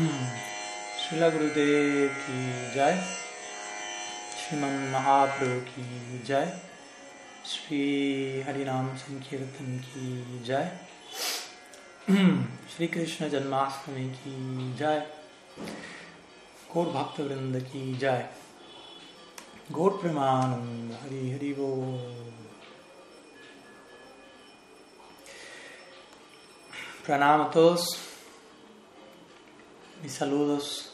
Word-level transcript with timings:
Srila 0.00 1.30
Gurudev 1.30 2.10
ki 2.22 2.36
jai, 2.74 2.96
Shriman 4.34 4.90
Mahaprabhu 4.92 5.62
ki 5.66 5.82
jai, 6.24 6.48
Sri 7.44 8.42
Harinam 8.46 8.88
Sankirtan 8.96 9.78
ki 9.82 10.24
jai, 10.42 10.70
Sri 12.66 12.88
Krishna 12.88 13.28
Janmashtami 13.28 14.10
ki 14.22 14.72
jai, 14.78 15.02
Gaur 16.72 16.86
Bhakta 16.86 17.22
Vrinda 17.22 17.60
ki 17.70 17.96
jai, 18.00 18.26
Gaur 19.70 19.90
Premanand 19.98 20.94
Hari 21.02 21.32
Hari 21.32 21.52
Bo. 21.52 21.98
Pranam 27.04 27.48
a 27.48 27.52
todos. 27.52 28.09
Mis 30.02 30.12
saludos 30.12 30.92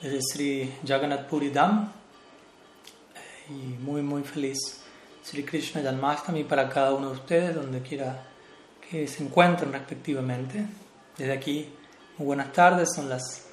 desde 0.00 0.20
Sri 0.22 0.72
Jagannath 0.86 1.26
Puri 1.26 1.50
Dham 1.50 1.90
y 3.48 3.52
muy 3.82 4.02
muy 4.02 4.22
feliz 4.22 4.82
Sri 5.24 5.42
Krishna 5.42 5.82
Janmashtami 5.82 6.44
para 6.44 6.68
cada 6.68 6.94
uno 6.94 7.08
de 7.08 7.14
ustedes 7.14 7.56
donde 7.56 7.82
quiera 7.82 8.22
que 8.88 9.08
se 9.08 9.24
encuentren 9.24 9.72
respectivamente. 9.72 10.64
Desde 11.18 11.32
aquí, 11.32 11.74
muy 12.18 12.26
buenas 12.26 12.52
tardes, 12.52 12.90
son 12.94 13.08
las 13.08 13.48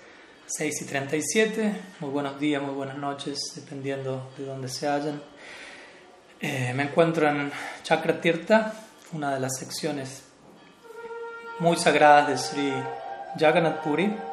6 0.46 0.84
y 0.84 0.86
37, 0.86 1.82
muy 2.02 2.12
buenos 2.12 2.40
días, 2.40 2.62
muy 2.62 2.76
buenas 2.76 2.98
noches, 2.98 3.40
dependiendo 3.56 4.30
de 4.38 4.46
dónde 4.46 4.68
se 4.68 4.88
hallan. 4.88 5.20
Eh, 6.40 6.72
me 6.76 6.84
encuentro 6.84 7.28
en 7.28 7.52
Chakra 7.82 8.22
Tirtha, 8.22 8.76
una 9.12 9.34
de 9.34 9.40
las 9.40 9.58
secciones 9.58 10.22
muy 11.58 11.78
sagradas 11.78 12.28
de 12.28 12.38
Sri 12.38 12.74
Jagannath 13.40 13.82
Puri. 13.82 14.33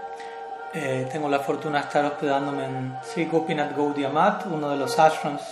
Eh, 0.73 1.09
tengo 1.11 1.29
la 1.29 1.41
fortuna 1.41 1.81
de 1.81 1.87
estar 1.87 2.05
hospedándome 2.05 2.65
en 2.65 2.95
Sri 3.03 3.25
Gopinath 3.25 3.77
Gaudiya 3.77 4.09
Mat, 4.09 4.47
uno 4.47 4.71
de 4.71 4.77
los 4.77 4.97
ashrams 5.01 5.43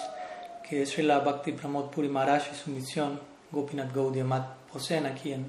que 0.62 0.86
Sri 0.86 1.02
La 1.02 1.18
Bhakti 1.18 1.50
Pramod 1.50 1.90
Puri 1.90 2.08
Maharaj 2.08 2.52
y 2.52 2.54
su 2.54 2.70
misión 2.70 3.18
Gopinath 3.50 3.92
Gaudiya 3.92 4.22
Mat 4.22 4.46
poseen 4.72 5.06
aquí 5.06 5.32
en, 5.32 5.44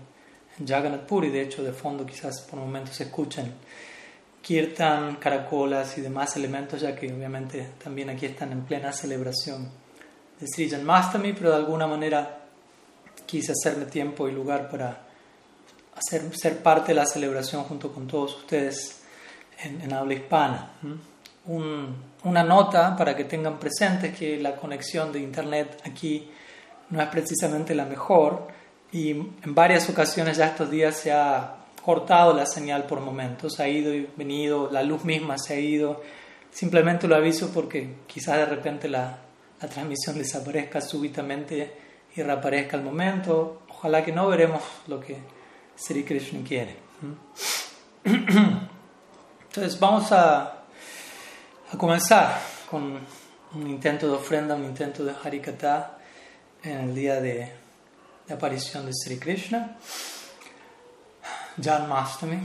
en, 0.57 0.67
Jagannath 0.67 1.05
Puri. 1.05 1.29
De 1.29 1.43
hecho, 1.43 1.61
de 1.61 1.71
fondo 1.71 2.03
quizás 2.03 2.41
por 2.41 2.59
momentos 2.59 2.95
se 2.95 3.03
escuchan 3.03 3.53
kirtan, 4.41 5.17
caracolas 5.17 5.95
y 5.99 6.01
demás 6.01 6.35
elementos, 6.35 6.81
ya 6.81 6.95
que 6.95 7.13
obviamente 7.13 7.73
también 7.83 8.09
aquí 8.09 8.25
están 8.25 8.51
en 8.51 8.63
plena 8.63 8.91
celebración 8.91 9.69
de 10.39 10.47
Sri 10.47 10.67
Janmastami, 10.67 11.33
pero 11.33 11.51
de 11.51 11.57
alguna 11.57 11.85
manera 11.85 12.39
quise 13.27 13.51
hacerme 13.51 13.85
tiempo 13.85 14.27
y 14.27 14.31
lugar 14.31 14.67
para 14.67 14.99
hacer, 15.95 16.35
ser 16.35 16.57
parte 16.63 16.87
de 16.87 16.95
la 16.95 17.05
celebración 17.05 17.65
junto 17.65 17.93
con 17.93 18.07
todos 18.07 18.35
ustedes 18.35 18.98
en, 19.63 19.93
habla 19.93 20.13
hispana. 20.13 20.71
Un, 21.45 21.95
una 22.23 22.43
nota 22.43 22.95
para 22.95 23.15
que 23.15 23.23
tengan 23.23 23.57
presente 23.57 24.11
que 24.11 24.39
la 24.39 24.55
conexión 24.55 25.11
de 25.11 25.19
internet 25.19 25.81
aquí 25.85 26.29
no 26.89 27.01
es 27.01 27.07
precisamente 27.07 27.73
la 27.75 27.85
mejor 27.85 28.47
y 28.91 29.11
en 29.11 29.55
varias 29.55 29.89
ocasiones 29.89 30.37
ya 30.37 30.47
estos 30.47 30.69
días 30.69 30.97
se 30.97 31.11
ha 31.11 31.55
cortado 31.83 32.33
la 32.33 32.45
señal 32.45 32.85
por 32.85 32.99
momentos, 32.99 33.59
ha 33.59 33.67
ido 33.67 33.93
y 33.93 34.09
venido, 34.15 34.69
la 34.71 34.83
luz 34.83 35.03
misma 35.05 35.37
se 35.37 35.55
ha 35.55 35.59
ido. 35.59 36.01
Simplemente 36.51 37.07
lo 37.07 37.15
aviso 37.15 37.51
porque 37.53 37.95
quizás 38.07 38.37
de 38.37 38.45
repente 38.45 38.89
la, 38.89 39.17
la 39.61 39.67
transmisión 39.67 40.17
desaparezca 40.17 40.81
súbitamente 40.81 41.71
y 42.15 42.21
reaparezca 42.21 42.77
al 42.77 42.83
momento. 42.83 43.61
Ojalá 43.69 44.03
que 44.03 44.11
no 44.11 44.27
veremos 44.27 44.63
lo 44.87 44.99
que 44.99 45.17
Sri 45.75 46.03
Krishna 46.03 46.41
quiere. 46.45 46.75
Entonces 49.59 49.77
vamos 49.77 50.09
a, 50.13 50.63
a, 51.73 51.77
comenzar 51.77 52.39
con 52.71 52.97
un 53.53 53.67
intento 53.67 54.07
de 54.07 54.13
ofrenda, 54.13 54.55
un 54.55 54.63
intento 54.63 55.03
de 55.03 55.13
Harikata 55.21 55.97
en 56.63 56.77
el 56.79 56.95
día 56.95 57.19
de, 57.19 57.51
de 58.25 58.33
aparición 58.33 58.85
de 58.85 58.93
Sri 58.93 59.19
Krishna, 59.19 59.75
Janmastami. 61.61 62.39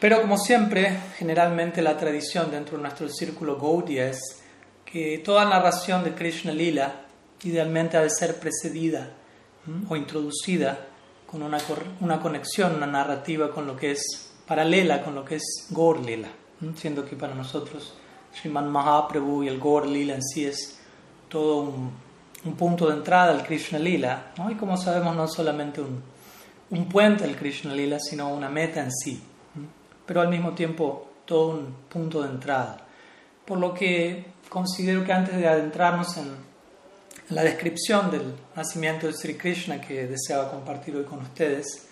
Pero 0.00 0.20
como 0.22 0.36
siempre, 0.36 0.98
generalmente 1.16 1.80
la 1.80 1.96
tradición 1.96 2.50
dentro 2.50 2.78
de 2.78 2.82
nuestro 2.82 3.08
círculo 3.08 3.60
Gaudiya 3.60 4.08
es 4.08 4.42
que 4.84 5.18
toda 5.24 5.44
narración 5.44 6.02
de 6.02 6.16
Krishna 6.16 6.50
Lila 6.50 7.02
idealmente 7.44 7.96
ha 7.96 8.00
de 8.00 8.10
ser 8.10 8.40
precedida 8.40 9.08
o 9.88 9.94
introducida 9.94 10.88
con 11.30 11.44
una, 11.44 11.58
una 12.00 12.20
conexión, 12.20 12.74
una 12.74 12.88
narrativa 12.88 13.52
con 13.52 13.68
lo 13.68 13.76
que 13.76 13.92
es 13.92 14.31
paralela 14.46 15.02
con 15.02 15.14
lo 15.14 15.24
que 15.24 15.36
es 15.36 15.66
Gaur 15.70 16.00
Lila, 16.00 16.28
siendo 16.76 17.04
que 17.04 17.16
para 17.16 17.34
nosotros 17.34 17.94
Sriman 18.34 18.70
Mahaprabhu 18.70 19.42
y 19.42 19.48
el 19.48 19.58
Gaur 19.58 19.86
Lila 19.86 20.14
en 20.14 20.22
sí 20.22 20.44
es 20.44 20.80
todo 21.28 21.58
un, 21.62 21.90
un 22.44 22.56
punto 22.56 22.88
de 22.88 22.94
entrada 22.94 23.32
al 23.32 23.44
Krishna 23.44 23.78
Lila, 23.78 24.32
y 24.50 24.54
como 24.54 24.76
sabemos 24.76 25.14
no 25.14 25.28
solamente 25.28 25.80
un, 25.80 26.02
un 26.70 26.88
puente 26.88 27.24
al 27.24 27.36
Krishna 27.36 27.74
Lila, 27.74 27.98
sino 28.00 28.28
una 28.28 28.48
meta 28.48 28.80
en 28.80 28.90
sí, 28.90 29.22
pero 30.06 30.20
al 30.20 30.28
mismo 30.28 30.52
tiempo 30.52 31.10
todo 31.24 31.50
un 31.50 31.74
punto 31.88 32.22
de 32.22 32.30
entrada. 32.30 32.86
Por 33.44 33.58
lo 33.58 33.74
que 33.74 34.32
considero 34.48 35.04
que 35.04 35.12
antes 35.12 35.36
de 35.36 35.46
adentrarnos 35.46 36.16
en 36.16 36.36
la 37.30 37.42
descripción 37.42 38.10
del 38.10 38.34
nacimiento 38.56 39.06
de 39.06 39.12
Sri 39.12 39.34
Krishna 39.34 39.80
que 39.80 40.06
deseaba 40.06 40.50
compartir 40.50 40.96
hoy 40.96 41.04
con 41.04 41.20
ustedes, 41.20 41.88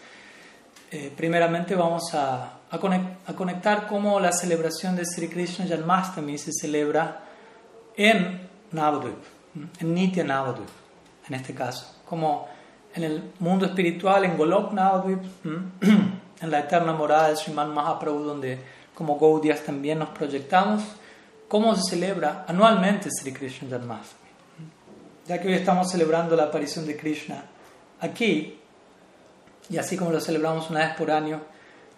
eh, 0.90 1.12
primeramente 1.16 1.76
vamos 1.76 2.12
a, 2.14 2.58
a, 2.68 2.78
conect, 2.78 3.28
a, 3.28 3.34
conectar 3.34 3.86
cómo 3.86 4.18
la 4.18 4.32
celebración 4.32 4.96
de 4.96 5.04
Sri 5.04 5.28
Krishna 5.28 5.66
Janmastami 5.68 6.36
se 6.36 6.52
celebra 6.52 7.22
en 7.96 8.48
Navadvip, 8.72 9.18
en 9.78 9.94
Nitya 9.94 10.24
Navadvip, 10.24 10.68
en 11.28 11.34
este 11.34 11.54
caso, 11.54 12.00
como 12.04 12.48
en 12.94 13.04
el 13.04 13.22
mundo 13.38 13.66
espiritual, 13.66 14.24
en 14.24 14.36
Golok 14.36 14.72
Navadvip, 14.72 15.22
en 16.40 16.50
la 16.50 16.58
eterna 16.58 16.92
morada 16.92 17.28
de 17.28 17.36
Sriman 17.36 17.72
Mahaprabhu, 17.72 18.24
donde 18.24 18.58
como 18.94 19.18
Gaudiyas 19.18 19.62
también 19.62 20.00
nos 20.00 20.10
proyectamos, 20.10 20.82
cómo 21.46 21.74
se 21.76 21.90
celebra 21.90 22.44
anualmente 22.48 23.08
Sri 23.10 23.32
Krishna 23.32 23.70
Janmastami. 23.70 24.30
Ya 25.26 25.40
que 25.40 25.48
hoy 25.48 25.54
estamos 25.54 25.90
celebrando 25.90 26.34
la 26.34 26.44
aparición 26.44 26.86
de 26.86 26.96
Krishna 26.96 27.44
aquí, 28.00 28.59
y 29.70 29.78
así 29.78 29.96
como 29.96 30.10
lo 30.10 30.20
celebramos 30.20 30.68
una 30.68 30.80
vez 30.80 30.96
por 30.96 31.10
año, 31.10 31.40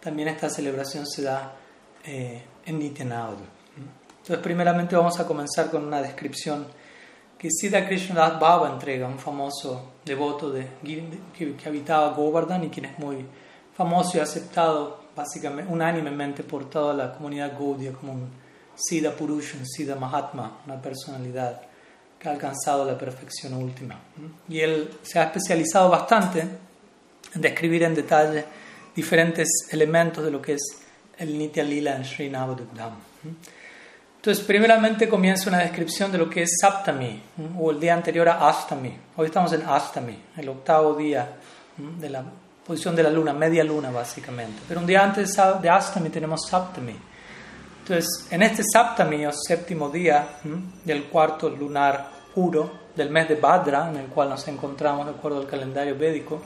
también 0.01 0.29
esta 0.29 0.51
celebración 0.51 1.07
se 1.07 1.23
da 1.23 1.55
eh, 2.05 2.43
en 2.67 2.79
Nityanaudu. 2.79 3.45
Entonces, 4.23 4.39
primeramente 4.39 4.95
vamos 4.95 5.19
a 5.19 5.27
comenzar 5.27 5.71
con 5.71 5.85
una 5.85 6.01
descripción 6.01 6.67
que 7.39 7.49
Siddha 7.51 7.87
Krishnadas 7.89 8.39
Baba 8.39 8.71
entrega, 8.71 9.09
un 9.09 9.19
famoso 9.19 9.95
devoto 10.05 10.51
de, 10.51 10.69
que, 11.37 11.57
que, 11.57 11.69
habitaba 11.69 12.11
Govardhan 12.11 12.65
y 12.65 12.69
quien 12.69 12.85
es 12.85 12.99
muy 12.99 13.27
famoso 13.75 14.19
y 14.19 14.21
aceptado 14.21 15.01
básicamente, 15.17 15.73
unánimemente 15.73 16.45
por 16.45 16.71
toda 16.71 16.95
la 16.95 17.13
comunidad 17.15 17.53
Gaudiya 17.59 17.93
como 17.93 18.13
un 18.13 18.31
Siddha 18.77 19.11
Purusha, 19.17 19.59
un 19.59 19.67
Siddha 19.67 19.97
Mahatma, 19.97 20.59
una 20.67 20.81
personalidad 20.81 21.63
que 22.19 22.29
ha 22.29 22.33
alcanzado 22.33 22.85
la 22.85 22.97
perfección 22.97 23.55
última. 23.55 23.99
Y 24.49 24.61
él 24.61 24.91
se 25.03 25.19
ha 25.19 25.25
especializado 25.25 25.91
bastante 25.91 26.47
describir 27.35 27.83
en 27.83 27.95
detalle 27.95 28.45
diferentes 28.95 29.49
elementos 29.71 30.25
de 30.25 30.31
lo 30.31 30.41
que 30.43 30.55
es 30.55 30.63
el 31.19 31.39
Nitya 31.39 31.65
Lila 31.65 31.97
en 31.97 32.05
Sri 32.05 32.29
Navadupdham. 32.29 32.93
Entonces, 34.17 34.45
primeramente 34.45 35.09
comienza 35.09 35.49
una 35.49 35.59
descripción 35.59 36.13
de 36.13 36.19
lo 36.19 36.31
que 36.31 36.43
es 36.43 36.51
Saptami, 36.61 37.21
o 37.59 37.71
el 37.71 37.81
día 37.81 37.95
anterior 37.95 38.29
a 38.29 38.49
Astami. 38.49 38.97
Hoy 39.17 39.27
estamos 39.27 39.53
en 39.53 39.63
Astami, 39.63 40.17
el 40.37 40.49
octavo 40.49 40.95
día 40.95 41.29
de 41.77 42.09
la 42.09 42.25
posición 42.65 42.95
de 42.95 43.03
la 43.03 43.11
luna, 43.11 43.33
media 43.33 43.65
luna 43.65 43.91
básicamente. 43.91 44.63
Pero 44.69 44.81
un 44.81 44.87
día 44.87 45.03
antes 45.03 45.37
de 45.61 45.69
Astami 45.69 46.09
tenemos 46.11 46.47
Saptami. 46.49 46.95
Entonces, 47.81 48.29
en 48.31 48.43
este 48.43 48.63
Saptami, 48.63 49.27
o 49.27 49.33
séptimo 49.33 49.91
día 49.91 50.39
del 50.85 51.05
cuarto 51.07 51.51
lunar 51.51 52.09
puro 52.33 52.83
del 52.95 53.11
mes 53.11 53.29
de 53.29 53.35
Badra, 53.35 53.91
en 53.91 53.97
el 53.97 54.07
cual 54.07 54.29
nos 54.29 54.47
encontramos 54.47 55.07
de 55.07 55.13
acuerdo 55.13 55.41
al 55.41 55.49
calendario 55.49 55.99
védico, 55.99 56.43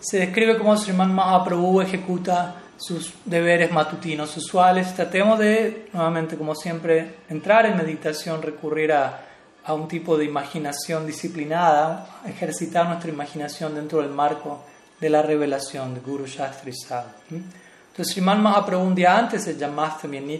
se 0.00 0.18
describe 0.18 0.58
como 0.58 0.76
Sriman 0.76 1.14
Mahaprabhu 1.14 1.80
ejecuta 1.80 2.56
sus 2.76 3.12
deberes 3.24 3.72
matutinos 3.72 4.36
usuales. 4.36 4.94
Tratemos 4.94 5.38
de, 5.38 5.88
nuevamente, 5.92 6.36
como 6.36 6.54
siempre, 6.54 7.16
entrar 7.28 7.66
en 7.66 7.76
meditación, 7.76 8.40
recurrir 8.42 8.92
a, 8.92 9.20
a 9.64 9.74
un 9.74 9.88
tipo 9.88 10.16
de 10.16 10.24
imaginación 10.24 11.06
disciplinada, 11.06 12.20
ejercitar 12.26 12.86
nuestra 12.86 13.10
imaginación 13.10 13.74
dentro 13.74 14.00
del 14.00 14.10
marco 14.10 14.64
de 15.00 15.10
la 15.10 15.22
revelación 15.22 15.94
de 15.94 16.00
Guru 16.00 16.26
Shastri 16.26 16.72
Sadhu. 16.72 17.10
Entonces, 17.30 18.14
Sriman 18.14 18.42
Mahaprabhu 18.42 18.84
un 18.84 18.94
día 18.94 19.16
antes 19.16 19.46
de 19.46 19.54
Janmashtami 19.54 20.18
en 20.18 20.30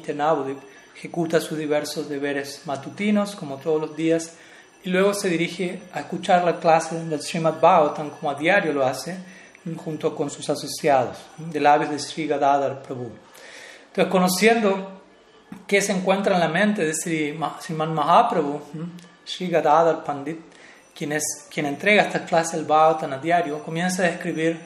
ejecuta 0.96 1.40
sus 1.40 1.58
diversos 1.58 2.08
deberes 2.08 2.62
matutinos, 2.64 3.36
como 3.36 3.56
todos 3.56 3.80
los 3.80 3.96
días, 3.96 4.32
y 4.82 4.90
luego 4.90 5.14
se 5.14 5.28
dirige 5.28 5.82
a 5.92 6.00
escuchar 6.00 6.44
la 6.44 6.58
clase 6.58 7.04
del 7.04 7.20
Srimad 7.20 7.60
Bhagavatam, 7.60 8.10
como 8.10 8.30
a 8.30 8.34
diario 8.34 8.72
lo 8.72 8.86
hace, 8.86 9.16
junto 9.76 10.14
con 10.14 10.30
sus 10.30 10.48
asociados, 10.48 11.16
de 11.36 11.60
labios 11.60 11.90
de 11.90 11.98
Sri 11.98 12.26
Gadadhar 12.26 12.82
Prabhu. 12.82 13.10
Entonces, 13.88 14.10
conociendo 14.10 15.00
qué 15.66 15.80
se 15.80 15.92
encuentra 15.92 16.34
en 16.34 16.40
la 16.40 16.48
mente 16.48 16.84
de 16.84 16.94
Sri 16.94 17.38
Sriman 17.60 17.94
Mahaprabhu, 17.94 18.60
Sri 19.24 19.48
Gadadhar 19.48 20.04
Pandit, 20.04 20.38
quien, 20.94 21.12
es, 21.12 21.46
quien 21.50 21.66
entrega 21.66 22.02
esta 22.02 22.24
clase 22.24 22.56
del 22.56 22.66
Bhagavatam 22.66 23.12
a 23.12 23.18
diario, 23.18 23.62
comienza 23.62 24.02
a 24.02 24.06
describir 24.06 24.58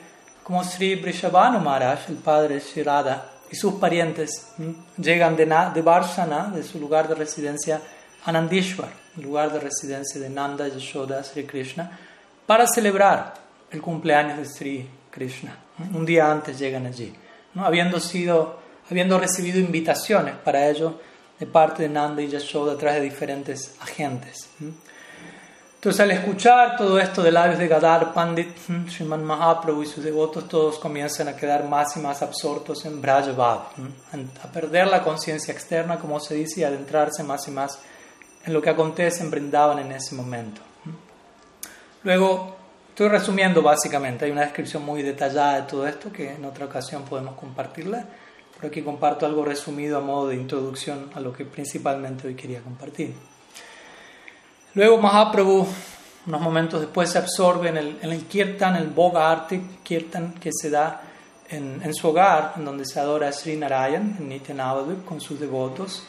cómo 0.43 0.65
Sri 0.65 0.95
Brishabhanu 0.97 1.61
Maharaj, 1.61 2.09
el 2.09 2.17
padre 2.17 2.55
de 2.55 2.61
Sri 2.61 2.83
Radha, 2.83 3.29
y 3.51 3.57
sus 3.57 3.75
parientes 3.75 4.55
llegan 4.97 5.37
de, 5.37 5.45
de 5.45 5.83
Varshana, 5.83 6.51
de 6.55 6.63
su 6.63 6.81
lugar 6.81 7.07
de 7.07 7.15
residencia, 7.15 7.81
a 8.25 8.33
Nandishwar, 8.33 8.89
lugar 9.17 9.53
de 9.53 9.61
residencia 9.61 10.21
de 10.21 10.31
Nanda 10.31 10.69
Yashoda 10.69 11.23
Sri 11.23 11.45
Krishna, 11.45 11.99
para 12.47 12.67
celebrar 12.67 13.35
el 13.73 13.81
cumpleaños 13.81 14.39
de 14.39 14.45
Sri 14.45 14.89
Krishna. 15.11 15.57
Un 15.93 16.07
día 16.07 16.31
antes 16.31 16.59
llegan 16.59 16.87
allí, 16.87 17.13
habiendo, 17.57 17.99
sido, 17.99 18.61
habiendo 18.91 19.19
recibido 19.19 19.59
invitaciones 19.59 20.35
para 20.37 20.69
ello 20.69 21.01
de 21.39 21.47
parte 21.47 21.83
de 21.83 21.89
Nanda 21.89 22.23
y 22.23 22.29
Yashoda 22.29 22.75
a 22.75 22.79
través 22.79 23.01
de 23.01 23.09
diferentes 23.09 23.75
agentes. 23.81 24.49
Entonces, 25.75 26.01
al 26.01 26.13
escuchar 26.13 26.77
todo 26.77 27.01
esto 27.01 27.25
de 27.25 27.33
labios 27.33 27.59
de 27.59 27.67
Gadar 27.67 28.15
Pandit, 28.15 28.57
Sriman 28.89 29.25
Mahaprabhu 29.25 29.83
y 29.83 29.87
sus 29.87 30.05
devotos, 30.05 30.47
todos 30.47 30.79
comienzan 30.79 31.27
a 31.27 31.35
quedar 31.35 31.65
más 31.65 31.97
y 31.97 32.01
más 32.01 32.23
absortos 32.23 32.85
en 32.85 33.01
Brajabhav, 33.01 33.71
a 34.45 34.53
perder 34.53 34.87
la 34.87 35.03
conciencia 35.03 35.53
externa, 35.53 35.99
como 35.99 36.21
se 36.21 36.37
dice, 36.37 36.61
y 36.61 36.65
adentrarse 36.65 37.25
más 37.25 37.49
y 37.49 37.51
más 37.51 37.81
en 38.45 38.53
lo 38.53 38.63
que 38.63 38.71
acontece 38.71 39.25
en 39.25 39.31
Brindavan 39.33 39.81
en 39.81 39.91
ese 39.91 40.15
momento. 40.15 40.61
Luego, 42.05 42.62
estoy 42.93 43.09
resumiendo 43.09 43.63
básicamente, 43.63 44.27
hay 44.27 44.31
una 44.33 44.43
descripción 44.43 44.85
muy 44.85 45.03
detallada 45.03 45.63
de 45.63 45.63
todo 45.63 45.89
esto 45.89 46.13
que 46.13 46.35
en 46.35 46.45
otra 46.45 46.67
ocasión 46.67 47.05
podemos 47.05 47.37
compartirla, 47.37 48.05
pero 48.55 48.69
aquí 48.69 48.83
comparto 48.83 49.25
algo 49.25 49.47
resumido 49.47 49.97
a 49.97 50.03
modo 50.03 50.29
de 50.29 50.37
introducción 50.37 51.11
a 51.15 51.21
lo 51.21 51.33
que 51.33 51.47
principalmente 51.47 52.29
hoy 52.29 52.35
quería 52.35 52.61
compartir. 52.61 53.15
Luego 54.75 54.99
Mahaprabhu, 54.99 55.67
unos 56.27 56.41
momentos 56.43 56.83
después, 56.83 57.09
se 57.09 57.17
absorbe 57.17 57.71
en 57.71 57.79
el, 57.79 57.99
en 58.03 58.13
el 58.13 58.27
kirtan, 58.27 58.77
el 58.77 58.89
boga 58.89 59.31
artik 59.31 59.83
kirtan 59.83 60.35
que 60.35 60.51
se 60.53 60.69
da 60.69 61.01
en, 61.49 61.81
en, 61.83 61.95
su 61.95 62.09
hogar, 62.09 62.53
en 62.59 62.67
donde 62.67 62.85
se 62.85 63.01
adora 63.01 63.29
a 63.29 63.33
Sri 63.33 63.57
Narayan, 63.57 64.19
en 64.21 64.29
Nityanavadur, 64.29 65.03
con 65.03 65.19
sus 65.19 65.41
devotos, 65.41 66.03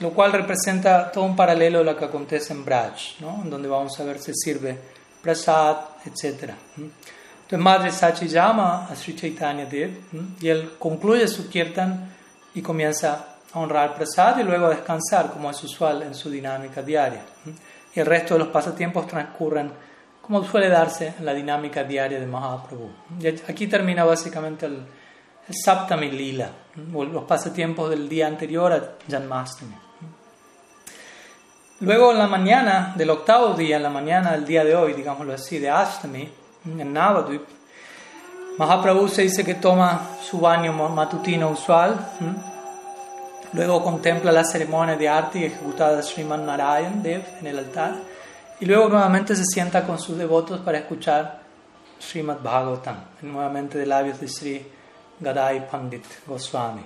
lo 0.00 0.10
cual 0.10 0.32
representa 0.32 1.12
todo 1.12 1.22
un 1.22 1.36
paralelo 1.36 1.78
de 1.78 1.84
lo 1.84 1.96
que 1.96 2.06
acontece 2.06 2.52
en 2.52 2.64
Braj, 2.64 3.20
¿no? 3.20 3.40
en 3.44 3.50
donde 3.50 3.68
vamos 3.68 3.98
a 4.00 4.04
ver 4.04 4.18
se 4.18 4.34
sirve 4.34 4.91
prasad, 5.22 5.76
etc. 6.04 6.50
Entonces 6.76 7.58
Madre 7.58 7.90
Sachi 7.92 8.28
llama 8.28 8.86
a 8.90 8.96
Sri 8.96 9.14
Chaitanya 9.14 9.66
Dev 9.66 9.90
y 10.40 10.48
él 10.48 10.72
concluye 10.78 11.28
su 11.28 11.48
kirtan 11.48 12.10
y 12.54 12.62
comienza 12.62 13.36
a 13.52 13.58
honrar 13.58 13.94
prasad 13.94 14.38
y 14.38 14.42
luego 14.42 14.66
a 14.66 14.70
descansar, 14.70 15.30
como 15.30 15.50
es 15.50 15.62
usual 15.62 16.02
en 16.02 16.14
su 16.14 16.30
dinámica 16.30 16.82
diaria 16.82 17.22
y 17.94 18.00
el 18.00 18.06
resto 18.06 18.34
de 18.34 18.40
los 18.40 18.48
pasatiempos 18.48 19.06
transcurren 19.06 19.70
como 20.20 20.44
suele 20.44 20.68
darse 20.68 21.14
en 21.18 21.24
la 21.24 21.34
dinámica 21.34 21.84
diaria 21.84 22.18
de 22.18 22.26
Mahaprabhu. 22.26 22.90
Y 23.20 23.26
aquí 23.26 23.66
termina 23.66 24.04
básicamente 24.04 24.66
el, 24.66 24.76
el 25.48 25.54
Saptami 25.54 26.10
Lila, 26.10 26.50
los 26.92 27.24
pasatiempos 27.24 27.90
del 27.90 28.08
día 28.08 28.28
anterior 28.28 28.72
a 28.72 28.94
Janmastami. 29.10 29.74
Luego 31.82 32.12
en 32.12 32.18
la 32.18 32.28
mañana 32.28 32.92
del 32.96 33.10
octavo 33.10 33.54
día, 33.54 33.76
en 33.76 33.82
la 33.82 33.90
mañana 33.90 34.30
del 34.32 34.44
día 34.44 34.64
de 34.64 34.76
hoy, 34.76 34.92
digámoslo 34.92 35.34
así, 35.34 35.58
de 35.58 35.68
Ashtami, 35.68 36.28
en 36.64 36.92
Navadvip, 36.92 37.42
Mahaprabhu 38.56 39.08
se 39.08 39.22
dice 39.22 39.44
que 39.44 39.56
toma 39.56 40.10
su 40.22 40.38
baño 40.38 40.72
matutino 40.72 41.50
usual, 41.50 41.96
Luego 43.54 43.82
contempla 43.82 44.32
la 44.32 44.44
ceremonia 44.44 44.96
de 44.96 45.08
arte 45.08 45.44
ejecutada 45.44 45.96
de 45.96 46.02
Sriman 46.02 46.46
Narayan 46.46 47.02
Dev 47.02 47.22
en 47.40 47.48
el 47.48 47.58
altar. 47.58 47.96
Y 48.60 48.64
luego 48.64 48.88
nuevamente 48.88 49.36
se 49.36 49.44
sienta 49.44 49.84
con 49.84 49.98
sus 49.98 50.16
devotos 50.16 50.60
para 50.60 50.78
escuchar 50.78 51.40
Srimad 52.00 52.38
Bhagavatam, 52.42 52.96
nuevamente 53.20 53.76
de 53.76 53.84
labios 53.84 54.18
de 54.20 54.28
Sri 54.28 54.66
Gadai 55.20 55.68
Pandit 55.68 56.04
Goswami. 56.26 56.82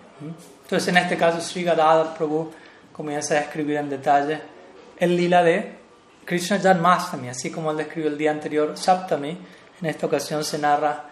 Entonces, 0.65 0.89
en 0.89 0.97
este 0.97 1.17
caso, 1.17 1.41
Sri 1.41 1.63
Gadadhar 1.63 2.15
Prabhu 2.17 2.51
comienza 2.93 3.35
a 3.35 3.41
describir 3.41 3.77
en 3.77 3.89
detalle 3.89 4.56
el 4.99 5.17
lila 5.17 5.43
de 5.43 5.77
Krishna 6.25 6.59
Janmastami, 6.59 7.29
así 7.29 7.51
como 7.51 7.71
él 7.71 7.77
describió 7.77 8.11
el 8.11 8.19
día 8.19 8.31
anterior, 8.31 8.77
Saptami. 8.77 9.39
En 9.81 9.87
esta 9.87 10.07
ocasión 10.07 10.43
se 10.43 10.59
narra 10.59 11.05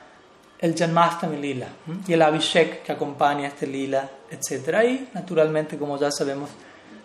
el 0.58 0.74
Janmastami 0.74 1.36
Lila 1.36 1.68
y 2.06 2.12
el 2.12 2.22
Abhishek 2.22 2.82
que 2.82 2.92
acompaña 2.92 3.48
este 3.48 3.66
lila, 3.66 4.08
etc. 4.30 4.82
Y 4.84 5.08
naturalmente, 5.12 5.76
como 5.76 5.98
ya 5.98 6.10
sabemos, 6.10 6.50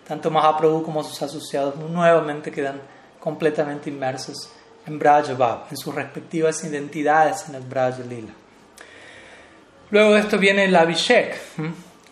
tanto 0.08 0.32
Mahaprabhu 0.32 0.82
como 0.84 1.04
sus 1.04 1.22
asociados 1.22 1.76
nuevamente 1.76 2.52
quedan 2.52 2.82
completamente 3.20 3.90
inmersos 3.90 4.50
en 4.88 4.98
Brajabhav, 4.98 5.68
en 5.70 5.78
sus 5.78 5.94
respectivas 5.94 6.64
identidades 6.64 7.48
en 7.50 7.56
el 7.56 7.62
Braja 7.64 8.00
Lila. 8.00 8.32
Luego 9.92 10.14
de 10.14 10.22
esto 10.22 10.38
viene 10.38 10.66
el 10.66 10.76
Abhishek. 10.76 11.38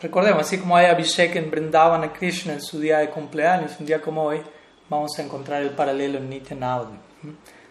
Recordemos, 0.02 0.42
así 0.42 0.58
como 0.58 0.76
hay 0.76 0.88
Abhishek 0.88 1.36
en 1.38 1.50
Vrindavan 1.50 2.08
Krishna 2.10 2.54
en 2.54 2.62
su 2.62 2.80
día 2.80 3.00
de 3.00 3.10
cumpleaños, 3.10 3.80
un 3.80 3.86
día 3.86 4.02
como 4.02 4.24
hoy, 4.24 4.42
vamos 4.90 5.18
a 5.18 5.24
encontrar 5.24 5.62
el 5.62 5.72
paralelo 5.72 6.18
en 6.18 6.30
Nitya 6.30 6.56
Navadvip. 6.56 7.00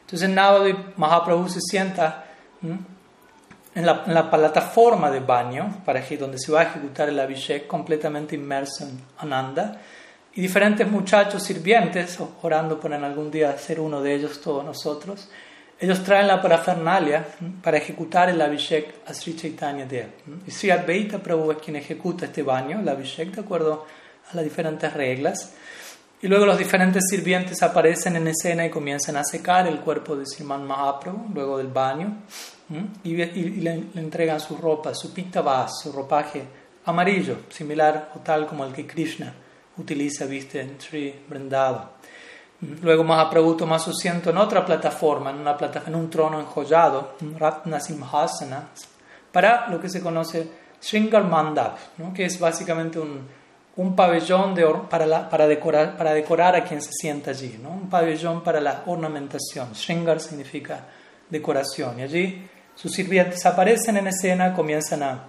Entonces 0.00 0.28
en 0.28 0.34
Navadvip 0.34 0.96
Mahaprabhu 0.96 1.48
se 1.48 1.60
sienta 1.60 2.24
en 2.62 3.84
la, 3.84 4.30
plataforma 4.30 5.10
de 5.10 5.20
baño, 5.20 5.82
para 5.84 6.00
donde 6.18 6.38
se 6.38 6.50
va 6.50 6.60
a 6.60 6.64
ejecutar 6.64 7.08
el 7.08 7.20
Abhishek, 7.20 7.66
completamente 7.66 8.34
inmerso 8.34 8.84
en 8.84 9.00
Ananda, 9.18 9.80
y 10.34 10.40
diferentes 10.40 10.88
muchachos 10.90 11.42
sirvientes, 11.42 12.18
orando 12.42 12.80
por 12.80 12.92
en 12.92 13.04
algún 13.04 13.30
día 13.30 13.56
ser 13.58 13.80
uno 13.80 14.00
de 14.00 14.14
ellos, 14.14 14.40
todos 14.40 14.64
nosotros, 14.64 15.28
ellos 15.78 16.02
traen 16.02 16.26
la 16.26 16.40
parafernalia 16.40 17.26
para 17.62 17.76
ejecutar 17.76 18.30
el 18.30 18.40
Abhishek 18.40 19.06
a 19.06 19.12
Sri 19.12 19.36
Chaitanya 19.36 19.84
Dev. 19.84 20.08
Y 20.46 20.50
Sri 20.50 20.70
Advaita 20.70 21.18
Prabhu 21.18 21.52
es 21.52 21.58
quien 21.58 21.76
ejecuta 21.76 22.24
este 22.24 22.42
baño, 22.42 22.80
el 22.80 22.88
Abhishek, 22.88 23.34
de 23.34 23.42
acuerdo 23.42 23.86
a 24.30 24.36
las 24.36 24.44
diferentes 24.44 24.90
reglas. 24.94 25.52
Y 26.22 26.28
luego 26.28 26.46
los 26.46 26.58
diferentes 26.58 27.04
sirvientes 27.10 27.62
aparecen 27.62 28.16
en 28.16 28.28
escena 28.28 28.64
y 28.64 28.70
comienzan 28.70 29.16
a 29.16 29.24
secar 29.24 29.66
el 29.66 29.80
cuerpo 29.80 30.16
de 30.16 30.24
Sriman 30.24 30.66
Mahaprabhu, 30.66 31.28
luego 31.34 31.58
del 31.58 31.68
baño 31.68 32.22
y, 33.04 33.14
le, 33.14 33.84
entregan 33.94 34.40
su 34.40 34.56
ropa, 34.56 34.94
su 34.94 35.12
pitavas, 35.12 35.80
su 35.82 35.92
ropaje 35.92 36.42
amarillo, 36.86 37.38
similar 37.50 38.12
o 38.14 38.20
tal 38.20 38.46
como 38.46 38.64
el 38.64 38.72
que 38.72 38.86
Krishna 38.86 39.32
utiliza, 39.76 40.24
viste, 40.24 40.60
en 40.60 40.80
Sri 40.80 41.14
Vrindavan. 41.28 41.90
Luego 42.80 43.04
Mahaprabhu 43.04 43.54
toma 43.54 43.78
su 43.78 43.90
asiento 43.90 44.30
en 44.30 44.38
otra 44.38 44.64
plataforma, 44.64 45.30
en, 45.30 45.36
una 45.36 45.56
plataforma, 45.56 45.96
en 45.96 46.02
un 46.02 46.10
trono 46.10 46.40
enjollado, 46.40 47.16
Ratna 47.38 47.78
Simhasana, 47.78 48.68
para 49.30 49.68
lo 49.68 49.78
que 49.78 49.90
se 49.90 50.00
conoce 50.00 50.48
Sringar 50.80 51.24
Mandap, 51.24 51.76
¿no? 51.98 52.14
que 52.14 52.24
es 52.24 52.40
básicamente 52.40 52.98
un, 52.98 53.28
un 53.76 53.94
pabellón 53.94 54.54
de 54.54 54.66
para, 54.88 55.28
para, 55.28 55.46
decorar, 55.46 55.96
para 55.96 56.14
decorar 56.14 56.56
a 56.56 56.64
quien 56.64 56.80
se 56.80 56.92
sienta 56.92 57.30
allí, 57.30 57.58
¿no? 57.62 57.70
un 57.70 57.90
pabellón 57.90 58.42
para 58.42 58.60
la 58.60 58.82
ornamentación. 58.86 59.74
Sringar 59.74 60.20
significa 60.20 60.86
decoración. 61.28 62.00
Y 62.00 62.02
allí 62.02 62.48
sus 62.74 62.92
sirvientes 62.92 63.44
aparecen 63.44 63.98
en 63.98 64.06
escena, 64.06 64.54
comienzan 64.54 65.02
a, 65.02 65.28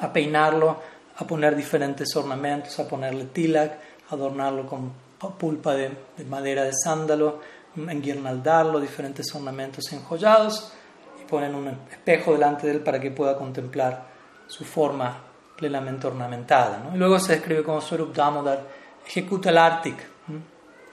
a 0.00 0.12
peinarlo, 0.12 0.80
a 1.16 1.26
poner 1.26 1.56
diferentes 1.56 2.14
ornamentos, 2.14 2.78
a 2.78 2.86
ponerle 2.86 3.24
tilak, 3.26 3.72
a 4.10 4.14
adornarlo 4.14 4.66
con 4.66 4.92
pulpa 5.38 5.74
de, 5.74 5.90
madera 6.28 6.64
de 6.64 6.72
sándalo, 6.72 7.40
enguirnaldarlo, 7.76 8.80
diferentes 8.80 9.34
ornamentos 9.34 9.92
enjollados 9.92 10.72
y 11.20 11.24
ponen 11.28 11.54
un 11.54 11.68
espejo 11.90 12.32
delante 12.32 12.66
de 12.66 12.74
él 12.74 12.80
para 12.80 13.00
que 13.00 13.10
pueda 13.10 13.36
contemplar 13.36 14.06
su 14.46 14.64
forma 14.64 15.27
plenamente 15.58 16.06
ornamentada. 16.06 16.84
¿no? 16.84 16.94
Y 16.94 16.98
luego 16.98 17.18
se 17.18 17.32
describe 17.32 17.64
como 17.64 17.80
Swarup 17.80 18.14
Damodar 18.14 18.64
ejecuta 19.04 19.50
el 19.50 19.58
Artik 19.58 19.96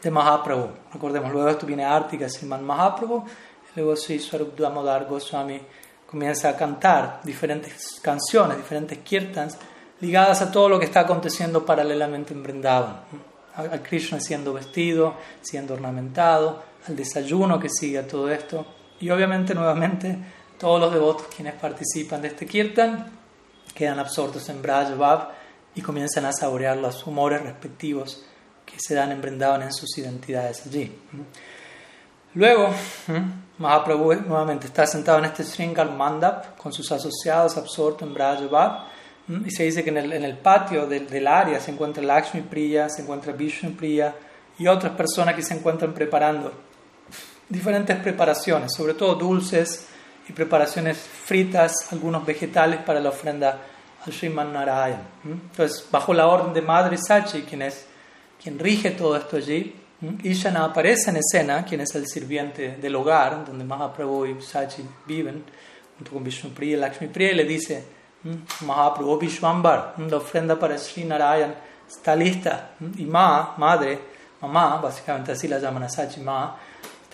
de 0.02 0.12
Mahaprabhu. 0.12 0.70
Recordemos, 0.92 1.32
luego 1.32 1.50
esto 1.50 1.66
viene 1.66 1.86
Artik, 1.86 2.28
Sriman 2.28 2.64
Mahaprabhu, 2.64 3.24
y 3.26 3.80
luego 3.80 3.96
Sri 3.96 4.20
Swarup 4.20 4.58
Damodar 4.58 5.06
Goswami 5.06 5.62
comienza 6.10 6.50
a 6.50 6.56
cantar 6.56 7.22
diferentes 7.24 8.00
canciones, 8.02 8.58
diferentes 8.58 8.98
kirtans, 9.00 9.58
ligadas 10.02 10.42
a 10.42 10.52
todo 10.52 10.68
lo 10.70 10.80
que 10.80 10.86
está 10.86 11.02
aconteciendo 11.02 11.66
paralelamente 11.66 12.34
en 12.34 12.42
Vrindavan. 12.42 13.02
Al 13.56 13.82
Krishna 13.82 14.20
siendo 14.20 14.54
vestido, 14.54 15.16
siendo 15.42 15.76
ornamentado, 15.76 16.62
al 16.88 16.96
desayuno 16.96 17.60
que 17.60 17.70
sigue 17.70 18.00
a 18.00 18.08
todo 18.08 18.30
esto. 18.30 18.66
Y 19.00 19.10
obviamente, 19.10 19.54
nuevamente, 19.54 20.18
todos 20.58 20.80
los 20.80 20.94
devotos 20.94 21.28
quienes 21.34 21.54
participan 21.54 22.22
de 22.22 22.30
este 22.30 22.46
kirtan 22.46 23.25
quedan 23.76 24.00
absortos 24.00 24.50
en 24.50 24.62
Braj 24.62 24.88
y 25.76 25.82
comienzan 25.82 26.26
a 26.26 26.32
saborear 26.32 26.78
los 26.78 27.06
humores 27.06 27.42
respectivos 27.44 28.24
que 28.66 28.78
se 28.80 28.96
dan 28.96 29.12
en 29.12 29.22
Vrindavan 29.22 29.62
en 29.62 29.74
sus 29.74 29.96
identidades 29.98 30.66
allí. 30.66 30.98
Luego, 32.34 32.70
Mahaprabhu 33.58 34.14
nuevamente 34.28 34.68
está 34.68 34.88
sentado 34.88 35.20
en 35.20 35.26
este 35.26 35.44
Sringal 35.44 35.96
Mandap 35.96 36.58
con 36.58 36.74
sus 36.74 36.92
asociados 36.92 37.58
absortos 37.58 38.08
en 38.08 38.14
Brajabab. 38.14 38.96
Y 39.46 39.50
se 39.52 39.64
dice 39.64 39.84
que 39.84 39.90
en 39.90 39.98
el, 39.98 40.14
en 40.14 40.24
el 40.24 40.38
patio 40.38 40.86
del, 40.86 41.08
del, 41.08 41.28
área 41.28 41.60
se 41.60 41.72
encuentra 41.72 42.04
Lakshmi 42.04 42.42
Priya, 42.42 42.90
se 42.90 43.02
encuentra 43.02 43.34
Vishnu 43.34 43.72
Priya 43.72 44.14
y 44.60 44.68
otras 44.68 44.94
personas 44.94 45.34
que 45.34 45.42
se 45.42 45.56
encuentran 45.56 45.94
preparando 45.94 46.52
diferentes 47.50 47.98
preparaciones, 47.98 48.72
sobre 48.76 48.94
todo 48.94 49.16
dulces 49.16 49.88
y 50.28 50.34
preparaciones 50.34 50.98
fritas, 50.98 51.74
algunos 51.92 52.26
vegetales 52.26 52.80
para 52.82 53.00
la 53.00 53.10
ofrenda 53.10 53.60
al 54.06 54.14
Sriman 54.14 54.52
Narayan. 54.54 55.02
Entonces, 55.24 55.88
bajo 55.92 56.14
la 56.14 56.28
orden 56.28 56.54
de 56.54 56.62
Madre 56.62 56.98
Sachi, 56.98 57.44
quien, 57.44 57.62
es, 57.62 57.86
quien 58.42 58.58
rige 58.58 58.92
todo 58.92 59.16
esto 59.16 59.38
allí, 59.38 59.76
Ishana 60.24 60.66
aparece 60.66 61.10
en 61.10 61.18
escena, 61.18 61.64
quien 61.64 61.82
es 61.82 61.96
el 61.96 62.06
sirviente 62.08 62.78
del 62.78 62.96
hogar, 62.96 63.46
donde 63.46 63.64
Mahaprabhu 63.64 64.26
y 64.26 64.42
Sachi 64.42 64.84
viven, 65.06 65.44
junto 65.98 66.12
con 66.12 66.24
Vishnu 66.24 66.52
Priya, 66.52 66.78
Lakshmi 66.78 67.08
Priya, 67.08 67.32
y 67.32 67.36
le 67.36 67.46
dice, 67.46 67.84
Mahaprabhu 68.62 69.18
Vishwambar, 69.20 69.96
la 69.98 70.18
ofrenda 70.18 70.60
para 70.60 70.78
Sri 70.78 71.06
Narayan 71.06 71.56
está 71.88 72.16
lista. 72.16 72.72
Y 72.98 73.06
Ma, 73.06 73.56
madre, 73.58 74.00
mamá, 74.42 74.78
básicamente 74.78 75.32
así 75.32 75.48
la 75.48 75.60
llaman 75.60 75.84
a 75.84 75.90
Sachi, 75.90 76.20
Ma, 76.20 76.58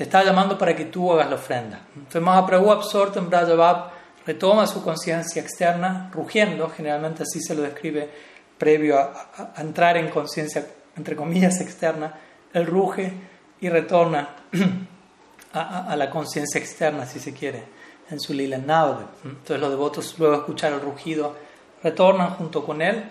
te 0.01 0.05
está 0.05 0.23
llamando 0.23 0.57
para 0.57 0.75
que 0.75 0.85
tú 0.85 1.13
hagas 1.13 1.29
la 1.29 1.35
ofrenda. 1.35 1.81
Entonces 1.95 2.23
Mahaprabhu, 2.23 2.71
absorto 2.71 3.19
en 3.19 3.29
Brajabab, 3.29 3.91
retoma 4.25 4.65
su 4.65 4.83
conciencia 4.83 5.39
externa, 5.39 6.09
rugiendo, 6.11 6.71
generalmente 6.71 7.21
así 7.21 7.39
se 7.39 7.53
lo 7.53 7.61
describe 7.61 8.09
previo 8.57 8.97
a, 8.97 9.51
a 9.55 9.61
entrar 9.61 9.97
en 9.97 10.09
conciencia, 10.09 10.65
entre 10.97 11.15
comillas, 11.15 11.61
externa, 11.61 12.15
él 12.51 12.65
ruge 12.65 13.13
y 13.59 13.69
retorna 13.69 14.37
a, 15.53 15.59
a, 15.59 15.91
a 15.91 15.95
la 15.95 16.09
conciencia 16.09 16.59
externa, 16.59 17.05
si 17.05 17.19
se 17.19 17.31
quiere 17.31 17.63
en 18.09 18.19
su 18.19 18.33
lila 18.33 18.57
Naude. 18.57 19.05
Entonces 19.23 19.59
los 19.59 19.69
devotos 19.69 20.15
luego 20.17 20.33
de 20.33 20.39
escuchar 20.39 20.73
el 20.73 20.81
rugido 20.81 21.35
retornan 21.83 22.31
junto 22.31 22.65
con 22.65 22.81
él 22.81 23.03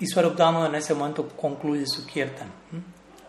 y 0.00 0.06
Swarupdama 0.08 0.66
en 0.66 0.74
ese 0.74 0.94
momento 0.94 1.28
concluye 1.28 1.86
su 1.86 2.04
kirtan. 2.04 2.48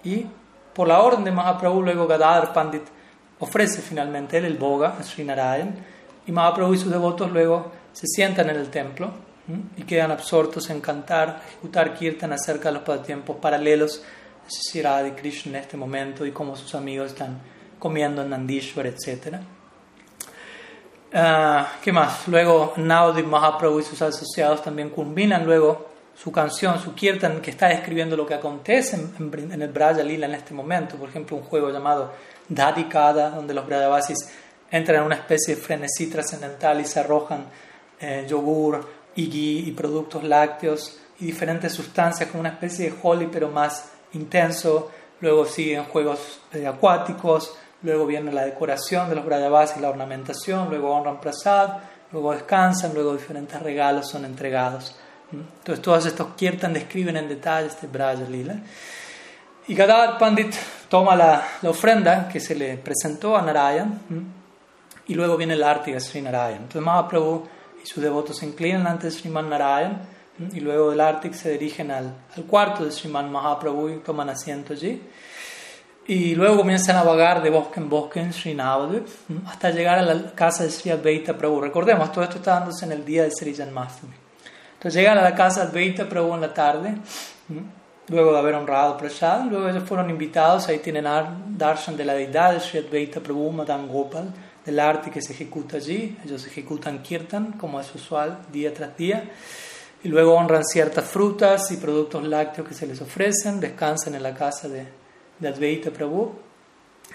Y 0.04 0.26
por 0.74 0.88
la 0.88 1.04
orden 1.04 1.24
de 1.24 1.32
Mahaprabhu 1.32 1.84
luego 1.84 2.08
Gadadhar 2.08 2.52
Pandit 2.52 2.95
ofrece 3.40 3.82
finalmente 3.82 4.38
él 4.38 4.46
el 4.46 4.58
boga 4.58 4.98
a 5.00 5.04
Srinarayan 5.04 5.76
y 6.28 6.32
Mahaprabhu 6.32 6.74
y 6.74 6.78
sus 6.78 6.92
devotos 6.92 7.32
luego 7.32 7.72
se 7.94 8.08
sientan 8.08 8.50
en 8.50 8.58
el 8.58 8.70
templo 8.70 9.12
y 9.78 9.84
quedan 9.84 10.12
absortos 10.12 10.70
en 10.70 10.82
cantar, 10.82 11.42
ejecutar 11.48 11.94
kirtan 11.94 12.34
acerca 12.34 12.70
de 12.70 12.76
los 12.76 12.84
pasatiempos 12.84 13.38
paralelos 13.38 14.02
de 14.44 14.50
Sri 14.50 15.12
Krishna 15.12 15.58
en 15.58 15.64
este 15.64 15.78
momento 15.78 16.26
y 16.26 16.32
cómo 16.32 16.56
sus 16.56 16.74
amigos 16.76 17.12
están 17.12 17.40
comiendo 17.78 18.22
en 18.24 18.32
Nandishwar, 18.32 18.88
etc. 18.88 19.38
Uh, 21.14 21.64
¿Qué 21.82 21.92
más? 21.92 22.28
Luego 22.28 22.74
Naudip 22.78 23.26
Mahaprabhu 23.26 23.80
y 23.80 23.84
sus 23.84 24.02
asociados 24.02 24.64
también 24.64 24.90
combinan 24.90 25.46
luego 25.46 25.90
su 26.16 26.32
canción, 26.32 26.80
su 26.80 26.96
kirtan, 26.96 27.42
que 27.42 27.52
está 27.52 27.68
describiendo 27.68 28.16
lo 28.16 28.26
que 28.26 28.34
acontece 28.34 28.96
en 29.20 29.62
el 29.62 29.70
Braja 29.70 30.02
Lila 30.02 30.26
en 30.26 30.34
este 30.34 30.54
momento. 30.54 30.96
Por 30.96 31.10
ejemplo, 31.10 31.38
un 31.38 31.44
juego 31.44 31.70
llamado 31.72 32.14
Dadikada, 32.50 33.32
donde 33.32 33.54
los 33.54 33.66
Brajavasis 33.66 34.30
entran 34.70 35.00
en 35.00 35.06
una 35.06 35.16
especie 35.16 35.56
de 35.56 35.62
frenesí 35.62 36.08
trascendental 36.08 36.82
y 36.82 36.86
se 36.86 37.00
arrojan 37.00 37.46
eh, 38.00 38.26
yogur 38.28 38.88
y 39.16 39.68
y 39.68 39.72
productos 39.72 40.24
lácteos 40.24 41.00
y 41.20 41.26
diferentes 41.26 41.74
sustancias 41.74 42.30
como 42.30 42.42
una 42.42 42.50
especie 42.50 42.92
de 42.92 42.98
holy 43.02 43.30
pero 43.32 43.50
más 43.50 43.90
intenso. 44.14 44.92
Luego 45.22 45.46
siguen 45.46 45.86
juegos 45.86 46.42
eh, 46.54 46.68
acuáticos, 46.68 47.56
luego 47.84 48.06
viene 48.06 48.32
la 48.32 48.46
decoración 48.46 49.10
de 49.10 49.16
los 49.16 49.26
Brajavasis, 49.26 49.82
la 49.82 49.90
ornamentación, 49.90 50.70
luego 50.70 50.92
honran 50.92 51.22
prasad, 51.22 51.78
luego 52.12 52.34
descansan, 52.34 52.94
luego 52.94 53.14
diferentes 53.14 53.62
regalos 53.62 54.10
son 54.10 54.26
entregados. 54.26 54.96
Entonces 55.32 55.82
todos 55.82 56.06
estos 56.06 56.36
kirtan 56.36 56.74
describen 56.74 57.18
en 57.18 57.28
detalle 57.28 57.68
este 57.68 57.88
Braja 57.88 58.24
Lila. 58.30 58.58
Y 59.68 59.74
Gadar 59.74 60.18
Pandit 60.20 60.54
toma 60.90 61.16
la, 61.16 61.44
la, 61.62 61.70
ofrenda 61.70 62.28
que 62.28 62.40
se 62.40 62.54
le 62.54 62.78
presentó 62.78 63.36
a 63.36 63.42
Narayan 63.42 64.00
y 65.08 65.16
luego 65.16 65.38
viene 65.38 65.54
el 65.54 65.64
Arti 65.64 65.92
de 65.92 66.00
Sri 66.00 66.22
Narayan. 66.22 66.64
Entonces 66.64 66.82
Mahaprabhu 66.82 67.48
y 67.84 67.88
sus 67.88 68.04
devotos 68.04 68.38
se 68.38 68.46
inclinan 68.46 68.86
ante 68.86 69.10
Sriman 69.10 69.50
Narayan 69.50 70.02
y 70.54 70.60
luego 70.60 70.92
del 70.92 71.02
Arti 71.02 71.34
se 71.34 71.52
dirigen 71.52 71.90
al, 71.90 72.14
al 72.36 72.44
cuarto 72.44 72.86
de 72.86 72.92
Sriman 72.92 73.32
Mahaprabhu 73.32 73.90
y 73.90 73.98
toman 73.98 74.30
asiento 74.30 74.74
allí. 74.74 75.02
Y 76.08 76.36
luego 76.36 76.58
comienzan 76.58 76.98
a 76.98 77.04
vagar 77.04 77.42
de 77.42 77.50
bosque 77.50 77.80
en 77.80 77.90
bosque 77.90 78.20
en 78.20 78.32
Sri 78.32 78.56
hasta 79.48 79.72
llegar 79.72 79.98
a 79.98 80.04
la 80.04 80.36
casa 80.36 80.64
de 80.64 80.70
Sri 80.70 80.92
Advaita 80.92 81.36
Prabhu. 81.36 81.62
Recordemos, 81.62 82.12
todo 82.12 82.24
esto 82.24 82.38
está 82.38 82.60
dándose 82.60 82.86
en 82.86 82.92
el 82.92 83.04
día 83.04 83.24
de 83.24 83.32
Sri 83.32 83.56
Janmastami. 83.56 84.14
Entonces 84.74 85.02
llegan 85.02 85.18
a 85.18 85.24
la 85.24 85.34
casa 85.34 85.62
de 85.62 85.70
Advaita 85.70 86.08
Prabhu 86.08 86.36
en 86.36 86.42
la 86.42 86.54
tarde, 86.54 86.96
luego 88.08 88.32
de 88.34 88.40
haber 88.40 88.56
honrado 88.56 88.98
Prasad. 88.98 89.46
Luego 89.46 89.70
ellos 89.70 89.84
fueron 89.84 90.10
invitados, 90.10 90.68
ahí 90.68 90.80
tienen 90.80 91.06
darshan 91.58 91.98
de 91.98 92.06
la 92.06 92.14
deidad 92.14 92.54
de 92.54 92.60
Sri 92.60 92.80
Advaita 92.80 93.20
Prabhu, 93.20 93.52
Madan 93.52 93.88
Gopal, 93.88 94.34
del 94.66 94.80
arte 94.80 95.12
que 95.12 95.22
se 95.22 95.34
ejecuta 95.34 95.78
allí. 95.78 96.18
Ellos 96.24 96.46
ejecutan 96.46 97.02
kirtan, 97.02 97.54
como 97.54 97.80
es 97.80 97.94
usual, 97.94 98.40
día 98.52 98.74
tras 98.74 98.96
día. 98.98 99.32
Y 100.04 100.08
luego 100.08 100.36
honran 100.36 100.64
ciertas 100.64 101.06
frutas 101.06 101.72
y 101.72 101.78
productos 101.78 102.24
lácteos 102.24 102.68
que 102.68 102.74
se 102.74 102.86
les 102.86 103.02
ofrecen, 103.02 103.60
descansan 103.60 104.16
en 104.16 104.24
la 104.24 104.34
casa 104.34 104.68
de 104.68 105.06
de 105.40 105.48
Advaita 105.48 105.92
Prabhu 105.92 106.34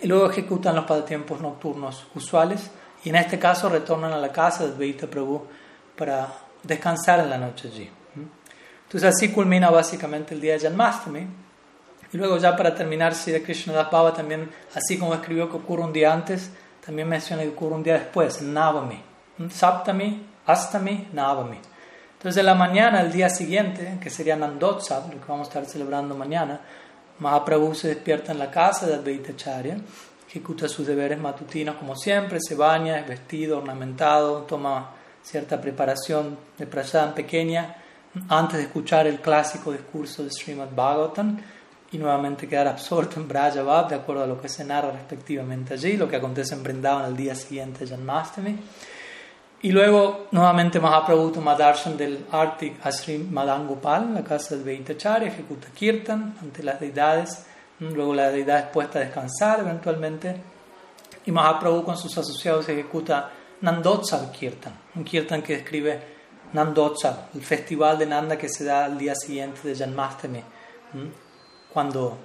y 0.01 0.07
luego 0.07 0.31
ejecutan 0.31 0.77
los 0.77 0.85
pasatiempos 0.85 1.41
nocturnos 1.41 2.07
usuales 2.15 2.71
y 3.05 3.09
en 3.09 3.17
este 3.17 3.39
caso 3.39 3.69
retornan 3.69 4.13
a 4.13 4.19
la 4.19 4.31
casa 4.31 4.67
de 4.67 4.73
Advaita 4.73 5.07
Prabhu 5.07 5.43
para 5.97 6.29
descansar 6.63 7.21
en 7.21 7.31
la 7.31 7.39
noche 7.39 7.69
allí. 7.69 7.91
Entonces 8.91 9.15
así 9.15 9.29
culmina 9.29 9.71
básicamente 9.71 10.35
el 10.35 10.41
día 10.41 10.55
de 10.55 10.61
Janmastami 10.63 11.25
y 12.13 12.17
luego 12.17 12.39
ya 12.39 12.57
para 12.57 12.75
terminar 12.75 13.15
Sri 13.15 13.41
Krishna 13.41 13.73
Das 13.73 13.89
Baba 13.89 14.13
también 14.13 14.51
así 14.75 14.99
como 14.99 15.15
escribió 15.15 15.49
que 15.49 15.59
ocurre 15.59 15.85
un 15.85 15.93
día 15.93 16.13
antes 16.13 16.51
también 16.85 17.09
menciona 17.09 17.43
que 17.43 17.51
ocurre 17.51 17.77
un 17.77 17.85
día 17.85 17.95
después, 17.95 18.43
Navami, 18.43 19.01
Saptami, 19.49 20.27
Astami, 20.45 21.07
Navami. 21.13 21.61
Entonces 22.15 22.41
en 22.41 22.47
la 22.47 22.57
mañana, 22.57 23.01
el 23.01 23.13
día 23.13 23.31
siguiente, 23.31 23.99
que 24.03 24.11
sería 24.11 24.35
Nandotsav, 24.35 25.05
lo 25.15 25.21
que 25.21 25.29
vamos 25.29 25.47
a 25.47 25.51
estar 25.51 25.67
celebrando 25.67 26.17
mañana, 26.17 26.61
Mahaprabhu 27.21 27.77
se 27.77 27.89
despierta 27.89 28.33
en 28.33 28.41
la 28.41 28.51
casa 28.51 28.89
de 28.89 28.95
Advaita 28.95 29.37
Charya, 29.37 29.77
ejecuta 30.29 30.67
sus 30.67 30.85
deberes 30.89 31.21
matutinos 31.21 31.77
como 31.77 31.95
siempre, 31.95 32.41
se 32.41 32.57
baña, 32.57 32.99
es 32.99 33.07
vestido, 33.07 33.59
ornamentado, 33.59 34.39
toma 34.49 34.91
cierta 35.23 35.61
preparación 35.61 36.37
de 36.59 36.67
prashan 36.67 37.15
pequeña 37.15 37.77
antes 38.29 38.59
de 38.59 38.65
escuchar 38.65 39.07
el 39.07 39.21
clásico 39.21 39.73
discurso 39.73 40.25
de 40.25 40.31
Srimad 40.31 40.71
Bhagavatam 40.75 41.39
y 41.93 41.99
nuevamente 41.99 42.49
quedar 42.49 42.69
absorto 42.69 43.21
en 43.21 43.29
Brajabab 43.29 43.89
de 43.89 43.97
acuerdo 43.97 44.25
a 44.25 44.27
lo 44.27 44.41
que 44.41 44.49
se 44.49 44.65
narra 44.65 44.93
respectivamente 44.93 45.75
allí, 45.75 45.97
lo 45.97 46.09
que 46.09 46.17
acontece 46.17 46.55
en 46.55 46.63
Brindavan 46.63 47.07
el 47.07 47.17
día 47.17 47.35
siguiente 47.35 47.85
de 47.85 47.91
Janmastami. 47.91 48.59
Y 49.63 49.73
luego, 49.73 50.29
nuevamente, 50.31 50.81
Mahaprabhu 50.81 51.33
toma 51.33 51.55
darshan 51.55 51.97
del 51.97 52.25
Artik 52.31 52.85
Asri 52.85 53.19
Madangopal, 53.19 54.15
la 54.15 54.25
casa 54.25 54.55
del 54.55 54.65
Veitachari, 54.65 55.27
ejecuta 55.27 55.69
kirtan 55.69 56.35
ante 56.41 56.63
las 56.63 56.81
deidades. 56.81 57.45
Luego 57.79 58.15
la 58.15 58.31
deidad 58.31 58.59
es 58.59 58.65
puesta 58.67 58.99
a 58.99 59.03
descansar 59.03 59.61
eventualmente. 59.61 60.35
Y 61.27 61.31
Mahaprabhu 61.31 61.85
con 61.85 61.99
sus 61.99 62.17
asociados 62.17 62.69
ejecuta 62.71 63.31
Nandotsav 63.61 64.33
Kirtan, 64.33 64.73
un 64.95 65.05
kirtan 65.05 65.43
que 65.43 65.57
describe 65.59 66.20
Nandotsav, 66.53 67.29
el 67.35 67.43
festival 67.43 67.99
de 67.99 68.07
Nanda 68.07 68.37
que 68.37 68.49
se 68.49 68.65
da 68.65 68.85
al 68.85 68.99
día 68.99 69.15
siguiente 69.15 69.67
de 69.69 69.75
Janmastami, 69.75 70.43
cuando 71.73 72.19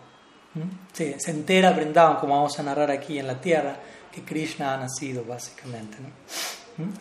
se, 0.93 1.17
entera 1.27 1.71
Vrindavan, 1.71 2.17
como 2.17 2.35
vamos 2.35 2.57
a 2.59 2.63
narrar 2.63 2.89
aquí 2.89 3.19
en 3.19 3.27
la 3.27 3.39
tierra, 3.39 3.75
que 4.11 4.23
Krishna 4.23 4.73
ha 4.73 4.77
nacido 4.77 5.23
básicamente. 5.23 5.97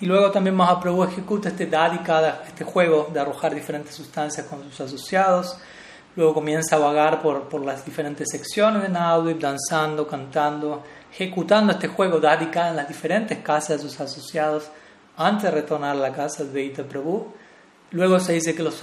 Y 0.00 0.06
luego 0.06 0.30
también 0.30 0.54
Mahaprabhu 0.54 1.04
ejecuta 1.04 1.48
este 1.48 1.66
dadikada, 1.66 2.44
este 2.46 2.64
juego 2.64 3.08
de 3.12 3.20
arrojar 3.20 3.54
diferentes 3.54 3.94
sustancias 3.94 4.46
con 4.46 4.62
sus 4.64 4.80
asociados. 4.80 5.56
Luego 6.16 6.34
comienza 6.34 6.76
a 6.76 6.78
vagar 6.78 7.20
por, 7.20 7.48
por 7.48 7.64
las 7.64 7.84
diferentes 7.84 8.28
secciones 8.30 8.82
de 8.82 8.88
Navadvip, 8.88 9.40
danzando, 9.40 10.06
cantando, 10.06 10.84
ejecutando 11.12 11.72
este 11.72 11.88
juego 11.88 12.20
dadikada 12.20 12.70
en 12.70 12.76
las 12.76 12.86
diferentes 12.86 13.38
casas 13.38 13.82
de 13.82 13.88
sus 13.88 13.98
asociados 14.00 14.70
antes 15.16 15.44
de 15.44 15.50
retornar 15.50 15.92
a 15.92 16.00
la 16.00 16.12
casa 16.12 16.44
de 16.44 16.50
Veita 16.50 16.82
Prabhu. 16.82 17.32
Luego 17.90 18.18
se 18.20 18.32
dice 18.32 18.54
que 18.54 18.62
los 18.62 18.80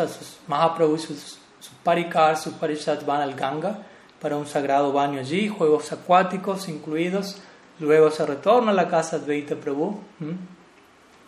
Mahaprabhu 0.47 0.95
y 0.95 0.99
sus, 0.99 1.39
sus 1.59 1.73
parikars, 1.83 2.41
sus 2.41 2.53
parishats 2.53 3.05
van 3.05 3.21
al 3.21 3.35
Ganga 3.35 3.79
para 4.21 4.37
un 4.37 4.47
sagrado 4.47 4.93
baño 4.93 5.19
allí, 5.19 5.47
juegos 5.47 5.91
acuáticos 5.91 6.69
incluidos. 6.69 7.37
Luego 7.79 8.11
se 8.11 8.25
retorna 8.25 8.71
a 8.71 8.75
la 8.75 8.87
casa 8.87 9.19
de 9.19 9.25
Veita 9.25 9.55
Prabhu 9.55 9.99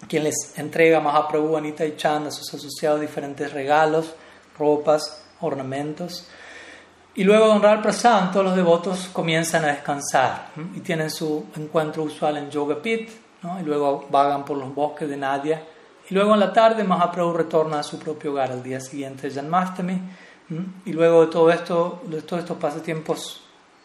quien 0.08 0.24
les 0.24 0.58
entrega 0.58 0.98
a 0.98 1.02
Mahaprabhu, 1.02 1.56
Anita 1.58 1.86
y 1.86 1.96
Chand, 1.96 2.28
a 2.28 2.32
sus 2.32 2.54
asociados 2.54 3.02
diferentes 3.02 3.52
regalos, 3.54 4.14
ropas, 4.58 5.24
ornamentos. 5.42 6.28
Y 7.16 7.24
luego 7.24 7.46
de 7.46 7.52
honrar 7.52 7.82
Prasad, 7.82 8.32
todos 8.32 8.46
los 8.46 8.56
devotos 8.56 9.10
comienzan 9.14 9.66
a 9.66 9.68
descansar 9.68 10.50
y 10.76 10.80
tienen 10.80 11.10
su 11.10 11.46
encuentro 11.56 12.04
usual 12.04 12.38
en 12.38 12.50
Yoga 12.50 12.82
Pit, 12.82 13.10
y 13.60 13.64
luego 13.64 14.08
vagan 14.10 14.46
por 14.46 14.58
los 14.58 14.74
bosques 14.74 15.10
de 15.10 15.18
Nadia. 15.18 15.64
Y 16.10 16.14
luego 16.14 16.34
en 16.34 16.40
la 16.40 16.52
tarde 16.52 16.84
Mahaprabhu 16.84 17.34
retorna 17.34 17.80
a 17.80 17.84
su 17.84 18.00
propio 18.00 18.32
hogar 18.32 18.52
al 18.52 18.64
día 18.64 18.80
siguiente 18.80 19.30
de 19.30 19.36
Janmastami. 19.36 20.02
Y 20.86 20.94
luego 20.94 21.26
de 21.26 21.32
todo 21.32 21.50
esto, 21.50 22.02
de 22.06 22.22
todos 22.22 22.44
estos 22.44 22.58
pasatiempos, 22.58 23.42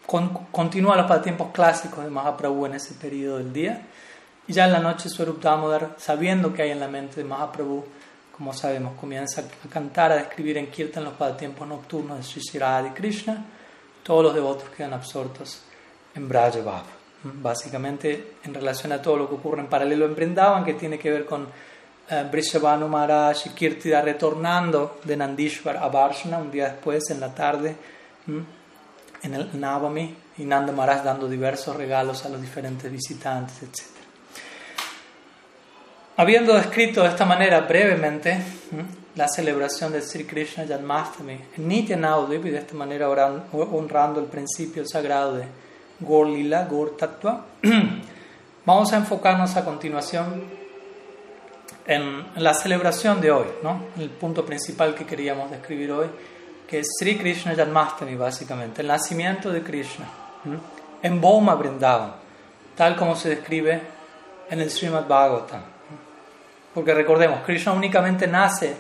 con, 0.07 0.31
los 0.53 1.07
pasatiempos 1.07 1.49
clásicos 1.53 2.05
de 2.05 2.11
Mahaprabhu 2.11 2.67
en 2.67 2.75
ese 2.75 2.95
periodo 2.95 3.39
del 3.39 3.53
día. 3.53 3.87
Y 4.47 4.53
ya 4.53 4.67
en 4.67 4.73
la 4.73 4.81
noche 4.81 5.09
Swarup 5.09 5.41
Damodar, 5.43 5.95
sabiendo 5.99 6.53
que 6.53 6.63
hay 6.63 6.71
en 6.71 6.81
la 6.81 6.89
mente 6.89 7.23
de 7.23 7.25
Mahaprabhu, 7.25 7.85
como 8.37 8.53
sabemos, 8.53 8.95
comienza 8.99 9.43
a 9.43 9.69
cantar, 9.69 10.13
a 10.13 10.17
describir 10.17 10.59
en 10.59 10.71
Kirtan 10.71 11.05
los 11.05 11.15
pasatiempos 11.15 11.67
nocturnos 11.67 12.19
de 12.19 12.23
Sri 12.23 12.43
y 12.87 12.91
Krishna. 12.91 13.45
Todos 14.03 14.23
los 14.25 14.35
devotos 14.35 14.69
quedan 14.71 14.95
absortos 14.95 15.63
en 16.15 16.29
Braja 16.29 16.61
Bhava. 16.61 16.98
Básicamente 17.23 18.35
en 18.45 18.55
relación 18.55 18.93
a 18.93 19.03
todo 19.03 19.17
lo 19.17 19.29
que 19.29 19.35
ocurre 19.35 19.61
en 19.61 19.67
paralelo 19.67 20.07
en 20.07 20.15
Vrindavan, 20.15 20.65
que 20.65 20.75
tiene 20.75 20.99
que 20.99 21.11
ver 21.11 21.25
con 21.25 21.49
eh, 22.11 22.25
Vrishabhanu 22.31 22.89
Maharaj 22.89 23.47
y 23.47 23.51
Kirtida 23.51 24.01
retornando 24.03 25.01
de 25.03 25.17
Nandishwar 25.17 25.77
a 25.79 25.89
Varshana 25.89 26.39
un 26.39 26.51
día 26.51 26.71
después, 26.71 27.11
en 27.11 27.21
la 27.21 27.35
tarde, 27.35 27.77
en 29.23 29.35
el 29.35 29.61
Navami, 29.61 30.15
y 30.39 30.45
Nanda 30.45 30.73
Maharaj 30.73 31.03
dando 31.03 31.29
diversos 31.29 31.77
regalos 31.77 32.25
a 32.25 32.29
los 32.29 32.41
diferentes 32.41 32.91
visitantes, 32.91 33.63
etc. 33.63 33.99
Habiendo 36.17 36.55
descrito 36.55 37.03
de 37.03 37.09
esta 37.09 37.25
manera 37.25 37.61
brevemente 37.61 38.41
la 39.15 39.29
celebración 39.29 39.93
de 39.93 40.03
Sri 40.03 40.25
Krishna 40.25 40.67
Janmastami 40.67 41.39
en 41.57 41.69
Nitya 41.69 41.97
y 41.97 42.51
de 42.51 42.59
esta 42.59 42.75
manera 42.75 43.09
honrando 43.09 44.21
el 44.21 44.27
principio 44.27 44.87
sagrado 44.87 45.35
de 45.35 45.45
Gor 46.01 46.29
Lila, 46.29 46.65
Gor 46.65 46.97
Tattva, 46.97 47.45
vamos 48.65 48.93
a 48.93 48.97
enfocarnos 48.97 49.57
a 49.57 49.65
continuación 49.65 50.45
en 51.87 52.25
la 52.37 52.55
celebración 52.55 53.21
de 53.21 53.31
hoy, 53.31 53.47
¿no? 53.63 53.83
el 53.99 54.11
punto 54.11 54.45
principal 54.45 54.95
que 54.95 55.07
queríamos 55.07 55.51
describir 55.51 55.91
hoy, 55.91 56.07
que 56.67 56.81
es 56.81 56.89
Sri 56.99 57.17
Krishna 57.17 57.55
Janmastami, 57.55 58.15
básicamente, 58.15 58.83
el 58.83 58.89
nacimiento 58.89 59.51
de 59.51 59.63
Krishna 59.63 60.07
en 61.03 61.21
Boma 61.21 61.55
Vrindavan, 61.55 62.13
tal 62.77 62.97
como 62.97 63.17
se 63.17 63.31
describe 63.31 63.81
en 64.51 64.61
el 64.61 64.71
Srimad 64.71 65.07
Bhagavatam. 65.07 65.63
Porque 66.75 66.95
recordemos, 66.95 67.41
Krishna 67.45 67.73
únicamente 67.73 68.27
nace 68.27 68.77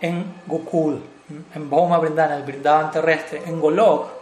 en 0.00 0.24
Gokul, 0.46 1.00
en 1.54 1.70
Bhoma 1.70 1.98
Vrindavan, 1.98 2.38
el 2.38 2.42
Vrindavan 2.44 2.90
terrestre, 2.90 3.42
en 3.46 3.60
Golok, 3.60 4.19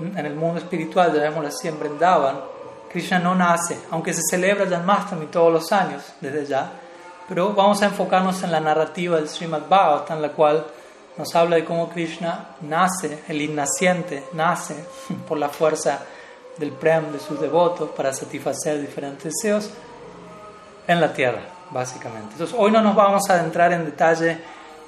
en 0.00 0.26
el 0.26 0.34
mundo 0.34 0.58
espiritual, 0.58 1.12
llamémoslo 1.12 1.48
así, 1.48 1.68
en 1.68 1.78
Vrindavan, 1.78 2.40
Krishna 2.90 3.18
no 3.18 3.34
nace, 3.34 3.78
aunque 3.90 4.12
se 4.12 4.22
celebra 4.28 4.68
Janmashtami 4.68 5.26
todos 5.26 5.52
los 5.52 5.72
años, 5.72 6.02
desde 6.20 6.46
ya, 6.46 6.72
pero 7.28 7.52
vamos 7.52 7.80
a 7.82 7.86
enfocarnos 7.86 8.42
en 8.42 8.50
la 8.50 8.60
narrativa 8.60 9.16
del 9.16 9.28
Srimad 9.28 9.68
Bhagavatam, 9.68 10.16
en 10.16 10.22
la 10.22 10.32
cual 10.32 10.66
nos 11.16 11.34
habla 11.36 11.56
de 11.56 11.64
cómo 11.64 11.88
Krishna 11.88 12.56
nace, 12.62 13.22
el 13.28 13.40
innaciente, 13.40 14.24
nace 14.32 14.74
por 15.28 15.38
la 15.38 15.48
fuerza 15.48 16.00
del 16.56 16.72
prem 16.72 17.12
de 17.12 17.20
sus 17.20 17.40
devotos 17.40 17.90
para 17.90 18.12
satisfacer 18.12 18.80
diferentes 18.80 19.32
deseos 19.32 19.70
en 20.86 21.00
la 21.00 21.12
tierra 21.12 21.60
básicamente. 21.70 22.32
Entonces, 22.32 22.56
hoy 22.58 22.70
no 22.70 22.82
nos 22.82 22.94
vamos 22.94 23.28
a 23.30 23.34
adentrar 23.34 23.72
en 23.72 23.84
detalle 23.84 24.38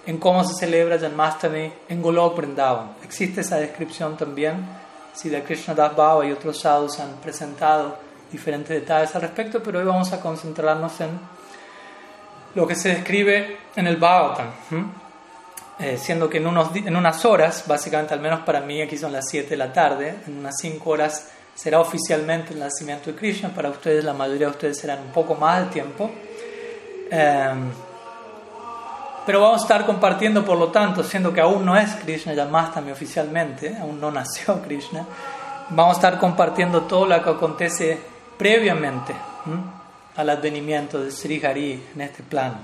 en 0.07 0.19
cómo 0.19 0.45
se 0.45 0.55
celebra 0.55 0.99
Janmastami 0.99 1.73
en 1.89 2.03
Golok 2.03 2.37
Vrindavan. 2.37 2.97
Existe 3.05 3.43
esa 3.43 3.57
descripción 3.57 4.17
también. 4.17 4.82
Si 5.13 5.29
de 5.29 5.43
Krishna 5.43 5.75
Das 5.75 5.95
Baba 5.95 6.25
y 6.27 6.33
otros 6.33 6.61
sadhus 6.61 6.99
han 7.01 7.17
presentado 7.17 7.97
diferentes 8.31 8.81
detalles 8.81 9.15
al 9.15 9.23
respecto, 9.23 9.63
pero 9.63 9.79
hoy 9.79 9.85
vamos 9.85 10.13
a 10.13 10.21
concentrarnos 10.21 11.01
en 11.01 11.21
lo 12.55 12.67
que 12.67 12.75
se 12.75 12.91
describe 12.91 13.59
en 13.77 13.87
el 13.87 13.97
Bhagavatam. 13.97 14.51
Eh, 15.79 15.99
siendo 15.99 16.29
que 16.29 16.39
en, 16.39 16.47
unos, 16.47 16.75
en 16.77 16.95
unas 16.95 17.25
horas, 17.25 17.65
básicamente 17.67 18.15
al 18.15 18.21
menos 18.21 18.41
para 18.41 18.61
mí, 18.61 18.81
aquí 18.81 18.97
son 18.97 19.13
las 19.13 19.29
7 19.29 19.51
de 19.51 19.57
la 19.57 19.73
tarde, 19.73 20.17
en 20.27 20.39
unas 20.39 20.55
5 20.61 20.91
horas 20.91 21.31
será 21.55 21.81
oficialmente 21.81 22.55
el 22.55 22.61
nacimiento 22.61 23.11
de 23.11 23.17
Krishna. 23.17 23.51
Para 23.51 23.71
ustedes, 23.71 24.05
la 24.05 24.13
mayoría 24.13 24.47
de 24.47 24.53
ustedes 24.53 24.79
serán 24.79 25.01
un 25.01 25.13
poco 25.13 25.35
más 25.35 25.59
al 25.59 25.71
tiempo. 25.71 26.11
Em, 27.11 27.71
pero 29.25 29.41
vamos 29.41 29.61
a 29.61 29.65
estar 29.65 29.87
compartiendo, 29.87 30.45
por 30.45 30.59
lo 30.59 30.69
tanto, 30.69 31.03
siendo 31.03 31.33
que 31.33 31.41
aún 31.41 31.65
no 31.65 31.77
es 31.77 31.95
Krishna 31.97 32.35
Yamastami 32.35 32.91
oficialmente, 32.91 33.77
aún 33.79 34.01
no 34.01 34.11
nació 34.11 34.61
Krishna, 34.67 35.05
vamos 35.71 35.97
a 35.97 35.99
estar 35.99 36.19
compartiendo 36.19 36.83
todo 36.83 37.07
lo 37.07 37.23
que 37.23 37.31
acontece 37.31 37.99
previamente 38.37 39.15
al 40.17 40.31
advenimiento 40.31 41.03
de 41.03 41.11
Sri 41.11 41.45
Hari 41.45 41.91
en 41.95 42.01
este 42.01 42.23
plan, 42.23 42.57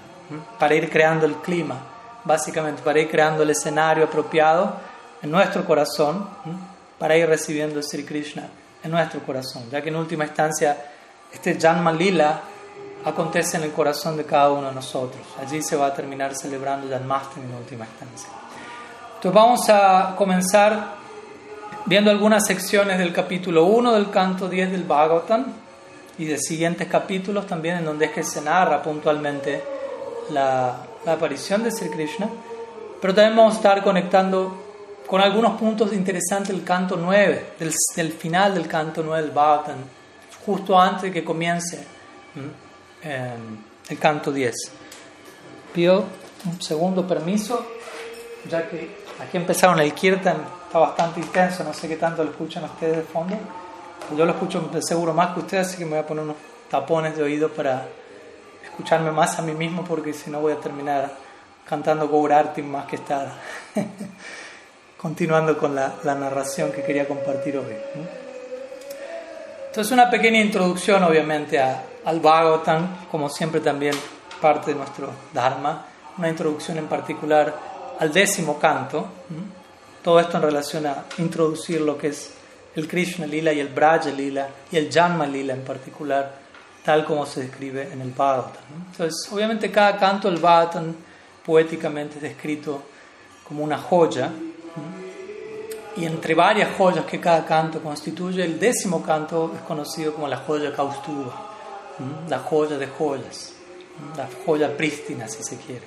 para 0.59 0.75
ir 0.75 0.91
creando 0.91 1.27
el 1.27 1.37
clima, 1.37 1.77
básicamente, 2.25 2.83
para 2.83 3.01
ir 3.01 3.09
creando 3.09 3.43
el 3.43 3.51
escenario 3.51 4.05
apropiado 4.05 4.75
en 5.23 5.31
nuestro 5.31 5.65
corazón, 5.65 6.29
para 6.99 7.17
ir 7.17 7.29
recibiendo 7.29 7.83
Sri 7.83 8.05
Krishna 8.05 8.49
en 8.83 8.91
nuestro 8.91 9.21
corazón, 9.21 9.65
ya 9.71 9.81
que 9.81 9.89
en 9.89 9.97
última 9.97 10.25
instancia 10.25 10.77
este 11.33 11.59
Janma 11.59 11.93
Lila 11.93 12.41
acontece 13.05 13.57
en 13.57 13.65
el 13.65 13.73
corazón 13.73 14.17
de 14.17 14.25
cada 14.25 14.51
uno 14.51 14.69
de 14.69 14.75
nosotros. 14.75 15.23
Allí 15.41 15.63
se 15.63 15.77
va 15.77 15.87
a 15.87 15.95
terminar 15.95 16.35
celebrando 16.35 16.89
Janmashtami 16.89 17.47
en 17.47 17.55
última 17.55 17.85
instancia. 17.85 18.29
Entonces 19.17 19.33
vamos 19.33 19.69
a 19.69 20.15
comenzar 20.17 20.97
viendo 21.87 22.11
algunas 22.11 22.47
secciones 22.47 22.99
del 22.99 23.13
capítulo 23.13 23.65
1 23.65 23.93
del 23.95 24.11
canto 24.11 24.49
10 24.49 24.73
del 24.73 24.85
Bhagavatam 24.85 25.47
y 26.19 26.25
de 26.25 26.39
siguientes 26.39 26.89
capítulos 26.89 27.47
también 27.47 27.79
en 27.79 27.85
donde 27.85 28.07
es 28.07 28.13
que 28.13 28.23
se 28.23 28.41
narra 28.43 28.83
puntualmente 28.83 29.63
la, 30.31 30.85
aparición 31.07 31.63
de 31.63 31.71
Sri 31.71 31.89
Krishna. 31.89 32.29
Pero 33.01 33.15
también 33.15 33.37
vamos 33.37 33.55
a 33.55 33.57
estar 33.57 33.83
conectando 33.83 34.65
con 35.07 35.21
algunos 35.21 35.59
puntos 35.59 35.93
interesantes 35.93 36.55
del 36.55 36.65
canto 36.65 36.97
9, 36.97 37.53
del, 37.59 37.73
del 37.97 38.13
final 38.13 38.55
del 38.55 38.67
canto 38.69 39.03
9 39.03 39.23
del 39.23 39.31
Bhagavatam, 39.31 39.79
justo 40.45 40.79
antes 40.79 41.03
de 41.03 41.13
que 41.13 41.25
comience 41.25 41.87
el 43.03 43.99
canto 43.99 44.33
10. 44.33 44.55
Pido 45.73 46.05
un 46.45 46.61
segundo 46.61 47.07
permiso, 47.07 47.67
ya 48.49 48.69
que 48.69 48.97
aquí 49.21 49.37
empezaron 49.37 49.81
el 49.81 49.93
kirtan, 49.95 50.37
está 50.67 50.79
bastante 50.79 51.21
intenso, 51.21 51.65
no 51.65 51.73
sé 51.73 51.89
qué 51.89 51.97
tanto 51.97 52.25
lo 52.25 52.31
escuchan 52.31 52.65
ustedes 52.65 52.97
de 52.97 53.03
fondo. 53.03 53.37
Yo 54.17 54.25
lo 54.25 54.33
escucho 54.33 54.71
seguro 54.81 55.13
más 55.13 55.35
que 55.35 55.41
ustedes, 55.41 55.69
así 55.69 55.79
que 55.79 55.85
me 55.85 55.93
voy 55.93 56.01
a 56.01 56.07
poner 56.07 56.25
unos 56.25 56.37
tapones 56.71 57.17
de 57.17 57.23
oído 57.23 57.51
para 57.51 57.87
escucharme 58.65 59.11
más 59.11 59.39
a 59.39 59.43
mí 59.43 59.53
mismo, 59.53 59.85
porque 59.85 60.13
si 60.13 60.31
no 60.31 60.41
voy 60.41 60.53
a 60.53 60.57
terminar 60.57 61.11
cantando 61.69 62.09
Gourarti 62.09 62.63
más 62.63 62.87
que 62.87 62.97
estar 62.97 63.31
continuando 64.97 65.59
con 65.59 65.75
la, 65.75 65.95
la, 66.05 66.15
narración 66.15 66.73
que 66.73 66.83
quería 66.83 67.07
compartir 67.07 67.59
hoy. 67.59 67.77
Entonces, 69.67 69.93
una 69.93 70.09
pequeña 70.09 70.41
introducción, 70.41 71.03
obviamente, 71.05 71.59
a, 71.59 71.83
al 72.09 72.21
Bhagavatam, 72.21 73.07
como 73.11 73.29
siempre 73.29 73.61
también 73.61 73.95
parte 74.41 74.71
de 74.71 74.79
nuestro 74.79 75.11
Dharma, 75.35 75.85
una 76.17 76.31
introducción 76.31 76.79
en 76.79 76.87
particular 76.87 77.55
al 78.01 78.11
décimo 78.11 78.59
canto, 78.59 79.07
todo 80.03 80.19
esto 80.19 80.39
en 80.39 80.43
relación 80.43 80.87
a 80.87 81.05
introducir 81.19 81.83
lo 81.83 81.99
que 81.99 82.09
es 82.09 82.33
el 82.77 82.89
Krishna 82.89 83.27
Lila 83.27 83.53
y 83.53 83.61
el 83.61 83.69
Braja 83.69 84.09
Lila 84.09 84.49
y 84.73 84.79
el 84.79 84.91
Janma 84.91 85.27
Lila 85.27 85.53
en 85.53 85.63
particular, 85.63 86.33
tal 86.83 87.05
como 87.05 87.27
se 87.27 87.43
describe 87.43 87.93
en 87.93 88.01
el 88.01 88.13
Bhagavatam. 88.13 88.63
Entonces, 88.91 89.31
obviamente 89.31 89.71
cada 89.71 89.99
canto 89.99 90.31
del 90.31 90.41
Bhagavatam 90.41 90.95
poéticamente 91.45 92.17
es 92.17 92.23
descrito 92.23 92.85
como 93.47 93.63
una 93.63 93.77
joya, 93.77 94.31
y 95.95 96.07
entre 96.07 96.35
varias 96.35 96.75
joyas 96.79 97.05
que 97.05 97.21
cada 97.21 97.45
canto 97.45 97.83
constituye, 97.83 98.45
el 98.45 98.59
décimo 98.59 99.03
canto 99.03 99.53
es 99.55 99.61
conocido 99.61 100.15
como 100.15 100.27
la 100.27 100.39
joya 100.39 100.73
Kaustuba 100.75 101.48
la 102.29 102.39
joya 102.39 102.79
de 102.79 102.87
joyas, 102.87 103.53
la 104.17 104.29
joya 104.45 104.77
prístina 104.77 105.29
si 105.29 105.43
se 105.43 105.57
quiere. 105.57 105.87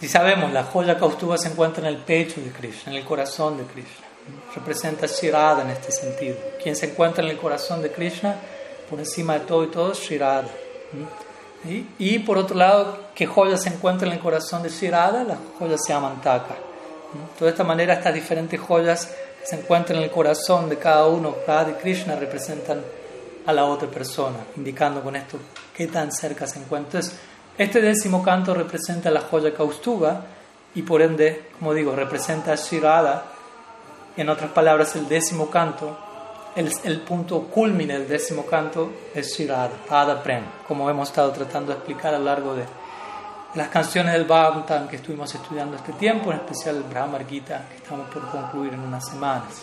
Si 0.00 0.08
sabemos, 0.08 0.52
la 0.52 0.64
joya 0.64 0.98
Kaustuba 0.98 1.38
se 1.38 1.48
encuentra 1.48 1.88
en 1.88 1.94
el 1.94 2.00
pecho 2.02 2.40
de 2.40 2.50
Krishna, 2.50 2.92
en 2.92 2.98
el 2.98 3.04
corazón 3.04 3.56
de 3.56 3.64
Krishna. 3.64 4.06
Representa 4.54 5.06
Shirada 5.06 5.62
en 5.62 5.70
este 5.70 5.92
sentido. 5.92 6.36
Quien 6.62 6.76
se 6.76 6.86
encuentra 6.90 7.24
en 7.24 7.30
el 7.30 7.38
corazón 7.38 7.82
de 7.82 7.90
Krishna, 7.90 8.36
por 8.90 8.98
encima 8.98 9.34
de 9.34 9.40
todo 9.40 9.64
y 9.64 9.68
todo, 9.68 9.94
Shirada. 9.94 10.48
Y, 11.98 12.18
por 12.20 12.38
otro 12.38 12.56
lado, 12.56 12.98
¿qué 13.14 13.26
joya 13.26 13.56
se 13.56 13.68
encuentra 13.68 14.08
en 14.08 14.14
el 14.14 14.20
corazón 14.20 14.64
de 14.64 14.68
Shirada? 14.68 15.22
Las 15.22 15.38
joyas 15.58 15.80
se 15.86 15.92
llaman 15.92 16.20
Taka. 16.20 16.56
De 17.38 17.48
esta 17.48 17.62
manera, 17.62 17.94
estas 17.94 18.14
diferentes 18.14 18.58
joyas 18.60 19.08
se 19.44 19.56
encuentran 19.56 19.98
en 19.98 20.04
el 20.04 20.10
corazón 20.10 20.68
de 20.68 20.78
cada 20.78 21.06
uno, 21.06 21.36
cada 21.46 21.64
de 21.64 21.76
Krishna, 21.76 22.16
representan 22.16 22.82
a 23.46 23.52
la 23.52 23.64
otra 23.64 23.88
persona, 23.88 24.38
indicando 24.56 25.02
con 25.02 25.16
esto 25.16 25.38
qué 25.74 25.86
tan 25.86 26.12
cerca 26.12 26.46
se 26.46 26.58
encuentra. 26.58 27.00
Este 27.58 27.80
décimo 27.80 28.22
canto 28.22 28.54
representa 28.54 29.10
la 29.10 29.22
joya 29.22 29.54
Kaustuba 29.54 30.24
y 30.74 30.82
por 30.82 31.02
ende, 31.02 31.50
como 31.58 31.74
digo, 31.74 31.94
representa 31.94 32.52
a 32.52 32.56
Shirada 32.56 33.24
En 34.16 34.28
otras 34.28 34.50
palabras, 34.50 34.94
el 34.96 35.08
décimo 35.08 35.48
canto, 35.50 35.96
el, 36.54 37.00
punto 37.00 37.44
culmine 37.44 37.94
del 37.98 38.08
décimo 38.08 38.44
canto 38.44 38.92
es 39.14 39.36
Shirada, 39.36 39.70
Radha 39.88 40.22
Prem, 40.22 40.44
como 40.68 40.88
hemos 40.90 41.08
estado 41.08 41.32
tratando 41.32 41.72
de 41.72 41.78
explicar 41.78 42.14
a 42.14 42.18
lo 42.18 42.24
largo 42.24 42.54
de 42.54 42.64
las 43.54 43.68
canciones 43.68 44.12
del 44.12 44.24
Bhagavatam 44.24 44.88
que 44.88 44.96
estuvimos 44.96 45.34
estudiando 45.34 45.76
este 45.76 45.92
tiempo, 45.92 46.30
en 46.30 46.38
especial 46.38 46.76
el 46.76 46.82
Brahma 46.84 47.18
Gita, 47.28 47.66
que 47.70 47.76
estamos 47.76 48.08
por 48.08 48.30
concluir 48.30 48.74
en 48.74 48.80
unas 48.80 49.06
semanas. 49.08 49.62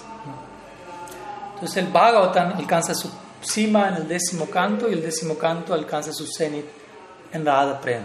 Entonces 1.53 1.77
el 1.77 1.91
Bhagavatam 1.91 2.53
alcanza 2.57 2.93
su 2.93 3.09
cima 3.41 3.89
en 3.89 3.95
el 3.95 4.07
décimo 4.07 4.45
canto 4.47 4.89
y 4.89 4.93
el 4.93 5.01
décimo 5.01 5.37
canto 5.37 5.73
alcanza 5.73 6.11
su 6.13 6.27
cenit 6.27 6.65
en 7.31 7.45
Radha 7.45 7.79
Prem. 7.79 8.03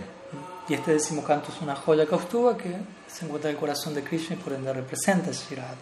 Y 0.68 0.74
este 0.74 0.92
décimo 0.92 1.22
canto 1.22 1.52
es 1.54 1.60
una 1.60 1.76
joya 1.76 2.06
kaustuva 2.06 2.56
que 2.56 2.74
se 3.06 3.24
encuentra 3.24 3.50
en 3.50 3.56
el 3.56 3.60
corazón 3.60 3.94
de 3.94 4.02
Krishna 4.02 4.36
y 4.36 4.38
por 4.38 4.52
ende 4.52 4.72
representa 4.72 5.30
a 5.30 5.54
Radha. 5.54 5.76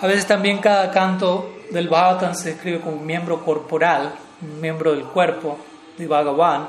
A 0.00 0.06
veces 0.06 0.26
también 0.26 0.58
cada 0.58 0.90
canto 0.90 1.56
del 1.70 1.88
Bhagavatam 1.88 2.34
se 2.34 2.50
describe 2.50 2.80
como 2.80 2.96
un 2.96 3.06
miembro 3.06 3.42
corporal, 3.44 4.14
un 4.42 4.60
miembro 4.60 4.92
del 4.92 5.04
cuerpo 5.04 5.56
de 5.96 6.06
Bhagavan, 6.06 6.68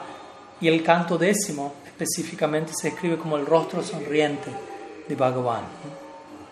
y 0.61 0.67
el 0.67 0.81
canto 0.81 1.17
décimo 1.17 1.73
específicamente 1.85 2.71
se 2.73 2.91
describe 2.91 3.17
como 3.17 3.37
el 3.37 3.45
rostro 3.45 3.83
sonriente 3.83 4.49
de 5.07 5.15
Bhagavan. 5.15 5.63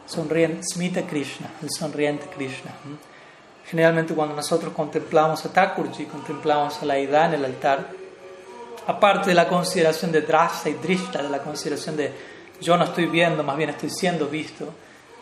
Sonriente, 0.05 0.63
Smita 0.63 1.03
Krishna, 1.03 1.49
el 1.61 1.69
sonriente 1.71 2.27
Krishna. 2.35 2.71
Generalmente 3.69 4.13
cuando 4.13 4.35
nosotros 4.35 4.73
contemplamos 4.73 5.43
a 5.45 5.51
Thakurji, 5.51 6.05
contemplamos 6.05 6.81
a 6.81 6.85
la 6.85 6.99
Ida 6.99 7.25
en 7.25 7.33
el 7.35 7.45
altar, 7.45 7.89
aparte 8.87 9.29
de 9.29 9.35
la 9.35 9.47
consideración 9.47 10.11
de 10.11 10.21
Drasa 10.21 10.69
y 10.69 10.73
Drishta, 10.73 11.23
de 11.23 11.29
la 11.29 11.39
consideración 11.39 11.97
de 11.97 12.35
yo 12.61 12.77
no 12.77 12.85
estoy 12.85 13.07
viendo, 13.07 13.43
más 13.43 13.57
bien 13.57 13.71
estoy 13.71 13.89
siendo 13.89 14.27
visto, 14.27 14.69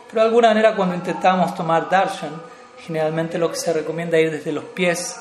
pero 0.08 0.22
de 0.22 0.28
alguna 0.28 0.48
manera 0.48 0.76
cuando 0.76 0.94
intentamos 0.94 1.54
tomar 1.54 1.88
darshan, 1.88 2.40
generalmente 2.78 3.38
lo 3.38 3.50
que 3.50 3.56
se 3.56 3.72
recomienda 3.72 4.18
es 4.18 4.24
ir 4.24 4.30
desde 4.30 4.52
los 4.52 4.64
pies 4.64 5.16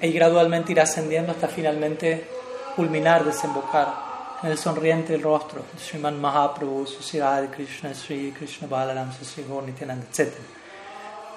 y 0.00 0.12
gradualmente 0.12 0.72
ir 0.72 0.80
ascendiendo 0.80 1.32
hasta 1.32 1.48
finalmente 1.48 2.28
culminar, 2.74 3.24
desembocar 3.24 4.06
en 4.42 4.50
el 4.50 4.58
sonriente 4.58 5.16
rostro 5.16 5.62
Sriman 5.78 6.20
Mahaprabhu, 6.20 6.86
Sri 6.86 7.20
Krishna, 7.50 7.94
Sri 7.94 8.32
Krishna 8.32 8.68
Balaram, 8.68 9.10
Sri 9.12 9.44
Nityananda, 9.44 10.06
etc. 10.10 10.32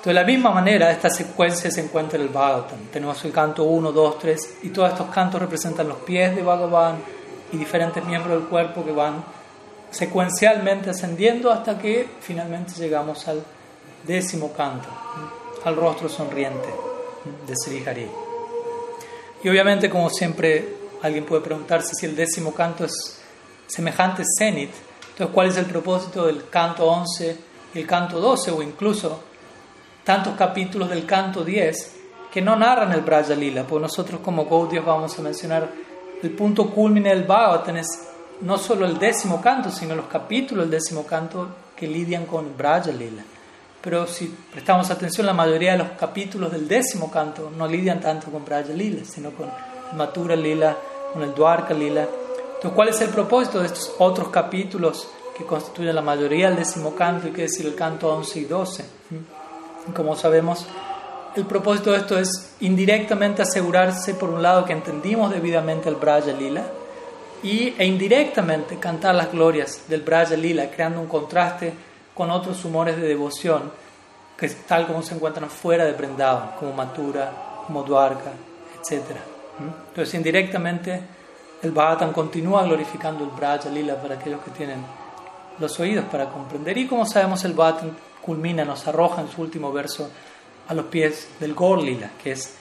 De 0.03 0.13
la 0.13 0.23
misma 0.23 0.51
manera, 0.51 0.91
esta 0.91 1.09
secuencia 1.09 1.69
se 1.69 1.81
encuentra 1.81 2.17
en 2.17 2.25
el 2.25 2.29
Bhagavatam. 2.29 2.79
Tenemos 2.91 3.23
el 3.25 3.33
canto 3.33 3.63
1, 3.63 3.91
2, 3.91 4.19
3, 4.19 4.57
y 4.63 4.69
todos 4.69 4.91
estos 4.91 5.09
cantos 5.09 5.41
representan 5.41 5.89
los 5.89 5.97
pies 5.97 6.33
de 6.35 6.41
Bhagavan 6.41 6.99
y 7.51 7.57
diferentes 7.57 8.03
miembros 8.05 8.39
del 8.39 8.47
cuerpo 8.47 8.85
que 8.85 8.93
van 8.93 9.23
secuencialmente 9.91 10.91
ascendiendo 10.91 11.51
hasta 11.51 11.77
que 11.77 12.07
finalmente 12.21 12.73
llegamos 12.77 13.27
al 13.27 13.43
décimo 14.05 14.53
canto, 14.53 14.88
al 15.65 15.75
rostro 15.75 16.07
sonriente 16.07 16.69
de 17.45 17.55
Sri 17.57 17.85
Hari. 17.85 18.07
Y 19.43 19.49
obviamente, 19.49 19.89
como 19.89 20.09
siempre, 20.09 20.77
alguien 21.01 21.25
puede 21.25 21.41
preguntarse 21.41 21.93
si 21.93 22.05
el 22.05 22.15
décimo 22.15 22.53
canto 22.53 22.85
es 22.85 23.19
semejante 23.67 24.21
a 24.21 24.25
Zenit, 24.38 24.71
entonces, 25.09 25.35
¿cuál 25.35 25.47
es 25.49 25.57
el 25.57 25.65
propósito 25.65 26.27
del 26.27 26.47
canto 26.49 26.85
11 26.85 27.38
y 27.73 27.79
el 27.79 27.85
canto 27.85 28.21
12 28.21 28.51
o 28.51 28.62
incluso 28.62 29.28
tantos 30.10 30.34
capítulos 30.34 30.89
del 30.89 31.06
canto 31.06 31.45
10 31.45 31.98
que 32.32 32.41
no 32.41 32.56
narran 32.56 32.91
el 32.93 33.02
Braja 33.02 33.36
Lila, 33.36 33.62
porque 33.62 33.84
nosotros 33.84 34.22
como 34.22 34.45
Gaudios 34.45 34.84
vamos 34.84 35.19
a 35.19 35.22
mencionar 35.22 35.69
el 36.24 36.32
punto 36.32 36.72
culmine 36.72 37.10
del 37.10 37.26
Bhagavatam 37.26 37.78
es 37.78 38.08
no 38.41 38.58
solo 38.58 38.88
el 38.88 38.98
décimo 38.98 39.39
canto, 39.39 39.69
sino 39.69 39.93
los 39.93 40.08
capítulos 40.08 40.63
del 40.63 40.72
décimo 40.72 41.06
canto 41.06 41.50
que 41.76 41.86
lidian 41.86 42.26
con 42.26 42.58
Braja 42.58 42.89
Lila. 42.89 43.22
Pero 43.84 44.08
si 44.08 44.36
prestamos 44.52 44.89
atención, 44.89 45.28
la 45.28 45.34
mayoría 45.34 45.74
de 45.74 45.78
los 45.78 45.89
capítulos 45.89 46.52
del 46.54 46.67
décimo 46.67 47.12
canto 47.12 47.52
no 47.56 47.67
lidian 47.67 48.02
tanto 48.02 48.32
con 48.32 48.43
Braja 48.43 48.74
Lila, 48.74 49.06
sino 49.06 49.30
con 49.30 49.48
Matura 49.95 50.36
Lila, 50.36 50.76
con 51.13 51.22
el 51.22 51.36
Dwarka 51.36 51.76
Lila. 51.76 52.08
Entonces, 52.56 52.72
¿cuál 52.74 52.89
es 52.89 53.00
el 53.02 53.10
propósito 53.10 53.60
de 53.60 53.67
estos 53.67 53.93
otros 54.00 54.30
capítulos 54.30 55.08
que 55.38 55.45
constituyen 55.45 55.93
la 55.93 56.02
mayoría 56.02 56.48
del 56.48 56.58
décimo 56.58 56.95
canto, 56.95 57.28
y 57.28 57.32
que 57.32 57.43
decir 57.43 57.67
el 57.67 57.76
canto 57.76 58.12
11 58.12 58.39
y 58.39 58.45
12? 58.45 58.86
Como 59.95 60.15
sabemos, 60.15 60.65
el 61.35 61.45
propósito 61.45 61.91
de 61.91 61.97
esto 61.97 62.17
es 62.17 62.55
indirectamente 62.59 63.41
asegurarse, 63.41 64.13
por 64.15 64.29
un 64.29 64.41
lado, 64.41 64.65
que 64.65 64.73
entendimos 64.73 65.31
debidamente 65.31 65.89
el 65.89 65.95
Braja 65.95 66.31
Lila 66.31 66.63
y, 67.43 67.73
e 67.77 67.85
indirectamente 67.85 68.77
cantar 68.77 69.15
las 69.15 69.31
glorias 69.31 69.87
del 69.87 70.01
Braja 70.01 70.35
Lila, 70.35 70.69
creando 70.69 70.99
un 70.99 71.07
contraste 71.07 71.73
con 72.13 72.31
otros 72.31 72.65
humores 72.65 72.97
de 72.97 73.07
devoción 73.07 73.71
que 74.37 74.49
tal 74.49 74.87
como 74.87 75.01
se 75.03 75.15
encuentran 75.15 75.49
fuera 75.49 75.85
de 75.85 75.93
Vrindavan, 75.93 76.51
como 76.59 76.73
Mathura, 76.73 77.31
como 77.67 77.83
Dwarka, 77.83 78.31
etc. 78.81 79.03
Entonces, 79.89 80.13
indirectamente, 80.15 81.01
el 81.61 81.71
Bhagavatam 81.71 82.13
continúa 82.13 82.63
glorificando 82.63 83.23
el 83.23 83.29
Braja 83.31 83.69
Lila 83.69 83.95
para 83.95 84.15
aquellos 84.15 84.41
que 84.41 84.51
tienen 84.51 84.79
los 85.59 85.79
oídos 85.79 86.05
para 86.05 86.29
comprender. 86.29 86.77
Y 86.77 86.87
como 86.87 87.05
sabemos, 87.05 87.43
el 87.43 87.53
Bhagavatam 87.53 87.91
culmina, 88.29 88.63
nos 88.63 88.87
arroja 88.87 89.21
en 89.21 89.27
su 89.27 89.41
último 89.41 89.71
verso 89.71 90.07
a 90.67 90.75
los 90.75 90.85
pies 90.85 91.29
del 91.39 91.55
Gorlila, 91.55 92.11
que 92.21 92.33
es 92.33 92.53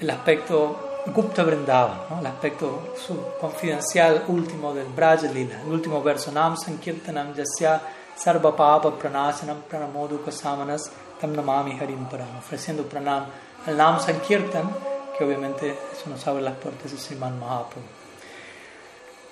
el 0.00 0.10
aspecto 0.10 0.98
Gupta 1.14 1.44
Vrindavan, 1.44 2.00
¿no? 2.10 2.18
el 2.18 2.26
aspecto 2.26 2.94
confidencial 3.40 4.24
último 4.26 4.74
del 4.74 4.86
Braja 4.86 5.28
Lila, 5.28 5.62
el 5.62 5.70
último 5.70 6.02
verso, 6.02 6.32
Nam 6.32 6.56
Sankirtanam 6.56 7.34
Yasya 7.34 7.80
Sarva 8.16 8.56
Papa 8.56 8.90
Pranasanam 8.98 9.62
Pranamodu 9.70 10.24
Kasamanas 10.24 10.90
Tam 11.20 11.32
Namami 11.36 11.78
Harim 11.78 12.06
Param, 12.06 12.38
ofreciendo 12.38 12.82
pranam 12.82 13.26
al 13.64 13.76
Nam 13.76 14.00
Sankirtan, 14.00 14.68
que 15.16 15.22
obviamente 15.22 15.70
eso 15.92 16.10
nos 16.10 16.26
abre 16.26 16.42
las 16.42 16.56
puertas 16.56 16.90
de 16.90 16.98
Sriman 16.98 17.38
Mahaprabhu. 17.38 17.86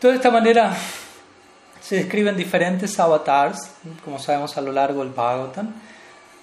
De 0.01 0.15
esta 0.15 0.31
manera 0.31 0.73
se 1.81 1.97
describen 1.97 2.37
diferentes 2.37 2.99
avatars, 3.01 3.71
como 4.05 4.19
sabemos 4.19 4.57
a 4.57 4.61
lo 4.61 4.73
largo 4.73 5.03
del 5.03 5.13
Bhagavatam, 5.13 5.73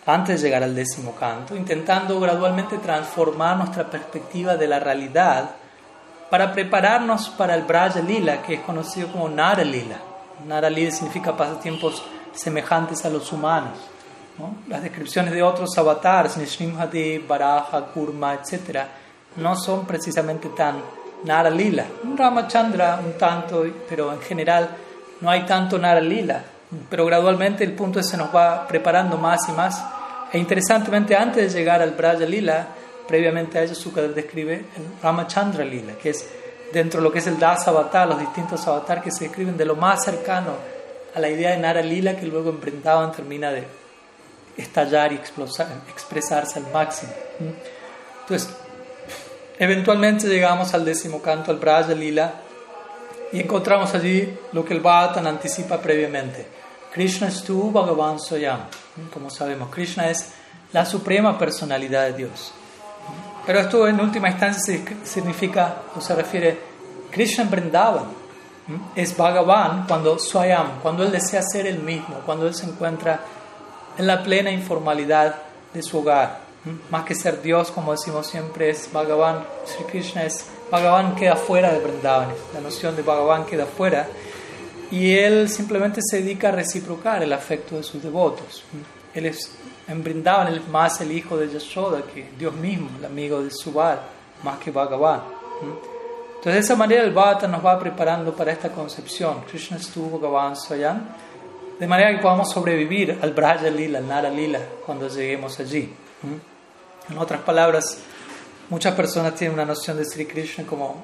antes 0.05 0.41
de 0.41 0.47
llegar 0.47 0.63
al 0.63 0.73
décimo 0.73 1.13
canto, 1.15 1.55
intentando 1.55 2.19
gradualmente 2.19 2.77
transformar 2.77 3.57
nuestra 3.57 3.89
perspectiva 3.89 4.55
de 4.55 4.67
la 4.67 4.79
realidad 4.79 5.51
para 6.29 6.51
prepararnos 6.53 7.29
para 7.29 7.55
el 7.55 7.63
Braja 7.63 7.99
Lila, 7.99 8.41
que 8.41 8.55
es 8.55 8.61
conocido 8.61 9.11
como 9.11 9.29
Nara 9.29 9.63
Lila. 9.63 9.97
Nara 10.45 10.69
Lila 10.69 10.91
significa 10.91 11.35
pasatiempos 11.35 12.03
semejantes 12.33 13.03
a 13.05 13.09
los 13.09 13.31
humanos. 13.31 13.77
Las 14.67 14.83
descripciones 14.83 15.33
de 15.33 15.41
otros 15.41 15.77
avatars, 15.77 16.37
Nishrimhadev, 16.37 17.27
Baraja, 17.27 17.85
Kurma, 17.87 18.35
etc., 18.35 18.81
no 19.37 19.55
son 19.55 19.85
precisamente 19.85 20.49
tan 20.49 20.81
Nara 21.23 21.49
Lila. 21.49 21.85
Ramachandra 22.15 22.99
un 23.03 23.17
tanto, 23.17 23.65
pero 23.89 24.13
en 24.13 24.21
general 24.21 24.69
no 25.21 25.29
hay 25.29 25.45
tanto 25.45 25.77
Nara 25.77 26.01
Lila, 26.01 26.43
pero 26.89 27.05
gradualmente 27.05 27.63
el 27.63 27.73
punto 27.73 28.01
se 28.03 28.17
nos 28.17 28.33
va 28.35 28.67
preparando 28.67 29.17
más 29.17 29.39
y 29.49 29.51
más. 29.53 29.83
E 30.31 30.37
interesantemente, 30.37 31.15
antes 31.15 31.53
de 31.53 31.59
llegar 31.59 31.81
al 31.81 31.91
Braja 31.91 32.25
Lila, 32.25 32.67
previamente 33.07 33.57
a 33.57 33.63
ello 33.63 33.75
Sukadev 33.75 34.13
describe 34.13 34.55
el 34.55 35.01
Ramachandra 35.01 35.63
Lila, 35.63 35.93
que 35.93 36.09
es 36.09 36.27
dentro 36.73 36.99
de 36.99 37.05
lo 37.05 37.11
que 37.11 37.19
es 37.19 37.27
el 37.27 37.39
Das 37.39 37.67
Avatar, 37.67 38.07
los 38.07 38.19
distintos 38.19 38.67
avatars 38.67 39.01
que 39.01 39.11
se 39.11 39.25
describen 39.25 39.55
de 39.55 39.65
lo 39.65 39.75
más 39.75 40.03
cercano 40.03 40.51
a 41.15 41.19
la 41.19 41.29
idea 41.29 41.51
de 41.51 41.57
Nara 41.57 41.81
Lila, 41.81 42.17
que 42.17 42.25
luego 42.25 42.49
en 42.49 42.59
Brindavan 42.59 43.11
termina 43.11 43.51
de 43.51 43.65
estallar 44.57 45.13
y 45.13 45.15
expresarse 45.15 46.59
al 46.59 46.71
máximo. 46.73 47.13
Entonces, 48.21 48.49
eventualmente 49.57 50.27
llegamos 50.27 50.73
al 50.73 50.83
décimo 50.83 51.21
canto, 51.21 51.51
al 51.51 51.57
Braja 51.57 51.93
Lila, 51.93 52.33
y 53.31 53.41
encontramos 53.41 53.93
allí 53.93 54.37
lo 54.53 54.63
que 54.63 54.73
el 54.73 54.79
Bhagavatam 54.79 55.27
anticipa 55.27 55.79
previamente. 55.79 56.47
Krishna 56.93 57.27
es 57.27 57.43
tu 57.43 57.71
Bhagavan 57.71 58.19
Soyam. 58.19 58.61
Como 59.13 59.29
sabemos, 59.29 59.69
Krishna 59.69 60.09
es 60.09 60.33
la 60.73 60.85
suprema 60.85 61.37
personalidad 61.37 62.05
de 62.05 62.13
Dios. 62.13 62.53
Pero 63.45 63.59
esto 63.59 63.87
en 63.87 63.99
última 63.99 64.29
instancia 64.29 64.83
significa 65.03 65.83
o 65.95 66.01
se 66.01 66.15
refiere 66.15 66.59
Krishna 67.11 67.43
en 67.43 67.51
Vrindavan. 67.51 68.05
Es 68.95 69.15
Bhagavan 69.15 69.85
cuando 69.87 70.19
Swayam, 70.19 70.81
cuando 70.81 71.03
él 71.03 71.11
desea 71.11 71.41
ser 71.41 71.67
el 71.67 71.79
mismo, 71.79 72.15
cuando 72.25 72.47
él 72.47 72.53
se 72.53 72.65
encuentra 72.65 73.21
en 73.97 74.05
la 74.05 74.21
plena 74.23 74.51
informalidad 74.51 75.35
de 75.73 75.81
su 75.81 75.99
hogar. 75.99 76.39
Más 76.89 77.05
que 77.05 77.15
ser 77.15 77.41
Dios, 77.41 77.71
como 77.71 77.93
decimos 77.93 78.27
siempre, 78.27 78.69
es 78.69 78.91
Bhagavan. 78.91 79.45
Sri 79.65 79.85
Krishna 79.85 80.23
es 80.23 80.45
Bhagavan 80.71 81.15
queda 81.15 81.35
fuera 81.35 81.71
de 81.71 81.79
Vrindavan, 81.79 82.29
la 82.53 82.61
noción 82.61 82.95
de 82.95 83.01
Bhagavan 83.01 83.45
queda 83.45 83.65
fuera 83.65 84.07
y 84.91 85.15
él 85.15 85.49
simplemente 85.49 86.01
se 86.01 86.21
dedica 86.21 86.49
a 86.49 86.51
reciprocar 86.51 87.23
el 87.23 87.33
afecto 87.33 87.75
de 87.75 87.83
sus 87.83 88.01
devotos. 88.01 88.63
Él 89.13 89.25
es 89.27 89.51
en 89.87 90.03
Vrindavan 90.03 90.47
él 90.47 90.61
más 90.69 90.99
el 91.01 91.11
hijo 91.11 91.37
de 91.37 91.49
Yashoda 91.49 92.01
que 92.01 92.29
Dios 92.37 92.53
mismo, 92.53 92.89
el 92.99 93.05
amigo 93.05 93.41
de 93.41 93.49
Subal, 93.49 94.01
más 94.43 94.59
que 94.59 94.71
Bhagavan. 94.71 95.21
Entonces 95.61 96.53
de 96.53 96.59
esa 96.59 96.75
manera 96.75 97.03
el 97.03 97.13
Bhagavatam 97.13 97.51
nos 97.51 97.65
va 97.65 97.79
preparando 97.79 98.33
para 98.33 98.51
esta 98.51 98.69
concepción. 98.69 99.43
Krishna 99.49 99.77
estuvo 99.77 100.19
Bhagavan 100.19 100.55
Swayam 100.55 101.07
de 101.79 101.87
manera 101.87 102.11
que 102.11 102.21
podamos 102.21 102.51
sobrevivir 102.51 103.19
al 103.21 103.33
Braja 103.33 103.69
Lila, 103.69 103.99
al 103.99 104.07
Nara 104.07 104.29
Lila, 104.29 104.59
cuando 104.85 105.07
lleguemos 105.07 105.59
allí. 105.59 105.93
En 107.09 107.17
otras 107.17 107.41
palabras, 107.41 107.99
muchas 108.69 108.93
personas 108.95 109.35
tienen 109.35 109.53
una 109.53 109.65
noción 109.65 109.97
de 109.97 110.05
Sri 110.05 110.25
Krishna 110.25 110.65
como 110.65 110.95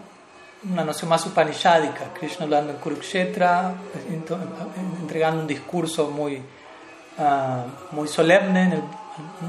una 0.71 0.83
noción 0.83 1.09
más 1.09 1.25
upanishadica, 1.25 2.13
Krishna 2.13 2.45
hablando 2.45 2.71
en 2.71 2.77
Kurukshetra, 2.79 3.73
entregando 5.01 5.41
un 5.41 5.47
discurso 5.47 6.09
muy, 6.09 6.41
ah, 7.19 7.65
muy 7.91 8.07
solemne, 8.07 8.81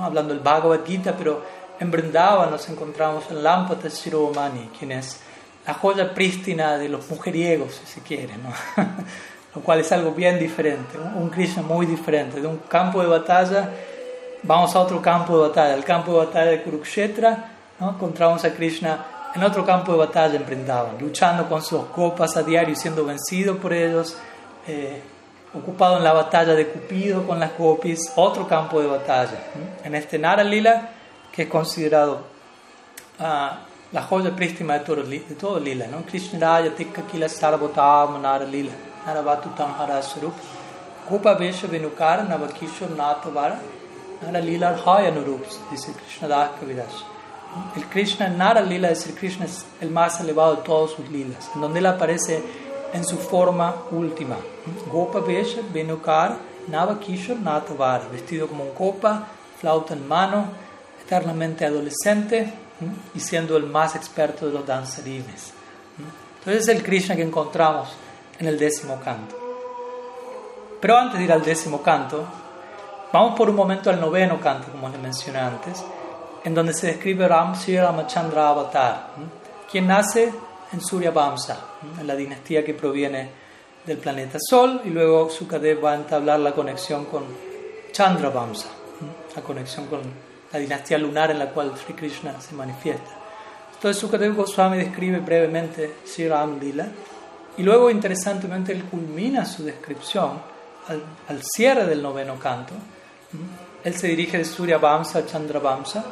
hablando 0.00 0.34
del 0.34 0.42
Bhagavad 0.42 0.84
Gita, 0.84 1.14
pero 1.16 1.42
en 1.78 1.90
Vrindavan 1.90 2.50
nos 2.50 2.68
encontramos 2.68 3.24
en 3.30 3.42
Lampata 3.42 3.88
Shiromani, 3.88 4.70
quien 4.76 4.92
es 4.92 5.20
la 5.66 5.74
joya 5.74 6.12
prístina 6.12 6.76
de 6.76 6.88
los 6.88 7.08
mujeriegos, 7.08 7.74
si 7.74 7.86
se 7.86 8.00
quiere, 8.00 8.34
¿no? 8.36 8.52
lo 9.54 9.60
cual 9.60 9.80
es 9.80 9.92
algo 9.92 10.10
bien 10.10 10.38
diferente, 10.38 10.98
un 10.98 11.30
Krishna 11.30 11.62
muy 11.62 11.86
diferente. 11.86 12.40
De 12.40 12.46
un 12.46 12.58
campo 12.68 13.00
de 13.00 13.06
batalla 13.06 13.70
vamos 14.42 14.74
a 14.74 14.80
otro 14.80 15.00
campo 15.00 15.36
de 15.36 15.48
batalla, 15.48 15.74
el 15.74 15.84
campo 15.84 16.12
de 16.12 16.26
batalla 16.26 16.50
de 16.50 16.62
Kurukshetra, 16.62 17.53
¿no? 17.84 17.90
encontramos 17.90 18.44
a 18.44 18.54
Krishna 18.54 19.04
en 19.34 19.42
otro 19.42 19.64
campo 19.64 19.92
de 19.92 19.98
batalla 19.98 20.36
en 20.36 21.00
luchando 21.00 21.48
con 21.48 21.60
sus 21.62 21.86
copas 21.86 22.36
a 22.36 22.42
diario 22.42 22.76
siendo 22.76 23.04
vencido 23.04 23.56
por 23.58 23.72
ellos, 23.72 24.16
eh, 24.66 25.02
ocupado 25.52 25.98
en 25.98 26.04
la 26.04 26.12
batalla 26.12 26.54
de 26.54 26.68
Cupido 26.68 27.26
con 27.26 27.40
las 27.40 27.50
copis, 27.52 28.12
otro 28.16 28.46
campo 28.46 28.80
de 28.80 28.86
batalla. 28.86 29.38
En 29.82 29.94
este 29.94 30.18
Nara 30.18 30.44
Lila, 30.44 30.90
que 31.32 31.42
es 31.42 31.48
considerado 31.48 32.22
ah, 33.18 33.58
la 33.92 34.02
joya 34.02 34.34
prístima 34.34 34.74
de 34.74 34.80
todo, 34.80 35.02
de 35.02 35.18
todo 35.38 35.58
Lila, 35.58 35.86
¿no? 35.88 36.02
Krishna 36.02 36.38
Raya 36.38 36.74
Tikka 36.74 37.02
Kila 37.02 37.28
Sarvotam 37.28 38.22
Nara 38.22 38.44
Lila. 38.44 38.72
Naravatu 39.04 39.54
Tamhara 39.54 40.00
Sarup, 40.02 40.32
Gopa 41.08 41.36
Vesha 41.36 41.68
Venukar, 41.68 42.26
Navakishur 42.26 42.88
Natavara, 42.96 43.58
Nara 44.22 44.40
Lila 44.40 44.74
Arhaya 44.74 45.12
Nurups, 45.12 45.58
dice 45.70 45.92
Krishna 45.92 46.28
Das 46.28 46.50
Kavidas. 46.58 47.13
El 47.76 47.84
Krishna 47.86 48.28
Nara 48.28 48.60
Lila 48.60 48.90
es 48.90 49.06
el 49.06 49.14
Krishna 49.14 49.44
es 49.44 49.64
el 49.80 49.90
más 49.90 50.20
elevado 50.20 50.56
de 50.56 50.62
todos 50.62 50.92
sus 50.92 51.08
lilas, 51.08 51.50
en 51.54 51.60
donde 51.60 51.78
él 51.78 51.86
aparece 51.86 52.42
en 52.92 53.04
su 53.04 53.16
forma 53.16 53.74
última. 53.90 54.36
Gopa 54.90 55.20
Vesha 55.20 55.60
Venukar, 55.72 56.36
Navakishur 56.68 57.38
Natavara, 57.38 58.06
vestido 58.10 58.46
como 58.48 58.64
un 58.64 58.70
copa, 58.70 59.26
flauta 59.60 59.94
en 59.94 60.06
mano, 60.06 60.46
eternamente 61.04 61.64
adolescente 61.64 62.52
y 63.14 63.20
siendo 63.20 63.56
el 63.56 63.66
más 63.66 63.94
experto 63.96 64.46
de 64.46 64.52
los 64.52 64.66
danzarines. 64.66 65.52
Entonces 66.38 66.62
es 66.62 66.68
el 66.68 66.82
Krishna 66.82 67.16
que 67.16 67.22
encontramos 67.22 67.88
en 68.38 68.46
el 68.46 68.58
décimo 68.58 69.00
canto. 69.00 69.36
Pero 70.80 70.98
antes 70.98 71.18
de 71.18 71.24
ir 71.24 71.32
al 71.32 71.42
décimo 71.42 71.82
canto, 71.82 72.24
vamos 73.12 73.36
por 73.36 73.48
un 73.48 73.56
momento 73.56 73.90
al 73.90 74.00
noveno 74.00 74.40
canto, 74.40 74.70
como 74.70 74.88
les 74.88 75.00
mencioné 75.00 75.38
antes, 75.38 75.82
en 76.44 76.54
donde 76.54 76.74
se 76.74 76.88
describe 76.88 77.26
Ram 77.26 77.56
Sri 77.56 77.78
Ramachandra 77.78 78.50
Avatar, 78.50 79.08
quien 79.70 79.86
nace 79.86 80.30
en 80.72 80.80
Surya 80.80 81.10
Vamsa, 81.10 81.58
en 81.98 82.06
la 82.06 82.14
dinastía 82.14 82.62
que 82.62 82.74
proviene 82.74 83.30
del 83.86 83.96
planeta 83.96 84.38
Sol, 84.38 84.82
y 84.84 84.90
luego 84.90 85.30
Sukadev 85.30 85.82
va 85.82 85.92
a 85.92 85.96
entablar 85.96 86.38
la 86.40 86.52
conexión 86.52 87.06
con 87.06 87.24
Chandra 87.92 88.28
Vamsa, 88.28 88.68
la 89.34 89.42
conexión 89.42 89.86
con 89.86 90.00
la 90.52 90.58
dinastía 90.58 90.98
lunar 90.98 91.30
en 91.30 91.38
la 91.38 91.48
cual 91.48 91.72
Sri 91.78 91.94
Krishna 91.94 92.38
se 92.40 92.54
manifiesta. 92.54 93.10
Entonces 93.74 94.00
Sukadev 94.00 94.34
Goswami 94.34 94.76
describe 94.76 95.20
brevemente 95.20 95.96
Sri 96.04 96.28
Ram 96.28 96.60
Lila 96.60 96.88
y 97.56 97.62
luego, 97.62 97.88
interesantemente, 97.88 98.72
él 98.72 98.84
culmina 98.84 99.44
su 99.46 99.64
descripción 99.64 100.40
al, 101.28 101.42
cierre 101.42 101.86
del 101.86 102.02
noveno 102.02 102.38
canto. 102.38 102.74
Él 103.82 103.94
se 103.94 104.08
dirige 104.08 104.38
de 104.38 104.44
Surya 104.44 104.78
Vamsa 104.78 105.20
a 105.20 105.26
Chandra 105.26 105.60
Vamsa 105.60 106.04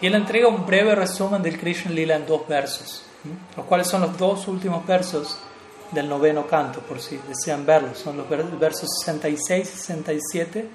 y 0.00 0.06
él 0.06 0.14
entrega 0.14 0.48
un 0.48 0.64
breve 0.66 0.94
resumen 0.94 1.42
del 1.42 1.58
Krishna 1.58 1.90
Lila 1.90 2.16
en 2.16 2.26
dos 2.26 2.46
versos, 2.48 3.04
los 3.56 3.66
cuales 3.66 3.86
son 3.86 4.00
los 4.00 4.16
dos 4.16 4.48
últimos 4.48 4.86
versos 4.86 5.38
del 5.92 6.08
noveno 6.08 6.46
canto, 6.46 6.80
por 6.80 7.00
si 7.00 7.18
desean 7.28 7.66
verlos. 7.66 7.98
Son 7.98 8.16
los 8.16 8.28
versos 8.28 8.88
66 9.00 9.62
y 9.62 9.78
67, 9.78 10.68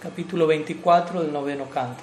capítulo 0.00 0.46
24 0.46 1.22
del 1.22 1.32
noveno 1.32 1.66
canto. 1.66 2.02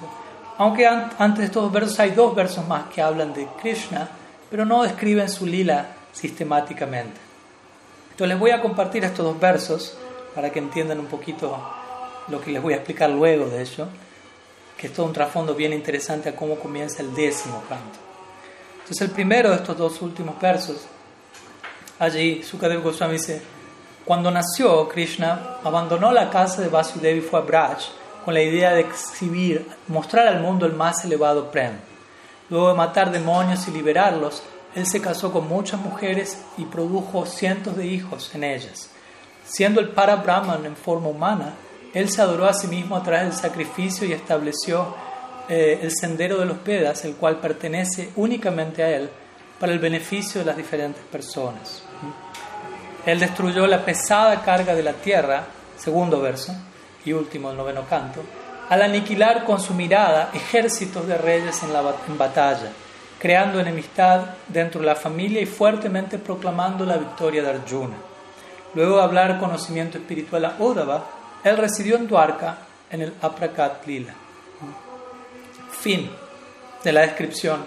Aunque 0.58 0.88
antes 0.88 1.40
de 1.40 1.46
estos 1.46 1.72
versos 1.72 2.00
hay 2.00 2.12
dos 2.12 2.36
versos 2.36 2.66
más 2.68 2.86
que 2.94 3.02
hablan 3.02 3.34
de 3.34 3.48
Krishna, 3.62 4.08
pero 4.50 4.66
no 4.66 4.84
describen 4.84 5.30
su 5.30 5.46
lila 5.46 5.88
sistemáticamente. 6.12 7.20
Entonces 8.12 8.28
les 8.28 8.40
voy 8.40 8.52
a 8.52 8.62
compartir 8.62 9.04
estos 9.04 9.26
dos 9.26 9.40
versos 9.40 9.98
para 10.36 10.52
que 10.52 10.60
entiendan 10.60 11.00
un 11.00 11.08
poquito 11.08 11.60
lo 12.28 12.40
que 12.40 12.52
les 12.52 12.62
voy 12.62 12.74
a 12.74 12.78
explicar 12.78 13.10
luego 13.10 13.48
de 13.48 13.62
ello, 13.62 13.88
que 14.84 14.88
es 14.88 14.94
todo 14.94 15.06
un 15.06 15.14
trasfondo 15.14 15.56
bien 15.56 15.72
interesante 15.72 16.28
a 16.28 16.36
cómo 16.36 16.56
comienza 16.56 17.02
el 17.02 17.16
décimo 17.16 17.64
canto. 17.70 17.98
Entonces 18.82 19.00
el 19.00 19.12
primero 19.12 19.50
de 19.50 19.56
estos 19.56 19.78
dos 19.78 20.02
últimos 20.02 20.38
versos, 20.42 20.76
allí 22.00 22.44
Sukadev 22.44 22.84
Goswami 22.84 23.14
dice, 23.14 23.42
cuando 24.04 24.30
nació 24.30 24.90
Krishna, 24.90 25.60
abandonó 25.64 26.12
la 26.12 26.30
casa 26.30 26.62
de 26.62 26.68
Vasudeva 26.68 27.18
y 27.18 27.22
fue 27.22 27.40
a 27.40 27.44
Braj 27.44 27.78
con 28.26 28.34
la 28.34 28.42
idea 28.42 28.74
de 28.74 28.82
exhibir, 28.82 29.66
mostrar 29.88 30.28
al 30.28 30.42
mundo 30.42 30.66
el 30.66 30.74
más 30.74 31.06
elevado 31.06 31.50
prem. 31.50 31.76
Luego 32.50 32.68
de 32.68 32.76
matar 32.76 33.10
demonios 33.10 33.66
y 33.70 33.72
liberarlos, 33.72 34.44
él 34.76 34.86
se 34.86 35.00
casó 35.00 35.32
con 35.32 35.48
muchas 35.48 35.80
mujeres 35.80 36.42
y 36.58 36.66
produjo 36.66 37.26
cientos 37.26 37.78
de 37.78 37.86
hijos 37.86 38.36
en 38.36 38.44
ellas. 38.44 38.90
Siendo 39.46 39.80
el 39.80 39.92
para 39.92 40.18
Brahman 40.18 40.66
en 40.66 40.76
forma 40.76 41.08
humana, 41.08 41.54
él 41.94 42.10
se 42.10 42.22
adoró 42.22 42.46
a 42.48 42.54
sí 42.54 42.68
mismo 42.68 42.96
a 42.96 43.04
través 43.04 43.24
del 43.30 43.34
sacrificio 43.34 44.08
y 44.08 44.14
estableció 44.14 44.96
eh, 45.48 45.80
el 45.82 45.92
sendero 45.92 46.40
de 46.40 46.46
los 46.46 46.64
Vedas, 46.64 47.06
el 47.06 47.16
cual 47.16 47.38
pertenece 47.38 48.10
únicamente 48.16 48.84
a 48.84 48.90
él 48.90 49.10
para 49.60 49.72
el 49.72 49.80
beneficio 49.80 50.42
de 50.42 50.46
las 50.46 50.58
diferentes 50.58 51.04
personas. 51.04 51.84
Él 53.06 53.20
destruyó 53.20 53.68
la 53.68 53.84
pesada 53.84 54.42
carga 54.42 54.74
de 54.74 54.84
la 54.84 54.94
tierra, 54.94 55.46
segundo 55.78 56.22
verso 56.22 56.56
y 57.06 57.14
último 57.14 57.52
el 57.52 57.58
noveno 57.58 57.86
canto, 57.88 58.22
al 58.70 58.82
aniquilar 58.82 59.44
con 59.44 59.60
su 59.60 59.74
mirada 59.74 60.32
ejércitos 60.34 61.06
de 61.06 61.18
reyes 61.18 61.62
en, 61.64 61.74
la, 61.74 61.82
batalla 61.82 62.72
creando 63.20 63.60
enemistad 63.60 64.22
dentro 64.48 64.82
de 64.82 64.88
la 64.88 64.96
familia 64.96 65.42
y 65.42 65.46
fuertemente 65.46 66.18
proclamando 66.18 66.86
la 66.86 66.98
victoria 66.98 67.44
de 67.44 67.50
Arjuna. 67.52 67.96
Luego 68.74 68.98
de 68.98 69.04
hablar 69.04 69.40
conocimiento 69.40 69.98
espiritual 69.98 70.46
a 70.46 70.56
Odava, 70.60 71.06
él 71.44 71.58
residió 71.58 71.96
en 71.96 72.08
Dwarka 72.08 72.58
en 72.90 73.02
el 73.02 73.14
Aprakat 73.22 73.86
Lila. 73.86 74.14
Fin 75.72 76.10
de 76.84 76.92
la 76.92 77.02
descripción 77.02 77.66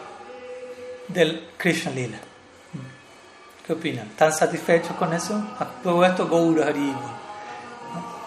del 1.09 1.49
Krishna 1.57 1.93
Lila. 1.93 2.19
¿Qué 3.67 3.73
opinan? 3.73 4.07
¿Están 4.09 4.33
satisfechos 4.33 4.97
con 4.97 5.13
eso? 5.13 5.43
Todo 5.83 6.05
esto 6.05 6.29
Gaura 6.29 6.67
Haribo. 6.67 7.01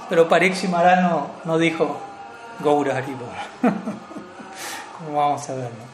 Pero 0.10 0.28
Parikshit 0.28 0.70
no, 0.70 1.32
no 1.46 1.58
dijo 1.58 1.98
Gaura 2.60 2.98
Haribo. 2.98 3.30
Como 4.98 5.18
vamos 5.18 5.50
a 5.50 5.56
ver, 5.56 5.72
¿no? 5.72 5.90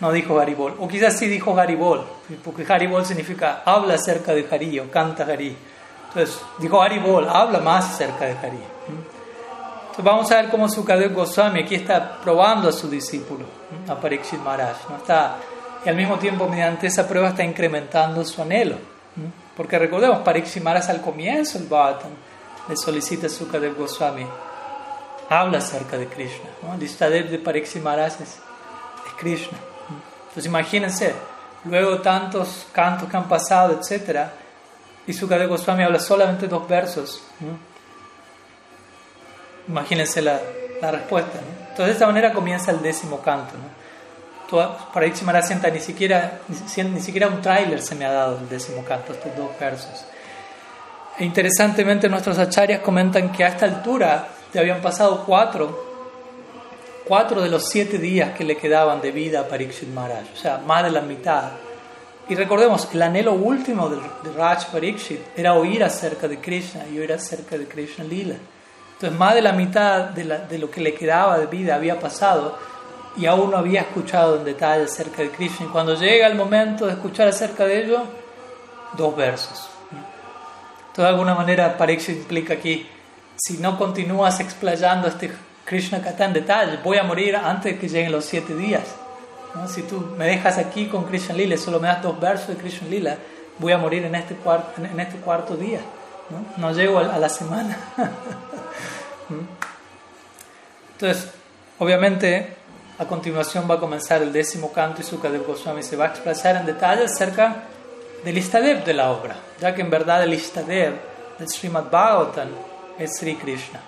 no 0.00 0.12
dijo 0.12 0.38
Haribol. 0.38 0.74
O 0.78 0.88
quizás 0.88 1.16
sí 1.16 1.26
dijo 1.26 1.58
Haribol, 1.58 2.04
porque 2.44 2.70
Haribol 2.70 3.04
significa 3.04 3.62
habla 3.64 3.94
acerca 3.94 4.34
de 4.34 4.46
Hari 4.50 4.78
o 4.80 4.90
canta 4.90 5.24
Hari. 5.24 5.56
Entonces 6.08 6.40
dijo 6.58 6.82
Haribol, 6.82 7.28
habla 7.28 7.60
más 7.60 7.94
acerca 7.94 8.26
de 8.26 8.32
Hari. 8.32 8.75
Entonces 9.96 10.12
vamos 10.12 10.30
a 10.30 10.42
ver 10.42 10.50
cómo 10.50 10.68
Sukadev 10.68 11.14
Goswami 11.14 11.60
aquí 11.62 11.74
está 11.74 12.18
probando 12.20 12.68
a 12.68 12.72
su 12.72 12.86
discípulo, 12.86 13.46
a 13.88 13.94
Parikshit 13.94 14.38
Maharaj. 14.40 14.90
¿no? 14.90 14.96
Está, 14.98 15.36
y 15.86 15.88
al 15.88 15.96
mismo 15.96 16.18
tiempo, 16.18 16.46
mediante 16.46 16.86
esa 16.86 17.08
prueba, 17.08 17.30
está 17.30 17.42
incrementando 17.42 18.22
su 18.22 18.42
anhelo. 18.42 18.76
Porque 19.56 19.78
recordemos, 19.78 20.18
Parikshit 20.18 20.62
Maharaj 20.62 20.90
al 20.90 21.00
comienzo 21.00 21.56
el 21.56 21.64
Bhattan 21.64 22.10
le 22.68 22.76
solicita 22.76 23.28
a 23.28 23.30
Sukadev 23.30 23.74
Goswami, 23.74 24.26
habla 25.30 25.58
acerca 25.58 25.96
de 25.96 26.06
Krishna. 26.08 26.50
¿no? 26.62 26.74
El 26.74 26.82
Istadev 26.82 27.30
de 27.30 27.38
Parikshit 27.38 27.82
Maharaj 27.82 28.20
es 28.20 28.36
Krishna. 29.18 29.56
Entonces 30.28 30.44
imagínense, 30.44 31.14
luego 31.64 32.02
tantos 32.02 32.66
cantos 32.70 33.08
que 33.08 33.16
han 33.16 33.28
pasado, 33.28 33.80
etc. 33.80 34.26
Y 35.06 35.14
Sukadeva 35.14 35.48
Goswami 35.48 35.84
habla 35.84 36.00
solamente 36.00 36.48
dos 36.48 36.68
versos. 36.68 37.22
Imagínense 39.68 40.22
la, 40.22 40.40
la 40.80 40.90
respuesta. 40.90 41.38
Entonces 41.60 41.86
de 41.86 41.92
esta 41.92 42.06
manera 42.06 42.32
comienza 42.32 42.70
el 42.70 42.82
décimo 42.82 43.20
canto. 43.20 43.54
¿no? 43.54 44.76
Para 44.92 45.42
sienta 45.42 45.70
ni 45.70 45.80
siquiera, 45.80 46.40
ni, 46.48 46.84
ni 46.84 47.00
siquiera 47.00 47.26
un 47.28 47.40
tráiler 47.40 47.82
se 47.82 47.94
me 47.94 48.04
ha 48.04 48.12
dado 48.12 48.38
el 48.38 48.48
décimo 48.48 48.84
canto, 48.84 49.12
estos 49.12 49.36
dos 49.36 49.50
versos. 49.58 50.04
E 51.18 51.24
interesantemente 51.24 52.08
nuestros 52.08 52.38
acharyas 52.38 52.80
comentan 52.80 53.32
que 53.32 53.44
a 53.44 53.48
esta 53.48 53.66
altura 53.66 54.28
ya 54.52 54.60
habían 54.60 54.80
pasado 54.80 55.24
cuatro 55.26 55.86
cuatro 57.06 57.40
de 57.40 57.48
los 57.48 57.68
siete 57.68 57.98
días 57.98 58.36
que 58.36 58.44
le 58.44 58.56
quedaban 58.56 59.00
de 59.00 59.12
vida 59.12 59.40
a 59.40 59.48
Parikshit 59.48 59.88
Maharaj, 59.88 60.24
o 60.34 60.36
sea, 60.36 60.58
más 60.58 60.84
de 60.84 60.90
la 60.90 61.00
mitad. 61.00 61.52
Y 62.28 62.34
recordemos, 62.34 62.88
el 62.92 63.02
anhelo 63.02 63.34
último 63.34 63.88
de, 63.88 64.00
Raj 64.36 64.66
Parikshit 64.72 65.20
era 65.36 65.54
oír 65.54 65.84
acerca 65.84 66.26
de 66.26 66.40
Krishna 66.40 66.84
y 66.92 66.98
oír 66.98 67.12
acerca 67.12 67.56
de 67.56 67.66
Krishna 67.66 68.04
Lila. 68.04 68.34
Entonces 68.96 69.18
más 69.18 69.34
de 69.34 69.42
la 69.42 69.52
mitad 69.52 70.04
de, 70.04 70.58
lo 70.58 70.70
que 70.70 70.80
le 70.80 70.94
quedaba 70.94 71.38
de 71.38 71.46
vida 71.46 71.74
había 71.74 72.00
pasado 72.00 72.56
y 73.14 73.26
aún 73.26 73.50
no 73.50 73.58
había 73.58 73.82
escuchado 73.82 74.38
en 74.38 74.44
detalle 74.44 74.84
acerca 74.84 75.20
de 75.20 75.30
Krishna. 75.30 75.66
Y 75.66 75.68
cuando 75.68 75.94
llega 75.94 76.26
el 76.26 76.34
momento 76.34 76.86
de 76.86 76.92
escuchar 76.92 77.28
acerca 77.28 77.66
de 77.66 77.84
ello, 77.84 78.04
dos 78.96 79.14
versos. 79.14 79.68
Entonces, 79.90 80.96
de 80.96 81.08
alguna 81.08 81.34
manera, 81.34 81.76
Pariksit 81.76 82.16
implica 82.16 82.54
aquí, 82.54 82.88
si 83.36 83.58
no 83.58 83.76
continúas 83.76 84.40
explayando 84.40 85.08
este 85.08 85.30
Krishna 85.66 86.00
Kata 86.00 86.24
en 86.24 86.32
detalle, 86.32 86.78
voy 86.82 86.96
a 86.96 87.02
morir 87.02 87.36
antes 87.36 87.74
de 87.74 87.78
que 87.78 87.90
lleguen 87.90 88.12
los 88.12 88.24
siete 88.24 88.56
días. 88.56 88.84
Si 89.68 89.82
tú 89.82 90.14
me 90.16 90.26
dejas 90.26 90.56
aquí 90.56 90.86
con 90.86 91.04
Krishna 91.04 91.34
Lila, 91.34 91.58
solo 91.58 91.80
me 91.80 91.88
das 91.88 92.02
dos 92.02 92.18
versos 92.18 92.48
de 92.48 92.56
Krishna 92.56 92.88
Lila, 92.88 93.18
voy 93.58 93.72
a 93.72 93.78
morir 93.78 94.06
en 94.06 94.14
este 94.14 94.34
este 94.34 95.18
cuarto 95.18 95.54
día. 95.54 95.80
No 96.56 96.72
llego 96.72 96.98
a 96.98 97.18
la 97.18 97.28
semana. 97.28 97.76
Entonces, 100.92 101.30
obviamente, 101.78 102.56
a 102.98 103.04
continuación 103.04 103.66
va 103.70 103.74
a 103.74 103.80
comenzar 103.80 104.22
el 104.22 104.32
décimo 104.32 104.72
canto 104.72 105.02
y 105.02 105.04
Sukadev 105.04 105.46
Goswami 105.46 105.82
se 105.82 105.96
va 105.96 106.04
a 106.06 106.08
expresar 106.08 106.56
en 106.56 106.66
detalle 106.66 107.04
acerca 107.04 107.64
del 108.24 108.38
Istadev 108.38 108.84
de 108.84 108.94
la 108.94 109.10
obra, 109.10 109.36
ya 109.60 109.74
que 109.74 109.82
en 109.82 109.90
verdad 109.90 110.24
el 110.24 110.32
Istadev 110.32 110.94
del 111.38 111.48
Srimad 111.48 111.90
Bhagavatam 111.90 112.48
es 112.98 113.18
Sri 113.18 113.36
Krishna, 113.36 113.80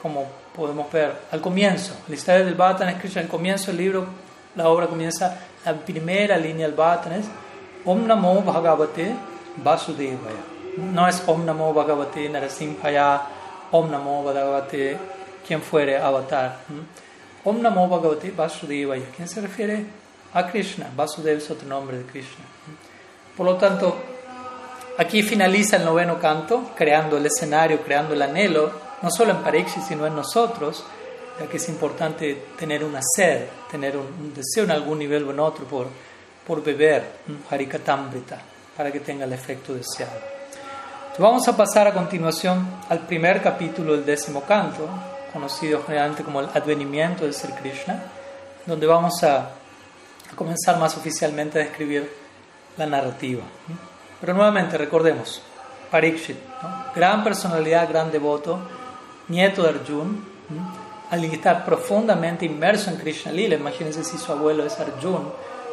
como 0.00 0.26
podemos 0.56 0.90
ver 0.90 1.12
al 1.30 1.40
comienzo. 1.40 1.94
El 2.08 2.14
Istadev 2.14 2.46
del 2.46 2.54
Bhagavatam 2.54 2.88
es 2.88 3.00
Krishna, 3.00 3.22
al 3.22 3.28
comienzo 3.28 3.66
del 3.66 3.76
libro, 3.76 4.06
la 4.56 4.68
obra 4.68 4.86
comienza, 4.86 5.38
la 5.64 5.74
primera 5.74 6.38
línea 6.38 6.66
del 6.66 6.74
Bhagavatam 6.74 7.12
es 7.12 7.26
Om 7.84 8.06
Namo 8.06 8.42
Bhagavate 8.42 9.14
Vasudevaya. 9.58 10.42
No 10.78 11.06
es 11.06 11.22
Om 11.26 11.44
Namo 11.44 11.74
Bhagavate 11.74 12.28
Narasimhaya, 12.28 13.22
Om 13.70 13.90
Namo 13.90 14.22
Bhagavate, 14.22 14.96
quien 15.46 15.60
fuere 15.60 15.98
avatar. 15.98 16.60
Om 17.44 17.60
Namo 17.60 17.86
Bhagavate 17.86 18.30
Vasudevaya. 18.30 19.04
¿Quién 19.14 19.28
se 19.28 19.40
refiere? 19.40 19.84
A 20.32 20.46
Krishna. 20.50 20.90
Vasudeva 20.96 21.38
es 21.38 21.50
otro 21.50 21.68
nombre 21.68 21.98
de 21.98 22.04
Krishna. 22.04 22.44
Por 23.36 23.46
lo 23.46 23.56
tanto, 23.56 23.96
aquí 24.96 25.22
finaliza 25.22 25.76
el 25.76 25.84
noveno 25.84 26.18
canto, 26.18 26.70
creando 26.74 27.18
el 27.18 27.26
escenario, 27.26 27.82
creando 27.82 28.14
el 28.14 28.22
anhelo, 28.22 28.70
no 29.02 29.10
solo 29.10 29.32
en 29.32 29.42
Parikshit, 29.42 29.82
sino 29.82 30.06
en 30.06 30.16
nosotros, 30.16 30.84
ya 31.38 31.46
que 31.46 31.58
es 31.58 31.68
importante 31.68 32.46
tener 32.58 32.82
una 32.82 33.00
sed, 33.02 33.44
tener 33.70 33.96
un, 33.96 34.34
deseo 34.34 34.64
en 34.64 34.70
algún 34.70 34.98
nivel 34.98 35.24
o 35.24 35.30
en 35.30 35.40
otro 35.40 35.66
por, 35.66 35.88
por 36.46 36.64
beber 36.64 37.04
Harikatambrita, 37.50 38.40
para 38.76 38.90
que 38.90 39.00
tenga 39.00 39.24
el 39.24 39.32
efecto 39.32 39.74
deseado. 39.74 40.37
Vamos 41.18 41.48
a 41.48 41.56
pasar 41.56 41.88
a 41.88 41.92
continuación 41.92 42.64
al 42.88 43.00
primer 43.00 43.42
capítulo 43.42 43.92
del 43.92 44.06
décimo 44.06 44.42
canto, 44.42 44.88
conocido 45.32 45.82
generalmente 45.84 46.22
como 46.22 46.40
el 46.40 46.48
advenimiento 46.54 47.24
del 47.24 47.34
Ser 47.34 47.50
Krishna, 47.54 48.02
donde 48.66 48.86
vamos 48.86 49.22
a, 49.24 49.50
comenzar 50.36 50.78
más 50.78 50.96
oficialmente 50.96 51.58
a 51.58 51.64
describir 51.64 52.12
la 52.76 52.86
narrativa. 52.86 53.42
Pero 54.20 54.34
nuevamente 54.34 54.76
recordemos, 54.76 55.42
Parikshit, 55.90 56.36
gran 56.94 57.24
personalidad, 57.24 57.88
gran 57.88 58.12
devoto, 58.12 58.60
nieto 59.28 59.62
de 59.62 59.70
Arjun, 59.70 60.24
alguien 61.10 61.30
que 61.30 61.36
está 61.38 61.64
profundamente 61.64 62.44
inmerso 62.44 62.90
en 62.90 62.96
Krishna 62.96 63.32
Lila, 63.32 63.56
imagínense 63.56 64.04
si 64.04 64.18
su 64.18 64.30
abuelo 64.30 64.64
es 64.64 64.78
Arjun, 64.78 65.32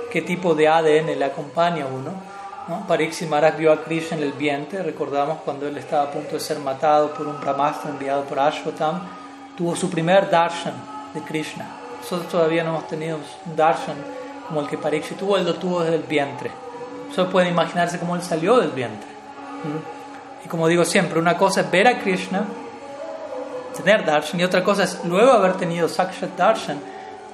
qué 0.10 0.22
tipo 0.22 0.56
de 0.56 0.70
ADN 0.70 1.20
le 1.20 1.26
acompaña 1.26 1.84
a 1.84 1.88
uno. 1.88 2.35
¿No? 2.68 2.86
Parikshit 2.88 3.30
Maharaj 3.30 3.58
vio 3.58 3.72
a 3.72 3.84
Krishna 3.84 4.18
en 4.18 4.24
el 4.24 4.34
vientre, 4.34 4.82
recordamos 4.84 5.40
cuando 5.46 5.68
él 5.68 5.78
estaba 5.78 6.04
a 6.04 6.12
punto 6.12 6.34
de 6.34 6.40
ser 6.40 6.60
matado 6.60 7.14
por 7.14 7.28
un 7.28 7.40
Brahmastra 7.40 7.92
enviado 7.92 8.24
por 8.24 8.40
Ashwatam, 8.40 9.02
tuvo 9.56 9.76
su 9.76 9.90
primer 9.90 10.30
darshan 10.30 10.74
de 11.14 11.22
Krishna. 11.22 11.68
Nosotros 12.02 12.30
todavía 12.30 12.64
no 12.64 12.72
hemos 12.72 12.88
tenido 12.88 13.18
un 13.18 13.56
darshan 13.56 13.96
como 14.48 14.62
el 14.62 14.68
que 14.68 14.78
Parikshit 14.78 15.18
tuvo, 15.18 15.38
él 15.38 15.46
lo 15.46 15.56
tuvo 15.56 15.82
desde 15.82 15.96
el 15.96 16.04
vientre. 16.04 16.52
Solo 17.14 17.30
pueden 17.30 17.50
imaginarse 17.50 18.00
cómo 18.00 18.16
él 18.16 18.22
salió 18.22 18.60
del 18.60 18.72
vientre. 18.72 19.10
¿Mm? 19.64 20.46
Y 20.46 20.48
como 20.48 20.68
digo 20.68 20.86
siempre, 20.86 21.20
una 21.20 21.38
cosa 21.38 21.62
es 21.62 21.72
ver 21.72 21.88
a 21.88 22.00
Krishna, 22.00 22.46
tener 23.76 24.06
darshan, 24.06 24.40
y 24.40 24.44
otra 24.44 24.64
cosa 24.64 24.84
es 24.84 25.04
luego 25.06 25.32
haber 25.32 25.54
tenido 25.54 25.88
sakshat 25.88 26.38
darshan, 26.38 26.80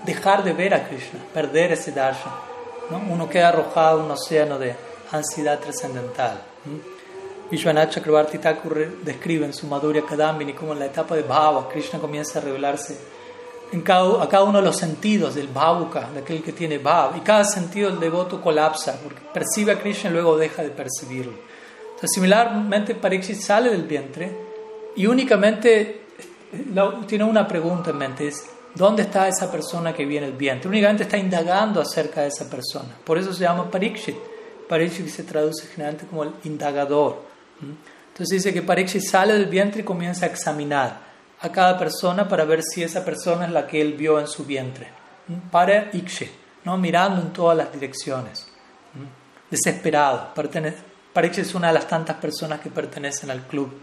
dejar 0.06 0.44
de 0.44 0.54
ver 0.54 0.74
a 0.74 0.84
Krishna, 0.88 1.20
perder 1.34 1.74
ese 1.74 1.92
darshan. 1.92 2.32
¿no? 2.90 3.02
Uno 3.10 3.30
queda 3.30 3.50
arrojado 3.50 4.00
en 4.00 4.06
un 4.06 4.12
océano 4.12 4.58
de 4.58 4.76
ansiedad 5.12 5.60
trascendental. 5.60 6.42
Vishwanath 7.50 7.92
Chakrabarti 7.92 8.38
Thakur 8.38 9.04
describe 9.04 9.46
en 9.46 9.54
su 9.54 9.68
Madhurya 9.68 10.04
Kadambini 10.06 10.54
como 10.54 10.74
en 10.74 10.80
la 10.80 10.86
etapa 10.86 11.16
de 11.16 11.24
Bhava, 11.24 11.68
Krishna 11.68 12.00
comienza 12.00 12.40
a 12.40 12.42
revelarse 12.42 12.98
en 13.74 13.82
cada, 13.82 14.24
a 14.24 14.28
cada 14.28 14.44
uno 14.44 14.60
de 14.60 14.66
los 14.66 14.78
sentidos 14.78 15.36
del 15.36 15.48
Bhavuka, 15.48 16.10
de 16.14 16.20
aquel 16.20 16.44
que 16.44 16.52
tiene 16.52 16.78
Bhav, 16.78 17.18
y 17.18 17.22
cada 17.22 17.44
sentido 17.44 17.90
del 17.90 18.00
devoto 18.00 18.42
colapsa, 18.42 19.00
porque 19.02 19.22
percibe 19.34 19.74
a 19.74 19.80
Krishna 19.80 20.10
y 20.10 20.14
luego 20.14 20.38
deja 20.38 20.62
de 20.62 20.70
percibirlo. 20.70 21.34
Entonces, 21.84 22.12
similarmente, 22.14 22.96
Pariksit 22.96 23.38
sale 23.38 23.70
del 23.70 23.84
vientre 23.84 24.32
y 24.96 25.06
únicamente 25.06 26.02
tiene 27.08 27.24
una 27.24 27.48
pregunta 27.48 27.92
en 27.92 27.98
mente, 27.98 28.28
es 28.28 28.44
¿dónde 28.76 29.04
está 29.04 29.28
esa 29.28 29.52
persona 29.52 29.94
que 29.94 30.06
viene 30.06 30.28
el 30.28 30.34
vientre? 30.34 30.68
Únicamente 30.68 31.04
está 31.04 31.18
indagando 31.18 31.80
acerca 31.80 32.22
de 32.22 32.28
esa 32.28 32.50
persona. 32.50 32.98
Por 33.06 33.18
eso 33.18 33.34
se 33.34 33.44
llama 33.44 33.70
Pariksit. 33.70 34.31
Pariksit 34.72 35.10
se 35.10 35.24
traduce 35.24 35.68
generalmente 35.68 36.08
como 36.08 36.24
el 36.24 36.32
indagador. 36.46 37.24
Entonces 37.60 38.38
dice 38.38 38.54
que 38.54 38.62
Pariksit 38.62 39.02
sale 39.02 39.34
del 39.34 39.48
vientre 39.48 39.82
y 39.82 39.84
comienza 39.84 40.26
a 40.26 40.30
examinar 40.30 40.98
a 41.42 41.52
cada 41.52 41.78
persona 41.78 42.26
para 42.26 42.46
ver 42.46 42.64
si 42.64 42.82
esa 42.82 43.04
persona 43.04 43.48
es 43.48 43.52
la 43.52 43.68
que 43.68 43.82
él 43.82 43.96
vio 43.96 44.18
en 44.18 44.28
su 44.28 44.46
vientre. 44.46 44.88
Para 45.52 45.90
Ikshe, 45.92 46.32
¿no? 46.64 46.78
mirando 46.78 47.20
en 47.20 47.34
todas 47.34 47.58
las 47.58 47.74
direcciones. 47.74 48.48
Desesperado. 49.50 50.30
Pariksit 50.34 51.44
es 51.44 51.54
una 51.54 51.68
de 51.68 51.74
las 51.74 51.90
tantas 51.90 52.16
personas 52.16 52.62
que 52.62 52.70
pertenecen 52.70 53.30
al 53.30 53.42
club 53.48 53.78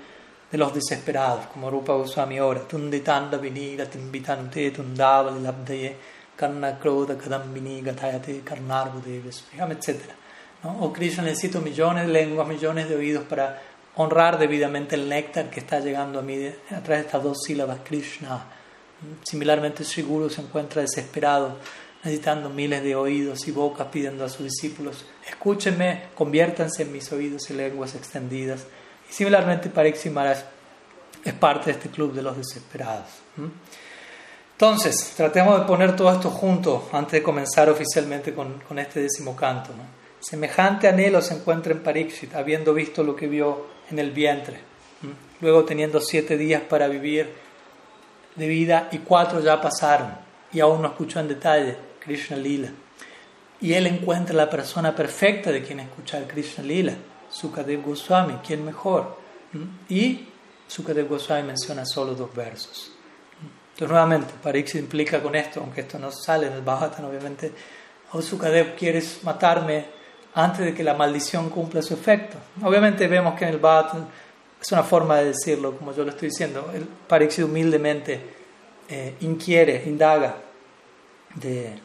de 0.50 0.56
los 0.56 0.72
desesperados, 0.72 1.48
como 1.52 1.70
Rupa 1.70 1.92
Goswami 1.92 2.38
ahora. 2.38 2.60
Tunditanda 2.66 3.36
vinira 3.36 3.84
timbitante 3.84 4.70
tundavali 4.70 5.42
labdaye 5.42 5.96
karna 6.34 6.78
kroda 6.78 7.14
kadambini 7.18 7.82
gatayate 7.82 8.40
karnarvudeves, 8.40 9.44
etc. 9.52 10.27
¿no? 10.62 10.80
O 10.80 10.92
Krishna 10.92 11.22
necesito 11.22 11.60
millones 11.60 12.06
de 12.06 12.12
lenguas, 12.12 12.46
millones 12.46 12.88
de 12.88 12.96
oídos 12.96 13.24
para 13.24 13.60
honrar 13.96 14.38
debidamente 14.38 14.94
el 14.94 15.08
néctar 15.08 15.50
que 15.50 15.60
está 15.60 15.80
llegando 15.80 16.20
a 16.20 16.22
mí 16.22 16.36
a 16.70 16.80
través 16.82 17.02
de 17.02 17.06
estas 17.06 17.22
dos 17.22 17.38
sílabas, 17.44 17.80
Krishna. 17.84 18.44
Similarmente, 19.24 19.84
Sri 19.84 20.02
Guru 20.02 20.30
se 20.30 20.40
encuentra 20.40 20.82
desesperado, 20.82 21.56
necesitando 22.02 22.48
miles 22.48 22.82
de 22.82 22.94
oídos 22.94 23.46
y 23.48 23.50
bocas, 23.50 23.88
pidiendo 23.88 24.24
a 24.24 24.28
sus 24.28 24.44
discípulos, 24.44 25.04
escúchenme, 25.28 26.04
conviértanse 26.14 26.82
en 26.82 26.92
mis 26.92 27.10
oídos 27.12 27.50
y 27.50 27.54
lenguas 27.54 27.94
extendidas. 27.94 28.66
Y 29.10 29.12
similarmente, 29.12 29.68
Pariksit 29.68 30.12
es 31.24 31.34
parte 31.34 31.66
de 31.66 31.72
este 31.72 31.88
club 31.88 32.12
de 32.12 32.22
los 32.22 32.36
desesperados. 32.36 33.08
Entonces, 34.52 35.12
tratemos 35.16 35.60
de 35.60 35.66
poner 35.66 35.94
todo 35.94 36.12
esto 36.12 36.30
junto 36.30 36.88
antes 36.92 37.12
de 37.12 37.22
comenzar 37.22 37.68
oficialmente 37.68 38.34
con, 38.34 38.62
este 38.78 39.02
décimo 39.02 39.34
canto. 39.36 39.70
Semejante 40.20 40.88
anhelo 40.88 41.22
se 41.22 41.34
encuentra 41.34 41.72
en 41.72 41.82
Pariksit, 41.82 42.34
habiendo 42.34 42.74
visto 42.74 43.02
lo 43.02 43.14
que 43.14 43.28
vio 43.28 43.66
en 43.90 43.98
el 43.98 44.10
vientre. 44.10 44.58
Luego 45.40 45.64
teniendo 45.64 46.00
siete 46.00 46.36
días 46.36 46.62
para 46.62 46.88
vivir 46.88 47.32
de 48.34 48.48
vida 48.48 48.88
y 48.90 48.98
cuatro 48.98 49.40
ya 49.40 49.60
pasaron 49.60 50.10
y 50.52 50.60
aún 50.60 50.82
no 50.82 50.88
escuchó 50.88 51.20
en 51.20 51.28
detalle 51.28 51.76
Krishna 52.00 52.36
Lila. 52.36 52.70
Y 53.60 53.74
él 53.74 53.86
encuentra 53.86 54.34
la 54.34 54.48
persona 54.48 54.94
perfecta 54.94 55.50
de 55.50 55.62
quien 55.62 55.80
escuchar 55.80 56.26
Krishna 56.26 56.64
Lila, 56.64 56.94
Sukadev 57.28 57.82
Goswami, 57.82 58.34
quien 58.44 58.64
mejor. 58.64 59.18
Y 59.88 60.26
Sukadev 60.66 61.08
Goswami 61.08 61.42
menciona 61.42 61.84
solo 61.84 62.14
dos 62.14 62.34
versos. 62.34 62.92
Entonces 63.70 63.88
nuevamente, 63.88 64.34
Pariksit 64.42 64.80
implica 64.80 65.22
con 65.22 65.34
esto, 65.34 65.60
aunque 65.60 65.82
esto 65.82 65.98
no 65.98 66.10
sale 66.10 66.48
en 66.48 66.54
el 66.54 66.62
Bhagavatam 66.62 67.04
obviamente, 67.04 67.52
oh 68.12 68.22
Sukadev, 68.22 68.74
¿quieres 68.76 69.22
matarme? 69.22 69.97
Antes 70.38 70.66
de 70.66 70.72
que 70.72 70.84
la 70.84 70.94
maldición 70.94 71.50
cumpla 71.50 71.82
su 71.82 71.94
efecto. 71.94 72.36
Obviamente 72.62 73.08
vemos 73.08 73.36
que 73.36 73.44
en 73.44 73.50
el 73.50 73.58
Bhat 73.58 73.94
es 74.62 74.70
una 74.70 74.84
forma 74.84 75.16
de 75.16 75.26
decirlo, 75.26 75.76
como 75.76 75.92
yo 75.92 76.04
lo 76.04 76.10
estoy 76.10 76.28
diciendo. 76.28 76.70
El 76.72 76.84
Pariksit 76.84 77.44
humildemente 77.44 78.20
eh, 78.88 79.16
inquiere, 79.22 79.82
indaga 79.86 80.36
de, 81.34 81.80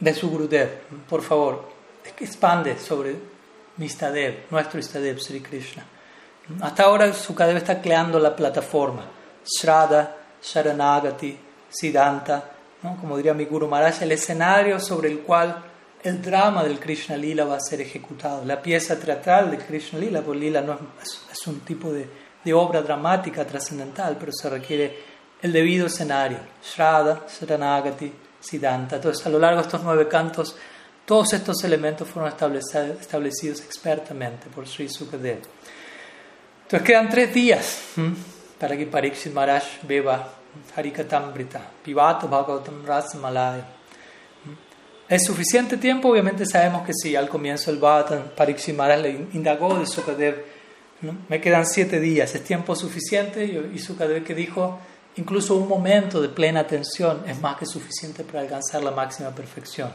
de 0.00 0.14
su 0.14 0.30
Gurudev. 0.30 0.70
Por 1.06 1.20
favor, 1.20 1.68
expande 2.18 2.78
sobre 2.78 3.14
mi 3.76 3.86
Istadev, 3.86 4.46
nuestro 4.50 4.80
Istadev, 4.80 5.20
Sri 5.20 5.42
Krishna. 5.42 5.84
Hasta 6.62 6.84
ahora 6.84 7.12
Sukadev 7.12 7.58
está 7.58 7.78
creando 7.78 8.18
la 8.18 8.34
plataforma. 8.34 9.04
Shraddha, 9.44 10.16
Sharanagati, 10.42 11.38
Siddhanta, 11.68 12.52
como 12.80 13.18
diría 13.18 13.34
mi 13.34 13.44
Guru 13.44 13.68
Maharaj, 13.68 14.00
el 14.00 14.12
escenario 14.12 14.80
sobre 14.80 15.10
el 15.10 15.20
cual 15.20 15.73
el 16.04 16.22
drama 16.22 16.62
del 16.62 16.78
Krishna 16.78 17.16
Lila 17.16 17.44
va 17.44 17.56
a 17.56 17.60
ser 17.60 17.80
ejecutado. 17.80 18.44
La 18.44 18.62
pieza 18.62 18.96
teatral 18.96 19.50
de 19.50 19.58
Krishna 19.58 19.98
Lila, 19.98 20.22
porque 20.22 20.40
Lila 20.40 20.60
no 20.60 20.78
es, 21.02 21.46
un 21.46 21.60
tipo 21.60 21.92
de 21.92 22.08
de 22.44 22.52
obra 22.52 22.82
dramática 22.82 23.46
trascendental, 23.46 24.16
pero 24.18 24.30
se 24.32 24.50
requiere 24.50 24.98
el 25.40 25.52
debido 25.52 25.86
escenario, 25.86 26.38
Shraddha, 26.62 27.22
Saranagati, 27.26 28.12
Siddhanta. 28.38 28.96
Entonces, 28.96 29.24
a 29.26 29.30
lo 29.30 29.38
largo 29.38 29.60
de 29.60 29.66
estos 29.66 29.82
nueve 29.82 30.06
cantos, 30.06 30.54
todos 31.06 31.32
estos 31.32 31.64
elementos 31.64 32.06
fueron 32.06 32.30
establecidos 32.30 33.60
expertamente 33.60 34.48
por 34.54 34.68
Sri 34.68 34.88
Sukadev. 34.88 35.40
Entonces, 36.64 36.86
quedan 36.86 37.08
tres 37.08 37.32
días 37.32 37.78
para 38.58 38.76
que 38.76 38.86
Pariksit 38.86 39.32
Maharaj 39.32 39.64
beba 39.82 40.34
Harikatambrita, 40.76 41.60
Pivato 41.82 42.28
Bhagavatam 42.28 42.84
Malaya. 43.20 43.73
¿Es 45.14 45.26
suficiente 45.26 45.76
tiempo? 45.76 46.08
Obviamente 46.08 46.44
sabemos 46.44 46.84
que 46.84 46.92
sí. 46.92 47.14
Al 47.14 47.28
comienzo 47.28 47.70
el 47.70 47.78
Bhagavatam, 47.78 48.30
Pariksit 48.36 48.74
Maharaj 48.74 49.00
le 49.00 49.10
indagó 49.34 49.78
de 49.78 49.86
Sukadev. 49.86 50.44
Me 51.28 51.40
quedan 51.40 51.66
siete 51.66 52.00
días, 52.00 52.34
¿es 52.34 52.42
tiempo 52.42 52.74
suficiente? 52.74 53.44
Y 53.72 53.78
Sukadev 53.78 54.24
que 54.24 54.34
dijo, 54.34 54.80
incluso 55.14 55.54
un 55.54 55.68
momento 55.68 56.20
de 56.20 56.30
plena 56.30 56.58
atención 56.58 57.22
es 57.28 57.40
más 57.40 57.56
que 57.56 57.64
suficiente 57.64 58.24
para 58.24 58.40
alcanzar 58.40 58.82
la 58.82 58.90
máxima 58.90 59.30
perfección. 59.30 59.88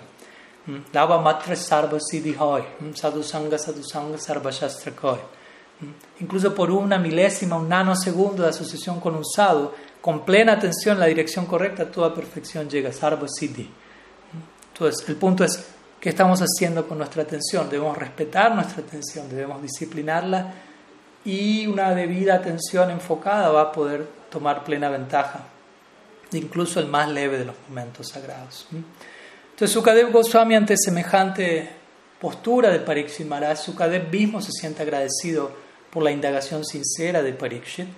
Lava 0.94 1.22
matra 1.22 1.58
sarva 1.58 2.00
siddhi 2.00 2.38
hoy, 2.40 2.64
sadhusanga 2.94 3.58
sadhusanga 3.58 4.18
sarva 4.18 4.52
shastra 4.52 4.94
Incluso 6.22 6.56
por 6.56 6.72
una 6.72 6.98
milésima, 6.98 7.58
un 7.58 7.68
nanosegundo 7.68 8.44
de 8.44 8.50
asociación 8.52 9.02
con 9.02 9.18
un 9.18 9.26
sadhu, 9.26 9.72
con 10.00 10.24
plena 10.24 10.54
atención 10.54 10.94
en 10.94 11.02
la 11.02 11.08
dirección 11.08 11.46
correcta, 11.46 11.92
toda 11.92 12.16
perfección 12.16 12.70
llega, 12.70 12.94
sarva 12.94 13.28
siddhi. 13.28 13.70
Entonces, 14.80 15.10
el 15.10 15.18
punto 15.18 15.44
es, 15.44 15.62
¿qué 16.00 16.08
estamos 16.08 16.40
haciendo 16.40 16.88
con 16.88 17.00
nuestra 17.00 17.24
atención? 17.24 17.70
Debemos 17.70 17.98
respetar 17.98 18.56
nuestra 18.56 18.82
atención, 18.82 19.28
debemos 19.28 19.62
disciplinarla 19.62 20.54
y 21.26 21.68
una 21.68 21.94
debida 21.94 22.36
atención 22.36 22.90
enfocada 22.90 23.50
va 23.50 23.64
a 23.64 23.72
poder 23.74 24.08
tomar 24.30 24.64
plena 24.64 24.88
ventaja, 24.88 25.44
incluso 26.32 26.80
el 26.80 26.88
más 26.88 27.10
leve 27.10 27.40
de 27.40 27.44
los 27.44 27.56
momentos 27.68 28.08
sagrados. 28.08 28.68
Entonces, 28.72 29.70
Sukadev 29.70 30.14
Goswami, 30.14 30.56
ante 30.56 30.78
semejante 30.78 31.70
postura 32.18 32.70
de 32.70 32.80
Pariksit 32.80 33.28
Maharaj, 33.28 33.58
Sukadev 33.58 34.10
mismo 34.10 34.42
se 34.42 34.54
siente 34.54 34.84
agradecido 34.84 35.52
por 35.90 36.04
la 36.04 36.12
indagación 36.12 36.64
sincera 36.64 37.22
de 37.22 37.34
Pariksit. 37.34 37.90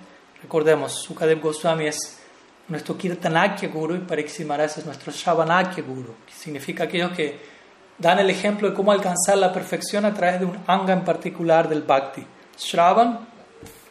Recordemos, 0.42 1.00
Sukadev 1.00 1.40
Goswami 1.40 1.86
es 1.86 2.21
nuestro 2.68 2.96
Kirtanakya 2.96 3.68
Guru 3.68 3.96
y 3.96 3.98
Pariksit 3.98 4.46
Maharaj 4.46 4.78
es 4.78 4.86
nuestro 4.86 5.12
Shavanakya 5.12 5.82
Guru, 5.82 6.14
que 6.26 6.32
significa 6.32 6.84
aquellos 6.84 7.12
que 7.12 7.38
dan 7.98 8.18
el 8.18 8.30
ejemplo 8.30 8.68
de 8.68 8.74
cómo 8.74 8.92
alcanzar 8.92 9.38
la 9.38 9.52
perfección 9.52 10.04
a 10.04 10.14
través 10.14 10.40
de 10.40 10.46
un 10.46 10.58
anga 10.66 10.92
en 10.92 11.04
particular 11.04 11.68
del 11.68 11.82
Bhakti. 11.82 12.24
Shravan, 12.58 13.20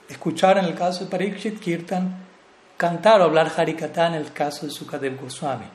escuchar 0.10 0.58
en 0.58 0.66
el 0.66 0.76
caso 0.76 1.06
de 1.06 1.12
Pariksit, 1.12 1.60
Kirtan, 1.60 2.26
cantar 2.78 3.22
o 3.22 3.26
hablar 3.26 3.52
Harikata 3.56 4.08
en 4.08 4.16
el 4.16 4.32
caso 4.34 4.66
de 4.66 4.72
Sukadev 4.72 5.22
Goswami. 5.22 5.66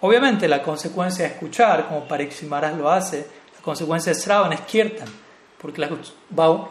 Obviamente 0.00 0.48
la 0.48 0.62
consecuencia 0.62 1.24
de 1.24 1.32
escuchar, 1.32 1.88
como 1.88 2.06
Pariksit 2.06 2.50
lo 2.50 2.90
hace, 2.90 3.26
la 3.54 3.62
consecuencia 3.62 4.12
de 4.12 4.18
Sravan 4.18 4.52
es 4.52 4.60
Kirtan, 4.62 5.08
porque 5.60 5.88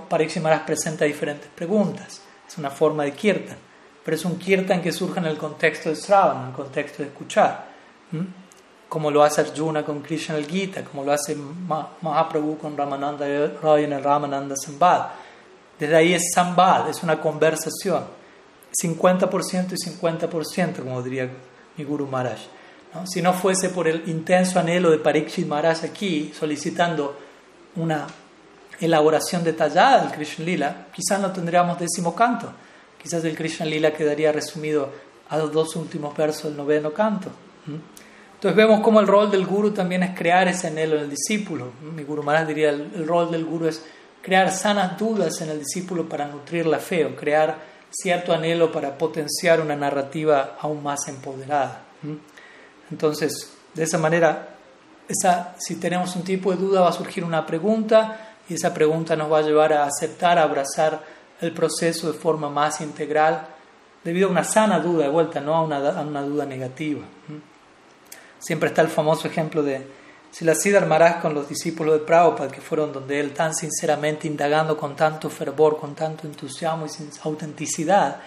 Pariksit 0.10 0.44
presenta 0.66 1.06
diferentes 1.06 1.50
preguntas, 1.50 2.22
es 2.48 2.58
una 2.58 2.70
forma 2.70 3.04
de 3.04 3.14
Kirtan, 3.14 3.58
pero 4.04 4.16
es 4.16 4.26
un 4.26 4.38
Kirtan 4.38 4.82
que 4.82 4.92
surge 4.92 5.20
en 5.20 5.26
el 5.26 5.38
contexto 5.38 5.90
de 5.90 5.96
Sravan, 5.96 6.42
en 6.42 6.48
el 6.50 6.54
contexto 6.54 7.04
de 7.04 7.10
escuchar, 7.10 7.72
como 8.90 9.10
lo 9.12 9.24
hace 9.24 9.42
Arjuna 9.42 9.84
con 9.84 10.02
Krishna 10.02 10.36
el 10.36 10.48
Gita, 10.48 10.84
como 10.84 11.04
lo 11.04 11.14
hace 11.14 11.36
Mahaprabhu 12.02 12.58
con 12.58 12.76
Ramananda 12.76 13.26
Roy 13.62 13.86
en 13.86 13.94
el 13.94 14.04
Ramananda 14.04 14.56
Sambad. 14.56 15.08
Desde 15.80 15.96
ahí 15.96 16.14
es 16.14 16.32
Sambad, 16.34 16.90
es 16.90 17.02
una 17.02 17.20
conversación, 17.20 18.04
50% 18.74 19.72
y 19.72 19.76
50%, 19.76 20.76
como 20.78 21.02
diría 21.02 21.30
mi 21.78 21.84
Guru 21.84 22.08
Maharaj. 22.08 22.40
Si 23.06 23.22
no 23.22 23.34
fuese 23.34 23.70
por 23.70 23.88
el 23.88 24.08
intenso 24.10 24.60
anhelo 24.60 24.92
de 24.92 24.98
Parikshit 24.98 25.48
Maharaj 25.48 25.86
aquí, 25.86 26.34
solicitando 26.38 27.18
una 27.78 28.06
elaboración 28.80 29.44
detallada 29.44 30.02
del 30.02 30.12
Krishna 30.12 30.44
Lila, 30.44 30.88
quizás 30.94 31.20
no 31.22 31.32
tendríamos 31.32 31.80
décimo 31.80 32.14
canto. 32.14 32.52
Quizás 33.02 33.24
el 33.26 33.36
Krishna 33.36 33.66
Lila 33.66 33.92
quedaría 33.94 34.32
resumido 34.32 34.90
a 35.30 35.38
los 35.38 35.52
dos 35.52 35.76
últimos 35.76 36.16
versos 36.16 36.46
del 36.46 36.58
noveno 36.58 36.94
canto. 36.94 37.30
Entonces 38.36 38.56
vemos 38.56 38.82
cómo 38.82 39.00
el 39.00 39.08
rol 39.08 39.32
del 39.32 39.46
guru 39.46 39.72
también 39.72 40.04
es 40.04 40.18
crear 40.18 40.48
ese 40.48 40.68
anhelo 40.68 40.98
en 40.98 41.04
el 41.04 41.10
discípulo. 41.10 41.72
Mi 41.96 42.04
guru 42.04 42.24
Maharaj 42.24 42.48
diría, 42.48 42.70
el, 42.70 42.92
el 42.96 43.08
rol 43.08 43.32
del 43.32 43.46
guru 43.46 43.68
es 43.68 43.84
crear 44.22 44.52
sanas 44.52 44.98
dudas 44.98 45.42
en 45.42 45.50
el 45.50 45.60
discípulo 45.60 46.08
para 46.08 46.28
nutrir 46.28 46.66
la 46.66 46.80
fe 46.80 47.06
o 47.06 47.16
crear 47.16 47.72
cierto 47.92 48.34
anhelo 48.34 48.72
para 48.72 48.98
potenciar 48.98 49.60
una 49.60 49.76
narrativa 49.76 50.58
aún 50.60 50.82
más 50.82 51.08
empoderada. 51.08 51.84
Entonces, 52.90 53.54
de 53.74 53.84
esa 53.84 53.98
manera, 53.98 54.56
esa, 55.08 55.56
si 55.60 55.76
tenemos 55.76 56.16
un 56.16 56.24
tipo 56.24 56.52
de 56.52 56.58
duda, 56.58 56.82
va 56.82 56.90
a 56.90 56.94
surgir 56.94 57.24
una 57.24 57.46
pregunta 57.46 58.36
y 58.48 58.56
esa 58.56 58.74
pregunta 58.74 59.16
nos 59.16 59.32
va 59.32 59.40
a 59.40 59.42
llevar 59.42 59.74
a 59.74 59.86
aceptar, 59.86 60.38
a 60.38 60.44
abrazar 60.44 61.04
el 61.42 61.52
proceso 61.52 62.12
de 62.12 62.18
forma 62.18 62.50
más 62.50 62.82
integral, 62.82 63.48
debido 64.04 64.28
a 64.28 64.32
una 64.32 64.44
sana 64.44 64.80
duda 64.80 65.04
de 65.04 65.10
vuelta, 65.10 65.42
no 65.42 65.56
a 65.56 65.64
una, 65.64 65.78
a 65.78 66.02
una 66.02 66.22
duda 66.22 66.46
negativa. 66.46 67.02
Siempre 68.40 68.70
está 68.70 68.82
el 68.82 68.88
famoso 68.88 69.28
ejemplo 69.28 69.62
de 69.64 69.86
Siddhar 70.32 70.86
Maharaj 70.86 71.22
con 71.22 71.34
los 71.34 71.50
discípulos 71.50 72.00
de 72.00 72.06
Prabhupada, 72.06 72.52
que 72.52 72.62
fueron 72.62 72.94
donde 72.94 73.20
él 73.20 73.34
tan 73.34 73.54
sinceramente 73.54 74.28
indagando 74.28 74.78
con 74.78 74.96
tanto 74.96 75.30
fervor, 75.30 75.78
con 75.78 75.94
tanto 75.94 76.26
entusiasmo 76.26 76.86
y 76.86 76.90
autenticidad, 77.24 78.18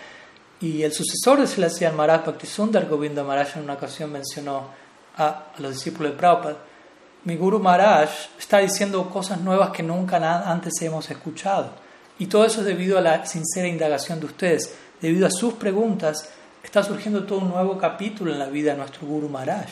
y 0.60 0.82
el 0.82 0.92
sucesor 0.92 1.40
de 1.40 1.46
Siddhar 1.46 1.94
Maharaj, 1.94 2.26
Bhaktisundar 2.26 2.86
Govinda 2.86 3.24
Maharaj, 3.24 3.56
en 3.56 3.64
una 3.64 3.74
ocasión 3.74 4.12
mencionó 4.12 4.68
a, 5.16 5.46
los 5.58 5.72
discípulos 5.72 6.12
de 6.12 6.18
Prabhupada, 6.18 6.56
mi 7.24 7.36
Guru 7.36 7.58
Maharaj 7.58 8.10
está 8.38 8.58
diciendo 8.58 9.08
cosas 9.08 9.40
nuevas 9.40 9.70
que 9.70 9.82
nunca 9.82 10.16
antes 10.50 10.74
hemos 10.82 11.10
escuchado. 11.10 11.83
Y 12.18 12.26
todo 12.26 12.44
eso 12.44 12.60
es 12.60 12.66
debido 12.66 12.96
a 12.98 13.00
la 13.00 13.26
sincera 13.26 13.66
indagación 13.66 14.20
de 14.20 14.26
ustedes. 14.26 14.74
Debido 15.00 15.26
a 15.26 15.30
sus 15.30 15.54
preguntas, 15.54 16.30
está 16.62 16.82
surgiendo 16.82 17.24
todo 17.24 17.40
un 17.40 17.50
nuevo 17.50 17.76
capítulo 17.76 18.32
en 18.32 18.38
la 18.38 18.46
vida 18.46 18.72
de 18.72 18.78
nuestro 18.78 19.06
Guru 19.06 19.28
Maharaj. 19.28 19.68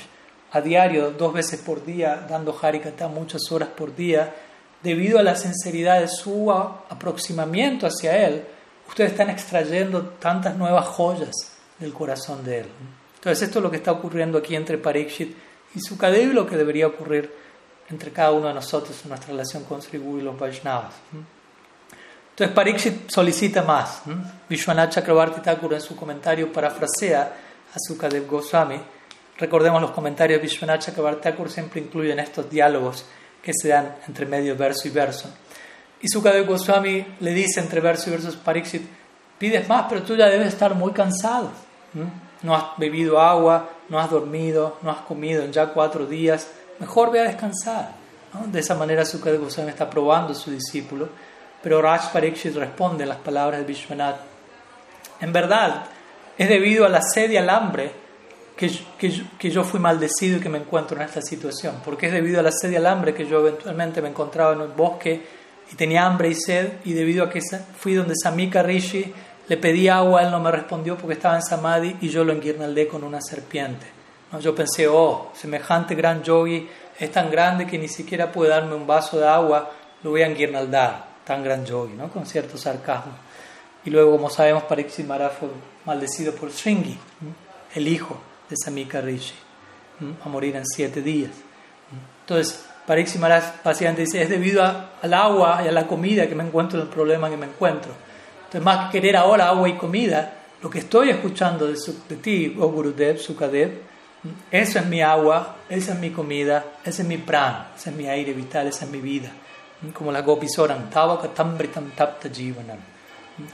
A 0.53 0.61
diario, 0.61 1.13
dos 1.13 1.33
veces 1.33 1.61
por 1.61 1.85
día, 1.85 2.27
dando 2.29 2.57
Harikata 2.61 3.09
muchas 3.09 3.41
horas 3.51 3.71
por 3.71 3.95
día, 3.95 4.35
debido 4.83 5.19
a 5.19 5.23
la 5.23 5.37
sinceridad 5.37 6.01
de 6.01 6.09
su 6.09 6.51
aproximamiento 6.53 7.87
hacia 7.87 8.27
él, 8.27 8.45
ustedes 8.89 9.13
están 9.13 9.31
extrayendo 9.31 10.03
tantas 10.21 10.57
nuevas 10.57 10.87
joyas 10.87 11.31
del 11.79 11.93
corazón 11.93 12.45
de 12.45 12.61
él. 12.61 12.67
Entonces 13.15 13.49
esto 13.49 13.61
es 13.61 13.63
lo 13.63 13.71
que 13.71 13.77
está 13.79 13.93
ocurriendo 13.93 14.39
aquí 14.39 14.57
entre 14.57 14.79
Parikshit 14.79 15.37
y 15.75 15.81
Sukadev 15.81 16.31
y 16.31 16.35
lo 16.35 16.47
que 16.47 16.57
debería 16.57 16.89
ocurrir 16.89 17.33
entre 17.89 18.11
cada 18.11 18.33
uno 18.33 18.49
de 18.49 18.55
nosotros 18.55 18.99
en 19.05 19.11
nuestra 19.11 19.31
relación 19.31 19.65
con 19.65 19.81
Sri 19.81 19.99
Guru 19.99 20.19
y 20.19 20.23
los 20.23 20.39
Vaishnavas. 20.39 20.95
Entonces 22.43 22.57
Parikshit 22.57 23.09
solicita 23.09 23.63
más. 23.63 24.03
Vishwanath 24.49 24.95
Chakrabarti 24.95 25.41
Thakur 25.43 25.75
en 25.75 25.81
su 25.81 25.95
comentario 25.95 26.53
parafrasea 26.53 27.23
a 27.23 27.79
Sukadev 27.79 28.27
Goswami. 28.27 28.81
Recordemos 29.39 29.81
los 29.81 29.93
comentarios 29.93 30.41
de 30.41 30.49
Vishwanath 30.49 30.81
Chakrabarti 30.81 31.23
Thakur 31.23 31.49
siempre 31.49 31.81
incluyen 31.81 32.19
estos 32.19 32.51
diálogos 32.51 33.05
que 33.41 33.53
se 33.55 33.69
dan 33.69 33.95
entre 34.09 34.27
medio 34.27 34.57
verso 34.57 34.89
y 34.89 34.91
verso. 34.91 35.33
Y 36.01 36.09
Sukadev 36.09 36.49
Goswami 36.49 37.07
le 37.21 37.33
dice 37.33 37.61
entre 37.61 37.81
verso 37.81 38.11
y 38.11 38.15
verso 38.15 38.37
Pariksit, 38.41 38.83
pides 39.39 39.69
más, 39.69 39.87
pero 39.89 40.03
tú 40.03 40.17
ya 40.17 40.27
debes 40.27 40.49
estar 40.49 40.75
muy 40.75 40.91
cansado. 40.91 41.53
No 42.43 42.57
has 42.57 42.65
bebido 42.77 43.21
agua, 43.21 43.71
no 43.89 44.01
has 44.01 44.11
dormido, 44.11 44.79
no 44.83 44.91
has 44.91 45.03
comido 45.03 45.45
en 45.45 45.53
ya 45.53 45.69
cuatro 45.69 46.07
días. 46.07 46.49
Mejor 46.81 47.13
ve 47.13 47.21
a 47.21 47.23
descansar. 47.23 47.93
De 48.47 48.59
esa 48.59 48.75
manera 48.75 49.05
Sukadev 49.05 49.43
Goswami 49.43 49.71
está 49.71 49.89
probando 49.89 50.33
a 50.33 50.35
su 50.35 50.51
discípulo. 50.51 51.09
Pero 51.63 51.81
Raj 51.81 52.13
Pariksit 52.13 52.55
responde 52.57 53.07
las 53.07 53.19
palabras 53.19 53.61
de 53.61 53.67
Vishwanath. 53.67 54.17
En 55.21 55.33
verdad, 55.33 55.85
es 56.37 56.49
debido 56.49 56.85
a 56.85 56.89
la 56.89 57.01
sed 57.01 57.31
y 57.31 57.37
al 57.37 57.49
hambre 57.49 57.93
que, 58.57 58.71
que, 58.99 59.23
que, 59.39 59.51
yo 59.51 59.63
fui 59.63 59.79
maldecido 59.79 60.39
y 60.39 60.41
que 60.41 60.49
me 60.49 60.59
encuentro 60.59 60.97
en 60.97 61.03
esta 61.03 61.23
situación. 61.23 61.77
Porque 61.85 62.07
es 62.07 62.13
debido 62.13 62.41
a 62.41 62.43
la 62.43 62.53
sed 62.53 62.71
y 62.71 62.77
al 62.77 62.87
hambre 62.87 63.15
que 63.15 63.27
yo 63.27 63.41
eventualmente 63.41 64.03
me 64.03 64.09
encontraba 64.09 64.53
en 64.55 64.61
el 64.63 64.69
bosque 64.69 65.23
y 65.71 65.77
tenía 65.77 66.05
hambre 66.05 66.29
y 66.29 66.35
sed 66.35 66.73
y 66.85 66.93
debido 66.93 67.25
a 67.25 67.31
que 67.31 67.41
fui 67.79 67.95
donde 67.95 68.15
Samika 68.21 68.63
Rishi 68.63 69.13
le 69.49 69.57
pedí 69.57 69.89
agua, 69.89 70.23
él 70.23 70.31
no 70.31 70.41
me 70.41 70.51
respondió 70.51 70.97
porque 70.97 71.15
estaba 71.15 71.37
en 71.37 71.43
Samadhi 71.43 71.97
y 72.01 72.09
yo 72.09 72.25
lo 72.25 72.33
enguirnaldé 72.33 72.87
con 72.87 73.05
una 73.05 73.21
serpiente. 73.21 73.87
¿No? 74.31 74.41
Yo 74.41 74.55
pensé, 74.55 74.89
oh, 74.89 75.31
semejante 75.35 75.95
gran 75.95 76.23
yogi 76.23 76.69
es 76.99 77.11
tan 77.11 77.31
grande 77.31 77.67
que 77.67 77.79
ni 77.79 77.89
siquiera 77.89 78.31
puede 78.31 78.51
darme 78.51 78.75
un 78.75 78.87
vaso 78.87 79.19
de 79.19 79.27
agua, 79.27 79.71
lo 80.03 80.11
voy 80.11 80.23
a 80.23 80.27
enguirnaldar, 80.27 81.12
tan 81.25 81.43
gran 81.43 81.65
yogi, 81.65 81.95
¿no? 81.95 82.09
con 82.09 82.27
cierto 82.27 82.57
sarcasmo. 82.57 83.13
Y 83.85 83.91
luego, 83.91 84.13
como 84.13 84.31
sabemos, 84.31 84.65
Pariksit 84.65 85.07
Maharaj 85.07 85.33
fue 85.41 85.49
maldecido 85.85 86.35
por 86.35 86.51
Shringi, 86.51 86.97
el 87.75 87.89
hijo 87.89 88.21
de 88.49 88.57
Samika 88.57 89.01
Rishi, 89.01 89.35
a 90.25 90.29
morir 90.29 90.55
en 90.57 90.65
siete 90.67 91.03
días. 91.03 91.33
Entonces, 92.21 92.65
Pariksit 92.87 93.21
Maharaj 93.21 93.63
básicamente 93.65 94.03
dice, 94.03 94.23
es 94.23 94.29
debido 94.29 94.63
al 94.63 95.15
agua 95.15 95.63
y 95.65 95.69
a 95.69 95.73
la 95.73 95.87
comida 95.87 96.29
que 96.29 96.35
me 96.35 96.45
encuentro 96.45 96.79
en 96.79 96.87
el 96.87 96.93
problema 96.93 97.29
que 97.29 97.37
me 97.37 97.47
encuentro. 97.47 97.93
Entonces, 98.45 98.63
más 98.63 98.87
que 98.87 99.01
querer 99.01 99.17
ahora 99.17 99.49
agua 99.49 99.69
y 99.69 99.77
comida, 99.77 100.35
lo 100.63 100.71
que 100.71 100.79
estoy 100.79 101.11
escuchando 101.11 101.67
de, 101.67 101.77
de 102.09 102.17
ti, 102.17 102.57
oh 102.61 102.69
Gurudev, 102.69 103.19
Sukadev, 103.19 103.81
eso 104.51 104.79
es 104.79 104.87
mi 104.87 105.03
agua, 105.03 105.57
esa 105.69 105.95
es 105.95 105.99
mi 105.99 106.11
comida, 106.11 106.65
ese 106.85 107.03
es 107.03 107.09
mi 107.09 107.19
pran, 107.19 107.69
ese 107.77 107.91
es 107.91 107.97
mi 107.97 108.07
aire 108.07 108.33
vital, 108.33 108.69
esa 108.69 108.85
es 108.85 108.91
mi 108.91 109.01
vida. 109.01 109.33
Como 109.93 110.13
las 110.13 110.25
gopis 110.25 110.59
oran, 110.59 110.89
Tavakatambritam 110.89 111.91
Tapta 111.91 112.29
Jivanam. 112.29 112.79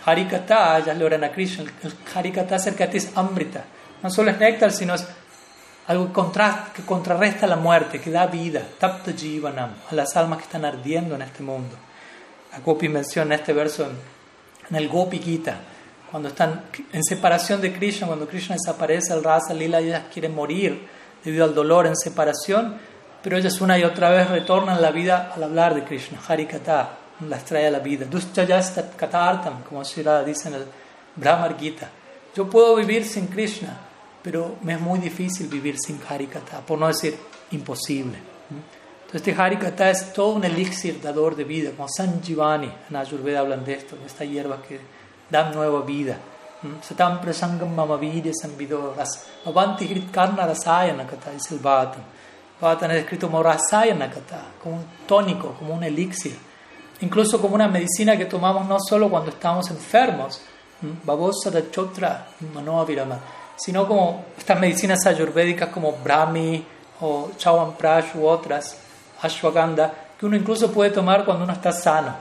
Harikata, 0.05 0.81
ya 0.81 0.95
lo 0.95 1.07
oran 1.07 1.25
a 1.25 1.31
Krishna, 1.31 1.65
el 1.83 1.93
Harikata 2.15 2.57
acerca 2.57 2.87
de 2.87 2.93
ti 2.93 2.99
es 2.99 3.17
Amrita. 3.17 3.65
No 4.03 4.11
solo 4.11 4.31
es 4.31 4.39
néctar, 4.39 4.71
sino 4.73 4.95
es 4.95 5.07
algo 5.87 6.13
que 6.75 6.83
contrarresta 6.83 7.47
la 7.47 7.57
muerte, 7.57 8.01
que 8.01 8.11
da 8.11 8.27
vida, 8.27 8.63
Tapta 8.79 9.13
Jivanam, 9.13 9.71
a 9.91 9.95
las 9.95 10.17
almas 10.17 10.39
que 10.39 10.45
están 10.45 10.65
ardiendo 10.65 11.15
en 11.15 11.23
este 11.23 11.43
mundo. 11.43 11.77
La 12.53 12.59
Gopi 12.61 12.89
menciona 12.89 13.37
este 13.37 13.53
verso 13.53 13.85
en, 13.85 13.97
en 14.71 14.77
el 14.77 14.89
Gopi 14.89 15.19
Gita 15.19 15.61
cuando 16.11 16.31
están 16.31 16.65
en 16.93 17.05
separación 17.05 17.61
de 17.61 17.73
Krishna, 17.73 18.07
cuando 18.07 18.27
Krishna 18.27 18.57
desaparece, 18.57 19.13
el 19.13 19.23
Rasa 19.23 19.53
Lila, 19.53 19.81
ellas 19.81 20.05
quieren 20.13 20.35
morir 20.35 20.89
debido 21.23 21.45
al 21.45 21.55
dolor 21.55 21.87
en 21.87 21.97
separación, 21.97 22.77
pero 23.29 23.41
ellas 23.41 23.61
una 23.61 23.79
y 23.79 23.85
otra 23.85 24.09
vez 24.09 24.31
retornan 24.31 24.81
la 24.81 24.91
vida 24.91 25.31
al 25.37 25.43
hablar 25.43 25.75
de 25.75 25.85
Krishna, 25.85 26.19
Harikata, 26.27 26.97
las 27.29 27.45
trae 27.45 27.67
a 27.67 27.71
la 27.71 27.81
vida. 27.81 28.07
Duschayastat 28.07 28.97
Katartam, 28.97 29.65
como 29.65 29.85
Shira 29.85 30.25
dice 30.25 30.49
en 30.49 30.55
el 30.55 30.65
Brahmar 31.15 31.59
Gita. 31.61 31.91
Yo 32.35 32.49
puedo 32.49 32.75
vivir 32.75 33.05
sin 33.05 33.27
Krishna, 33.27 33.77
pero 34.23 34.57
me 34.63 34.73
es 34.73 34.81
muy 34.81 34.99
difícil 34.99 35.47
vivir 35.47 35.77
sin 35.79 36.01
Harikata, 36.09 36.61
por 36.61 36.79
no 36.79 36.87
decir 36.87 37.19
imposible. 37.51 38.17
Entonces, 38.49 39.17
este 39.29 39.35
Harikata 39.35 39.91
es 39.91 40.11
todo 40.15 40.29
un 40.29 40.45
elixir 40.45 40.99
dador 40.99 41.37
de 41.37 41.45
vida, 41.45 41.73
como 41.77 41.87
Sanjivani, 41.87 42.73
en 42.89 42.97
Ayurveda 42.97 43.41
hablan 43.41 43.63
de 43.63 43.75
esto, 43.75 43.95
de 43.97 44.07
esta 44.07 44.25
hierba 44.25 44.63
que 44.63 44.81
dan 45.29 45.53
nueva 45.53 45.83
vida. 45.83 46.17
Satam 46.81 47.21
prasangam 47.21 47.75
mama 47.75 47.99
vidya 47.99 48.33
samvidoras. 48.33 49.27
Avanti 49.45 49.87
hrit 49.87 50.11
karna 50.11 50.47
rasayana 50.47 51.07
kata, 51.07 51.35
es 51.35 51.53
el 51.53 51.59
Bhatan. 51.59 52.17
Bhatan 52.61 52.91
es 52.91 52.99
escrito 52.99 53.31
como 53.31 53.43
como 53.43 54.77
un 54.77 54.85
tónico, 55.07 55.55
como 55.59 55.75
un 55.75 55.85
elixir. 55.85 56.37
Incluso 57.01 57.41
como 57.41 57.55
una 57.55 57.69
medicina 57.69 58.17
que 58.17 58.25
tomamos 58.25 58.67
no 58.67 58.79
solo 58.81 59.09
cuando 59.09 59.31
estamos 59.31 59.71
enfermos, 59.71 60.41
babosa 61.05 61.51
de 61.51 61.71
chotra, 61.71 62.27
manoavirama, 62.53 63.19
sino 63.57 63.87
como 63.87 64.25
estas 64.37 64.59
medicinas 64.59 65.07
ayurvédicas 65.07 65.69
como 65.69 65.93
Brahmi 65.93 66.65
o 67.01 67.31
Chawanprash 67.37 68.17
u 68.17 68.27
otras, 68.27 68.77
ashwagandha, 69.23 69.93
que 70.19 70.27
uno 70.27 70.37
incluso 70.37 70.73
puede 70.73 70.91
tomar 70.91 71.25
cuando 71.25 71.45
uno 71.45 71.53
está 71.53 71.73
sano 71.73 72.15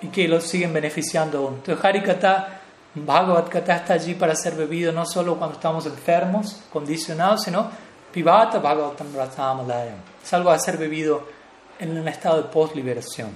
y 0.00 0.08
que 0.08 0.28
lo 0.28 0.40
siguen 0.40 0.72
beneficiando 0.72 1.38
aún. 1.38 1.54
Entonces 1.56 1.84
Harikata, 1.84 2.60
Bhagavad 2.94 3.48
Kata 3.48 3.76
está 3.76 3.94
allí 3.94 4.14
para 4.14 4.34
ser 4.34 4.54
bebido 4.54 4.92
no 4.92 5.04
solo 5.04 5.36
cuando 5.36 5.56
estamos 5.56 5.84
enfermos, 5.86 6.62
condicionados, 6.72 7.42
sino 7.42 7.70
Pivata 8.12 8.58
Bhagavatam 8.58 9.14
Ratamalayam. 9.14 9.98
Es 10.22 10.32
algo 10.32 10.50
a 10.50 10.58
ser 10.58 10.76
bebido 10.76 11.26
en 11.78 11.96
un 11.96 12.08
estado 12.08 12.42
de 12.42 12.48
post-liberación. 12.48 13.30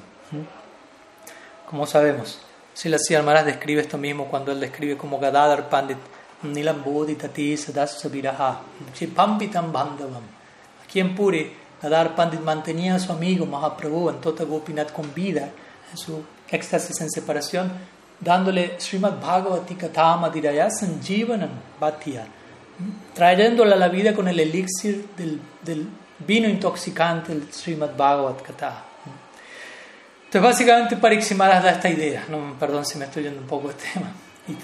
Como 1.68 1.86
sabemos, 1.86 2.38
Sila 2.74 2.98
Maharaj 3.22 3.44
describe 3.44 3.82
esto 3.82 3.98
mismo 3.98 4.26
cuando 4.26 4.52
él 4.52 4.60
describe 4.60 4.96
como 4.96 5.18
Gadadhar 5.18 5.68
Pandit 5.68 5.98
Nilam 6.42 6.82
Bodhitati 6.82 7.56
Sadasaviraha 7.56 8.60
Pampitam 9.14 9.72
Bandhavam. 9.72 10.22
Aquí 10.84 11.00
en 11.00 11.14
Puri, 11.14 11.52
Gadadhar 11.82 12.14
Pandit 12.14 12.40
mantenía 12.40 12.94
a 12.94 12.98
su 12.98 13.12
amigo 13.12 13.46
Mahaprabhu 13.46 14.08
en 14.08 14.20
Tota 14.20 14.44
Gopinath 14.44 14.92
con 14.92 15.12
vida 15.14 15.50
en 15.90 15.98
su 15.98 16.24
éxtasis 16.48 17.00
en 17.00 17.10
separación, 17.10 17.72
dándole 18.18 18.80
Srimad 18.80 19.20
Bhagavati 19.20 19.74
Katama 19.74 20.30
Diraya 20.30 20.70
Sanjivanam 20.70 21.50
Bhatya, 21.78 22.26
trayéndole 23.14 23.74
a 23.74 23.76
la 23.76 23.88
vida 23.88 24.14
con 24.14 24.28
el 24.28 24.38
elixir 24.40 25.08
del, 25.16 25.40
del 25.62 25.88
vino 26.18 26.48
intoxicante, 26.48 27.32
el 27.32 27.52
Srimad 27.52 27.96
Bhagavat 27.96 28.42
Kata. 28.42 28.84
Entonces, 30.24 30.50
básicamente, 30.50 30.96
Pariximaras 30.96 31.62
da 31.62 31.70
esta 31.72 31.90
idea. 31.90 32.24
No, 32.28 32.56
perdón 32.58 32.86
si 32.86 32.96
me 32.98 33.04
estoy 33.04 33.24
yendo 33.24 33.40
un 33.40 33.46
poco 33.46 33.68
de 33.68 33.74
tema. 33.74 34.12
Y, 34.48 34.54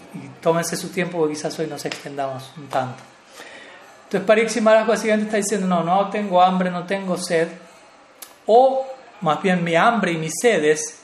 tómense 0.40 0.76
su 0.76 0.88
tiempo 0.88 1.18
porque 1.18 1.34
quizás 1.34 1.58
hoy 1.58 1.66
nos 1.66 1.84
extendamos 1.84 2.50
un 2.56 2.68
tanto. 2.68 3.02
Entonces, 4.04 4.26
Pariximaras 4.26 4.86
básicamente 4.86 5.26
está 5.26 5.36
diciendo: 5.36 5.66
No, 5.66 5.84
no 5.84 6.08
tengo 6.08 6.40
hambre, 6.40 6.70
no 6.70 6.84
tengo 6.84 7.18
sed. 7.18 7.48
O 8.46 8.86
más 9.20 9.42
bien, 9.42 9.62
mi 9.62 9.74
hambre 9.74 10.12
y 10.12 10.16
mi 10.16 10.30
sed 10.30 10.64
es 10.64 11.00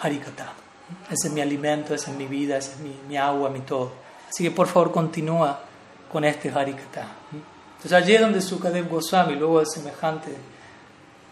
Harikata. 0.00 0.52
Ese 1.10 1.28
es 1.28 1.32
mi 1.32 1.40
alimento, 1.40 1.94
esa 1.94 2.10
es 2.10 2.16
mi 2.16 2.26
vida, 2.26 2.56
ese 2.56 2.72
es 2.72 2.78
mi, 3.08 3.16
agua, 3.16 3.50
mi 3.50 3.60
todo. 3.60 3.92
Así 4.28 4.44
que 4.44 4.50
por 4.50 4.66
favor 4.66 4.92
continúa 4.92 5.60
con 6.14 6.24
este 6.24 6.48
Harikata. 6.48 7.08
Entonces 7.32 7.92
allí 7.92 8.14
es 8.14 8.20
donde 8.20 8.40
Sukadev 8.40 8.88
Goswami, 8.88 9.34
luego 9.34 9.58
de 9.58 9.66
semejante 9.66 10.30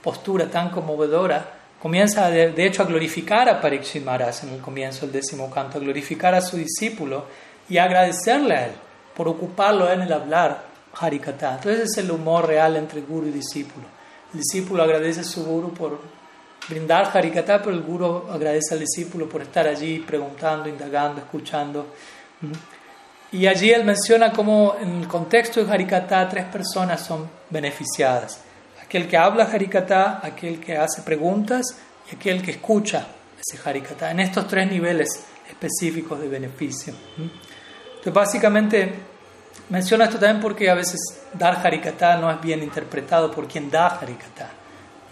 postura 0.02 0.50
tan 0.50 0.70
conmovedora, 0.70 1.52
comienza 1.80 2.28
de, 2.28 2.66
hecho 2.66 2.82
a 2.82 2.86
glorificar 2.86 3.48
a 3.48 3.60
Parikshit 3.60 4.04
Maharaj 4.04 4.42
en 4.42 4.54
el 4.54 4.60
comienzo 4.60 5.02
del 5.02 5.12
décimo 5.12 5.48
canto, 5.48 5.78
a 5.78 5.80
glorificar 5.80 6.34
a 6.34 6.40
su 6.40 6.56
discípulo 6.56 7.26
y 7.68 7.78
a 7.78 7.84
agradecerle 7.84 8.56
a 8.56 8.66
él 8.66 8.72
por 9.14 9.28
ocuparlo 9.28 9.88
en 9.88 10.00
el 10.02 10.12
hablar 10.12 10.64
Harikata. 10.98 11.54
Entonces 11.54 11.82
es 11.88 11.98
el 11.98 12.10
humor 12.10 12.48
real 12.48 12.74
entre 12.74 13.02
guru 13.02 13.28
y 13.28 13.30
discípulo. 13.30 13.86
El 14.34 14.40
discípulo 14.40 14.82
agradece 14.82 15.20
a 15.20 15.24
su 15.24 15.44
guru 15.44 15.72
por 15.72 16.00
brindar 16.68 17.08
Harikata, 17.16 17.62
pero 17.62 17.70
el 17.70 17.82
Guru 17.82 18.24
agradece 18.32 18.74
al 18.74 18.80
discípulo 18.80 19.28
por 19.28 19.42
estar 19.42 19.68
allí 19.68 20.00
preguntando, 20.00 20.68
indagando, 20.68 21.20
escuchando. 21.20 21.86
Y 23.32 23.46
allí 23.46 23.70
él 23.70 23.84
menciona 23.84 24.32
cómo 24.32 24.76
en 24.80 25.00
el 25.00 25.08
contexto 25.08 25.64
de 25.64 25.72
Harikata 25.72 26.28
tres 26.28 26.44
personas 26.46 27.00
son 27.00 27.28
beneficiadas. 27.48 28.40
Aquel 28.84 29.08
que 29.08 29.16
habla 29.16 29.44
Harikata, 29.44 30.20
aquel 30.22 30.60
que 30.60 30.76
hace 30.76 31.00
preguntas 31.02 31.64
y 32.10 32.16
aquel 32.16 32.42
que 32.42 32.52
escucha 32.52 33.06
ese 33.40 33.58
Harikata. 33.66 34.10
En 34.10 34.20
estos 34.20 34.46
tres 34.46 34.70
niveles 34.70 35.24
específicos 35.48 36.20
de 36.20 36.28
beneficio. 36.28 36.92
Entonces 37.16 38.12
básicamente 38.12 38.92
menciona 39.70 40.04
esto 40.04 40.18
también 40.18 40.40
porque 40.40 40.68
a 40.68 40.74
veces 40.74 41.00
dar 41.32 41.66
Harikata 41.66 42.16
no 42.16 42.30
es 42.30 42.40
bien 42.40 42.62
interpretado 42.62 43.30
por 43.30 43.48
quien 43.48 43.70
da 43.70 43.86
Harikata. 43.86 44.50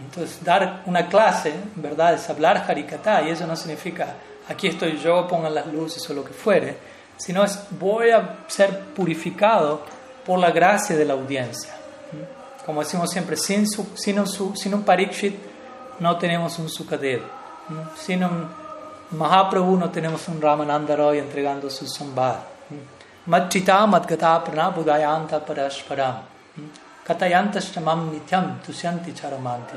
Entonces, 0.03 0.43
dar 0.43 0.83
una 0.87 1.07
clase, 1.09 1.53
¿verdad?, 1.77 2.15
es 2.15 2.29
hablar 2.31 2.65
Harikata, 2.67 3.23
y 3.23 3.31
eso 3.31 3.47
no 3.47 3.55
significa 3.55 4.15
aquí 4.49 4.69
estoy 4.69 4.99
yo, 4.99 5.29
pongan 5.29 5.55
las 5.55 5.67
luces 5.67 6.09
o 6.09 6.15
lo 6.15 6.25
que 6.25 6.33
fuere, 6.33 6.77
sino 7.21 7.45
es 7.45 7.59
voy 7.79 8.11
a 8.11 8.39
ser 8.47 8.81
purificado 8.95 9.83
por 10.25 10.39
la 10.39 10.51
gracia 10.51 10.97
de 10.97 11.05
la 11.05 11.13
audiencia. 11.13 11.75
Como 12.65 12.81
decimos 12.81 13.11
siempre, 13.11 13.37
sin, 13.37 13.67
un, 13.79 14.57
sin 14.57 14.75
un 14.75 14.83
Parikshit 14.83 15.35
no 15.99 16.17
tenemos 16.17 16.59
un 16.59 16.69
Sukadev, 16.69 17.23
sin 17.97 18.25
un 18.25 18.49
Mahaprabhu 19.11 19.77
no 19.77 19.91
tenemos 19.91 20.29
un 20.29 20.41
Ramananda 20.41 20.97
Roy 20.97 21.19
entregando 21.19 21.69
su 21.69 21.87
sambad. 21.87 22.37
Machita 23.27 23.85
Madgata 23.87 24.43
Pranabudayanta 24.45 25.45
Parashparam. 25.45 26.23
Katayantastamam 27.05 28.13
nityam 28.13 28.61
tusyanti 28.65 29.13
charamanti 29.13 29.77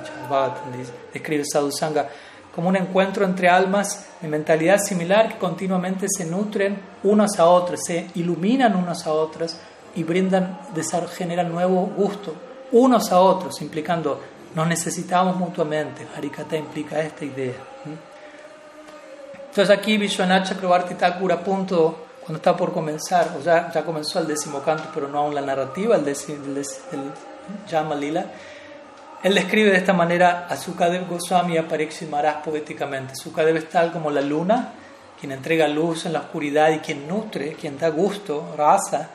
describe 1.12 1.44
Sadhusanga 1.44 2.08
como 2.54 2.70
un 2.70 2.76
encuentro 2.76 3.26
entre 3.26 3.50
almas 3.50 4.08
de 4.22 4.28
mentalidad 4.28 4.78
similar 4.78 5.30
que 5.30 5.38
continuamente 5.38 6.08
se 6.10 6.26
nutren 6.26 6.80
unas 7.04 7.40
a 7.40 7.46
otras, 7.46 7.82
se 7.86 8.10
iluminan 8.16 8.76
unas 8.76 9.08
a 9.08 9.14
otras 9.14 9.60
y 9.96 10.04
brindan, 10.04 10.60
generan 11.16 11.52
nuevo 11.52 11.92
gusto 11.96 12.36
unos 12.72 13.12
a 13.12 13.20
otros, 13.20 13.62
implicando 13.62 14.20
nos 14.56 14.68
necesitamos 14.68 15.36
mutuamente. 15.36 16.06
Harikata 16.16 16.58
implica 16.58 17.00
esta 17.00 17.26
idea. 17.26 17.56
Entonces 19.50 19.70
aquí 19.76 19.98
Vishwanath 19.98 20.50
Chakrabarti 20.50 20.96
Thakur 20.96 21.32
a 21.32 21.44
punto 21.44 22.06
cuando 22.22 22.38
está 22.38 22.56
por 22.56 22.74
comenzar, 22.74 23.36
o 23.38 23.44
ya, 23.44 23.72
ya 23.72 23.84
comenzó 23.84 24.20
el 24.20 24.28
décimo 24.28 24.62
canto, 24.62 24.86
pero 24.94 25.08
no 25.08 25.20
aún 25.20 25.36
la 25.36 25.42
narrativa, 25.42 25.96
el, 25.96 26.06
décimo, 26.06 26.38
el, 26.46 26.64
Yama 27.70 27.96
Lila, 27.96 28.26
él 29.24 29.36
describe 29.36 29.72
de 29.72 29.78
esta 29.78 29.94
manera 29.94 30.48
a 30.50 30.58
Sukadev 30.58 31.08
Goswami 31.08 31.54
y 31.54 31.58
a 31.58 31.66
Pariksit 31.66 32.10
poéticamente. 32.44 33.16
Sukadev 33.16 33.56
es 33.56 33.70
tal 33.70 33.94
como 33.94 34.12
la 34.12 34.20
luna, 34.20 34.74
quien 35.18 35.32
entrega 35.32 35.66
luz 35.70 36.06
en 36.06 36.12
la 36.12 36.20
oscuridad 36.20 36.72
y 36.72 36.80
quien 36.80 37.08
nutre, 37.08 37.54
quien 37.54 37.80
da 37.80 37.88
gusto, 37.88 38.54
raza, 38.58 39.08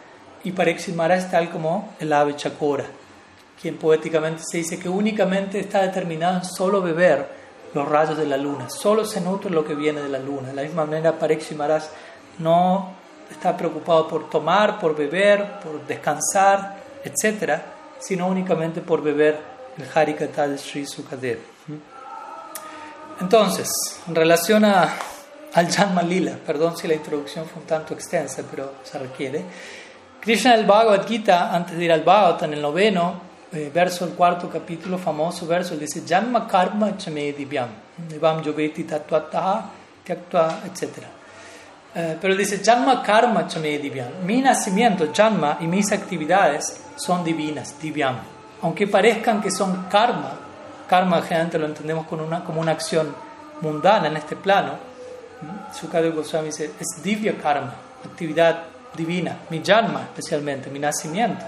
y 0.45 0.53
Pariksit 0.53 0.95
Maharaj 0.95 1.19
es 1.19 1.31
tal 1.31 1.51
como 1.51 1.91
el 2.01 2.11
ave 2.11 2.37
chakora, 2.37 2.87
quien 3.61 3.77
poéticamente 3.77 4.43
se 4.51 4.57
dice 4.57 4.79
que 4.79 4.89
únicamente 4.89 5.61
está 5.61 5.83
determinado 5.83 6.39
en 6.39 6.45
solo 6.47 6.81
beber 6.81 7.27
los 7.75 7.87
rayos 7.87 8.17
de 8.17 8.25
la 8.25 8.39
luna, 8.39 8.71
solo 8.71 9.05
se 9.05 9.21
nutre 9.21 9.51
lo 9.51 9.63
que 9.63 9.75
viene 9.75 10.01
de 10.01 10.09
la 10.09 10.19
luna. 10.19 10.49
De 10.49 10.55
la 10.55 10.63
misma 10.63 10.87
manera, 10.87 11.19
Pariksit 11.19 11.59
Maharaj 11.59 11.85
no 12.39 12.93
está 13.31 13.55
preocupado 13.55 14.09
por 14.09 14.31
tomar, 14.31 14.81
por 14.81 14.97
beber, 14.97 15.61
por 15.61 15.87
descansar, 15.87 16.77
etc., 17.05 17.61
sino 17.99 18.27
únicamente 18.27 18.81
por 18.81 19.03
beber 19.03 19.58
el 19.79 19.87
Harikata 19.95 20.49
de 20.49 20.59
Sri 20.59 20.87
Sukadev. 20.87 21.39
Entonces, 23.21 23.69
en 24.07 24.15
relación 24.15 24.65
a 24.65 24.95
al 25.55 25.69
Janma 25.71 26.03
Lila. 26.03 26.37
Perdón 26.45 26.77
si 26.77 26.87
la 26.87 26.95
introducción 26.95 27.47
fue 27.47 27.63
un 27.63 27.69
tanto 27.69 27.95
extensa, 27.95 28.43
pero 28.51 28.75
se 28.83 28.99
requiere. 28.99 29.43
Krishna 30.21 30.55
el 30.55 30.67
Bhagavad 30.67 31.07
Gita, 31.07 31.55
antes 31.55 31.77
de 31.77 31.85
ir 31.85 31.93
al 31.93 32.03
Bhagavad, 32.03 32.43
en 32.45 32.55
el 32.55 32.63
noveno, 32.63 33.21
eh, 33.53 33.71
verso 33.73 34.05
del 34.07 34.15
cuarto 34.15 34.49
capítulo, 34.49 34.99
famoso 34.99 35.47
verso, 35.47 35.77
dice 35.77 36.03
Janma 36.07 36.47
Karma 36.47 36.97
Chame 36.97 37.33
Divyam, 37.33 37.69
Nivam 38.11 38.43
Yogeti 38.43 38.85
Tatuataha, 38.85 39.71
etc. 40.07 40.89
Eh, 41.95 42.19
pero 42.21 42.37
dice 42.37 42.61
Janma 42.63 43.03
Karma 43.03 43.47
Chame 43.47 43.79
Divyam, 43.79 44.25
mi 44.25 44.43
nacimiento, 44.43 45.09
Janma, 45.15 45.59
y 45.61 45.67
mis 45.67 45.91
actividades 45.93 46.85
son 46.97 47.25
divinas, 47.25 47.81
Divyam. 47.81 48.38
Aunque 48.63 48.87
parezcan 48.87 49.41
que 49.41 49.51
son 49.51 49.87
karma, 49.91 50.33
karma 50.89 51.23
generalmente 51.23 51.59
lo 51.59 51.67
entendemos 51.67 52.07
como 52.07 52.25
una, 52.25 52.45
como 52.45 52.61
una 52.61 52.73
acción 52.73 53.15
mundana 53.61 54.09
en 54.09 54.17
este 54.17 54.37
plano, 54.37 54.73
Sukadeva 55.73 56.15
Goswami 56.15 56.47
dice, 56.47 56.73
es 56.81 57.03
divya 57.03 57.37
karma, 57.39 57.75
actividad 58.05 58.65
divina, 58.97 59.39
mi 59.51 59.63
janma 59.65 60.03
especialmente, 60.03 60.71
mi 60.71 60.79
nacimiento. 60.79 61.45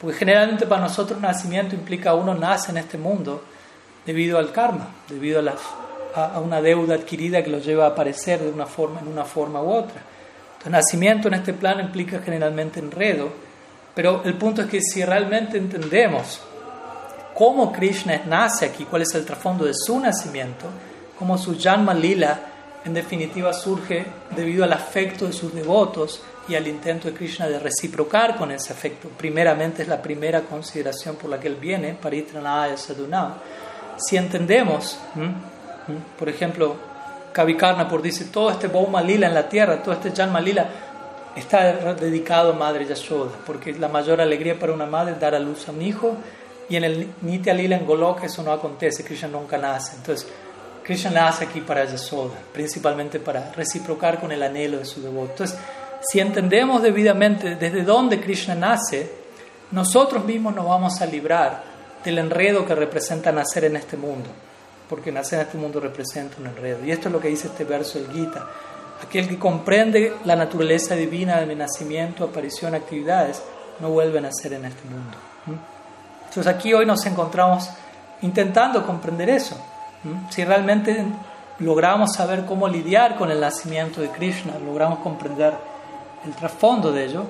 Porque 0.00 0.16
generalmente 0.16 0.66
para 0.66 0.82
nosotros 0.82 1.20
nacimiento 1.20 1.74
implica 1.74 2.14
uno 2.14 2.34
nace 2.34 2.72
en 2.72 2.78
este 2.78 2.98
mundo 2.98 3.44
debido 4.04 4.38
al 4.38 4.50
karma, 4.50 4.88
debido 5.08 5.40
a, 5.40 5.54
a, 6.34 6.40
una 6.40 6.60
deuda 6.60 6.94
adquirida 6.94 7.44
que 7.44 7.50
lo 7.50 7.58
lleva 7.58 7.84
a 7.84 7.88
aparecer 7.88 8.40
de 8.40 8.50
una 8.50 8.66
forma, 8.66 9.00
en 9.00 9.08
una 9.08 9.24
forma 9.24 9.62
u 9.62 9.70
otra. 9.70 10.00
Entonces, 10.52 10.72
nacimiento 10.72 11.28
en 11.28 11.34
este 11.34 11.52
plano 11.52 11.80
implica 11.80 12.20
generalmente 12.20 12.80
enredo, 12.80 13.30
pero 13.94 14.22
el 14.24 14.34
punto 14.34 14.62
es 14.62 14.68
que 14.68 14.80
si 14.80 15.04
realmente 15.04 15.58
entendemos 15.58 16.40
cómo 17.34 17.72
Krishna 17.72 18.22
nace 18.26 18.66
aquí, 18.66 18.84
cuál 18.84 19.02
es 19.02 19.14
el 19.14 19.24
trasfondo 19.24 19.64
de 19.64 19.74
su 19.74 19.98
nacimiento, 19.98 20.66
cómo 21.18 21.36
su 21.38 21.58
Janma 21.58 21.94
Lila 21.94 22.40
en 22.84 22.94
definitiva 22.94 23.52
surge 23.52 24.06
debido 24.34 24.64
al 24.64 24.72
afecto 24.72 25.26
de 25.26 25.32
sus 25.32 25.54
devotos 25.54 26.22
y 26.48 26.54
al 26.54 26.66
intento 26.66 27.08
de 27.08 27.14
Krishna 27.14 27.48
de 27.48 27.58
reciprocar 27.58 28.36
con 28.36 28.50
ese 28.50 28.72
afecto. 28.72 29.08
Primeramente 29.08 29.82
es 29.82 29.88
la 29.88 30.00
primera 30.00 30.42
consideración 30.42 31.16
por 31.16 31.30
la 31.30 31.38
que 31.38 31.48
él 31.48 31.56
viene, 31.56 31.94
Paritranaya 31.94 32.76
Sadhunam. 32.76 33.34
Si 33.98 34.16
entendemos, 34.16 34.98
por 36.18 36.28
ejemplo, 36.28 36.76
por 37.88 38.02
dice, 38.02 38.26
todo 38.26 38.50
este 38.50 38.66
Bhoma 38.66 39.02
Lila 39.02 39.28
en 39.28 39.34
la 39.34 39.48
tierra, 39.48 39.82
todo 39.82 39.94
este 39.94 40.10
Janma 40.10 40.40
Lila, 40.40 40.68
está 41.36 41.94
dedicado 41.94 42.52
a 42.52 42.54
Madre 42.54 42.86
Yashoda, 42.86 43.30
porque 43.46 43.72
la 43.72 43.88
mayor 43.88 44.20
alegría 44.20 44.58
para 44.58 44.72
una 44.72 44.86
madre 44.86 45.12
es 45.12 45.20
dar 45.20 45.34
a 45.34 45.38
luz 45.38 45.68
a 45.68 45.72
un 45.72 45.82
hijo, 45.82 46.16
y 46.68 46.76
en 46.76 46.84
el 46.84 47.08
Nitya 47.22 47.52
Lila 47.52 47.76
en 47.76 47.86
Golok 47.86 48.24
eso 48.24 48.42
no 48.42 48.52
acontece, 48.52 49.04
Krishna 49.04 49.28
nunca 49.28 49.58
nace. 49.58 49.96
Entonces, 49.96 50.28
Krishna 50.84 51.10
nace 51.10 51.44
aquí 51.44 51.60
para 51.60 51.84
Yasoda, 51.84 52.34
principalmente 52.52 53.18
para 53.18 53.52
reciprocar 53.52 54.20
con 54.20 54.32
el 54.32 54.42
anhelo 54.42 54.78
de 54.78 54.84
su 54.84 55.02
devoto. 55.02 55.30
Entonces, 55.32 55.58
si 56.00 56.20
entendemos 56.20 56.82
debidamente 56.82 57.56
desde 57.56 57.82
dónde 57.82 58.20
Krishna 58.20 58.54
nace, 58.54 59.10
nosotros 59.72 60.24
mismos 60.24 60.54
nos 60.54 60.66
vamos 60.66 61.00
a 61.00 61.06
librar 61.06 61.62
del 62.04 62.18
enredo 62.18 62.64
que 62.64 62.74
representa 62.74 63.30
nacer 63.30 63.64
en 63.64 63.76
este 63.76 63.96
mundo, 63.96 64.30
porque 64.88 65.12
nacer 65.12 65.40
en 65.40 65.46
este 65.46 65.58
mundo 65.58 65.80
representa 65.80 66.36
un 66.40 66.46
enredo. 66.46 66.84
Y 66.84 66.90
esto 66.90 67.08
es 67.08 67.12
lo 67.12 67.20
que 67.20 67.28
dice 67.28 67.48
este 67.48 67.64
verso 67.64 67.98
del 67.98 68.10
Gita. 68.12 68.46
Aquel 69.02 69.28
que 69.28 69.38
comprende 69.38 70.14
la 70.24 70.36
naturaleza 70.36 70.94
divina 70.94 71.40
de 71.40 71.46
mi 71.46 71.54
nacimiento, 71.54 72.24
aparición, 72.24 72.74
actividades, 72.74 73.42
no 73.80 73.90
vuelve 73.90 74.18
a 74.18 74.22
nacer 74.22 74.52
en 74.52 74.66
este 74.66 74.84
mundo. 74.88 75.16
Entonces 76.28 76.46
aquí 76.46 76.72
hoy 76.74 76.86
nos 76.86 77.04
encontramos 77.06 77.68
intentando 78.22 78.86
comprender 78.86 79.30
eso. 79.30 79.56
Si 80.30 80.44
realmente 80.44 81.04
logramos 81.58 82.14
saber 82.14 82.44
cómo 82.46 82.68
lidiar 82.68 83.16
con 83.16 83.30
el 83.30 83.40
nacimiento 83.40 84.00
de 84.00 84.08
Krishna, 84.08 84.58
logramos 84.64 85.00
comprender 85.00 85.54
el 86.24 86.34
trasfondo 86.34 86.92
de 86.92 87.04
ello, 87.04 87.24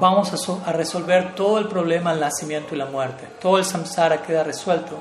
vamos 0.00 0.32
a, 0.66 0.72
resolver 0.72 1.34
todo 1.34 1.58
el 1.58 1.68
problema 1.68 2.12
del 2.12 2.20
nacimiento 2.20 2.74
y 2.74 2.78
la 2.78 2.86
muerte. 2.86 3.26
Todo 3.40 3.58
el 3.58 3.64
samsara 3.64 4.22
queda 4.22 4.44
resuelto 4.44 4.98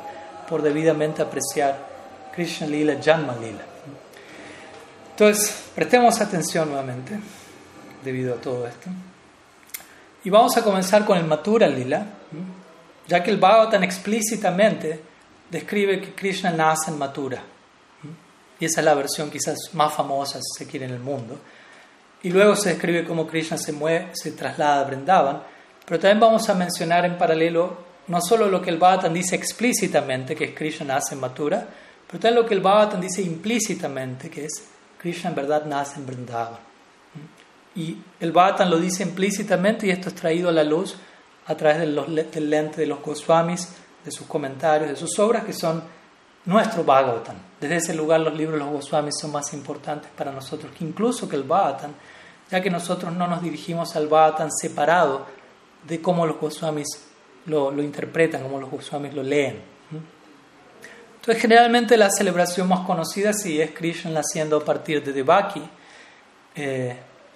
por 0.50 0.62
debidamente 0.62 1.22
apreciar 1.22 1.78
Krishna 2.34 2.68
Lila, 2.68 2.96
Janma 3.04 3.36
Lila. 3.40 3.77
Entonces, 5.18 5.72
prestemos 5.74 6.22
atención 6.22 6.70
nuevamente 6.70 7.20
debido 8.04 8.36
a 8.36 8.38
todo 8.38 8.68
esto. 8.68 8.88
Y 10.24 10.30
vamos 10.30 10.56
a 10.58 10.64
comenzar 10.64 11.06
con 11.06 11.18
el 11.18 11.24
Matura 11.24 11.68
Lila, 11.68 12.06
ya 13.08 13.24
que 13.24 13.32
el 13.32 13.38
Bhagavatam 13.38 13.82
explícitamente 13.82 15.02
describe 15.50 16.00
que 16.02 16.14
Krishna 16.14 16.52
nace 16.52 16.92
en 16.92 17.00
Mathura. 17.00 17.42
Y 18.60 18.66
esa 18.66 18.82
es 18.82 18.86
la 18.86 18.94
versión 18.94 19.32
quizás 19.32 19.58
más 19.74 19.92
famosa, 19.92 20.38
si 20.40 20.64
se 20.64 20.70
quiere, 20.70 20.86
en 20.86 20.94
el 20.94 21.00
mundo. 21.00 21.40
Y 22.22 22.30
luego 22.30 22.56
se 22.56 22.70
describe 22.70 23.04
cómo 23.04 23.26
Krishna 23.26 23.58
se, 23.58 23.72
mueve, 23.72 24.10
se 24.14 24.34
traslada 24.34 24.82
a 24.82 24.84
Vrindavan. 24.84 25.42
Pero 25.84 26.00
también 26.00 26.20
vamos 26.20 26.48
a 26.48 26.54
mencionar 26.54 27.06
en 27.06 27.18
paralelo 27.18 27.76
no 28.06 28.22
solo 28.22 28.48
lo 28.50 28.62
que 28.62 28.70
el 28.70 28.78
Bhagavatam 28.78 29.16
dice 29.16 29.36
explícitamente, 29.36 30.36
que 30.36 30.44
es 30.44 30.56
Krishna 30.56 30.94
nace 30.94 31.16
en 31.16 31.22
Mathura, 31.22 31.68
pero 32.06 32.20
también 32.20 32.36
lo 32.36 32.48
que 32.48 32.54
el 32.54 32.62
Bhagavatam 32.62 33.02
dice 33.02 33.24
implícitamente, 33.24 34.30
que 34.30 34.46
es 34.46 34.77
Krishna 35.00 35.30
en 35.30 35.36
verdad 35.36 35.66
nace 35.66 36.00
en 36.00 36.06
Vrindavan. 36.06 36.60
Y 37.76 37.98
el 38.20 38.32
Bhagavatam 38.32 38.70
lo 38.70 38.78
dice 38.80 39.04
implícitamente 39.04 39.86
y 39.86 39.92
esto 39.92 40.10
es 40.10 40.16
traído 40.16 40.50
a 40.50 40.52
la 40.52 40.64
luz 40.64 40.96
a 41.46 41.56
través 41.56 41.80
del 41.80 42.50
lente 42.50 42.82
de 42.82 42.88
los 42.88 43.02
Goswamis 43.02 43.70
de 44.04 44.12
sus 44.12 44.26
comentarios, 44.26 44.90
de 44.90 44.96
sus 44.96 45.18
obras, 45.20 45.44
que 45.44 45.54
son 45.54 45.84
nuestro 46.46 46.84
Bhagavatam. 46.84 47.36
Desde 47.60 47.76
ese 47.76 47.94
lugar 47.94 48.22
los 48.22 48.34
libros 48.36 48.60
de 48.60 48.66
los 48.66 48.74
Goswamis 48.74 49.16
son 49.20 49.32
más 49.32 49.54
importantes 49.54 50.10
para 50.18 50.32
nosotros 50.32 50.72
que 50.78 50.84
incluso 50.84 51.30
que 51.30 51.36
el 51.36 51.44
Bhagavatam, 51.44 51.92
ya 52.50 52.62
que 52.62 52.70
nosotros 52.70 53.14
no 53.14 53.28
nos 53.28 53.42
dirigimos 53.42 53.96
al 53.96 54.08
Bhagavatam 54.08 54.50
separado 54.50 55.26
de 55.88 56.02
cómo 56.02 56.26
los 56.26 56.40
Goswamis 56.40 56.88
lo, 57.46 57.72
lo 57.72 57.84
interpretan, 57.84 58.44
cómo 58.44 58.60
los 58.60 58.72
Goswamis 58.72 59.14
lo 59.14 59.24
leen. 59.24 59.77
Entonces, 61.28 61.42
generalmente 61.42 61.98
la 61.98 62.10
celebración 62.10 62.70
más 62.70 62.86
conocida 62.88 63.34
sí 63.34 63.60
es 63.60 63.72
Krishna 63.72 64.10
naciendo 64.10 64.56
a 64.56 64.64
partir 64.64 65.04
de 65.04 65.12
Devaki, 65.12 65.62
eh, 66.56 66.96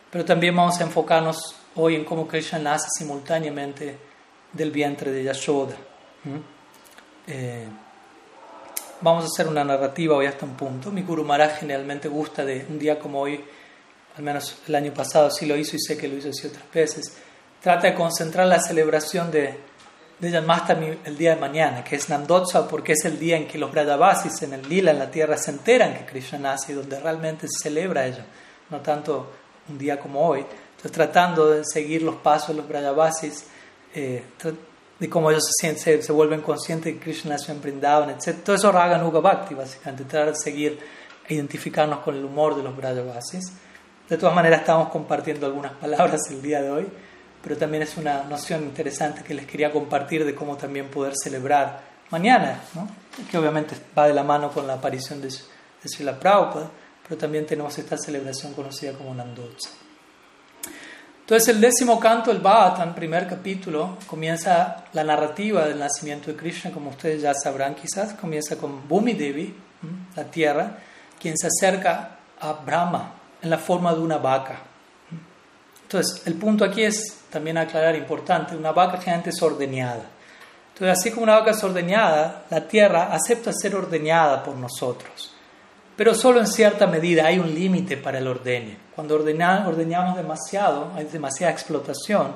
pero 0.10 0.24
también 0.24 0.56
vamos 0.56 0.80
a 0.80 0.84
enfocarnos 0.84 1.58
hoy 1.76 1.96
en 1.96 2.06
cómo 2.06 2.26
Krishna 2.26 2.58
nace 2.60 2.88
simultáneamente 2.98 3.98
del 4.54 4.72
vientre 4.72 5.12
de 5.12 5.26
Yashoda. 5.26 5.76
Eh, 7.28 7.68
vamos 9.02 9.26
a 9.26 9.28
hacer 9.28 9.50
una 9.50 9.66
narrativa 9.66 10.16
hoy 10.16 10.26
hasta 10.26 10.46
un 10.46 10.56
punto. 10.56 10.90
Mi 10.90 11.02
Guru 11.02 11.26
Maharaj 11.26 11.60
generalmente 11.60 12.08
gusta 12.08 12.46
de 12.46 12.66
un 12.70 12.80
día 12.80 12.98
como 12.98 13.20
hoy, 13.20 13.44
al 14.16 14.24
menos 14.24 14.58
el 14.70 14.76
año 14.76 14.94
pasado 14.94 15.30
sí 15.30 15.46
lo 15.46 15.58
hizo 15.58 15.76
y 15.76 15.80
sé 15.82 15.98
que 15.98 16.08
lo 16.08 16.16
hizo 16.16 16.30
así 16.30 16.48
otras 16.48 16.72
veces. 16.72 17.18
Trata 17.62 17.88
de 17.88 17.96
concentrar 17.96 18.48
la 18.48 18.62
celebración 18.62 19.32
de 19.32 19.60
Janmashtami 20.30 21.00
el 21.06 21.18
día 21.18 21.36
de 21.36 21.42
mañana, 21.42 21.84
que 21.84 21.96
es 21.96 22.10
Nandotsa, 22.10 22.68
porque 22.68 22.94
es 22.94 23.06
el 23.06 23.18
día 23.18 23.38
en 23.38 23.48
que 23.48 23.58
los 23.58 23.72
Brajavasis 23.72 24.44
en 24.44 24.54
el 24.54 24.70
Lila, 24.70 24.92
en 24.92 25.00
la 25.00 25.10
tierra, 25.10 25.38
se 25.38 25.52
enteran 25.52 25.96
que 25.96 26.06
Krishna 26.06 26.38
nace 26.38 26.74
y 26.74 26.76
donde 26.76 27.00
realmente 27.00 27.48
se 27.48 27.64
celebra 27.64 28.06
ello, 28.06 28.24
no 28.70 28.82
tanto 28.82 29.32
un 29.70 29.78
día 29.78 30.00
como 30.00 30.28
hoy. 30.28 30.42
Entonces, 30.42 30.92
tratando 30.92 31.50
de 31.50 31.64
seguir 31.66 32.04
los 32.04 32.18
pasos 32.18 32.50
de 32.50 32.56
los 32.56 32.68
Brajavasis, 32.68 33.46
eh, 33.96 34.24
de 35.00 35.10
cómo 35.10 35.32
ellos 35.32 35.44
se, 35.60 35.76
se, 35.76 36.12
vuelven 36.12 36.42
conscientes 36.42 36.86
de 36.86 37.00
que 37.00 37.06
Krishna 37.06 37.32
nació 37.32 37.56
en 37.56 37.62
Brindavan, 37.62 38.12
etc. 38.12 38.44
Todo 38.44 38.56
eso 38.56 38.72
Raga 38.72 39.00
Nuga 39.00 39.20
Bhakti, 39.20 39.56
básicamente, 39.56 40.04
tratar 40.04 40.34
de 40.34 40.40
seguir 40.40 40.80
e 41.28 41.34
identificarnos 41.34 42.00
con 42.00 42.16
el 42.16 42.24
humor 42.24 42.56
de 42.56 42.62
los 42.62 42.76
Brajavasis. 42.78 43.54
De 44.08 44.18
todas 44.18 44.36
maneras, 44.36 44.60
estamos 44.60 44.90
compartiendo 44.90 45.48
algunas 45.48 45.74
palabras 45.74 46.22
el 46.30 46.42
día 46.42 46.62
de 46.62 46.70
hoy, 46.70 46.88
pero 47.44 47.58
también 47.58 47.84
es 47.84 47.98
una 47.98 48.24
noción 48.24 48.64
interesante 48.64 49.24
que 49.24 49.34
les 49.34 49.46
quería 49.46 49.72
compartir 49.72 50.26
de 50.26 50.36
cómo 50.36 50.58
también 50.58 50.90
poder 50.90 51.14
celebrar 51.22 51.82
mañana, 52.12 52.62
¿no? 52.76 52.88
que 53.30 53.38
obviamente 53.38 53.76
va 53.98 54.08
de 54.08 54.14
la 54.14 54.24
mano 54.24 54.52
con 54.52 54.68
la 54.68 54.74
aparición 54.74 55.22
de, 55.22 55.28
de 55.28 55.90
Srila 55.90 56.20
Prabhupada, 56.20 56.70
pero 57.08 57.18
también 57.18 57.46
tenemos 57.46 57.78
esta 57.78 57.98
celebración 57.98 58.54
conocida 58.54 58.94
como 58.94 59.14
Nandotsa. 59.14 59.70
Entonces 61.22 61.56
el 61.56 61.62
décimo 61.62 62.00
canto, 62.00 62.30
el 62.32 62.40
Bhagavatam, 62.40 62.94
primer 62.94 63.28
capítulo, 63.28 63.98
comienza 64.06 64.84
la 64.92 65.04
narrativa 65.04 65.66
del 65.66 65.80
nacimiento 65.80 66.30
de 66.30 66.36
Krishna, 66.36 66.72
como 66.72 66.90
ustedes 66.90 67.22
ya 67.22 67.34
sabrán 67.34 67.74
quizás, 67.74 68.14
comienza 68.16 68.58
con 68.58 68.88
Bhumi 68.88 69.14
Devi, 69.14 69.56
la 70.16 70.26
tierra, 70.26 70.78
quien 71.20 71.38
se 71.38 71.48
acerca 71.48 72.18
a 72.40 72.54
Brahma 72.54 73.14
en 73.42 73.50
la 73.50 73.58
forma 73.58 73.94
de 73.94 74.02
una 74.02 74.18
vaca. 74.18 74.60
Entonces 75.84 76.24
el 76.26 76.34
punto 76.34 76.66
aquí 76.66 76.84
es 76.84 77.21
también 77.32 77.58
aclarar 77.58 77.96
importante, 77.96 78.56
una 78.56 78.72
vaca 78.72 78.98
generalmente 78.98 79.32
es 79.32 79.42
ordeñada. 79.42 80.06
Entonces 80.74 81.00
así 81.00 81.12
como 81.12 81.24
una 81.24 81.40
vaca 81.40 81.52
es 81.52 81.64
ordeñada, 81.64 82.46
la 82.50 82.68
tierra 82.68 83.14
acepta 83.14 83.52
ser 83.54 83.76
ordeñada 83.76 84.44
por 84.44 84.56
nosotros 84.56 85.32
pero 86.02 86.16
solo 86.16 86.40
en 86.40 86.48
cierta 86.48 86.88
medida 86.88 87.28
hay 87.28 87.38
un 87.38 87.54
límite 87.54 87.96
para 87.96 88.18
el 88.18 88.26
ordeño. 88.26 88.76
Cuando 88.96 89.14
ordeñamos 89.16 90.16
demasiado, 90.16 90.92
hay 90.96 91.06
demasiada 91.06 91.54
explotación, 91.54 92.34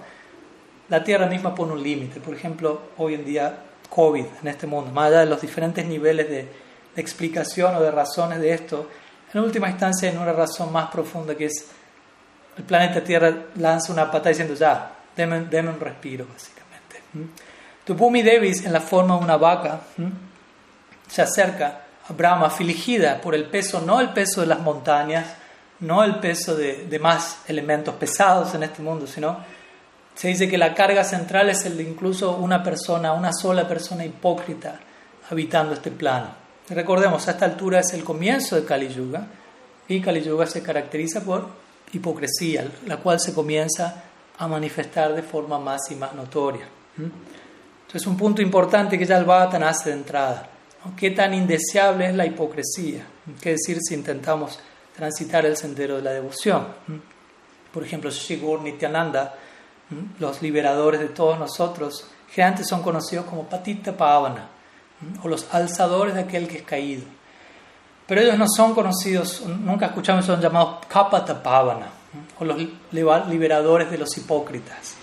la 0.88 1.04
tierra 1.04 1.26
misma 1.26 1.56
pone 1.56 1.74
un 1.74 1.82
límite. 1.82 2.20
Por 2.20 2.36
ejemplo, 2.36 2.80
hoy 2.98 3.16
en 3.16 3.26
día, 3.26 3.58
COVID 3.90 4.26
en 4.44 4.48
este 4.48 4.68
mundo, 4.68 4.92
más 4.92 5.08
allá 5.08 5.22
de 5.22 5.26
los 5.26 5.42
diferentes 5.42 5.84
niveles 5.84 6.30
de, 6.30 6.66
explicación 6.96 7.76
o 7.76 7.82
de 7.82 7.90
razones 7.90 8.40
de 8.40 8.54
esto, 8.54 8.88
en 9.34 9.42
última 9.42 9.68
instancia 9.68 10.10
en 10.12 10.20
una 10.20 10.32
razón 10.32 10.72
más 10.72 10.92
profunda 10.92 11.36
que 11.36 11.46
es 11.46 11.66
el 12.58 12.64
planeta 12.64 13.04
Tierra 13.04 13.34
lanza 13.56 13.92
una 13.92 14.10
patada 14.10 14.30
diciendo 14.30 14.54
ya, 14.54 14.92
deme, 15.16 15.38
un 15.38 15.80
respiro 15.80 16.26
básicamente. 16.32 17.02
Tu 17.84 17.94
Bhumi 17.94 18.22
Devis 18.22 18.66
en 18.66 18.74
la 18.74 18.82
forma 18.82 19.18
de 19.18 19.24
una 19.24 19.38
vaca 19.38 19.82
se 21.08 21.22
acerca 21.22 21.82
a 22.08 22.14
Brahma 22.14 22.48
afligida 22.48 23.20
por 23.22 23.36
el 23.36 23.46
peso, 23.46 23.82
no 23.82 24.00
el 24.00 24.10
peso 24.10 24.42
de 24.42 24.48
las 24.48 24.60
montañas, 24.60 25.28
no 25.80 26.04
el 26.04 26.20
peso 26.20 26.56
de, 26.56 26.86
de 26.86 27.00
más 27.00 27.40
elementos 27.48 27.96
pesados 27.96 28.54
en 28.56 28.64
este 28.64 28.82
mundo, 28.82 29.08
sino 29.08 29.38
se 30.16 30.30
dice 30.30 30.50
que 30.50 30.58
la 30.58 30.74
carga 30.74 31.04
central 31.04 31.50
es 31.50 31.66
el 31.66 31.78
de 31.78 31.84
incluso 31.84 32.38
una 32.38 32.64
persona, 32.64 33.12
una 33.12 33.34
sola 33.34 33.68
persona 33.68 34.06
hipócrita 34.06 34.80
habitando 35.30 35.74
este 35.74 35.92
plano. 35.92 36.28
recordemos, 36.70 37.28
a 37.28 37.32
esta 37.32 37.46
altura 37.46 37.82
es 37.82 37.94
el 37.94 38.04
comienzo 38.04 38.56
de 38.56 38.64
Kali 38.64 38.88
Yuga 38.88 39.28
y 39.88 40.00
Kali 40.00 40.22
Yuga 40.22 40.48
se 40.48 40.64
caracteriza 40.64 41.22
por 41.22 41.65
hipocresía, 41.98 42.70
la 42.86 42.98
cual 42.98 43.20
se 43.20 43.34
comienza 43.34 44.04
a 44.38 44.48
manifestar 44.48 45.14
de 45.16 45.24
forma 45.24 45.60
más 45.60 45.90
y 45.92 45.96
más 45.96 46.14
notoria. 46.14 46.68
Entonces, 46.98 48.08
un 48.08 48.18
punto 48.18 48.42
importante 48.42 48.98
que 48.98 49.06
ya 49.06 49.18
el 49.18 49.26
Bhattan 49.26 49.64
hace 49.64 49.90
de 49.90 49.96
entrada. 49.96 50.50
¿Qué 50.96 51.12
tan 51.12 51.34
indeseable 51.34 52.10
es 52.10 52.16
la 52.16 52.26
hipocresía? 52.26 53.06
¿Qué 53.42 53.52
decir 53.52 53.78
si 53.82 53.96
intentamos 53.96 54.60
transitar 54.96 55.46
el 55.46 55.58
sendero 55.58 55.96
de 55.96 56.02
la 56.02 56.12
devoción? 56.12 56.68
Por 57.74 57.84
ejemplo, 57.84 58.10
Shigur 58.10 58.62
Nityananda 58.62 59.36
los 60.20 60.42
liberadores 60.42 61.00
de 61.00 61.10
todos 61.10 61.38
nosotros, 61.38 62.08
generalmente 62.32 62.68
son 62.68 62.82
conocidos 62.82 63.26
como 63.26 63.44
Patita 63.44 63.96
Pavana, 63.96 64.50
o 65.24 65.28
los 65.28 65.54
alzadores 65.54 66.16
de 66.16 66.22
aquel 66.22 66.48
que 66.48 66.58
es 66.58 66.64
caído. 66.64 67.04
Pero 68.08 68.22
ellos 68.22 68.38
no 68.38 68.46
son 68.48 68.76
conocidos, 68.76 69.42
nunca 69.46 69.88
escuchamos, 69.88 70.26
son 70.26 70.40
llamados 70.40 70.86
Kapata 70.88 71.42
Pavana, 71.42 71.88
o 72.40 72.46
los 72.46 72.58
liberadores 72.92 73.90
de 73.90 73.98
los 73.98 74.16
hipócritas. 74.18 74.96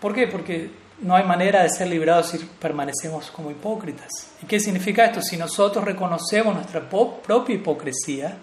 ¿Por 0.00 0.14
qué? 0.14 0.28
Porque 0.28 0.70
no 1.00 1.16
hay 1.16 1.24
manera 1.24 1.62
de 1.62 1.70
ser 1.70 1.88
liberados 1.88 2.28
si 2.28 2.38
permanecemos 2.38 3.30
como 3.30 3.50
hipócritas. 3.50 4.08
¿Y 4.42 4.46
qué 4.46 4.60
significa 4.60 5.04
esto? 5.04 5.20
Si 5.20 5.36
nosotros 5.36 5.84
reconocemos 5.84 6.54
nuestra 6.54 6.88
propia 6.88 7.54
hipocresía, 7.54 8.36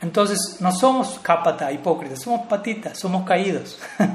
entonces 0.00 0.58
no 0.60 0.70
somos 0.72 1.18
capata, 1.20 1.72
hipócritas, 1.72 2.22
somos 2.22 2.46
patitas, 2.46 2.98
somos 2.98 3.26
caídos. 3.26 3.80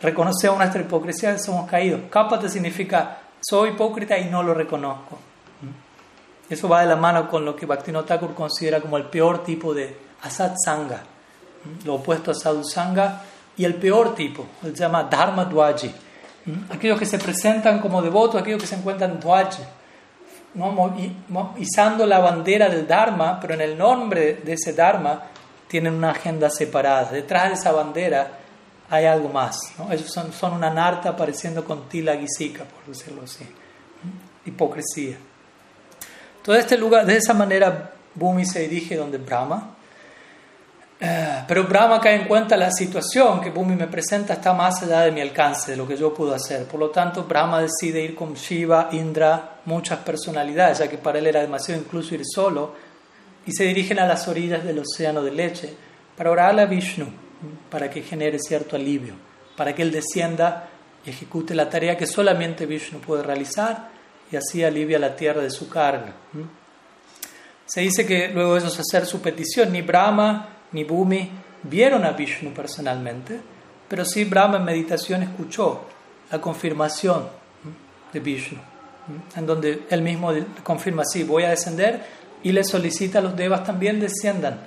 Reconocemos 0.00 0.58
nuestra 0.58 0.82
hipocresía, 0.82 1.36
somos 1.38 1.68
caídos. 1.68 2.02
Capata 2.10 2.48
significa 2.48 3.22
soy 3.40 3.70
hipócrita 3.70 4.18
y 4.18 4.26
no 4.26 4.42
lo 4.42 4.54
reconozco. 4.54 5.18
Eso 6.48 6.68
va 6.68 6.80
de 6.80 6.86
la 6.86 6.96
mano 6.96 7.28
con 7.28 7.44
lo 7.44 7.54
que 7.54 7.66
Bhaktivinoda 7.66 8.06
Thakur 8.06 8.34
considera 8.34 8.80
como 8.80 8.96
el 8.96 9.04
peor 9.04 9.44
tipo 9.44 9.74
de 9.74 9.96
asat 10.22 10.56
sangha, 10.64 11.02
lo 11.84 11.94
opuesto 11.94 12.30
a 12.30 12.34
sadhu 12.34 12.64
sangha, 12.64 13.22
y 13.56 13.64
el 13.64 13.74
peor 13.74 14.14
tipo, 14.14 14.46
se 14.62 14.72
llama 14.72 15.04
dharma 15.04 15.44
dwaji. 15.44 15.92
Aquellos 16.70 16.98
que 16.98 17.06
se 17.06 17.18
presentan 17.18 17.80
como 17.80 18.00
devotos, 18.00 18.40
aquellos 18.40 18.60
que 18.60 18.66
se 18.66 18.76
encuentran 18.76 19.20
dwaji 19.20 19.62
¿no? 20.54 21.54
izando 21.58 22.06
la 22.06 22.18
bandera 22.18 22.68
del 22.68 22.86
Dharma, 22.86 23.38
pero 23.40 23.54
en 23.54 23.60
el 23.60 23.78
nombre 23.78 24.34
de 24.44 24.54
ese 24.54 24.72
Dharma 24.72 25.22
tienen 25.66 25.94
una 25.94 26.10
agenda 26.10 26.50
separada. 26.50 27.10
Detrás 27.10 27.48
de 27.48 27.54
esa 27.54 27.72
bandera 27.72 28.38
hay 28.90 29.04
algo 29.04 29.28
más. 29.28 29.58
¿no? 29.78 29.88
Son, 29.98 30.52
una 30.52 30.70
narta 30.70 31.10
apareciendo 31.10 31.64
con 31.64 31.88
tila 31.88 32.14
por 32.14 32.86
decirlo 32.86 33.22
así. 33.22 33.46
Hipocresía. 34.46 35.16
Todo 36.48 36.56
este 36.56 36.78
lugar, 36.78 37.04
de 37.04 37.18
esa 37.18 37.34
manera, 37.34 37.90
Bhumi 38.14 38.46
se 38.46 38.60
dirige 38.60 38.96
donde 38.96 39.18
Brahma, 39.18 39.76
eh, 40.98 41.44
pero 41.46 41.64
Brahma 41.64 42.00
cae 42.00 42.22
en 42.22 42.26
cuenta 42.26 42.56
la 42.56 42.70
situación 42.70 43.42
que 43.42 43.50
Bhumi 43.50 43.76
me 43.76 43.86
presenta 43.86 44.32
está 44.32 44.54
más 44.54 44.82
allá 44.82 45.00
de 45.02 45.12
mi 45.12 45.20
alcance, 45.20 45.72
de 45.72 45.76
lo 45.76 45.86
que 45.86 45.94
yo 45.94 46.14
puedo 46.14 46.34
hacer. 46.34 46.64
Por 46.64 46.80
lo 46.80 46.88
tanto, 46.88 47.24
Brahma 47.24 47.60
decide 47.60 48.02
ir 48.02 48.14
con 48.14 48.32
Shiva, 48.32 48.88
Indra, 48.92 49.58
muchas 49.66 49.98
personalidades, 49.98 50.78
ya 50.78 50.88
que 50.88 50.96
para 50.96 51.18
él 51.18 51.26
era 51.26 51.42
demasiado 51.42 51.82
incluso 51.82 52.14
ir 52.14 52.22
solo, 52.24 52.72
y 53.44 53.52
se 53.52 53.64
dirigen 53.64 53.98
a 53.98 54.06
las 54.06 54.26
orillas 54.26 54.64
del 54.64 54.78
océano 54.78 55.22
de 55.22 55.32
leche 55.32 55.74
para 56.16 56.30
orarle 56.30 56.62
a 56.62 56.64
Vishnu, 56.64 57.08
para 57.68 57.90
que 57.90 58.00
genere 58.00 58.38
cierto 58.38 58.74
alivio, 58.74 59.16
para 59.54 59.74
que 59.74 59.82
él 59.82 59.92
descienda 59.92 60.66
y 61.04 61.10
ejecute 61.10 61.54
la 61.54 61.68
tarea 61.68 61.98
que 61.98 62.06
solamente 62.06 62.64
Vishnu 62.64 63.00
puede 63.00 63.22
realizar 63.22 63.97
y 64.30 64.36
así 64.36 64.62
alivia 64.62 64.98
la 64.98 65.16
tierra 65.16 65.42
de 65.42 65.50
su 65.50 65.68
carga. 65.68 66.12
Se 67.66 67.80
dice 67.80 68.06
que 68.06 68.28
luego 68.28 68.54
de 68.54 68.66
eso 68.66 68.80
hacer 68.80 69.06
su 69.06 69.20
petición, 69.20 69.72
ni 69.72 69.82
Brahma 69.82 70.48
ni 70.72 70.84
Bhumi 70.84 71.30
vieron 71.62 72.04
a 72.04 72.12
Vishnu 72.12 72.52
personalmente, 72.52 73.40
pero 73.88 74.04
sí 74.04 74.24
Brahma 74.24 74.58
en 74.58 74.64
meditación 74.64 75.22
escuchó 75.22 75.82
la 76.30 76.40
confirmación 76.40 77.28
de 78.12 78.20
Vishnu, 78.20 78.58
en 79.36 79.46
donde 79.46 79.82
él 79.90 80.02
mismo 80.02 80.32
confirma, 80.62 81.04
sí, 81.04 81.24
voy 81.24 81.44
a 81.44 81.50
descender 81.50 82.02
y 82.42 82.52
le 82.52 82.64
solicita 82.64 83.18
a 83.18 83.22
los 83.22 83.36
devas 83.36 83.64
también 83.64 84.00
desciendan, 84.00 84.60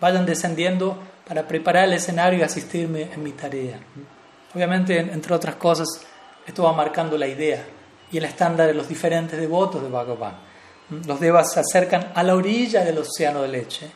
vayan 0.00 0.26
descendiendo 0.26 0.98
para 1.26 1.46
preparar 1.46 1.84
el 1.84 1.94
escenario 1.94 2.40
y 2.40 2.42
asistirme 2.42 3.08
en 3.12 3.22
mi 3.22 3.32
tarea. 3.32 3.78
Obviamente, 4.54 4.98
entre 4.98 5.34
otras 5.34 5.54
cosas, 5.54 5.88
esto 6.46 6.64
va 6.64 6.72
marcando 6.72 7.16
la 7.16 7.28
idea 7.28 7.64
y 8.10 8.18
el 8.18 8.24
estándar 8.24 8.66
de 8.66 8.74
los 8.74 8.88
diferentes 8.88 9.38
devotos 9.38 9.82
de 9.82 9.88
Bhagavan. 9.88 10.34
Los 11.06 11.20
devas 11.20 11.52
se 11.52 11.60
acercan 11.60 12.12
a 12.14 12.22
la 12.22 12.34
orilla 12.34 12.84
del 12.84 12.98
océano 12.98 13.42
de 13.42 13.48
leche 13.48 13.90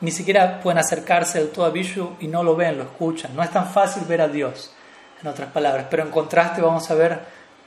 ni 0.00 0.10
siquiera 0.10 0.60
pueden 0.60 0.78
acercarse 0.78 1.38
del 1.38 1.50
todo 1.50 1.66
a 1.66 1.70
Vishnu 1.70 2.16
y 2.20 2.26
no 2.26 2.42
lo 2.42 2.56
ven, 2.56 2.78
lo 2.78 2.84
escuchan. 2.84 3.34
No 3.36 3.42
es 3.42 3.50
tan 3.50 3.68
fácil 3.68 4.04
ver 4.04 4.22
a 4.22 4.28
Dios, 4.28 4.72
en 5.20 5.28
otras 5.28 5.50
palabras. 5.50 5.86
Pero 5.90 6.02
en 6.02 6.10
contraste 6.10 6.62
vamos 6.62 6.90
a 6.90 6.94
ver 6.94 7.20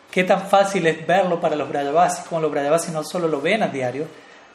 qué 0.09 0.23
tan 0.23 0.41
fácil 0.47 0.86
es 0.88 1.05
verlo 1.05 1.39
para 1.39 1.55
los 1.55 1.69
Brayavasis, 1.69 2.25
como 2.25 2.41
los 2.41 2.51
Brayavasis 2.51 2.91
no 2.91 3.03
solo 3.03 3.27
lo 3.27 3.39
ven 3.39 3.61
a 3.63 3.67
diario, 3.67 4.07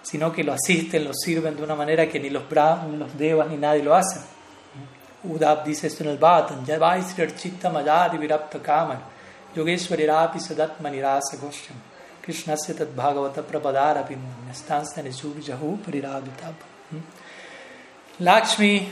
sino 0.02 0.32
que 0.32 0.42
lo 0.42 0.52
asisten, 0.52 1.04
lo 1.04 1.14
sirven 1.14 1.56
de 1.56 1.62
una 1.62 1.74
manera 1.74 2.08
que 2.08 2.18
ni 2.18 2.30
los 2.30 2.48
Brahmas, 2.48 2.88
ni 2.88 2.96
los 2.96 3.16
Devas, 3.16 3.48
ni 3.48 3.56
nadie 3.56 3.82
lo 3.82 3.94
hacen. 3.94 4.22
Udab 5.24 5.64
dice 5.64 5.88
esto 5.88 6.04
en 6.04 6.10
el 6.10 6.18
Bhatan, 6.18 6.64
Chitta 7.36 7.70
Mayadi 7.70 8.18
Virapta 8.18 8.60
Kaman, 8.60 8.98
Bhagavata 12.94 13.42
Prabhadarapi, 13.42 14.16
Nastansa 14.46 15.02
Nijubi 15.02 15.42
Jahu 15.42 15.78
Parirabhitab. 15.78 16.54
Lakshmi 18.20 18.88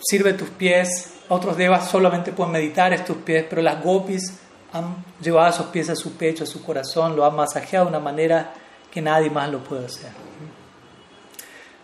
sirve 0.00 0.32
tus 0.34 0.50
pies, 0.50 1.12
otros 1.28 1.56
devas 1.56 1.88
solamente 1.90 2.32
pueden 2.32 2.52
meditar 2.52 2.92
estos 2.92 3.16
pies, 3.18 3.44
pero 3.48 3.60
las 3.62 3.82
gopis 3.82 4.38
han 4.72 5.04
llevado 5.20 5.50
esos 5.50 5.66
pies 5.66 5.90
a 5.90 5.96
su 5.96 6.12
pecho, 6.16 6.44
a 6.44 6.46
su 6.46 6.62
corazón, 6.64 7.16
lo 7.16 7.24
han 7.24 7.34
masajeado 7.34 7.86
de 7.86 7.90
una 7.90 8.00
manera 8.00 8.52
que 8.90 9.02
nadie 9.02 9.30
más 9.30 9.50
lo 9.50 9.62
puede 9.62 9.86
hacer. 9.86 10.10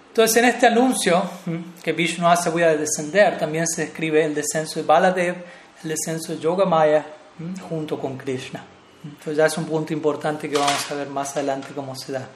Entonces, 0.09 0.37
en 0.37 0.45
este 0.45 0.67
anuncio 0.69 1.23
que 1.83 1.93
Vishnu 1.93 2.29
hace, 2.29 2.49
voy 2.51 2.63
a 2.63 2.77
descender, 2.77 3.37
también 3.37 3.67
se 3.67 3.87
describe 3.87 4.25
el 4.25 4.35
descenso 4.35 4.79
de 4.79 4.87
Baladev, 4.87 5.45
el 5.83 5.89
descenso 5.89 6.33
de 6.33 6.39
Yogamaya, 6.39 7.05
junto 7.69 7.99
con 7.99 8.17
Krishna. 8.17 8.65
Entonces, 9.05 9.37
ya 9.37 9.47
es 9.47 9.59
un 9.59 9.67
punto 9.67 9.93
importante 9.93 10.49
que 10.49 10.57
vamos 10.57 10.91
a 10.91 10.95
ver 10.95 11.09
más 11.09 11.37
adelante 11.37 11.69
cómo 11.75 11.95
se 11.95 12.13
da. 12.13 12.29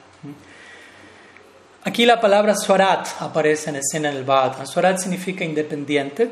Aquí 1.83 2.05
la 2.05 2.19
palabra 2.19 2.55
Swarat 2.55 3.07
aparece 3.21 3.69
en 3.69 3.77
escena 3.77 4.09
en 4.09 4.17
el 4.17 4.23
Bhagavatam. 4.23 4.67
Swarat 4.67 4.99
significa 4.99 5.43
independiente, 5.43 6.31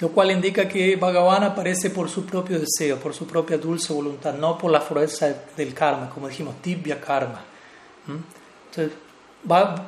lo 0.00 0.08
cual 0.10 0.30
indica 0.30 0.66
que 0.66 0.96
Bhagavan 0.96 1.44
aparece 1.44 1.90
por 1.90 2.08
su 2.08 2.24
propio 2.24 2.58
deseo, 2.58 2.98
por 2.98 3.14
su 3.14 3.26
propia 3.26 3.58
dulce 3.58 3.92
voluntad, 3.92 4.34
no 4.34 4.58
por 4.58 4.72
la 4.72 4.80
fuerza 4.80 5.32
del 5.56 5.74
karma, 5.74 6.10
como 6.10 6.28
dijimos, 6.28 6.60
tibia 6.62 7.00
karma. 7.00 7.42
¿Mm? 8.06 8.16
Entonces, 8.70 8.98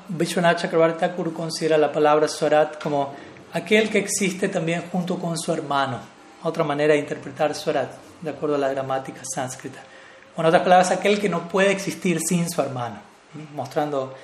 Vishwanath 0.09 0.61
Chakravarti 0.61 1.01
Thakur 1.01 1.33
considera 1.33 1.79
la 1.79 1.91
palabra 1.91 2.29
Swarat 2.29 2.81
como 2.81 3.15
aquel 3.55 3.89
que 3.89 3.99
existe 3.99 4.49
también 4.49 4.85
junto 4.93 5.19
con 5.19 5.39
su 5.39 5.53
hermano. 5.53 6.16
Otra 6.43 6.65
manera 6.65 6.95
de 6.95 7.01
interpretar 7.01 7.55
Swarat, 7.55 7.91
de 8.21 8.31
acuerdo 8.31 8.57
a 8.57 8.59
la 8.59 8.69
gramática 8.69 9.23
sánscrita. 9.25 9.81
en 10.37 10.45
otras 10.45 10.63
palabras, 10.63 10.91
aquel 10.91 11.21
que 11.21 11.29
no 11.29 11.49
puede 11.49 11.71
existir 11.71 12.21
sin 12.21 12.49
su 12.51 12.61
hermano, 12.61 12.97
mostrando 13.55 14.15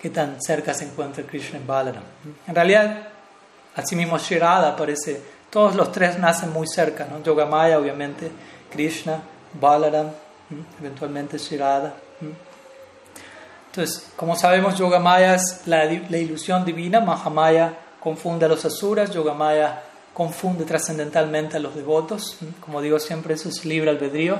qué 0.00 0.10
tan 0.10 0.40
cerca 0.40 0.74
se 0.74 0.84
encuentra 0.84 1.24
Krishna 1.24 1.58
en 1.58 1.66
Balaram. 1.66 2.02
En 2.46 2.54
realidad, 2.54 3.08
así 3.76 3.94
mismo 3.96 4.18
Shirada 4.18 4.70
aparece, 4.70 5.20
todos 5.50 5.74
los 5.74 5.92
tres 5.92 6.18
nacen 6.18 6.52
muy 6.52 6.66
cerca, 6.66 7.06
¿no? 7.10 7.22
Yogamaya 7.22 7.78
obviamente, 7.78 8.30
Krishna, 8.70 9.20
Balaram, 9.60 10.10
eventualmente 10.80 11.38
Shirada. 11.38 11.94
Entonces, 13.66 14.10
como 14.16 14.34
sabemos, 14.36 14.78
Yogamaya 14.78 15.34
es 15.34 15.62
la, 15.66 15.84
la 15.84 16.18
ilusión 16.18 16.64
divina, 16.64 17.00
Mahamaya 17.00 17.74
confunde 18.00 18.46
a 18.46 18.48
los 18.48 18.64
asuras, 18.64 19.10
Yogamaya 19.12 19.82
confunde 20.18 20.64
trascendentalmente 20.64 21.58
a 21.58 21.60
los 21.60 21.76
devotos. 21.76 22.38
Como 22.58 22.82
digo 22.82 22.98
siempre, 22.98 23.34
eso 23.34 23.48
es 23.48 23.64
libre 23.64 23.90
albedrío, 23.90 24.36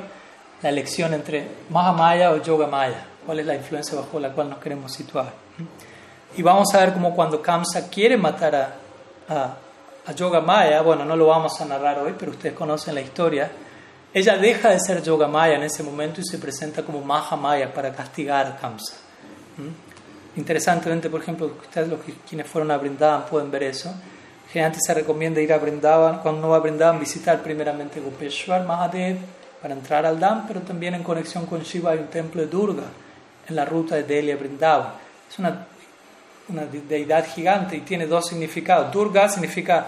la 0.61 0.71
elección 0.71 1.15
entre 1.15 1.47
Mahamaya 1.71 2.33
o 2.33 2.43
Yogamaya, 2.43 3.07
cuál 3.25 3.39
es 3.39 3.47
la 3.47 3.55
influencia 3.55 3.97
bajo 3.97 4.19
la 4.19 4.33
cual 4.33 4.51
nos 4.51 4.59
queremos 4.59 4.93
situar. 4.93 5.33
Y 6.37 6.43
vamos 6.43 6.75
a 6.75 6.81
ver 6.81 6.95
cómo 6.95 7.15
cuando 7.15 7.41
Kamsa 7.41 7.89
quiere 7.89 8.17
matar 8.17 8.57
a, 8.57 8.75
a, 9.29 9.57
a 10.05 10.13
Yoga 10.13 10.41
Maya, 10.41 10.83
bueno, 10.83 11.05
no 11.05 11.15
lo 11.15 11.29
vamos 11.29 11.61
a 11.61 11.65
narrar 11.65 12.01
hoy, 12.01 12.17
pero 12.19 12.33
ustedes 12.33 12.57
conocen 12.57 12.97
la 12.97 13.01
historia, 13.01 13.49
ella 14.13 14.37
deja 14.37 14.71
de 14.71 14.81
ser 14.81 15.01
Yoga 15.01 15.29
Maya 15.29 15.55
en 15.55 15.63
ese 15.63 15.85
momento 15.85 16.21
y 16.21 16.25
se 16.25 16.39
presenta 16.39 16.83
como 16.83 17.01
Maha 17.03 17.37
Maya 17.37 17.73
para 17.73 17.93
castigar 17.93 18.47
a 18.49 18.57
Kamsa. 18.57 18.95
¿Mm? 19.57 20.41
Interesantemente, 20.41 21.09
por 21.09 21.21
ejemplo, 21.21 21.47
ustedes 21.47 21.87
los 21.87 22.01
que, 22.01 22.15
quienes 22.29 22.49
fueron 22.49 22.73
a 22.73 22.79
Brindavan 22.79 23.27
pueden 23.27 23.49
ver 23.49 23.63
eso. 23.63 23.95
Generalmente 24.53 24.81
se 24.87 24.95
recomienda 24.95 25.41
ir 25.43 25.53
a 25.53 25.59
Brindavan, 25.59 26.21
cuando 26.21 26.41
uno 26.41 26.49
va 26.49 26.57
a 26.57 26.61
Brindavan, 26.61 26.99
visitar 26.99 27.43
primeramente 27.43 28.01
Gopeshwar 28.01 28.65
Mahadev 28.65 29.19
para 29.61 29.75
entrar 29.75 30.07
al 30.07 30.19
Dham, 30.19 30.47
pero 30.47 30.61
también 30.61 30.95
en 30.95 31.03
conexión 31.03 31.45
con 31.45 31.63
Shiva 31.63 31.91
hay 31.91 31.99
un 31.99 32.07
templo 32.07 32.41
de 32.41 32.49
Durga 32.49 32.85
en 33.47 33.57
la 33.57 33.65
ruta 33.65 33.97
de 33.97 34.05
Delhi 34.05 34.31
a 34.31 34.37
Brindavan. 34.37 34.93
Es 35.31 35.39
una, 35.39 35.67
una 36.49 36.65
deidad 36.65 37.27
gigante 37.27 37.77
y 37.77 37.81
tiene 37.81 38.07
dos 38.07 38.29
significados. 38.29 38.91
Durga 38.91 39.29
significa 39.29 39.87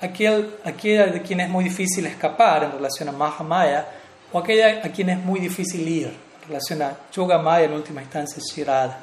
aquel, 0.00 0.56
aquella 0.64 1.06
de 1.06 1.22
quien 1.22 1.40
es 1.40 1.48
muy 1.48 1.62
difícil 1.62 2.06
escapar 2.06 2.64
en 2.64 2.72
relación 2.72 3.08
a 3.08 3.12
Mahamaya 3.12 3.86
o 4.32 4.38
aquella 4.38 4.80
a 4.84 4.88
quien 4.90 5.10
es 5.10 5.18
muy 5.18 5.38
difícil 5.38 5.86
ir 5.86 6.06
en 6.06 6.48
relación 6.48 6.82
a 6.82 6.96
Yoga 7.12 7.38
Maya 7.38 7.66
en 7.66 7.74
última 7.74 8.02
instancia 8.02 8.42
Shirada. 8.42 8.98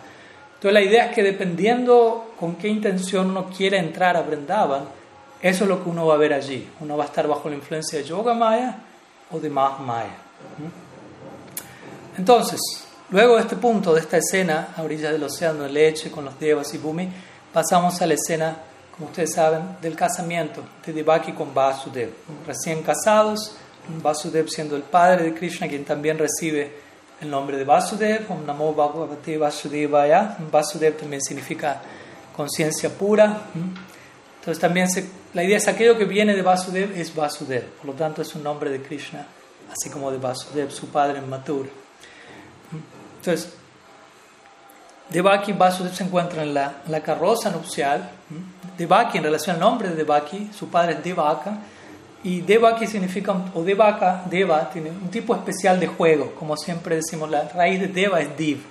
Entonces 0.55 0.73
la 0.73 0.81
idea 0.81 1.05
es 1.05 1.15
que 1.15 1.23
dependiendo 1.23 2.33
con 2.39 2.55
qué 2.55 2.67
intención 2.67 3.29
uno 3.29 3.49
quiere 3.55 3.77
entrar 3.77 4.17
a 4.17 4.21
Vrindavan, 4.21 4.96
eso 5.41 5.63
es 5.63 5.69
lo 5.69 5.83
que 5.83 5.89
uno 5.89 6.05
va 6.07 6.15
a 6.15 6.17
ver 6.17 6.33
allí. 6.33 6.69
Uno 6.79 6.97
va 6.97 7.03
a 7.03 7.07
estar 7.07 7.27
bajo 7.27 7.49
la 7.49 7.55
influencia 7.55 7.99
de 7.99 8.05
Yoga 8.05 8.33
Maya 8.33 8.77
o 9.31 9.39
de 9.39 9.49
Mahamaya. 9.49 10.15
Entonces, 12.17 12.59
luego 13.09 13.35
de 13.35 13.41
este 13.41 13.55
punto, 13.55 13.93
de 13.93 14.01
esta 14.01 14.17
escena 14.17 14.69
a 14.75 14.81
orillas 14.81 15.11
del 15.11 15.23
océano 15.23 15.63
de 15.63 15.69
leche 15.69 16.09
con 16.09 16.25
los 16.25 16.39
devas 16.39 16.73
y 16.73 16.77
Bhumi, 16.77 17.09
pasamos 17.53 18.01
a 18.01 18.07
la 18.07 18.15
escena 18.15 18.57
como 18.97 19.09
ustedes 19.09 19.33
saben, 19.33 19.77
del 19.79 19.95
casamiento 19.95 20.63
de 20.83 20.91
Devaki 20.91 21.31
con 21.33 21.53
Vasudev. 21.53 22.09
Recién 22.47 22.81
casados, 22.81 23.55
Vasudev 24.01 24.49
siendo 24.49 24.75
el 24.75 24.81
padre 24.81 25.25
de 25.25 25.33
Krishna, 25.35 25.67
quien 25.67 25.85
también 25.85 26.17
recibe 26.17 26.71
el 27.21 27.29
nombre 27.29 27.57
de 27.57 27.63
Vasudev, 27.63 28.25
Om 28.31 28.43
Namo 28.43 28.73
Bhagavate 28.73 29.37
Vasudevaya. 29.37 30.37
Vasudev 30.51 30.97
también 30.97 31.21
significa 31.21 31.79
conciencia 32.35 32.89
pura. 32.89 33.43
Entonces 34.39 34.59
también 34.59 34.87
la 35.37 35.43
idea 35.43 35.57
es 35.57 35.67
aquello 35.67 35.95
que 35.95 36.05
viene 36.05 36.35
de 36.35 36.41
Vasudev 36.41 36.97
es 36.97 37.13
Vasudev, 37.13 37.63
por 37.63 37.85
lo 37.85 37.93
tanto 37.93 38.23
es 38.23 38.33
un 38.33 38.41
nombre 38.41 38.71
de 38.71 38.81
Krishna, 38.81 39.23
así 39.71 39.87
como 39.87 40.09
de 40.09 40.17
Vasudev, 40.17 40.71
su 40.71 40.87
padre 40.87 41.19
en 41.19 41.29
Mathura. 41.29 41.69
Entonces, 43.19 43.53
Devaki 45.11 45.51
y 45.51 45.53
Vasudev 45.53 45.93
se 45.93 46.05
encuentran 46.05 46.47
en 46.47 46.55
la, 46.55 46.81
en 46.83 46.91
la 46.91 47.01
carroza 47.01 47.51
nupcial 47.51 48.09
Devaki, 48.79 49.19
en 49.19 49.25
relación 49.25 49.57
al 49.57 49.59
nombre 49.59 49.89
de 49.89 49.95
Devaki, 49.95 50.49
su 50.57 50.69
padre 50.69 50.93
es 50.93 51.03
Devaka, 51.03 51.59
y 52.23 52.41
Devaki 52.41 52.87
significa, 52.87 53.35
o 53.53 53.61
Devaka, 53.61 54.23
Deva, 54.25 54.67
tiene 54.71 54.89
un 54.89 55.11
tipo 55.11 55.35
especial 55.35 55.79
de 55.79 55.85
juego, 55.85 56.33
como 56.33 56.57
siempre 56.57 56.95
decimos, 56.95 57.29
la 57.29 57.47
raíz 57.47 57.79
de 57.79 57.89
Deva 57.89 58.21
es 58.21 58.35
Div, 58.35 58.63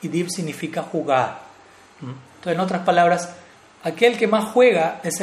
y 0.00 0.06
Div 0.06 0.30
significa 0.30 0.82
jugar. 0.82 1.40
Entonces, 2.00 2.52
en 2.52 2.60
otras 2.60 2.82
palabras, 2.82 3.41
aquel 3.82 4.16
que 4.16 4.26
más 4.26 4.52
juega 4.52 5.00
es 5.02 5.22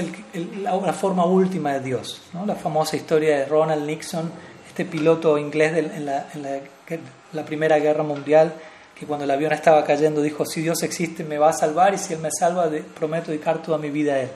la, 0.61 0.93
forma 0.93 1.25
última 1.25 1.73
de 1.73 1.79
Dios. 1.81 2.21
La 2.45 2.55
famosa 2.55 2.95
historia 2.95 3.39
de 3.39 3.45
Ronald 3.45 3.85
Nixon, 3.85 4.31
este 4.67 4.85
piloto 4.85 5.37
inglés 5.37 5.77
en, 5.77 6.05
la, 6.05 7.45
Primera 7.45 7.79
Guerra 7.79 8.03
Mundial, 8.03 8.53
que 8.95 9.05
cuando 9.05 9.25
el 9.25 9.31
avión 9.31 9.53
estaba 9.53 9.83
cayendo 9.83 10.21
dijo, 10.21 10.45
si 10.45 10.61
Dios 10.61 10.83
existe 10.83 11.23
me 11.23 11.37
va 11.37 11.49
a 11.49 11.53
salvar 11.53 11.93
y 11.93 11.97
si 11.97 12.13
Él 12.13 12.19
me 12.19 12.29
salva 12.31 12.69
prometo 12.97 13.31
dedicar 13.31 13.61
toda 13.61 13.77
mi 13.77 13.89
vida 13.89 14.13
a 14.13 14.19
Él. 14.19 14.29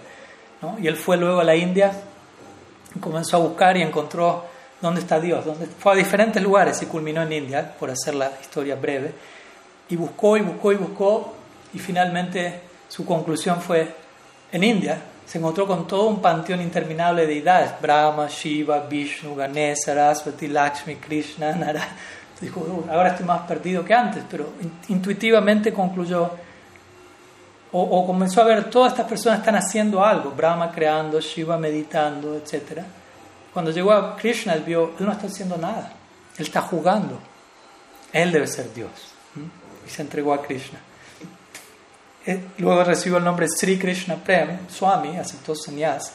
Y 0.82 0.88
él 0.88 0.96
fue 0.96 1.18
luego 1.18 1.42
a 1.42 1.44
la 1.44 1.56
India 1.56 1.92
y 2.96 3.00
comenzó 3.00 3.38
a 3.38 3.40
buscar 3.42 3.76
y 3.78 3.82
encontró 3.82 4.46
dónde 4.82 5.02
está 5.02 5.20
Dios. 5.20 5.46
Fue 5.80 5.94
a 5.94 5.96
diferentes 5.96 6.42
lugares 6.42 6.82
y 6.82 6.86
culminó 6.86 7.22
en 7.24 7.34
India, 7.34 7.76
por 7.78 7.90
hacer 7.90 8.16
la 8.16 8.32
historia 8.42 8.76
breve. 8.76 9.14
Y 9.90 9.96
buscó 9.96 10.38
y 10.38 10.42
buscó 10.42 10.72
y 10.72 10.76
buscó 10.76 11.34
y 11.74 11.80
finalmente 11.80 12.62
su 12.88 13.06
conclusión 13.06 13.62
fue, 13.62 13.88
en 14.54 14.64
India 14.64 15.02
se 15.26 15.38
encontró 15.38 15.68
con 15.68 15.86
todo 15.86 16.08
un 16.08 16.22
panteón 16.22 16.62
interminable 16.62 17.24
de 17.24 17.28
deidades, 17.28 17.72
Brahma, 17.82 18.28
Shiva, 18.28 18.80
Vishnu, 18.80 19.36
Ganesha, 19.36 19.88
Saraswati, 19.88 20.48
Lakshmi, 20.48 20.96
Krishna, 20.96 21.52
Narayana 21.56 21.98
dijo, 22.44 22.86
ahora 22.90 23.10
estoy 23.10 23.26
más 23.26 23.42
perdido 23.48 23.84
que 23.84 23.94
antes, 23.94 24.24
pero 24.30 24.54
intuitivamente 24.90 25.74
concluyó, 25.74 26.30
o, 27.72 28.06
comenzó 28.06 28.42
a 28.42 28.46
ver, 28.46 28.70
todas 28.70 28.92
estas 28.92 29.08
personas 29.08 29.40
están 29.40 29.56
haciendo 29.56 30.04
algo, 30.04 30.32
Brahma 30.32 30.72
creando, 30.72 31.20
Shiva 31.20 31.58
meditando, 31.58 32.36
etc. 32.36 32.82
Cuando 33.52 33.72
llegó 33.72 33.92
a 33.92 34.16
Krishna, 34.16 34.54
él 34.54 34.62
vio, 34.62 34.94
él 35.00 35.06
no 35.06 35.12
está 35.12 35.26
haciendo 35.26 35.58
nada, 35.58 35.92
él 36.38 36.46
está 36.46 36.62
jugando, 36.62 37.20
él 38.12 38.32
debe 38.32 38.46
ser 38.46 38.72
Dios. 38.74 38.92
Y 39.88 39.90
se 39.90 40.04
entregó 40.04 40.34
a 40.34 40.42
Krishna. 40.44 40.80
Eh, 42.26 42.40
luego 42.60 42.84
recibió 42.86 43.18
el 43.18 43.24
nombre 43.24 43.48
Sri 43.50 43.78
Krishna 43.78 44.16
Prem, 44.16 44.70
Swami, 44.70 45.18
aceptó 45.18 45.54
sannyas. 45.56 46.14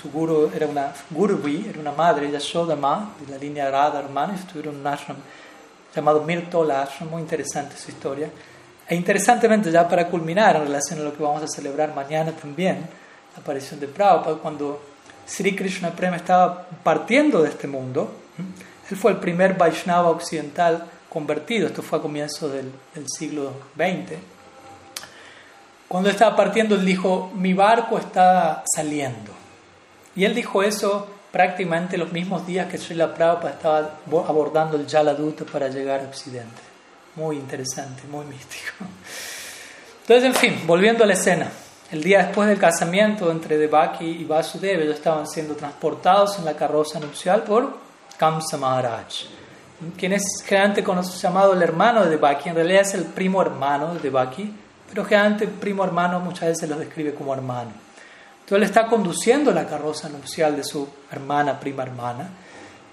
Su 0.00 0.10
guru 0.10 0.50
era 0.54 0.66
una 0.66 0.92
guruvi, 1.08 1.66
era 1.66 1.80
una 1.80 1.92
madre, 1.92 2.30
Yashoda 2.30 2.76
Ma, 2.76 3.14
de 3.18 3.32
la 3.32 3.38
línea 3.38 3.70
Radha 3.70 4.00
hermana, 4.00 4.34
estuvieron 4.34 4.74
en 4.74 4.80
un 4.80 4.86
ashram 4.86 5.16
llamado 5.94 6.22
Mirtola 6.22 6.82
Ashram, 6.82 7.08
muy 7.08 7.22
interesante 7.22 7.74
su 7.76 7.90
historia. 7.90 8.30
E 8.86 8.94
interesantemente, 8.94 9.70
ya 9.70 9.88
para 9.88 10.08
culminar 10.08 10.56
en 10.56 10.62
relación 10.64 11.00
a 11.00 11.04
lo 11.04 11.16
que 11.16 11.22
vamos 11.22 11.42
a 11.42 11.48
celebrar 11.48 11.94
mañana 11.94 12.32
también, 12.32 12.86
la 13.34 13.40
aparición 13.40 13.80
de 13.80 13.88
Prabhupada, 13.88 14.36
cuando 14.36 14.82
Sri 15.26 15.56
Krishna 15.56 15.90
Prema 15.90 16.16
estaba 16.16 16.66
partiendo 16.82 17.42
de 17.42 17.48
este 17.48 17.66
mundo, 17.66 18.12
él 18.90 18.96
fue 18.96 19.12
el 19.12 19.16
primer 19.16 19.56
Vaishnava 19.56 20.10
occidental 20.10 20.84
convertido, 21.08 21.68
esto 21.68 21.82
fue 21.82 21.98
a 21.98 22.02
comienzos 22.02 22.52
del, 22.52 22.70
del 22.94 23.06
siglo 23.08 23.52
XX. 23.76 24.18
Cuando 25.90 26.08
estaba 26.08 26.36
partiendo, 26.36 26.76
él 26.76 26.86
dijo, 26.86 27.32
mi 27.34 27.52
barco 27.52 27.98
está 27.98 28.62
saliendo. 28.72 29.32
Y 30.14 30.24
él 30.24 30.36
dijo 30.36 30.62
eso 30.62 31.08
prácticamente 31.32 31.98
los 31.98 32.12
mismos 32.12 32.46
días 32.46 32.70
que 32.70 32.78
Srila 32.78 33.12
Prabhupada 33.12 33.50
estaba 33.50 33.90
abordando 34.28 34.76
el 34.76 34.88
Jaladuta 34.88 35.44
para 35.44 35.66
llegar 35.66 35.98
a 35.98 36.04
Occidente. 36.04 36.62
Muy 37.16 37.34
interesante, 37.34 38.04
muy 38.08 38.24
místico. 38.26 38.84
Entonces, 40.02 40.26
en 40.26 40.34
fin, 40.36 40.62
volviendo 40.64 41.02
a 41.02 41.08
la 41.08 41.14
escena. 41.14 41.50
El 41.90 42.04
día 42.04 42.22
después 42.22 42.48
del 42.48 42.60
casamiento 42.60 43.28
entre 43.32 43.58
Devaki 43.58 44.04
y 44.04 44.24
Vasudeva, 44.24 44.84
ellos 44.84 44.94
estaban 44.94 45.26
siendo 45.26 45.56
transportados 45.56 46.38
en 46.38 46.44
la 46.44 46.54
carroza 46.54 47.00
nupcial 47.00 47.42
por 47.42 47.78
Kamsa 48.16 48.56
Maharaj, 48.58 49.24
quien 49.98 50.12
es 50.12 50.22
generalmente 50.46 50.84
llamado 51.20 51.52
el 51.52 51.62
hermano 51.62 52.04
de 52.04 52.10
Devaki, 52.10 52.48
en 52.48 52.54
realidad 52.54 52.82
es 52.82 52.94
el 52.94 53.06
primo 53.06 53.42
hermano 53.42 53.92
de 53.94 53.98
Devaki, 53.98 54.54
pero 54.90 55.04
generalmente 55.04 55.44
el 55.44 55.50
primo 55.50 55.84
hermano 55.84 56.20
muchas 56.20 56.48
veces 56.48 56.68
lo 56.68 56.76
describe 56.76 57.14
como 57.14 57.32
hermano. 57.32 57.70
Entonces 58.40 58.56
él 58.56 58.62
está 58.64 58.86
conduciendo 58.86 59.52
la 59.52 59.66
carroza 59.66 60.08
nupcial 60.08 60.56
de 60.56 60.64
su 60.64 60.88
hermana, 61.10 61.58
prima 61.60 61.84
hermana. 61.84 62.28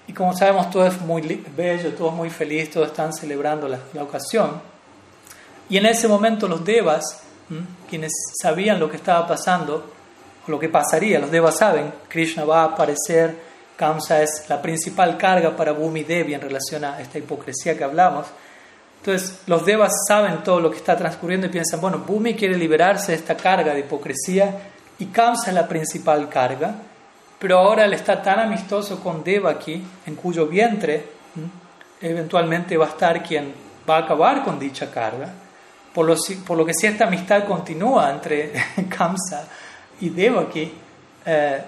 Y 0.06 0.12
como 0.12 0.34
sabemos, 0.34 0.70
todo 0.70 0.86
es 0.86 1.00
muy 1.00 1.20
bello, 1.56 1.92
todo 1.94 2.10
es 2.10 2.14
muy 2.14 2.30
feliz, 2.30 2.70
todos 2.70 2.88
están 2.88 3.12
celebrando 3.12 3.68
la, 3.68 4.02
ocasión. 4.02 4.62
Y 5.68 5.76
en 5.76 5.86
ese 5.86 6.08
momento 6.08 6.48
los 6.48 6.64
devas, 6.64 7.22
quienes 7.90 8.12
sabían 8.40 8.78
lo 8.78 8.88
que 8.88 8.96
estaba 8.96 9.26
pasando, 9.26 9.92
o 10.46 10.50
lo 10.50 10.58
que 10.58 10.68
pasaría, 10.68 11.18
los 11.18 11.30
devas 11.30 11.58
saben, 11.58 11.92
Krishna 12.08 12.44
va 12.44 12.62
a 12.62 12.64
aparecer, 12.66 13.36
Kamsa 13.76 14.22
es 14.22 14.46
la 14.48 14.62
principal 14.62 15.18
carga 15.18 15.56
para 15.56 15.72
Bhumi 15.72 16.04
Devi 16.04 16.34
en 16.34 16.40
relación 16.40 16.84
a 16.84 17.00
esta 17.00 17.18
hipocresía 17.18 17.76
que 17.76 17.84
hablamos. 17.84 18.26
Entonces, 18.98 19.40
los 19.46 19.64
devas 19.64 19.92
saben 20.06 20.42
todo 20.42 20.60
lo 20.60 20.70
que 20.70 20.76
está 20.76 20.96
transcurriendo 20.96 21.46
y 21.46 21.50
piensan, 21.50 21.80
bueno, 21.80 21.98
Bhumi 22.06 22.34
quiere 22.34 22.56
liberarse 22.56 23.12
de 23.12 23.18
esta 23.18 23.36
carga 23.36 23.72
de 23.72 23.80
hipocresía 23.80 24.54
y 24.98 25.06
Kamsa 25.06 25.48
es 25.48 25.54
la 25.54 25.68
principal 25.68 26.28
carga, 26.28 26.74
pero 27.38 27.58
ahora 27.58 27.84
él 27.84 27.92
está 27.94 28.20
tan 28.20 28.40
amistoso 28.40 29.00
con 29.00 29.22
Devaki, 29.22 29.82
en 30.06 30.14
cuyo 30.16 30.46
vientre 30.46 31.18
eventualmente 32.00 32.76
va 32.76 32.86
a 32.86 32.88
estar 32.90 33.22
quien 33.22 33.52
va 33.88 33.98
a 33.98 34.00
acabar 34.00 34.44
con 34.44 34.58
dicha 34.58 34.90
carga, 34.90 35.30
por 35.94 36.06
lo, 36.06 36.64
que 36.66 36.74
si 36.74 36.86
esta 36.86 37.06
amistad 37.06 37.44
continúa 37.44 38.10
entre 38.10 38.52
Kamsa 38.88 39.48
y 40.00 40.10
Devaki, 40.10 40.72
eh, 41.24 41.62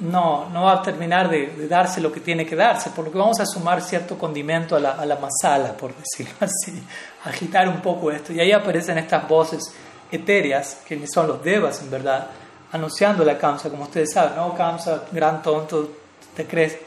no, 0.00 0.48
no 0.50 0.64
va 0.64 0.74
a 0.74 0.82
terminar 0.82 1.28
de, 1.28 1.66
darse 1.68 2.00
lo 2.00 2.12
que 2.12 2.20
tiene 2.20 2.46
que 2.46 2.54
darse, 2.54 2.90
por 2.90 3.04
lo 3.04 3.12
que 3.12 3.18
vamos 3.18 3.40
a 3.40 3.46
sumar 3.46 3.82
cierto 3.82 4.16
condimento 4.16 4.76
a 4.76 4.80
la, 4.80 4.90
a 4.92 5.04
la 5.04 5.16
masala, 5.16 5.76
por 5.76 5.92
decirlo 5.96 6.34
así, 6.40 6.82
agitar 7.24 7.68
un 7.68 7.80
poco 7.80 8.10
esto. 8.10 8.32
Y 8.32 8.40
ahí 8.40 8.52
aparecen 8.52 8.98
estas 8.98 9.26
voces 9.28 9.72
etéreas, 10.10 10.82
que 10.86 11.06
son 11.06 11.26
los 11.26 11.42
devas 11.42 11.82
en 11.82 11.90
verdad, 11.90 12.28
anunciando 12.72 13.24
la 13.24 13.38
Kamsa, 13.38 13.70
como 13.70 13.84
ustedes 13.84 14.12
saben, 14.12 14.36
¿no? 14.36 14.54
Kamsa, 14.54 15.04
gran 15.12 15.42
tonto, 15.42 15.90
te 16.34 16.46
crees, 16.46 16.78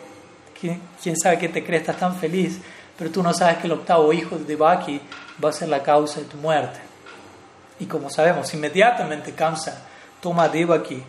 ¿quién, 0.60 1.18
sabe 1.18 1.38
qué 1.38 1.50
te 1.50 1.64
crees, 1.64 1.82
estás 1.82 1.98
tan 1.98 2.16
feliz, 2.16 2.60
pero 2.98 3.10
tú 3.10 3.24
no 3.24 3.34
sabes 3.34 3.58
que 3.58 3.68
el 3.68 3.74
octavo 3.74 4.14
hijo 4.14 4.38
de 4.38 4.46
Devaki 4.46 5.02
va 5.44 5.50
a 5.50 5.54
ser 5.54 5.70
la 5.70 5.82
causa 5.82 6.20
de 6.20 6.28
tu 6.28 6.38
muerte. 6.38 6.80
Y 7.80 7.86
como 7.86 8.10
sabemos, 8.10 8.54
inmediatamente 8.54 9.34
Kamsa 9.34 9.82
toma 10.22 10.44
a 10.44 10.50
Devaki 10.50 11.04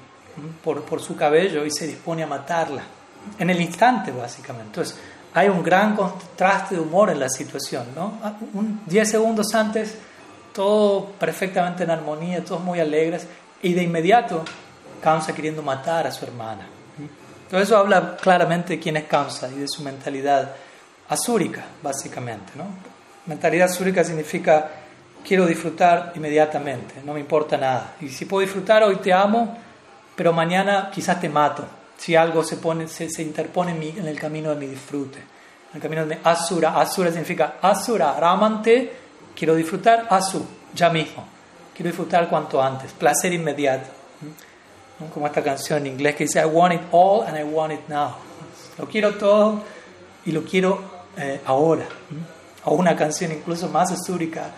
por, 0.62 1.00
su 1.00 1.16
cabello 1.16 1.64
y 1.64 1.70
se 1.70 1.86
dispone 1.86 2.22
a 2.22 2.26
matarla. 2.26 2.82
En 3.38 3.50
el 3.50 3.60
instante, 3.60 4.10
básicamente. 4.10 4.68
Entonces, 4.68 4.98
hay 5.34 5.48
un 5.48 5.62
gran 5.62 5.94
contraste 5.94 6.74
de 6.74 6.80
humor 6.80 7.10
en 7.10 7.20
la 7.20 7.28
situación. 7.28 7.86
¿no? 7.94 8.14
Ah, 8.22 8.34
diez 8.86 9.10
segundos 9.10 9.54
antes, 9.54 9.96
todo 10.52 11.06
perfectamente 11.12 11.84
en 11.84 11.90
armonía, 11.90 12.44
todos 12.44 12.62
muy 12.62 12.80
alegres, 12.80 13.26
y 13.62 13.74
de 13.74 13.82
inmediato, 13.82 14.44
Kamsa 15.02 15.34
queriendo 15.34 15.62
matar 15.62 16.06
a 16.06 16.12
su 16.12 16.24
hermana. 16.24 16.66
Todo 17.48 17.60
eso 17.60 17.76
habla 17.76 18.16
claramente 18.16 18.74
de 18.74 18.80
quién 18.80 18.96
es 18.96 19.04
Kamsa 19.04 19.48
y 19.48 19.58
de 19.58 19.68
su 19.68 19.82
mentalidad 19.82 20.52
asúrica, 21.08 21.64
básicamente. 21.82 22.52
¿no? 22.56 22.64
Mentalidad 23.26 23.68
asúrica 23.68 24.02
significa 24.02 24.70
quiero 25.26 25.46
disfrutar 25.46 26.12
inmediatamente, 26.14 26.94
no 27.04 27.14
me 27.14 27.20
importa 27.20 27.56
nada. 27.56 27.94
Y 28.00 28.08
si 28.08 28.24
puedo 28.24 28.42
disfrutar, 28.42 28.82
hoy 28.82 28.96
te 28.96 29.12
amo, 29.12 29.56
pero 30.14 30.32
mañana 30.32 30.90
quizás 30.92 31.20
te 31.20 31.28
mato 31.28 31.64
si 32.02 32.16
algo 32.16 32.42
se, 32.42 32.56
pone, 32.56 32.88
se, 32.88 33.08
se 33.08 33.22
interpone 33.22 33.70
en, 33.70 33.78
mi, 33.78 33.88
el 33.90 34.18
camino 34.18 34.50
de 34.50 34.56
mi 34.56 34.66
disfrute. 34.66 35.18
En 35.18 35.76
el 35.76 35.80
camino 35.80 36.04
de 36.04 36.16
mi 36.16 36.20
asura. 36.24 36.76
Asura 36.80 37.10
significa 37.10 37.58
asura, 37.62 38.18
ramante, 38.18 38.92
quiero 39.36 39.54
disfrutar, 39.54 40.08
asu, 40.10 40.44
ya 40.74 40.90
mismo. 40.90 41.24
Quiero 41.72 41.90
disfrutar 41.90 42.28
cuanto 42.28 42.60
antes, 42.60 42.90
placer 42.90 43.32
inmediato. 43.32 43.88
Como 45.14 45.28
esta 45.28 45.44
canción 45.44 45.78
en 45.78 45.92
inglés 45.92 46.16
que 46.16 46.24
dice, 46.24 46.40
I 46.40 46.44
want 46.44 46.74
it 46.74 46.80
all 46.90 47.24
and 47.24 47.38
I 47.38 47.44
want 47.44 47.72
it 47.72 47.88
now. 47.88 48.16
Lo 48.78 48.88
quiero 48.88 49.14
todo 49.14 49.62
y 50.24 50.32
lo 50.32 50.42
quiero 50.42 50.82
eh, 51.16 51.40
ahora. 51.46 51.86
O 52.64 52.74
una 52.74 52.96
canción 52.96 53.30
incluso 53.30 53.68
más 53.68 53.92
asúrica 53.92 54.50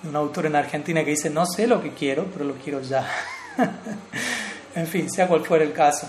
de 0.00 0.08
un 0.08 0.14
autor 0.14 0.46
en 0.46 0.54
Argentina 0.54 1.04
que 1.04 1.10
dice, 1.10 1.30
no 1.30 1.46
sé 1.46 1.66
lo 1.66 1.82
que 1.82 1.90
quiero, 1.90 2.26
pero 2.32 2.44
lo 2.44 2.54
quiero 2.54 2.80
ya. 2.80 3.08
en 4.74 4.86
fin, 4.86 5.10
sea 5.10 5.28
cual 5.28 5.44
fuera 5.44 5.64
el 5.64 5.72
caso. 5.72 6.08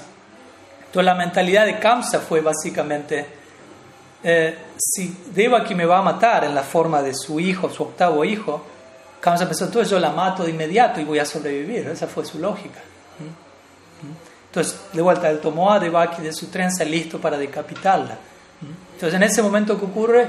Entonces 0.79 1.05
la 1.05 1.15
mentalidad 1.15 1.65
de 1.65 1.79
Kamsa 1.79 2.19
fue 2.19 2.41
básicamente, 2.41 3.25
eh, 4.23 4.57
si 4.77 5.15
Devaki 5.33 5.73
me 5.75 5.85
va 5.85 5.99
a 5.99 6.01
matar 6.01 6.43
en 6.43 6.53
la 6.53 6.63
forma 6.63 7.01
de 7.01 7.13
su 7.15 7.39
hijo, 7.39 7.69
su 7.69 7.83
octavo 7.83 8.23
hijo, 8.23 8.63
Kamsa 9.19 9.45
pensó, 9.45 9.65
entonces 9.65 9.89
yo 9.89 9.99
la 9.99 10.11
mato 10.11 10.43
de 10.43 10.51
inmediato 10.51 10.99
y 10.99 11.05
voy 11.05 11.19
a 11.19 11.25
sobrevivir. 11.25 11.87
Esa 11.87 12.07
fue 12.07 12.25
su 12.25 12.39
lógica. 12.39 12.81
Entonces, 14.47 14.79
de 14.93 15.01
vuelta, 15.01 15.29
él 15.31 15.39
tomó 15.39 15.71
a 15.71 15.79
Devaki 15.79 16.21
de 16.21 16.31
su 16.31 16.47
trenza 16.47 16.83
listo 16.83 17.19
para 17.19 17.37
decapitarla. 17.37 18.17
Entonces, 18.93 19.15
en 19.15 19.23
ese 19.23 19.41
momento 19.41 19.79
que 19.79 19.85
ocurre, 19.85 20.27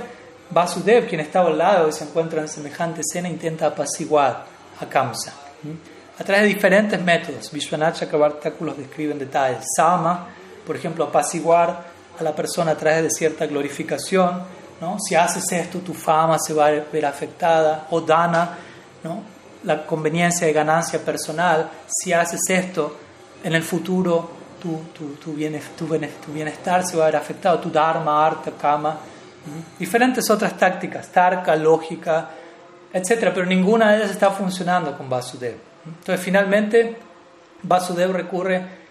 Vasudev, 0.48 1.08
quien 1.08 1.20
estaba 1.20 1.50
al 1.50 1.58
lado 1.58 1.88
y 1.88 1.92
se 1.92 2.04
encuentra 2.04 2.40
en 2.40 2.48
semejante 2.48 3.02
escena, 3.02 3.28
intenta 3.28 3.66
apaciguar 3.66 4.46
a 4.80 4.86
Kamsa. 4.86 5.34
A 6.18 6.24
través 6.24 6.42
de 6.42 6.48
diferentes 6.48 7.00
métodos. 7.00 7.50
Vishwanath 7.50 7.96
Chakravartaku 7.96 8.64
los 8.64 8.76
describe 8.76 9.12
en 9.12 9.18
detalle. 9.18 9.58
Sama, 9.76 10.28
por 10.64 10.76
ejemplo, 10.76 11.04
apaciguar 11.04 11.84
a 12.18 12.22
la 12.22 12.34
persona 12.34 12.72
a 12.72 12.76
través 12.76 13.02
de 13.02 13.10
cierta 13.10 13.46
glorificación, 13.46 14.42
¿no? 14.80 14.98
Si 15.00 15.14
haces 15.14 15.50
esto, 15.50 15.80
tu 15.80 15.92
fama 15.92 16.38
se 16.38 16.54
va 16.54 16.66
a 16.66 16.70
ver 16.70 17.06
afectada, 17.06 17.88
o 17.90 18.00
dana, 18.00 18.56
¿no? 19.02 19.22
La 19.64 19.84
conveniencia 19.84 20.46
de 20.46 20.52
ganancia 20.52 21.00
personal, 21.00 21.68
si 21.86 22.12
haces 22.12 22.40
esto, 22.48 22.96
en 23.42 23.54
el 23.54 23.62
futuro 23.62 24.30
tu, 24.60 24.80
tu, 24.94 25.16
tu, 25.16 25.32
bienestar 25.34 26.86
se 26.86 26.96
va 26.96 27.04
a 27.04 27.06
ver 27.06 27.16
afectado, 27.16 27.58
tu 27.58 27.70
dharma, 27.70 28.24
arta, 28.24 28.50
kama, 28.52 28.96
diferentes 29.78 30.30
otras 30.30 30.56
tácticas, 30.56 31.08
tarka, 31.08 31.54
lógica, 31.56 32.30
etc. 32.92 33.30
Pero 33.34 33.44
ninguna 33.44 33.90
de 33.90 33.98
ellas 33.98 34.10
está 34.10 34.30
funcionando 34.30 34.96
con 34.96 35.08
Vasudev. 35.10 35.73
Entonces, 35.86 36.24
finalmente, 36.24 36.96
Vasudev 37.62 38.12
recurre 38.12 38.84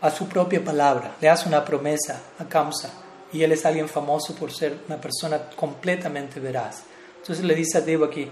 a 0.00 0.10
su 0.10 0.28
propia 0.28 0.64
palabra, 0.64 1.16
le 1.20 1.28
hace 1.28 1.48
una 1.48 1.64
promesa 1.64 2.22
a 2.38 2.44
Kamsa 2.44 2.90
y 3.32 3.42
él 3.42 3.52
es 3.52 3.66
alguien 3.66 3.88
famoso 3.88 4.34
por 4.34 4.52
ser 4.52 4.78
una 4.86 5.00
persona 5.00 5.50
completamente 5.56 6.40
veraz. 6.40 6.84
Entonces 7.20 7.44
le 7.44 7.54
dice 7.54 7.78
a 7.78 7.80
Devaki, 7.80 8.28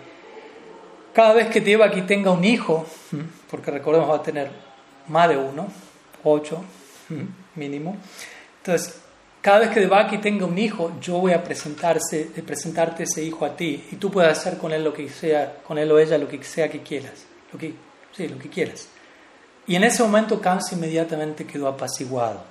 cada 1.13 1.35
vez 1.35 1.49
que 1.49 1.61
Devaki 1.61 2.03
tenga 2.03 2.31
un 2.31 2.45
hijo, 2.45 2.87
porque 3.51 3.71
recordemos 3.71 4.09
va 4.09 4.17
a 4.17 4.23
tener 4.23 4.51
más 5.09 5.29
de 5.29 5.37
uno, 5.37 5.67
ocho 6.25 6.65
mínimo, 7.55 7.97
entonces 8.59 9.01
cada 9.43 9.61
vez 9.61 9.71
que 9.71 9.81
Devaki 9.81 10.19
tenga 10.19 10.45
un 10.45 10.59
hijo, 10.59 10.93
yo 11.01 11.19
voy 11.19 11.33
a 11.33 11.43
presentarse, 11.43 12.31
presentarte 12.45 13.05
ese 13.05 13.23
hijo 13.23 13.45
a 13.45 13.57
ti 13.57 13.87
y 13.93 13.97
tú 13.97 14.11
puedes 14.11 14.37
hacer 14.37 14.59
con 14.59 14.73
él 14.73 14.83
lo 14.83 14.93
que 14.93 15.09
sea, 15.09 15.59
con 15.67 15.79
él 15.79 15.91
o 15.93 15.99
ella 15.99 16.19
lo 16.19 16.29
que 16.29 16.43
sea 16.43 16.69
que 16.69 16.83
quieras, 16.83 17.25
lo 17.53 17.59
que, 17.59 17.75
sí, 18.17 18.29
lo 18.29 18.39
que 18.39 18.49
quieras. 18.49 18.89
Y 19.67 19.75
en 19.75 19.85
ese 19.85 20.03
momento 20.03 20.41
Kamsa 20.41 20.75
inmediatamente 20.75 21.47
quedó 21.47 21.69
apaciguado. 21.69 22.43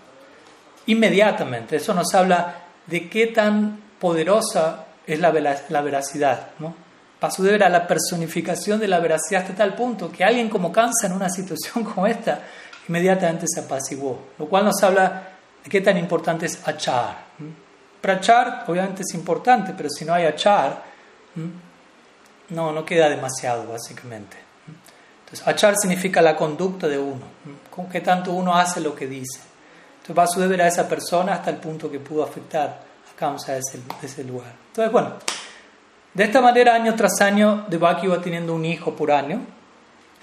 Inmediatamente. 0.88 1.78
Eso 1.78 1.94
nos 1.94 2.14
habla 2.14 2.64
de 2.86 3.10
qué 3.10 3.28
tan 3.28 3.82
poderosa 4.00 4.86
es 5.08 5.20
la, 5.20 5.32
la 5.70 5.82
veracidad. 5.82 6.50
¿no? 6.60 6.76
Vasudev 7.20 7.56
era 7.56 7.70
la 7.70 7.88
personificación 7.88 8.80
de 8.80 8.88
la 8.88 9.00
veracidad 9.00 9.44
hasta 9.44 9.56
tal 9.56 9.76
punto 9.76 10.12
que 10.12 10.24
alguien 10.24 10.50
como 10.50 10.72
Kamsa 10.72 11.08
en 11.08 11.14
una 11.14 11.30
situación 11.30 11.84
como 11.94 12.06
esta 12.06 12.42
inmediatamente 12.88 13.46
se 13.48 13.62
apaciguó. 13.62 14.28
Lo 14.38 14.48
cual 14.48 14.66
nos 14.66 14.84
habla 14.84 15.30
de 15.64 15.70
qué 15.70 15.82
tan 15.82 15.98
importante 15.98 16.46
es 16.46 16.68
achar. 16.68 17.26
Prachar 18.02 18.66
obviamente 18.68 19.02
es 19.02 19.14
importante, 19.16 19.74
pero 19.76 19.90
si 19.90 20.06
no 20.06 20.14
hay 20.14 20.26
achar, 20.26 20.84
no, 22.50 22.72
no 22.72 22.86
queda 22.86 23.10
demasiado 23.10 23.66
básicamente. 23.68 24.45
Entonces, 25.36 25.48
achar 25.48 25.76
significa 25.76 26.22
la 26.22 26.36
conducta 26.36 26.88
de 26.88 26.98
uno, 26.98 27.22
con 27.70 27.90
qué 27.90 28.00
tanto 28.00 28.32
uno 28.32 28.56
hace 28.56 28.80
lo 28.80 28.96
que 28.96 29.06
dice. 29.06 29.42
Entonces, 29.98 30.16
Vasudev 30.16 30.54
era 30.54 30.68
esa 30.68 30.88
persona 30.88 31.34
hasta 31.34 31.50
el 31.50 31.58
punto 31.58 31.92
que 31.92 32.00
pudo 32.00 32.24
afectar 32.24 32.70
a 32.70 33.16
causa 33.18 33.54
de 33.54 33.60
ese, 33.60 33.80
de 33.80 34.08
ese 34.08 34.24
lugar. 34.24 34.54
Entonces, 34.70 34.92
bueno, 34.92 35.14
de 36.14 36.24
esta 36.24 36.40
manera, 36.40 36.74
año 36.74 36.96
tras 36.96 37.20
año, 37.20 37.66
Devaki 37.68 38.06
iba 38.06 38.22
teniendo 38.22 38.56
un 38.56 38.64
hijo 38.64 38.96
por 38.96 39.12
año 39.12 39.42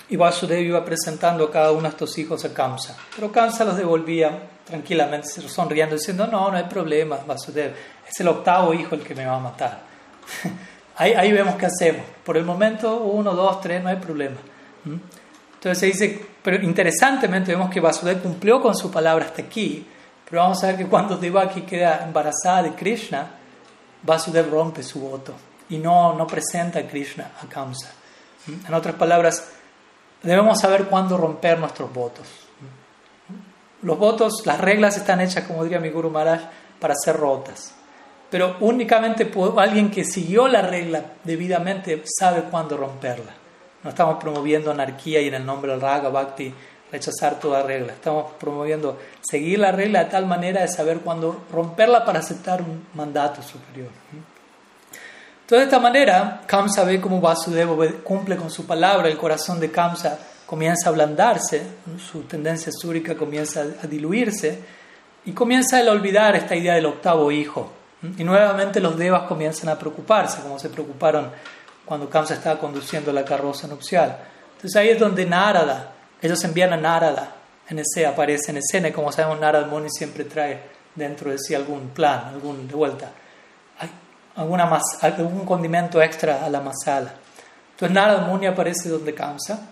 y 0.09 0.17
Vasudev 0.17 0.61
iba 0.61 0.83
presentando 0.83 1.45
a 1.45 1.51
cada 1.51 1.73
uno 1.73 1.83
de 1.83 1.89
estos 1.89 2.17
hijos 2.17 2.43
a 2.47 2.55
Kamsa. 2.55 2.97
Pero 3.15 3.31
Kamsa 3.31 3.67
los 3.67 3.77
devolvía 3.77 4.49
tranquilamente, 4.65 5.29
sonriendo, 5.29 5.95
diciendo: 5.95 6.27
No, 6.27 6.51
no 6.51 6.57
hay 6.57 6.65
problema, 6.65 7.19
Vasudev, 7.27 7.75
es 8.09 8.21
el 8.21 8.29
octavo 8.29 8.73
hijo 8.73 8.95
el 8.95 9.03
que 9.03 9.15
me 9.15 9.27
va 9.27 9.37
a 9.37 9.41
matar. 9.41 9.81
ahí, 10.97 11.13
ahí 11.13 11.33
vemos 11.33 11.57
qué 11.57 11.67
hacemos. 11.67 12.03
Por 12.25 12.39
el 12.39 12.45
momento, 12.45 12.97
uno, 12.97 13.35
dos, 13.35 13.61
tres, 13.61 13.83
no 13.83 13.91
hay 13.91 13.97
problema. 13.97 14.37
Entonces 14.85 15.79
se 15.79 15.87
dice, 15.87 16.27
pero 16.43 16.63
interesantemente 16.63 17.53
vemos 17.53 17.71
que 17.71 17.81
Vasudev 17.81 18.23
cumplió 18.23 18.61
con 18.61 18.75
su 18.75 18.91
palabra 18.91 19.27
hasta 19.27 19.43
aquí, 19.43 19.87
pero 20.29 20.43
vamos 20.43 20.63
a 20.65 20.69
ver 20.69 20.77
que 20.77 20.87
cuando 20.87 21.17
Devaki 21.17 21.63
queda 21.63 22.05
embarazada 22.05 22.65
de 22.65 22.75
Krishna, 22.75 23.31
Vasudev 24.03 24.51
rompe 24.51 24.83
su 24.83 25.01
voto 25.01 25.35
y 25.69 25.79
no, 25.79 26.15
no 26.15 26.27
presenta 26.27 26.81
a 26.81 26.83
Krishna 26.83 27.33
a 27.43 27.47
Kamsa. 27.47 27.93
En 28.67 28.75
otras 28.75 28.97
palabras, 28.97 29.49
debemos 30.23 30.61
saber 30.61 30.87
cuándo 30.87 31.17
romper 31.17 31.59
nuestros 31.59 31.93
votos. 31.93 32.27
Los 33.83 33.99
votos, 33.99 34.43
las 34.45 34.61
reglas 34.61 34.97
están 34.97 35.21
hechas, 35.21 35.45
como 35.45 35.65
diría 35.65 35.81
mi 35.81 35.91
Guru 35.91 36.11
Maharaj, 36.11 36.41
para 36.81 36.95
ser 36.95 37.17
rotas. 37.17 37.75
Pero 38.31 38.57
únicamente 38.61 39.31
alguien 39.59 39.91
que 39.91 40.05
siguió 40.05 40.49
la 40.49 40.63
regla 40.63 41.05
debidamente 41.23 42.03
sabe 42.07 42.43
cuándo 42.45 42.77
romperla. 42.77 43.42
No 43.83 43.91
estamos 43.91 44.19
promoviendo 44.19 44.71
anarquía 44.71 45.21
y 45.21 45.29
en 45.29 45.35
el 45.35 45.45
nombre 45.45 45.73
del 45.73 45.81
Raga 45.81 46.09
Bhakti 46.09 46.55
rechazar 46.93 47.41
toda 47.41 47.63
regla. 47.63 47.95
Estamos 47.95 48.33
promoviendo 48.39 48.99
seguir 49.23 49.59
la 49.59 49.73
regla 49.73 50.05
de 50.05 50.11
tal 50.11 50.27
manera 50.27 50.61
de 50.61 50.69
saber 50.69 50.99
cuándo 50.99 51.45
romperla 51.51 52.05
para 52.05 52.21
aceptar 52.21 52.61
un 52.61 52.87
mandato 52.95 53.43
superior. 53.43 53.89
Entonces, 54.13 55.59
de 55.59 55.65
esta 55.65 55.81
manera, 55.81 56.43
Kamsa 56.47 56.85
ve 56.85 57.01
cómo 57.01 57.21
Vasudeva 57.21 57.75
cumple 58.05 58.37
con 58.37 58.51
su 58.51 58.67
palabra, 58.67 59.09
el 59.09 59.17
corazón 59.17 59.59
de 59.59 59.71
Kamsa 59.71 60.19
comienza 60.47 60.89
a 60.89 60.93
ablandarse, 60.93 61.63
su 61.99 62.23
tendencia 62.23 62.71
súrica 62.71 63.17
comienza 63.17 63.65
a 63.83 63.87
diluirse 63.87 64.59
y 65.25 65.33
comienza 65.33 65.79
a 65.79 65.91
olvidar 65.91 66.37
esta 66.37 66.55
idea 66.55 66.75
del 66.75 66.87
octavo 66.87 67.33
hijo. 67.33 67.73
Y 68.19 68.25
nuevamente 68.25 68.81
los 68.81 68.99
devas 68.99 69.23
comienzan 69.23 69.71
a 69.71 69.79
preocuparse, 69.79 70.43
como 70.43 70.59
se 70.59 70.69
preocuparon 70.69 71.31
cuando 71.85 72.09
Kamsa 72.09 72.35
estaba 72.35 72.59
conduciendo 72.59 73.13
la 73.13 73.25
carroza 73.25 73.67
nupcial. 73.67 74.19
Entonces 74.57 74.77
ahí 74.77 74.91
es 74.91 74.99
donde 74.99 75.27
Narada, 75.27 75.93
ellos 76.21 76.43
envían 76.45 76.73
a 76.73 76.77
Narada, 76.77 77.37
en 77.69 77.79
ese 77.81 78.07
aparece 78.07 78.51
en 78.51 78.59
escena, 78.59 78.89
y 78.89 78.93
como 78.93 79.11
sabemos 79.13 79.41
Narada 79.41 79.67
Muni 79.67 79.89
siempre 79.91 80.25
trae 80.25 80.61
dentro 80.95 81.31
de 81.31 81.39
sí 81.39 81.55
algún 81.55 81.89
plan, 81.91 82.27
algún 82.29 82.69
de 82.69 82.75
vuelta, 82.75 83.11
alguna 84.37 84.81
algún 85.01 85.45
condimento 85.45 86.01
extra 86.01 86.45
a 86.45 86.49
la 86.49 86.61
masala. 86.61 87.15
Entonces 87.73 87.95
Narada 87.95 88.27
Muni 88.27 88.47
aparece 88.47 88.89
donde 88.89 89.15
Kamsa 89.15 89.69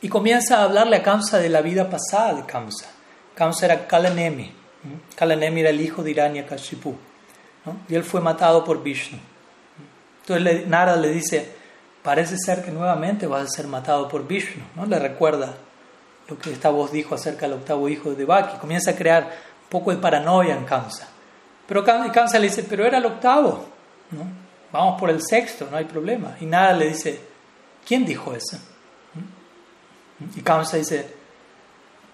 y 0.00 0.08
comienza 0.08 0.58
a 0.58 0.64
hablarle 0.64 0.96
a 0.96 1.02
Kamsa 1.02 1.38
de 1.38 1.48
la 1.48 1.60
vida 1.60 1.88
pasada 1.88 2.34
de 2.34 2.46
Kamsa. 2.46 2.86
Kamsa 3.34 3.66
era 3.66 3.86
Kalanemi, 3.86 4.54
Kalanemi 5.16 5.60
era 5.60 5.70
el 5.70 5.80
hijo 5.80 6.02
de 6.02 6.12
Hiranyakashipu, 6.12 6.94
¿no? 7.64 7.76
y 7.88 7.94
él 7.94 8.04
fue 8.04 8.20
matado 8.20 8.64
por 8.64 8.82
Vishnu. 8.82 9.18
Entonces 10.26 10.66
Narada 10.66 10.96
le 10.96 11.10
dice, 11.10 11.48
parece 12.02 12.36
ser 12.36 12.64
que 12.64 12.70
nuevamente 12.70 13.26
vas 13.26 13.42
a 13.44 13.48
ser 13.48 13.66
matado 13.66 14.08
por 14.08 14.26
Vishnu, 14.26 14.64
¿no? 14.74 14.86
Le 14.86 14.98
recuerda 14.98 15.54
lo 16.28 16.38
que 16.38 16.52
esta 16.52 16.70
voz 16.70 16.90
dijo 16.90 17.14
acerca 17.14 17.46
del 17.46 17.58
octavo 17.58 17.88
hijo 17.88 18.10
de 18.10 18.16
Devaki, 18.16 18.58
comienza 18.58 18.90
a 18.90 18.96
crear 18.96 19.22
un 19.24 19.68
poco 19.68 19.92
de 19.92 19.98
paranoia 19.98 20.56
en 20.56 20.64
Kamsa. 20.64 21.08
Pero 21.66 21.84
Kamsa 21.84 22.38
le 22.38 22.48
dice, 22.48 22.64
pero 22.64 22.84
era 22.84 22.98
el 22.98 23.06
octavo, 23.06 23.66
¿no? 24.10 24.24
Vamos 24.72 24.98
por 24.98 25.10
el 25.10 25.22
sexto, 25.22 25.68
no 25.70 25.76
hay 25.76 25.84
problema. 25.84 26.36
Y 26.40 26.46
nada 26.46 26.72
le 26.72 26.88
dice, 26.88 27.20
¿quién 27.86 28.04
dijo 28.04 28.34
eso? 28.34 28.58
Y 30.34 30.40
Kamsa 30.40 30.76
dice, 30.76 31.14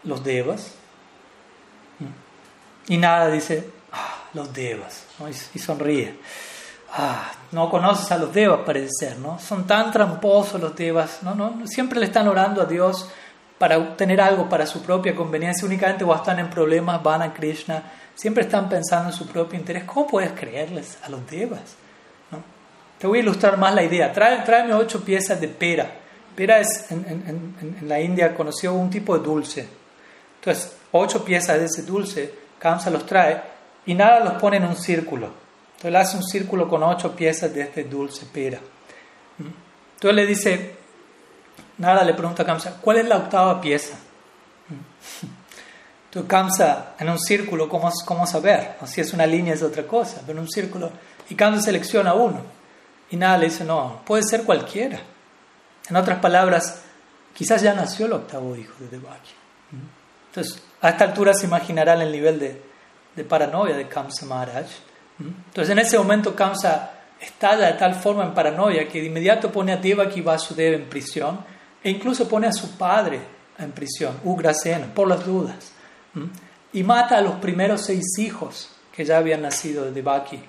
los 0.04 0.22
devas. 0.22 0.72
Y 2.88 2.96
nada 2.98 3.30
dice, 3.30 3.68
ah, 3.92 4.24
los 4.34 4.52
devas, 4.52 5.06
y, 5.54 5.58
sonríe. 5.58 6.14
Ah, 6.94 7.32
no 7.52 7.70
conoces 7.70 8.12
a 8.12 8.18
los 8.18 8.32
devas, 8.34 8.60
parece 8.66 8.90
ser, 8.90 9.18
¿no? 9.18 9.38
Son 9.38 9.66
tan 9.66 9.90
tramposos 9.90 10.60
los 10.60 10.76
devas, 10.76 11.22
¿no? 11.22 11.34
¿no? 11.34 11.66
Siempre 11.66 11.98
le 11.98 12.06
están 12.06 12.28
orando 12.28 12.60
a 12.60 12.66
Dios 12.66 13.08
para 13.58 13.78
obtener 13.78 14.20
algo 14.20 14.48
para 14.48 14.66
su 14.66 14.82
propia 14.82 15.14
conveniencia, 15.14 15.66
únicamente 15.66 16.04
cuando 16.04 16.22
están 16.22 16.38
en 16.40 16.50
problemas 16.50 17.02
van 17.02 17.22
a 17.22 17.32
Krishna, 17.32 17.82
siempre 18.14 18.44
están 18.44 18.68
pensando 18.68 19.10
en 19.10 19.16
su 19.16 19.26
propio 19.26 19.58
interés. 19.58 19.84
¿Cómo 19.84 20.06
puedes 20.06 20.32
creerles 20.32 20.98
a 21.02 21.08
los 21.08 21.26
devas? 21.30 21.60
¿No? 22.30 22.42
Te 22.98 23.06
voy 23.06 23.20
a 23.20 23.22
ilustrar 23.22 23.56
más 23.56 23.74
la 23.74 23.82
idea. 23.82 24.12
Trae, 24.12 24.42
tráeme 24.42 24.74
ocho 24.74 25.02
piezas 25.02 25.40
de 25.40 25.48
pera. 25.48 25.90
Pera 26.36 26.58
es 26.58 26.90
en 26.90 27.76
la 27.82 28.00
India 28.00 28.34
conocido 28.34 28.74
un 28.74 28.90
tipo 28.90 29.16
de 29.16 29.24
dulce. 29.24 29.68
Entonces, 30.40 30.76
ocho 30.90 31.24
piezas 31.24 31.58
de 31.58 31.66
ese 31.66 31.82
dulce, 31.82 32.34
Kamsa 32.58 32.90
los 32.90 33.06
trae 33.06 33.40
y 33.86 33.94
nada 33.94 34.20
los 34.20 34.34
pone 34.34 34.56
en 34.56 34.64
un 34.64 34.76
círculo. 34.76 35.41
Entonces 35.82 35.88
él 35.88 35.96
hace 35.96 36.16
un 36.16 36.22
círculo 36.22 36.68
con 36.68 36.80
ocho 36.84 37.16
piezas 37.16 37.52
de 37.52 37.62
este 37.62 37.82
dulce 37.82 38.24
pera. 38.26 38.60
Entonces 39.96 40.14
le 40.14 40.26
dice, 40.26 40.76
nada 41.78 42.04
le 42.04 42.14
pregunta 42.14 42.44
a 42.44 42.46
Kamsa, 42.46 42.78
¿cuál 42.80 42.98
es 42.98 43.08
la 43.08 43.16
octava 43.16 43.60
pieza? 43.60 43.98
Entonces 46.04 46.30
Kamsa, 46.30 46.94
en 47.00 47.08
un 47.08 47.18
círculo, 47.18 47.68
¿cómo, 47.68 47.90
cómo 48.04 48.28
saber? 48.28 48.76
si 48.84 49.00
es 49.00 49.12
una 49.12 49.26
línea 49.26 49.54
es 49.54 49.62
otra 49.64 49.84
cosa, 49.84 50.20
pero 50.24 50.38
en 50.38 50.44
un 50.44 50.48
círculo, 50.48 50.92
y 51.28 51.34
Kamsa 51.34 51.62
selecciona 51.62 52.14
uno. 52.14 52.42
Y 53.10 53.16
nada 53.16 53.36
le 53.38 53.46
dice, 53.46 53.64
no, 53.64 54.02
puede 54.06 54.22
ser 54.22 54.44
cualquiera. 54.44 55.00
En 55.90 55.96
otras 55.96 56.20
palabras, 56.20 56.80
quizás 57.34 57.60
ya 57.60 57.74
nació 57.74 58.06
el 58.06 58.12
octavo 58.12 58.54
hijo 58.54 58.74
de 58.78 58.86
Devaki. 58.86 59.32
Entonces, 60.28 60.62
a 60.80 60.90
esta 60.90 61.06
altura 61.06 61.34
se 61.34 61.46
imaginarán 61.46 62.02
el 62.02 62.12
nivel 62.12 62.38
de, 62.38 62.62
de 63.16 63.24
paranoia 63.24 63.76
de 63.76 63.88
Kamsa 63.88 64.26
Maharaj. 64.26 64.68
Entonces 65.18 65.70
en 65.70 65.78
ese 65.78 65.98
momento 65.98 66.34
Kamsa 66.34 66.90
estalla 67.20 67.66
de 67.66 67.74
tal 67.74 67.94
forma 67.94 68.24
en 68.24 68.34
paranoia 68.34 68.88
que 68.88 69.00
de 69.00 69.06
inmediato 69.06 69.50
pone 69.52 69.72
a 69.72 69.76
Devaki 69.76 70.20
Vasudeva 70.20 70.76
en 70.76 70.88
prisión 70.88 71.38
e 71.82 71.90
incluso 71.90 72.28
pone 72.28 72.46
a 72.46 72.52
su 72.52 72.76
padre 72.76 73.20
en 73.58 73.72
prisión, 73.72 74.18
Ugrasena, 74.24 74.86
por 74.94 75.08
las 75.08 75.24
dudas. 75.24 75.72
Y 76.72 76.82
mata 76.82 77.18
a 77.18 77.20
los 77.20 77.34
primeros 77.34 77.84
seis 77.84 78.18
hijos 78.18 78.70
que 78.92 79.04
ya 79.04 79.18
habían 79.18 79.42
nacido 79.42 79.84
de 79.84 79.92
Devaki 79.92 80.40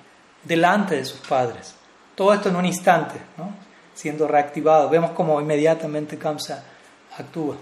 delante 0.42 0.96
de 0.96 1.04
sus 1.04 1.20
padres. 1.20 1.74
Todo 2.14 2.32
esto 2.34 2.48
en 2.48 2.56
un 2.56 2.66
instante, 2.66 3.16
siendo 3.94 4.26
reactivado. 4.28 4.88
Vemos 4.88 5.12
cómo 5.12 5.40
inmediatamente 5.40 6.18
Kamsa 6.18 6.64
actúa. 7.18 7.56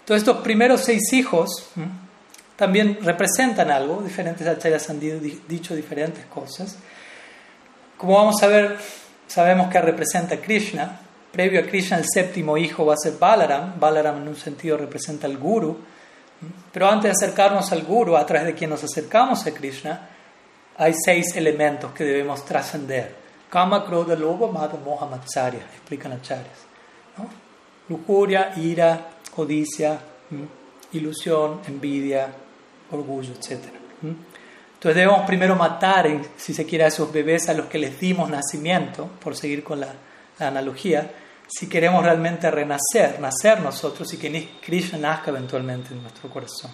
Entonces 0.00 0.28
estos 0.28 0.42
primeros 0.42 0.82
seis 0.82 1.12
hijos 1.12 1.68
también 2.56 2.98
representan 3.02 3.70
algo, 3.70 4.00
diferentes 4.02 4.46
acharyas 4.46 4.88
han 4.88 5.00
dicho 5.00 5.74
diferentes 5.74 6.24
cosas. 6.26 6.76
Como 7.96 8.14
vamos 8.14 8.42
a 8.42 8.46
ver, 8.46 8.76
sabemos 9.26 9.68
que 9.70 9.80
representa 9.80 10.36
Krishna. 10.40 11.00
Previo 11.32 11.60
a 11.60 11.64
Krishna, 11.64 11.98
el 11.98 12.04
séptimo 12.04 12.56
hijo 12.56 12.86
va 12.86 12.94
a 12.94 12.96
ser 12.96 13.14
Balaram. 13.18 13.78
Balaram 13.80 14.22
en 14.22 14.28
un 14.28 14.36
sentido 14.36 14.76
representa 14.76 15.26
al 15.26 15.36
Guru. 15.36 15.78
Pero 16.72 16.88
antes 16.88 17.10
de 17.10 17.24
acercarnos 17.24 17.72
al 17.72 17.82
Guru, 17.82 18.16
a 18.16 18.24
través 18.24 18.46
de 18.46 18.54
quien 18.54 18.70
nos 18.70 18.84
acercamos 18.84 19.44
a 19.46 19.52
Krishna, 19.52 20.08
hay 20.76 20.92
seis 20.94 21.34
elementos 21.34 21.92
que 21.92 22.04
debemos 22.04 22.44
trascender. 22.44 23.14
Kama, 23.50 23.84
Krodha, 23.84 24.14
Loba, 24.14 24.50
Mada, 24.50 24.78
Moha, 24.84 25.06
Matsarya, 25.06 25.60
explican 25.60 26.12
acharyas. 26.12 26.66
¿no? 27.16 27.28
Lujuria, 27.88 28.52
ira, 28.56 29.10
codicia, 29.34 29.98
ilusión, 30.92 31.60
envidia, 31.66 32.28
orgullo, 32.94 33.32
etc. 33.32 33.60
Entonces 34.84 34.96
debemos 34.96 35.26
primero 35.26 35.56
matar, 35.56 36.08
si 36.36 36.52
se 36.52 36.66
quiere, 36.66 36.84
a 36.84 36.88
esos 36.88 37.12
bebés 37.12 37.48
a 37.48 37.54
los 37.54 37.66
que 37.66 37.78
les 37.78 37.98
dimos 37.98 38.28
nacimiento, 38.28 39.08
por 39.18 39.34
seguir 39.34 39.64
con 39.64 39.80
la, 39.80 39.94
analogía, 40.38 41.10
si 41.46 41.68
queremos 41.68 42.04
realmente 42.04 42.50
renacer, 42.50 43.20
nacer 43.20 43.60
nosotros 43.60 44.12
y 44.12 44.16
que 44.18 44.48
Krishna 44.60 44.98
nazca 44.98 45.30
eventualmente 45.30 45.94
en 45.94 46.02
nuestro 46.02 46.28
corazón. 46.28 46.72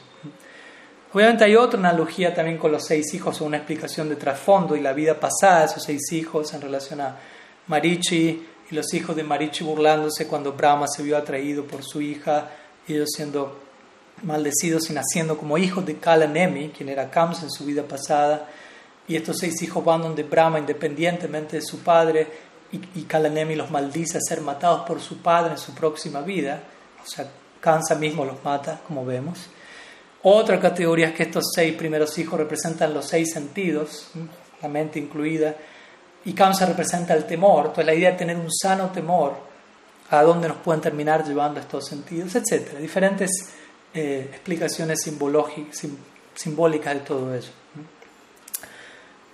Obviamente 1.13 1.45
hay 1.45 1.57
otra 1.57 1.79
analogía 1.79 2.33
también 2.33 2.57
con 2.57 2.73
los 2.73 2.85
seis 2.85 3.13
hijos 3.15 3.41
o 3.41 3.45
una 3.45 3.59
explicación 3.59 4.09
de 4.09 4.17
trasfondo 4.17 4.77
y 4.77 4.81
la 4.81 4.93
vida 4.93 5.19
pasada 5.19 5.61
de 5.61 5.67
esos 5.67 5.83
seis 5.83 6.13
hijos 6.13 6.55
en 6.55 6.61
relación 6.61 7.01
a 7.01 7.17
Marichi 7.67 8.47
y 8.71 8.75
los 8.75 8.95
hijos 8.95 9.17
de 9.17 9.25
Marichi 9.25 9.65
burlándose 9.65 10.27
cuando 10.27 10.53
Brahma 10.53 10.87
se 10.87 11.03
vio 11.03 11.17
atraído 11.17 11.65
por 11.65 11.83
su 11.83 12.01
hija, 12.01 12.51
ellos 12.87 13.09
siendo 13.15 13.70
maldecidos 14.23 14.91
y 14.91 14.93
naciendo 14.93 15.39
como 15.39 15.59
hijos 15.59 15.85
de 15.87 15.97
Kalanemi, 15.97 16.71
quien 16.71 16.89
era 16.89 17.11
Kamsa 17.11 17.45
en 17.45 17.51
su 17.51 17.65
vida 17.65 17.83
pasada, 17.83 18.49
y 19.09 19.17
estos 19.17 19.39
seis 19.39 19.61
hijos 19.63 19.85
van 19.85 20.03
donde 20.03 20.23
Brahma, 20.23 20.59
independientemente 20.59 21.57
de 21.57 21.63
su 21.63 21.79
padre, 21.79 22.27
y, 22.73 23.01
y 23.01 23.03
Kalanemi 23.03 23.57
los 23.57 23.71
maldice 23.71 24.19
a 24.19 24.21
ser 24.21 24.41
matados 24.41 24.87
por 24.87 25.01
su 25.01 25.19
padre 25.19 25.53
en 25.53 25.59
su 25.59 25.75
próxima 25.75 26.21
vida, 26.21 26.63
o 27.03 27.07
sea, 27.07 27.29
Kamsa 27.61 27.95
mismo 27.95 28.25
los 28.25 28.43
mata, 28.43 28.81
como 28.87 29.05
vemos. 29.05 29.39
Otra 30.23 30.61
categoría 30.61 31.09
es 31.09 31.15
que 31.15 31.25
estos 31.25 31.45
seis 31.55 31.75
primeros 31.75 32.17
hijos 32.19 32.39
representan 32.39 32.95
los 32.95 33.07
seis 33.07 33.33
sentidos, 33.33 34.11
la 34.63 34.69
mente 34.69 34.99
incluida, 34.99 35.55
y 36.25 36.33
Kamsa 36.33 36.67
representa 36.67 37.15
el 37.15 37.25
temor, 37.25 37.67
entonces 37.67 37.87
la 37.87 37.95
idea 37.95 38.13
de 38.13 38.19
tener 38.19 38.37
un 38.37 38.53
sano 38.53 38.91
temor 38.91 39.35
a 40.11 40.23
dónde 40.23 40.49
nos 40.49 40.59
pueden 40.59 40.81
terminar 40.81 41.25
llevando 41.25 41.61
estos 41.61 41.87
sentidos, 41.87 42.35
etc. 42.35 42.79
Diferentes 42.79 43.31
eh, 43.93 44.29
explicaciones 44.31 45.01
simbólicas 46.35 46.95
de 46.95 47.01
todo 47.01 47.35
eso. 47.35 47.51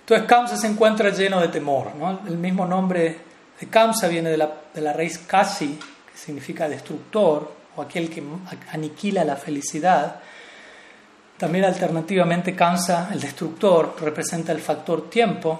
Entonces 0.01 0.27
Kamsa 0.27 0.57
se 0.57 0.67
encuentra 0.67 1.09
lleno 1.09 1.41
de 1.41 1.49
temor. 1.49 1.91
El 2.27 2.37
mismo 2.37 2.65
nombre 2.65 3.17
de 3.59 3.67
Kamsa 3.67 4.07
viene 4.07 4.29
de 4.29 4.37
la, 4.37 4.51
de 4.73 4.81
la 4.81 4.93
raíz 4.93 5.19
Kasi, 5.19 5.77
que 6.11 6.17
significa 6.17 6.69
destructor 6.69 7.51
o 7.75 7.81
aquel 7.81 8.09
que 8.09 8.23
aniquila 8.71 9.23
la 9.25 9.35
felicidad. 9.35 10.21
También 11.37 11.65
alternativamente 11.65 12.55
Kamsa, 12.55 13.09
el 13.11 13.19
destructor, 13.19 13.95
representa 14.01 14.53
el 14.53 14.59
factor 14.59 15.09
tiempo, 15.09 15.59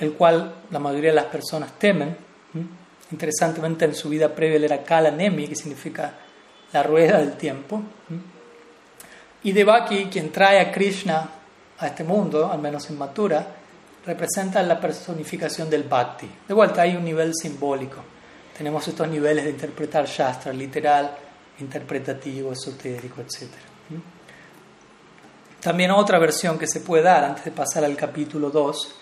el 0.00 0.12
cual 0.14 0.54
la 0.70 0.78
mayoría 0.78 1.10
de 1.10 1.16
las 1.16 1.26
personas 1.26 1.72
temen. 1.78 2.16
Interesantemente 3.12 3.84
en 3.84 3.94
su 3.94 4.08
vida 4.08 4.34
previa 4.34 4.56
él 4.56 4.64
era 4.64 4.82
Kala 4.82 5.10
Nemi, 5.10 5.46
que 5.46 5.54
significa 5.54 6.12
la 6.76 6.82
rueda 6.82 7.18
del 7.18 7.38
tiempo. 7.38 7.82
Y 9.44 9.52
Devaki, 9.52 10.06
quien 10.06 10.30
trae 10.30 10.60
a 10.60 10.70
Krishna 10.70 11.26
a 11.78 11.86
este 11.86 12.04
mundo, 12.04 12.50
al 12.52 12.58
menos 12.58 12.90
en 12.90 12.98
Mathura, 12.98 13.46
representa 14.04 14.62
la 14.62 14.78
personificación 14.78 15.70
del 15.70 15.84
bhakti. 15.84 16.28
De 16.46 16.52
vuelta, 16.52 16.82
hay 16.82 16.94
un 16.94 17.04
nivel 17.04 17.32
simbólico. 17.34 18.02
Tenemos 18.56 18.86
estos 18.86 19.08
niveles 19.08 19.44
de 19.44 19.50
interpretar 19.52 20.06
Shastra, 20.06 20.52
literal, 20.52 21.16
interpretativo, 21.60 22.52
esotérico, 22.52 23.22
etc. 23.22 23.48
También 25.60 25.92
otra 25.92 26.18
versión 26.18 26.58
que 26.58 26.66
se 26.66 26.80
puede 26.80 27.04
dar 27.04 27.24
antes 27.24 27.44
de 27.46 27.52
pasar 27.52 27.84
al 27.84 27.96
capítulo 27.96 28.50
2 28.50 28.94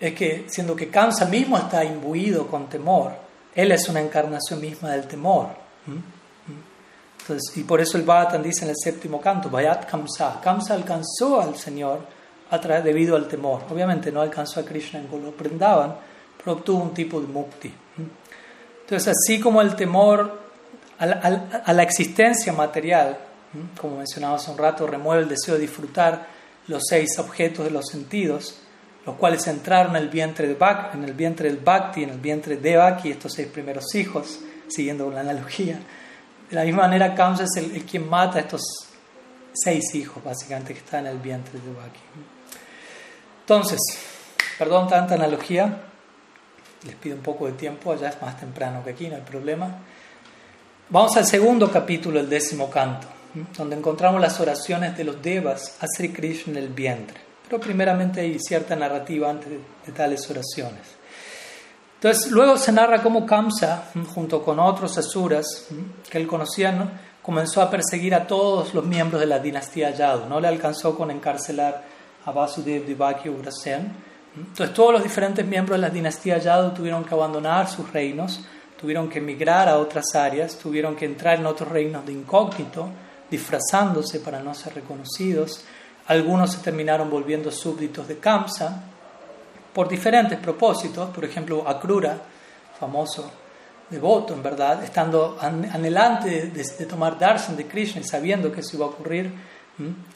es 0.00 0.14
que, 0.14 0.46
siendo 0.48 0.74
que 0.74 0.88
Kamsa 0.88 1.26
mismo 1.26 1.56
está 1.56 1.84
imbuido 1.84 2.48
con 2.48 2.68
temor, 2.68 3.12
él 3.54 3.70
es 3.70 3.88
una 3.88 4.00
encarnación 4.00 4.60
misma 4.60 4.90
del 4.90 5.06
temor 5.06 5.68
y 7.54 7.62
por 7.64 7.80
eso 7.80 7.98
el 7.98 8.04
Bhattan 8.04 8.42
dice 8.42 8.64
en 8.64 8.70
el 8.70 8.76
séptimo 8.76 9.20
canto, 9.20 9.50
Vayat 9.50 9.88
Kamsa. 9.88 10.40
Kamsa 10.42 10.74
alcanzó 10.74 11.40
al 11.40 11.56
Señor 11.56 12.00
a 12.50 12.58
debido 12.58 13.16
al 13.16 13.28
temor. 13.28 13.62
Obviamente 13.70 14.10
no 14.10 14.20
alcanzó 14.20 14.60
a 14.60 14.64
Krishna 14.64 15.00
en 15.00 15.08
Golo 15.08 15.34
pero 15.36 16.52
obtuvo 16.52 16.82
un 16.82 16.94
tipo 16.94 17.20
de 17.20 17.26
mukti. 17.26 17.72
Entonces, 18.80 19.08
así 19.08 19.40
como 19.40 19.60
el 19.60 19.76
temor 19.76 20.40
a 20.98 21.72
la, 21.72 21.82
existencia 21.82 22.52
material, 22.52 23.18
como 23.80 23.98
mencionaba 23.98 24.36
hace 24.36 24.50
un 24.50 24.58
rato, 24.58 24.86
remueve 24.86 25.22
el 25.22 25.28
deseo 25.28 25.54
de 25.54 25.60
disfrutar 25.60 26.26
los 26.66 26.82
seis 26.88 27.18
objetos 27.18 27.64
de 27.64 27.70
los 27.70 27.86
sentidos, 27.86 28.60
los 29.06 29.16
cuales 29.16 29.46
entraron 29.46 29.96
en 29.96 30.02
el 30.02 30.08
vientre, 30.08 30.48
de 30.48 30.56
en 30.94 31.04
el 31.04 31.12
vientre 31.12 31.48
del 31.48 31.58
Bhakti, 31.58 32.02
en 32.02 32.10
el 32.10 32.18
vientre 32.18 32.56
de 32.56 32.70
Devaki, 32.70 33.10
estos 33.10 33.32
seis 33.34 33.48
primeros 33.48 33.94
hijos, 33.94 34.40
siguiendo 34.68 35.10
la 35.10 35.20
analogía. 35.20 35.78
De 36.50 36.56
la 36.56 36.64
misma 36.64 36.82
manera, 36.82 37.14
Kamsa 37.14 37.44
es 37.44 37.56
el, 37.56 37.84
quien 37.84 38.08
mata 38.08 38.38
a 38.38 38.40
estos 38.40 38.62
seis 39.52 39.94
hijos, 39.94 40.22
básicamente, 40.22 40.72
que 40.72 40.80
están 40.80 41.06
en 41.06 41.12
el 41.12 41.18
vientre 41.18 41.58
de 41.58 41.66
Devaki. 41.66 42.00
Entonces, 43.40 43.78
perdón 44.58 44.88
tanta 44.88 45.14
analogía, 45.14 45.82
les 46.84 46.94
pido 46.96 47.16
un 47.16 47.22
poco 47.22 47.46
de 47.46 47.52
tiempo, 47.52 47.92
allá 47.92 48.10
es 48.10 48.22
más 48.22 48.38
temprano 48.38 48.82
que 48.84 48.90
aquí, 48.90 49.08
no 49.08 49.16
hay 49.16 49.22
problema. 49.22 49.78
Vamos 50.90 51.16
al 51.16 51.26
segundo 51.26 51.70
capítulo, 51.70 52.20
el 52.20 52.28
décimo 52.28 52.70
canto, 52.70 53.06
donde 53.56 53.76
encontramos 53.76 54.20
las 54.20 54.40
oraciones 54.40 54.96
de 54.96 55.04
los 55.04 55.20
devas 55.22 55.76
a 55.80 55.86
Sri 55.86 56.10
Krishna 56.12 56.52
en 56.52 56.64
el 56.64 56.68
vientre. 56.68 57.20
Pero 57.48 57.60
primeramente 57.60 58.20
hay 58.20 58.38
cierta 58.38 58.76
narrativa 58.76 59.30
antes 59.30 59.50
de, 59.50 59.92
tales 59.92 60.28
oraciones. 60.30 60.97
Entonces, 62.00 62.30
luego 62.30 62.56
se 62.56 62.72
narra 62.72 63.02
cómo 63.02 63.26
Kamsa, 63.26 63.90
junto 64.14 64.42
con 64.44 64.60
otros 64.60 64.96
asuras 64.98 65.66
que 66.08 66.18
él 66.18 66.26
conocía, 66.26 66.72
comenzó 67.22 67.60
a 67.60 67.70
perseguir 67.70 68.14
a 68.14 68.26
todos 68.26 68.72
los 68.72 68.84
miembros 68.84 69.20
de 69.20 69.26
la 69.26 69.38
dinastía 69.40 69.90
Yadu. 69.90 70.28
No 70.28 70.40
le 70.40 70.48
alcanzó 70.48 70.96
con 70.96 71.10
encarcelar 71.10 71.82
a 72.24 72.30
Vasudev, 72.30 72.86
Devaki 72.86 73.28
y 73.28 73.32
Ugrasen. 73.32 73.92
Entonces, 74.36 74.72
todos 74.74 74.92
los 74.92 75.02
diferentes 75.02 75.44
miembros 75.44 75.76
de 75.76 75.82
la 75.82 75.90
dinastía 75.90 76.38
Yadu 76.38 76.70
tuvieron 76.70 77.04
que 77.04 77.14
abandonar 77.14 77.68
sus 77.68 77.92
reinos 77.92 78.40
tuvieron 78.78 79.08
que 79.08 79.18
emigrar 79.18 79.68
a 79.68 79.78
otras 79.78 80.14
áreas, 80.14 80.56
tuvieron 80.56 80.94
que 80.94 81.04
entrar 81.04 81.38
en 81.38 81.46
otros 81.46 81.68
reinos 81.68 82.06
de 82.06 82.12
incógnito, 82.12 82.88
disfrazándose 83.30 84.20
para 84.20 84.40
no 84.40 84.54
ser 84.54 84.74
reconocidos. 84.74 85.64
Algunos 86.06 86.52
se 86.52 86.58
terminaron 86.58 87.10
volviendo 87.10 87.50
súbditos 87.50 88.06
de 88.06 88.18
Kamsa 88.18 88.84
por 89.78 89.88
diferentes 89.88 90.36
propósitos, 90.40 91.08
por 91.10 91.24
ejemplo, 91.24 91.62
Akrura, 91.64 92.18
famoso 92.80 93.30
devoto, 93.88 94.34
en 94.34 94.42
verdad, 94.42 94.82
estando 94.82 95.38
anhelante 95.40 96.48
de, 96.48 96.84
tomar 96.84 97.16
darshan 97.16 97.56
de 97.56 97.64
Krishna 97.64 98.00
y 98.00 98.04
sabiendo 98.04 98.50
que 98.50 98.58
eso 98.58 98.74
iba 98.74 98.86
a 98.86 98.88
ocurrir, 98.88 99.32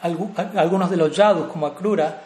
algunos 0.01 0.91
de 0.91 0.97
los 0.97 1.17
yadus, 1.17 1.47
como 1.47 1.69
Akrura, 1.69 2.25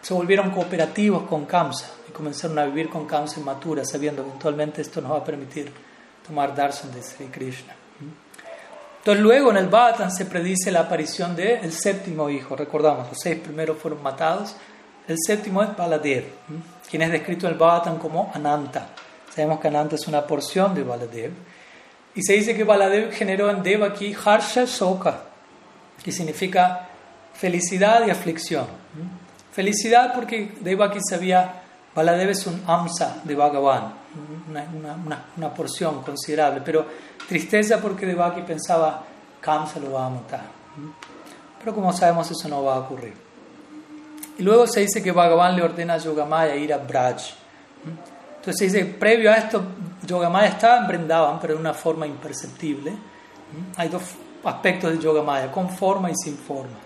se 0.00 0.14
volvieron 0.14 0.52
cooperativos 0.52 1.24
con 1.24 1.46
Kamsa 1.46 1.90
y 2.08 2.12
comenzaron 2.12 2.56
a 2.60 2.66
vivir 2.66 2.88
con 2.88 3.06
Kamsa 3.06 3.40
en 3.40 3.44
Mathura, 3.44 3.84
sabiendo 3.84 4.22
que 4.22 4.28
eventualmente 4.28 4.82
esto 4.82 5.00
nos 5.00 5.10
va 5.10 5.16
a 5.16 5.24
permitir 5.24 5.72
tomar 6.24 6.54
darshan 6.54 6.92
de 6.92 7.02
Sri 7.02 7.26
Krishna. 7.26 7.74
Entonces 8.98 9.20
luego 9.20 9.50
en 9.50 9.56
el 9.56 9.66
Bhattan 9.66 10.12
se 10.12 10.26
predice 10.26 10.70
la 10.70 10.82
aparición 10.82 11.34
del 11.34 11.58
el 11.64 11.72
séptimo 11.72 12.30
hijo, 12.30 12.54
recordamos, 12.54 13.08
los 13.08 13.18
seis 13.18 13.40
primeros 13.40 13.78
fueron 13.78 14.00
matados, 14.00 14.54
el 15.08 15.16
séptimo 15.24 15.62
es 15.62 15.76
Baladev, 15.76 16.24
quien 16.88 17.02
es 17.02 17.10
descrito 17.10 17.46
en 17.46 17.54
el 17.54 17.58
Bhattan 17.58 17.98
como 17.98 18.30
Ananta. 18.34 18.88
Sabemos 19.34 19.60
que 19.60 19.68
Ananta 19.68 19.96
es 19.96 20.06
una 20.06 20.26
porción 20.26 20.74
de 20.74 20.84
Baladev. 20.84 21.32
Y 22.14 22.22
se 22.22 22.34
dice 22.34 22.54
que 22.54 22.64
Baladev 22.64 23.10
generó 23.12 23.50
en 23.50 23.62
Devaki 23.62 24.14
Harsha 24.24 24.66
Soka, 24.66 25.22
que 26.02 26.12
significa 26.12 26.88
felicidad 27.32 28.06
y 28.06 28.10
aflicción. 28.10 28.66
Felicidad 29.52 30.14
porque 30.14 30.54
Devaki 30.60 30.98
sabía, 31.08 31.62
Baladev 31.94 32.30
es 32.30 32.46
un 32.46 32.62
amsa 32.66 33.20
de 33.24 33.34
Bhagavan, 33.34 33.94
una, 34.48 35.24
una, 35.36 35.54
porción 35.54 36.02
considerable, 36.02 36.62
pero 36.64 36.86
tristeza 37.26 37.80
porque 37.80 38.06
Devaki 38.06 38.42
pensaba, 38.42 39.04
Kamsa 39.40 39.80
lo 39.80 39.92
va 39.92 40.06
a 40.06 40.10
matar. 40.10 40.44
Pero 41.58 41.74
como 41.74 41.92
sabemos 41.92 42.30
eso 42.30 42.48
no 42.48 42.62
va 42.62 42.76
a 42.76 42.78
ocurrir. 42.80 43.31
Luego 44.42 44.66
se 44.66 44.80
dice 44.80 45.02
que 45.02 45.12
Bhagavan 45.12 45.54
le 45.54 45.62
ordena 45.62 45.94
a 45.94 45.98
Yogamaya 45.98 46.56
ir 46.56 46.72
a 46.72 46.78
Braj. 46.78 47.34
Entonces 48.36 48.56
se 48.58 48.64
dice, 48.64 48.84
previo 48.84 49.30
a 49.30 49.36
esto, 49.36 49.62
Yogamaya 50.04 50.48
estaba 50.48 50.78
en 50.78 50.88
Brindavan, 50.88 51.38
pero 51.40 51.54
de 51.54 51.60
una 51.60 51.72
forma 51.72 52.06
imperceptible. 52.08 52.92
Hay 53.76 53.88
dos 53.88 54.02
aspectos 54.42 54.90
de 54.90 54.98
Yogamaya, 54.98 55.52
con 55.52 55.70
forma 55.70 56.10
y 56.10 56.14
sin 56.16 56.36
forma. 56.36 56.76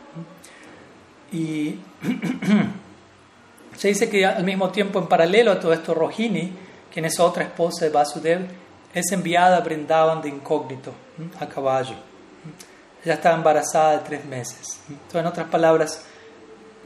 Y 1.32 1.78
se 3.76 3.88
dice 3.88 4.10
que 4.10 4.26
al 4.26 4.44
mismo 4.44 4.68
tiempo, 4.68 4.98
en 4.98 5.06
paralelo 5.06 5.52
a 5.52 5.58
todo 5.58 5.72
esto, 5.72 5.94
Rohini, 5.94 6.52
quien 6.92 7.06
es 7.06 7.18
otra 7.18 7.44
esposa 7.44 7.86
de 7.86 7.90
Vasudev, 7.90 8.46
es 8.92 9.12
enviada 9.12 9.56
a 9.56 9.60
Brindavan 9.60 10.20
de 10.20 10.28
incógnito, 10.28 10.92
a 11.40 11.46
caballo. 11.46 11.94
Ella 13.02 13.14
estaba 13.14 13.34
embarazada 13.34 13.92
de 13.92 13.98
tres 14.00 14.24
meses. 14.26 14.80
Entonces, 14.90 15.20
en 15.20 15.26
otras 15.26 15.48
palabras, 15.48 16.04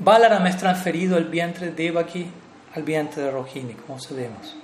Balaram 0.01 0.47
es 0.47 0.56
transferido 0.56 1.18
el 1.18 1.27
vientre 1.27 1.70
de 1.70 1.85
Devaki 1.85 2.27
al 2.74 2.82
vientre 2.82 3.22
de 3.22 3.31
Rohini, 3.31 3.74
como 3.74 4.01
sabemos. 4.01 4.56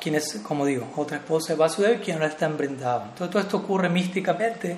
Quien 0.00 0.14
es, 0.14 0.40
como 0.46 0.64
digo, 0.64 0.86
otra 0.96 1.16
esposa 1.16 1.54
de 1.54 1.58
Vasudev, 1.58 2.00
quien 2.00 2.18
ahora 2.18 2.28
está 2.28 2.46
en 2.46 2.56
Brindavan. 2.56 3.14
todo 3.14 3.40
esto 3.40 3.56
ocurre 3.56 3.88
místicamente 3.88 4.76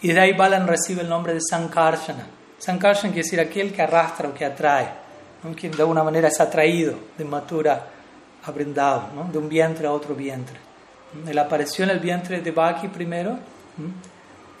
y 0.00 0.12
de 0.12 0.20
ahí 0.20 0.32
Balan 0.32 0.68
recibe 0.68 1.02
el 1.02 1.08
nombre 1.08 1.34
de 1.34 1.40
Sankarshana. 1.40 2.26
Sankarshana 2.58 3.12
quiere 3.12 3.24
decir 3.24 3.40
aquel 3.40 3.72
que 3.72 3.82
arrastra 3.82 4.28
o 4.28 4.34
que 4.34 4.44
atrae, 4.44 4.88
quien 5.58 5.72
de 5.72 5.82
alguna 5.82 6.04
manera 6.04 6.28
es 6.28 6.40
atraído 6.40 6.94
de 7.18 7.24
Matura 7.24 7.88
a 8.44 8.52
¿no? 9.12 9.28
de 9.32 9.38
un 9.38 9.48
vientre 9.48 9.88
a 9.88 9.92
otro 9.92 10.14
vientre. 10.14 10.56
Él 11.26 11.38
apareció 11.38 11.84
en 11.84 11.90
el 11.90 11.98
vientre 11.98 12.40
de 12.40 12.50
Baki 12.52 12.88
primero, 12.88 13.38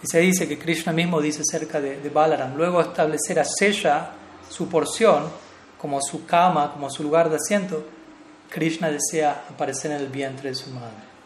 y 0.02 0.06
se 0.06 0.20
dice 0.20 0.46
que 0.46 0.58
Krishna 0.58 0.92
mismo 0.92 1.20
dice 1.20 1.42
cerca 1.44 1.80
de, 1.80 2.00
de 2.00 2.08
Balaram, 2.10 2.56
luego 2.56 2.80
establecer 2.80 3.38
a 3.38 3.44
Sesha 3.44 4.10
su 4.48 4.68
porción 4.68 5.24
como 5.78 6.00
su 6.00 6.26
cama, 6.26 6.72
como 6.72 6.90
su 6.90 7.02
lugar 7.02 7.28
de 7.30 7.36
asiento, 7.36 7.84
Krishna 8.48 8.90
desea 8.90 9.44
aparecer 9.50 9.90
en 9.90 9.98
el 9.98 10.08
vientre 10.08 10.50
de 10.50 10.54
su 10.54 10.70
madre. 10.70 11.16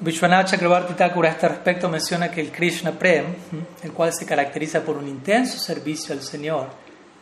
Vishwanath 0.00 0.50
Chakrabarti 0.50 0.94
Thakur 0.94 1.26
a 1.26 1.30
este 1.30 1.48
respecto 1.48 1.88
menciona 1.88 2.30
que 2.30 2.40
el 2.40 2.50
Krishna 2.50 2.92
Prem, 2.92 3.26
el 3.82 3.92
cual 3.92 4.12
se 4.14 4.24
caracteriza 4.24 4.80
por 4.80 4.96
un 4.96 5.06
intenso 5.06 5.58
servicio 5.58 6.14
al 6.14 6.22
Señor, 6.22 6.68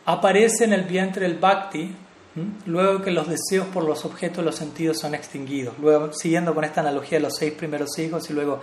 aparece 0.05 0.65
en 0.65 0.73
el 0.73 0.85
vientre 0.85 1.27
del 1.27 1.39
Bhakti 1.39 1.95
luego 2.67 3.03
que 3.03 3.11
los 3.11 3.27
deseos 3.29 3.67
por 3.67 3.85
los 3.85 4.05
objetos 4.05 4.39
de 4.39 4.43
los 4.45 4.55
sentidos 4.55 4.99
son 4.99 5.15
extinguidos. 5.15 5.75
Luego, 5.81 6.13
siguiendo 6.13 6.55
con 6.55 6.63
esta 6.63 6.81
analogía 6.81 7.19
de 7.19 7.25
los 7.25 7.37
seis 7.37 7.53
primeros 7.53 7.99
hijos 7.99 8.31
y 8.31 8.33
luego 8.33 8.61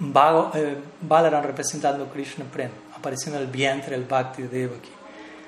Balaram 0.00 1.42
representando 1.42 2.06
Krishna 2.06 2.46
Prem, 2.50 2.70
apareciendo 2.96 3.38
en 3.38 3.44
el 3.44 3.50
vientre 3.50 3.90
del 3.90 4.06
Bhakti 4.06 4.42
de 4.42 4.48
Devaki. 4.48 4.88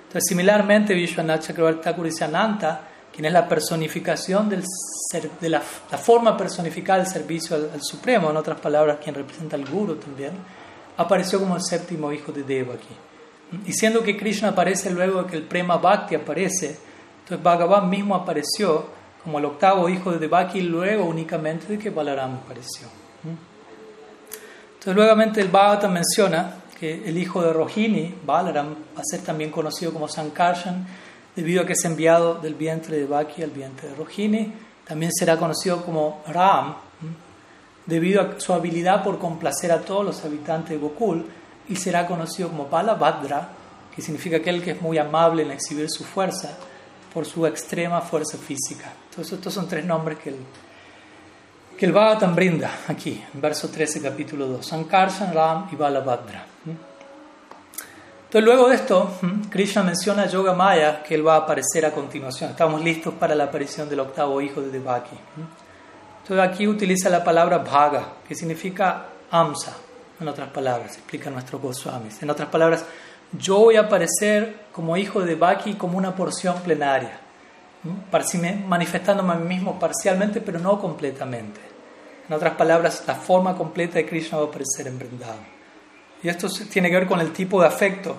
Entonces, 0.02 0.24
similarmente, 0.28 0.92
Vishwanath 0.92 1.46
Chakrabarti 1.46 1.80
Thakur 1.80 2.04
dice 2.04 2.24
Ananta 2.24 2.88
quien 3.12 3.26
es 3.26 3.32
la 3.32 3.46
personificación 3.46 4.48
de 4.48 5.48
la, 5.48 5.60
forma 5.60 6.36
personificada 6.36 7.02
del 7.02 7.12
servicio 7.12 7.56
al, 7.56 7.82
Supremo, 7.82 8.30
en 8.30 8.36
otras 8.36 8.58
palabras, 8.58 8.98
quien 9.02 9.14
representa 9.14 9.56
al 9.56 9.66
Guru 9.66 9.96
también, 9.96 10.32
apareció 10.96 11.38
como 11.38 11.56
el 11.56 11.62
séptimo 11.62 12.10
hijo 12.12 12.32
de 12.32 12.42
Deva 12.42 12.74
aquí. 12.74 12.94
Y 13.66 13.72
siendo 13.72 14.02
que 14.02 14.16
Krishna 14.16 14.48
aparece 14.48 14.90
luego 14.90 15.22
de 15.22 15.30
que 15.30 15.36
el 15.36 15.42
Prema 15.42 15.76
Bhakti 15.76 16.14
aparece, 16.14 16.78
entonces 17.20 17.42
Bhagavan 17.42 17.90
mismo 17.90 18.14
apareció 18.14 18.86
como 19.22 19.38
el 19.38 19.44
octavo 19.44 19.88
hijo 19.90 20.10
de 20.10 20.18
Devaki 20.18 20.62
luego 20.62 21.04
únicamente 21.04 21.66
de 21.66 21.78
que 21.78 21.90
Balaram 21.90 22.36
apareció. 22.36 22.88
Entonces, 24.82 24.96
nuevamente 24.96 25.40
el 25.40 25.46
Bhagavata 25.46 25.86
menciona 25.86 26.54
que 26.76 27.08
el 27.08 27.16
hijo 27.16 27.40
de 27.40 27.52
Rohini, 27.52 28.16
Balaram, 28.26 28.74
va 28.96 29.00
a 29.00 29.04
ser 29.04 29.20
también 29.20 29.52
conocido 29.52 29.92
como 29.92 30.08
Sankarshan, 30.08 30.84
debido 31.36 31.62
a 31.62 31.66
que 31.66 31.74
es 31.74 31.84
enviado 31.84 32.34
del 32.34 32.56
vientre 32.56 32.96
de 32.96 33.06
Baki 33.06 33.44
al 33.44 33.50
vientre 33.50 33.90
de 33.90 33.94
Rohini. 33.94 34.52
También 34.84 35.12
será 35.12 35.36
conocido 35.36 35.84
como 35.84 36.24
Ram, 36.26 36.74
debido 37.86 38.22
a 38.22 38.40
su 38.40 38.52
habilidad 38.52 39.04
por 39.04 39.20
complacer 39.20 39.70
a 39.70 39.82
todos 39.82 40.04
los 40.04 40.24
habitantes 40.24 40.70
de 40.70 40.78
Gokul, 40.78 41.26
y 41.68 41.76
será 41.76 42.04
conocido 42.08 42.48
como 42.48 42.66
Balabhadra, 42.66 43.50
que 43.94 44.02
significa 44.02 44.38
aquel 44.38 44.64
que 44.64 44.72
es 44.72 44.82
muy 44.82 44.98
amable 44.98 45.44
en 45.44 45.52
exhibir 45.52 45.88
su 45.88 46.02
fuerza 46.02 46.58
por 47.14 47.24
su 47.24 47.46
extrema 47.46 48.00
fuerza 48.00 48.36
física. 48.36 48.92
Entonces, 49.10 49.34
estos 49.34 49.54
son 49.54 49.68
tres 49.68 49.84
nombres 49.84 50.18
que 50.18 50.30
el, 50.30 50.38
que 51.82 51.86
el 51.86 51.92
Bhagavatam 51.92 52.36
brinda 52.36 52.70
aquí, 52.86 53.20
en 53.34 53.40
verso 53.40 53.68
13, 53.68 54.00
capítulo 54.00 54.46
2: 54.46 54.64
Sankarshan, 54.64 55.34
Ram 55.34 55.66
y 55.72 55.74
Balabhadra. 55.74 56.46
Entonces, 56.64 58.44
luego 58.44 58.68
de 58.68 58.76
esto, 58.76 59.10
Krishna 59.50 59.82
menciona 59.82 60.22
a 60.22 60.26
Yoga 60.26 60.52
Maya 60.52 61.02
que 61.02 61.16
él 61.16 61.26
va 61.26 61.34
a 61.34 61.38
aparecer 61.38 61.84
a 61.84 61.90
continuación. 61.90 62.50
Estamos 62.50 62.80
listos 62.84 63.14
para 63.14 63.34
la 63.34 63.42
aparición 63.42 63.88
del 63.88 63.98
octavo 63.98 64.40
hijo 64.40 64.60
de 64.60 64.70
Devaki. 64.70 65.16
Entonces, 66.22 66.48
aquí 66.48 66.68
utiliza 66.68 67.10
la 67.10 67.24
palabra 67.24 67.58
Bhaga, 67.58 68.12
que 68.28 68.36
significa 68.36 69.06
Amsa, 69.32 69.76
en 70.20 70.28
otras 70.28 70.50
palabras, 70.50 70.96
explica 70.96 71.30
nuestro 71.30 71.58
Goswamis. 71.58 72.22
En 72.22 72.30
otras 72.30 72.48
palabras, 72.48 72.84
yo 73.32 73.58
voy 73.58 73.74
a 73.74 73.80
aparecer 73.80 74.66
como 74.70 74.96
hijo 74.96 75.18
de 75.18 75.34
Devaki 75.34 75.74
como 75.74 75.98
una 75.98 76.14
porción 76.14 76.60
plenaria, 76.60 77.18
manifestándome 78.68 79.32
a 79.32 79.34
mí 79.34 79.56
mismo 79.56 79.80
parcialmente, 79.80 80.40
pero 80.40 80.60
no 80.60 80.78
completamente. 80.78 81.71
En 82.32 82.36
otras 82.36 82.54
palabras, 82.54 83.04
la 83.06 83.14
forma 83.14 83.54
completa 83.54 83.96
de 83.96 84.06
Krishna 84.06 84.38
va 84.38 84.44
a 84.44 84.46
aparecer 84.46 84.86
en 84.86 84.98
Vrindavan. 84.98 85.44
Y 86.22 86.30
esto 86.30 86.48
tiene 86.48 86.88
que 86.88 86.96
ver 86.96 87.06
con 87.06 87.20
el 87.20 87.30
tipo 87.30 87.60
de 87.60 87.68
afecto 87.68 88.16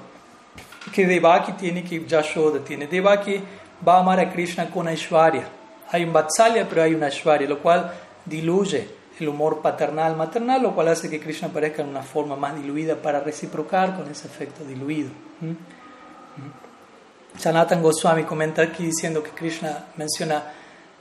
que 0.94 1.07
Devaki 1.07 1.53
tiene, 1.53 1.84
que 1.84 2.06
Yashoda 2.06 2.60
tiene. 2.60 2.85
Devaki 2.85 3.41
va 3.88 3.95
a 3.95 3.99
amar 4.02 4.19
a 4.19 4.31
Krishna 4.31 4.69
con 4.69 4.88
Aishwarya. 4.88 5.48
Hay 5.90 6.03
un 6.03 6.14
Vatsalya, 6.14 6.69
pero 6.69 6.84
hay 6.84 6.94
una 6.94 7.07
Aishwarya, 7.07 7.49
lo 7.49 7.57
cual 7.57 7.91
diluye 8.23 8.88
el 9.19 9.30
humor 9.30 9.64
paternal, 9.64 10.15
maternal, 10.15 10.61
lo 10.61 10.76
cual 10.76 10.90
hace 10.90 11.10
que 11.10 11.19
Krishna 11.19 11.48
aparezca 11.48 11.81
en 11.81 11.90
una 11.90 12.03
forma 12.03 12.35
más 12.35 12.56
diluida 12.56 12.95
para 12.95 13.19
reciprocar 13.19 13.95
con 13.95 14.11
ese 14.11 14.27
afecto 14.27 14.64
diluido. 14.64 15.10
¿Mm? 15.41 15.48
¿Mm? 15.48 17.40
Sanatan 17.40 17.81
Goswami 17.81 18.26
comenta 18.26 18.61
aquí 18.61 18.85
diciendo 18.85 19.23
que 19.23 19.31
Krishna 19.31 19.85
menciona, 19.98 20.53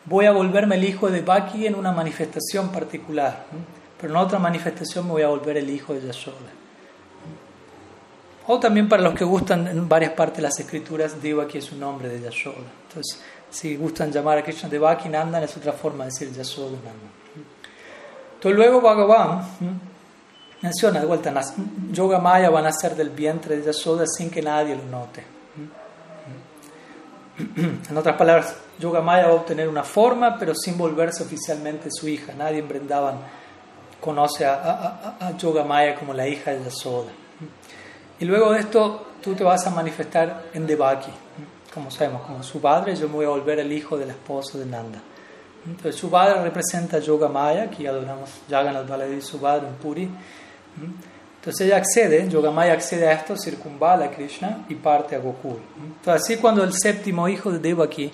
voy 0.04 0.26
a 0.26 0.32
volverme 0.32 0.76
el 0.76 0.84
hijo 0.84 1.10
de 1.10 1.20
Baki 1.20 1.66
en 1.66 1.74
una 1.74 1.92
manifestación 1.92 2.70
particular, 2.70 3.44
pero 4.00 4.12
en 4.12 4.16
otra 4.16 4.38
manifestación 4.38 5.06
me 5.06 5.12
voy 5.12 5.22
a 5.22 5.28
volver 5.28 5.56
el 5.56 5.70
hijo 5.70 5.94
de 5.94 6.06
Yashoda. 6.06 6.36
O 8.46 8.58
también 8.58 8.88
para 8.88 9.02
los 9.02 9.14
que 9.14 9.24
gustan 9.24 9.68
en 9.68 9.88
varias 9.88 10.12
partes 10.12 10.38
de 10.38 10.42
las 10.42 10.58
escrituras, 10.58 11.22
Devaki 11.22 11.58
es 11.58 11.70
un 11.70 11.80
nombre 11.80 12.08
de 12.08 12.20
Yashoda. 12.20 12.56
Entonces, 12.88 13.20
si 13.50 13.76
gustan 13.76 14.10
llamar 14.10 14.38
a 14.38 14.42
Krishna 14.42 14.68
Devaki 14.68 15.08
Nandan, 15.08 15.44
es 15.44 15.56
otra 15.56 15.72
forma 15.72 16.04
de 16.04 16.10
decir 16.10 16.32
Yashoda 16.32 16.70
Nandan. 16.70 17.12
Entonces, 18.34 18.58
luego 18.58 18.80
Bhagavan 18.80 19.44
menciona 20.60 20.98
de 20.98 21.06
vuelta, 21.06 21.32
Yoga 21.92 22.18
Maya 22.18 22.50
van 22.50 22.66
a 22.66 22.72
ser 22.72 22.96
del 22.96 23.10
vientre 23.10 23.56
de 23.56 23.64
Yashoda 23.64 24.04
sin 24.06 24.28
que 24.28 24.42
nadie 24.42 24.74
lo 24.74 24.84
note. 24.86 25.41
En 27.88 27.96
otras 27.96 28.16
palabras, 28.16 28.56
Yoga 28.78 29.00
Maya 29.00 29.26
va 29.26 29.32
a 29.32 29.36
obtener 29.36 29.68
una 29.68 29.84
forma, 29.84 30.38
pero 30.38 30.54
sin 30.54 30.76
volverse 30.76 31.22
oficialmente 31.22 31.88
su 31.90 32.08
hija. 32.08 32.34
Nadie 32.34 32.58
en 32.58 32.68
Brindavan 32.68 33.16
conoce 34.00 34.44
a, 34.44 34.54
a, 34.54 35.28
a 35.28 35.36
Yoga 35.36 35.64
Maya 35.64 35.94
como 35.94 36.12
la 36.12 36.26
hija 36.26 36.50
de 36.50 36.64
Yashoda. 36.64 37.10
Y 38.18 38.24
luego 38.24 38.52
de 38.52 38.60
esto, 38.60 39.06
tú 39.22 39.34
te 39.34 39.44
vas 39.44 39.66
a 39.66 39.70
manifestar 39.70 40.44
en 40.52 40.66
Devaki. 40.66 41.10
Como 41.72 41.90
sabemos, 41.90 42.22
como 42.22 42.42
su 42.42 42.60
padre, 42.60 42.94
yo 42.94 43.08
me 43.08 43.14
voy 43.14 43.24
a 43.24 43.30
volver 43.30 43.58
el 43.60 43.72
hijo 43.72 43.96
del 43.96 44.10
esposo 44.10 44.58
de 44.58 44.66
Nanda. 44.66 45.00
Entonces, 45.64 45.96
su 45.96 46.10
padre 46.10 46.42
representa 46.42 46.98
a 46.98 47.00
Yoga 47.00 47.28
Maya, 47.28 47.70
que 47.70 47.86
adoramos 47.86 48.30
Jagannath 48.50 48.88
Baladevi 48.88 49.22
Subhadra 49.22 49.68
en 49.68 49.74
Puri. 49.74 50.10
Entonces 51.42 51.66
ella 51.66 51.78
accede, 51.78 52.28
Yogamaya 52.28 52.72
accede 52.72 53.08
a 53.08 53.14
esto, 53.14 53.36
circunvala 53.36 54.04
a 54.04 54.10
Krishna 54.12 54.64
y 54.68 54.76
parte 54.76 55.16
a 55.16 55.18
Gokul. 55.18 55.58
Entonces 55.98 56.22
así 56.22 56.36
cuando 56.36 56.62
el 56.62 56.72
séptimo 56.72 57.26
hijo 57.26 57.50
de 57.50 57.58
Devaki 57.58 58.12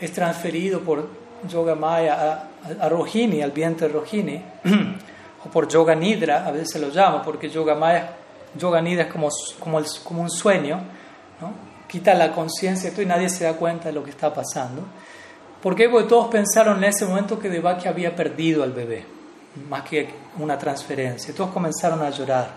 es 0.00 0.12
transferido 0.12 0.78
por 0.78 1.08
Yogamaya 1.48 2.14
a, 2.14 2.84
a, 2.84 2.88
Rohini, 2.88 3.42
al 3.42 3.50
vientre 3.50 3.88
Rohini, 3.88 4.40
o 5.44 5.48
por 5.50 5.66
Yoga 5.66 5.96
Nidra, 5.96 6.46
a 6.46 6.52
veces 6.52 6.70
se 6.70 6.78
lo 6.78 6.90
llama, 6.90 7.24
porque 7.24 7.50
Yogamaya, 7.50 8.12
Yoga 8.56 8.80
Nidra 8.80 9.02
es 9.02 9.10
como 9.10 10.22
un 10.22 10.30
sueño, 10.30 10.80
¿no? 11.40 11.52
quita 11.88 12.14
la 12.14 12.30
conciencia 12.30 12.92
y 12.96 13.04
nadie 13.04 13.30
se 13.30 13.42
da 13.42 13.54
cuenta 13.54 13.88
de 13.88 13.94
lo 13.94 14.04
que 14.04 14.10
está 14.10 14.32
pasando. 14.32 14.82
¿Por 15.60 15.74
qué? 15.74 15.88
Porque 15.88 16.08
todos 16.08 16.28
pensaron 16.28 16.78
en 16.78 16.84
ese 16.84 17.04
momento 17.04 17.36
que 17.36 17.48
Devaki 17.48 17.88
había 17.88 18.14
perdido 18.14 18.62
al 18.62 18.70
bebé 18.70 19.18
más 19.68 19.82
que 19.82 20.08
una 20.38 20.58
transferencia. 20.58 21.34
Todos 21.34 21.50
comenzaron 21.50 22.02
a 22.02 22.10
llorar. 22.10 22.50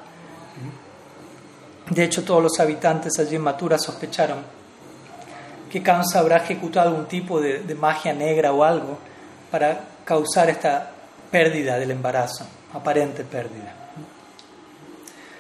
De 1.90 2.04
hecho, 2.04 2.24
todos 2.24 2.42
los 2.42 2.60
habitantes 2.60 3.18
allí 3.20 3.36
en 3.36 3.42
Matura 3.42 3.78
sospecharon 3.78 4.40
que 5.70 5.82
Kansa 5.82 6.20
habrá 6.20 6.38
ejecutado 6.38 6.96
un 6.96 7.08
tipo 7.08 7.42
de, 7.42 7.60
de, 7.60 7.76
magia 7.76 8.14
negra 8.14 8.54
o 8.54 8.64
algo 8.64 8.98
para 9.50 9.82
causar 10.06 10.50
esta 10.50 10.92
pérdida 11.32 11.78
del 11.78 11.92
embarazo, 11.92 12.46
aparente 12.74 13.24
pérdida. 13.24 13.74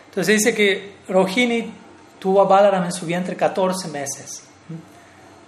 Entonces 0.10 0.38
dice 0.38 0.56
que 0.56 0.96
Rohini 1.08 1.72
tuvo 2.20 2.42
a 2.42 2.46
Balaram 2.46 2.84
en 2.84 2.92
su 2.92 3.06
vientre 3.06 3.36
14 3.36 3.88
meses. 3.90 4.44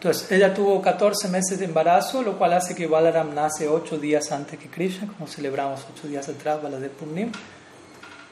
Entonces, 0.05 0.31
ella 0.31 0.53
tuvo 0.53 0.79
14 0.83 1.29
meses 1.29 1.57
de 1.57 1.65
embarazo, 1.65 2.21
lo 2.21 2.37
cual 2.37 2.53
hace 2.53 2.75
que 2.75 2.85
Balaram 2.85 3.33
nace 3.33 3.67
8 3.67 3.97
días 3.97 4.31
antes 4.31 4.59
que 4.59 4.69
Krishna, 4.69 5.07
como 5.07 5.25
celebramos 5.25 5.83
8 5.97 6.07
días 6.07 6.29
atrás, 6.29 6.61
Baladev 6.61 6.91
Purnim. 6.91 7.31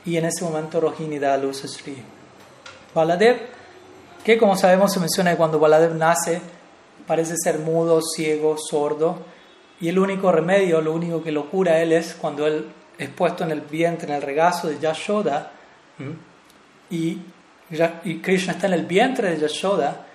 Y 0.06 0.16
en 0.16 0.26
ese 0.26 0.44
momento 0.44 0.80
Rohini 0.80 1.18
da 1.18 1.34
a 1.34 1.38
luz 1.38 1.64
a 1.64 1.68
Sri 1.68 1.98
Baladev, 2.94 3.38
que 4.24 4.38
como 4.38 4.56
sabemos 4.56 4.94
se 4.94 5.00
menciona 5.00 5.32
que 5.32 5.38
cuando 5.38 5.58
Baladev 5.58 5.96
nace 5.96 6.42
parece 7.08 7.34
ser 7.44 7.58
mudo, 7.58 8.02
ciego, 8.04 8.56
sordo, 8.56 9.18
y 9.82 9.90
el 9.90 9.98
único 9.98 10.32
remedio, 10.32 10.80
lo 10.80 10.94
único 10.94 11.24
que 11.24 11.32
lo 11.32 11.50
cura 11.50 11.82
él 11.82 11.92
es 11.92 12.14
cuando 12.14 12.46
él 12.46 12.70
es 13.00 13.10
puesto 13.10 13.46
en 13.46 13.50
el 13.50 13.62
vientre, 13.62 14.10
en 14.10 14.14
el 14.14 14.22
regazo 14.22 14.68
de 14.68 14.78
Yashoda, 14.78 15.52
y, 16.92 17.18
y 18.04 18.20
Krishna 18.20 18.54
está 18.54 18.68
en 18.68 18.74
el 18.74 18.86
vientre 18.86 19.32
de 19.32 19.40
Yashoda, 19.40 20.06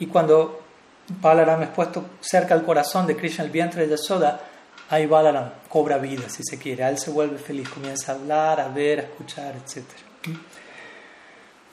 y 0.00 0.06
cuando 0.06 0.63
Balaram 1.08 1.62
es 1.62 1.68
puesto 1.68 2.04
cerca 2.20 2.54
al 2.54 2.64
corazón 2.64 3.06
de 3.06 3.16
Krishna, 3.16 3.44
el 3.44 3.50
vientre 3.50 3.86
de 3.86 3.96
Yashoda, 3.96 4.40
ahí 4.88 5.06
Balaram 5.06 5.50
cobra 5.68 5.98
vida, 5.98 6.28
si 6.28 6.42
se 6.42 6.58
quiere. 6.58 6.84
A 6.84 6.88
él 6.88 6.98
se 6.98 7.10
vuelve 7.10 7.38
feliz, 7.38 7.68
comienza 7.68 8.12
a 8.12 8.14
hablar, 8.14 8.60
a 8.60 8.68
ver, 8.68 9.00
a 9.00 9.02
escuchar, 9.02 9.54
etc. 9.56 9.84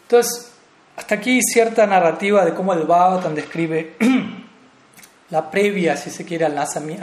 Entonces, 0.03 0.51
hasta 0.95 1.15
aquí 1.15 1.41
cierta 1.41 1.85
narrativa 1.87 2.43
de 2.43 2.53
cómo 2.53 2.73
el 2.73 2.83
Bhagavatam 2.83 3.33
describe 3.33 3.95
la 5.29 5.49
previa, 5.49 5.95
si 5.95 6.09
se 6.09 6.25
quiere, 6.25 6.45
al 6.45 6.55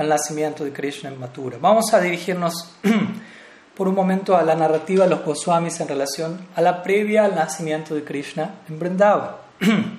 nacimiento 0.08 0.64
de 0.64 0.72
Krishna 0.72 1.08
en 1.08 1.18
Mathura. 1.18 1.56
Vamos 1.60 1.94
a 1.94 2.00
dirigirnos 2.00 2.74
por 3.74 3.88
un 3.88 3.94
momento 3.94 4.36
a 4.36 4.42
la 4.42 4.54
narrativa 4.54 5.04
de 5.04 5.10
los 5.10 5.24
Goswamis 5.24 5.80
en 5.80 5.88
relación 5.88 6.48
a 6.54 6.60
la 6.60 6.82
previa 6.82 7.24
al 7.24 7.34
nacimiento 7.34 7.94
de 7.94 8.04
Krishna 8.04 8.56
en 8.68 8.78
Vrindavan. 8.78 9.30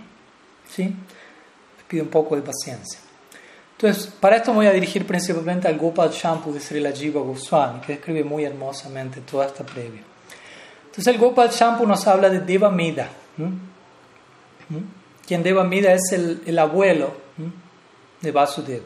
¿Sí? 0.69 0.95
Pido 1.89 2.03
un 2.03 2.09
poco 2.09 2.35
de 2.35 2.41
paciencia. 2.41 2.99
Entonces, 3.71 4.07
para 4.19 4.37
esto 4.37 4.51
me 4.51 4.57
voy 4.57 4.67
a 4.67 4.73
dirigir 4.73 5.07
principalmente 5.07 5.67
al 5.67 5.77
Gopal 5.77 6.11
Shampoo 6.11 6.53
de 6.53 6.59
Sri 6.59 6.83
Jiva 6.93 7.21
Goswami, 7.21 7.81
que 7.81 7.93
describe 7.93 8.23
muy 8.23 8.43
hermosamente 8.43 9.21
toda 9.21 9.47
esta 9.47 9.65
previa. 9.65 10.01
Entonces, 10.85 11.07
el 11.07 11.17
Gopal 11.17 11.49
Shampoo 11.49 11.87
nos 11.87 12.05
habla 12.05 12.29
de 12.29 12.41
Devamida, 12.41 13.09
quien 15.25 15.43
Devamida 15.43 15.93
es 15.93 16.11
el, 16.11 16.41
el 16.45 16.59
abuelo 16.59 17.13
de 18.21 18.31
Vasudeva. 18.31 18.85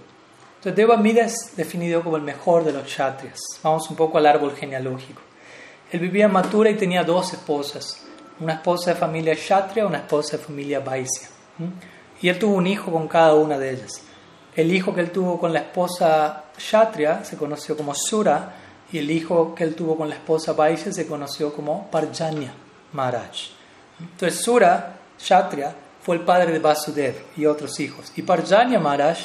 Entonces, 0.58 0.76
Devamida 0.76 1.24
es 1.24 1.56
definido 1.56 2.04
como 2.04 2.16
el 2.16 2.24
mejor 2.24 2.64
de 2.64 2.72
los 2.72 2.84
kshatriyas. 2.84 3.40
Vamos 3.64 3.90
un 3.90 3.96
poco 3.96 4.18
al 4.18 4.28
árbol 4.28 4.56
genealógico. 4.56 5.22
Él 5.92 6.00
vivía 6.00 6.26
en 6.26 6.32
Mathura 6.32 6.70
y 6.70 6.76
tenía 6.76 7.04
dos 7.04 7.34
esposas, 7.34 8.02
una 8.40 8.54
esposa 8.54 8.94
de 8.94 9.00
familia 9.00 9.36
kshatriya 9.36 9.84
y 9.84 9.88
una 9.88 9.98
esposa 9.98 10.38
de 10.38 10.44
familia 10.44 10.80
vaisya. 10.80 11.30
Y 12.24 12.30
él 12.30 12.40
tuvo 12.40 12.56
un 12.56 12.66
hijo 12.66 12.90
con 12.90 13.10
cada 13.10 13.36
una 13.36 13.60
de 13.60 13.72
ellas. 13.72 14.02
El 14.56 14.74
hijo 14.74 14.95
que 14.95 15.02
él 15.02 15.12
tuvo 15.12 15.38
con 15.38 15.52
la 15.52 15.60
esposa 15.60 16.45
Kshatriya 16.56 17.26
se 17.26 17.36
conoció 17.36 17.76
como 17.76 17.94
Sura 17.94 18.54
y 18.94 19.00
el 19.00 19.12
hijo 19.12 19.54
que 19.54 19.66
él 19.66 19.76
tuvo 19.76 19.98
con 19.98 20.08
la 20.08 20.16
esposa 20.16 20.54
Vaishya 20.54 20.94
se 20.94 21.06
conoció 21.06 21.54
como 21.54 21.91
Parjanya 21.91 22.54
Maharaj. 22.94 23.50
Entonces 24.00 24.41
Sura, 24.41 24.95
Kshatriya, 25.18 25.76
fue 26.02 26.16
el 26.16 26.22
padre 26.22 26.54
de 26.54 26.60
Vasudev 26.60 27.26
y 27.36 27.45
otros 27.45 27.78
hijos. 27.82 28.14
Y 28.16 28.22
Parjanya 28.22 28.80
Maharaj 28.80 29.18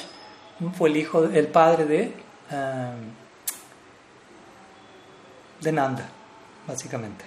fue 0.76 0.88
el, 0.88 0.96
hijo, 0.96 1.22
el 1.22 1.46
padre 1.46 1.84
de, 1.84 2.14
um, 2.50 3.12
de 5.60 5.72
Nanda, 5.72 6.08
básicamente. 6.66 7.24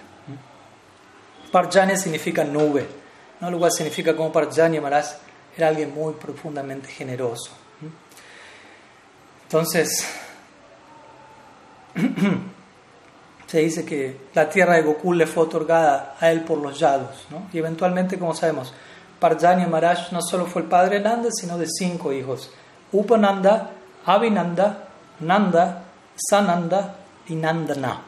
Parjanya 1.50 1.96
significa 1.96 2.44
nube, 2.44 2.86
¿no? 3.40 3.58
cual 3.58 3.72
significa 3.72 4.14
como 4.14 4.30
Parjanya 4.30 4.78
Maharaj 4.78 5.31
era 5.56 5.68
alguien 5.68 5.94
muy 5.94 6.14
profundamente 6.14 6.88
generoso. 6.88 7.52
Entonces, 9.44 10.06
se 13.46 13.58
dice 13.58 13.84
que 13.84 14.16
la 14.34 14.48
tierra 14.48 14.76
de 14.76 14.82
Gokul 14.82 15.18
le 15.18 15.26
fue 15.26 15.44
otorgada 15.44 16.16
a 16.18 16.30
él 16.30 16.42
por 16.42 16.58
los 16.58 16.78
yados. 16.78 17.26
¿no? 17.30 17.48
Y 17.52 17.58
eventualmente, 17.58 18.18
como 18.18 18.34
sabemos, 18.34 18.72
Parjanya 19.20 19.68
Maharaj 19.68 20.10
no 20.10 20.22
solo 20.22 20.46
fue 20.46 20.62
el 20.62 20.68
padre 20.68 20.98
de 20.98 21.04
Nanda, 21.04 21.28
sino 21.30 21.58
de 21.58 21.66
cinco 21.68 22.12
hijos. 22.12 22.50
Upananda, 22.92 23.70
Avinanda, 24.06 24.88
Nanda, 25.20 25.84
Sananda 26.16 26.96
y 27.28 27.34
Nandana. 27.34 28.00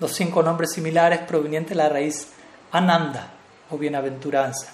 Los 0.00 0.12
cinco 0.12 0.42
nombres 0.42 0.72
similares 0.72 1.20
provenientes 1.20 1.70
de 1.70 1.82
la 1.82 1.88
raíz 1.88 2.28
Ananda 2.70 3.30
o 3.70 3.78
bienaventuranza. 3.78 4.72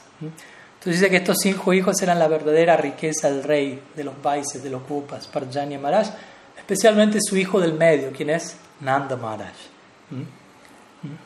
Entonces 0.85 1.01
dice 1.01 1.11
que 1.11 1.17
estos 1.17 1.39
cinco 1.41 1.73
hijos 1.73 2.03
eran 2.03 2.19
la 2.19 2.29
verdadera 2.29 2.77
riqueza 2.77 3.31
del 3.31 3.43
rey, 3.43 3.83
de 3.97 4.05
los 4.05 4.15
países, 4.17 4.63
de 4.63 4.69
los 4.69 4.87
Gopas, 4.87 5.27
Parjanya 5.27 5.79
Maharaj, 5.79 6.09
especialmente 6.59 7.21
su 7.23 7.39
hijo 7.39 7.59
del 7.59 7.73
medio, 7.73 8.13
quien 8.13 8.29
es 8.29 8.59
Nanda 8.81 9.17
Maharaj. 9.17 9.55
¿Mm? 10.11 10.17
¿Mm? 10.17 11.17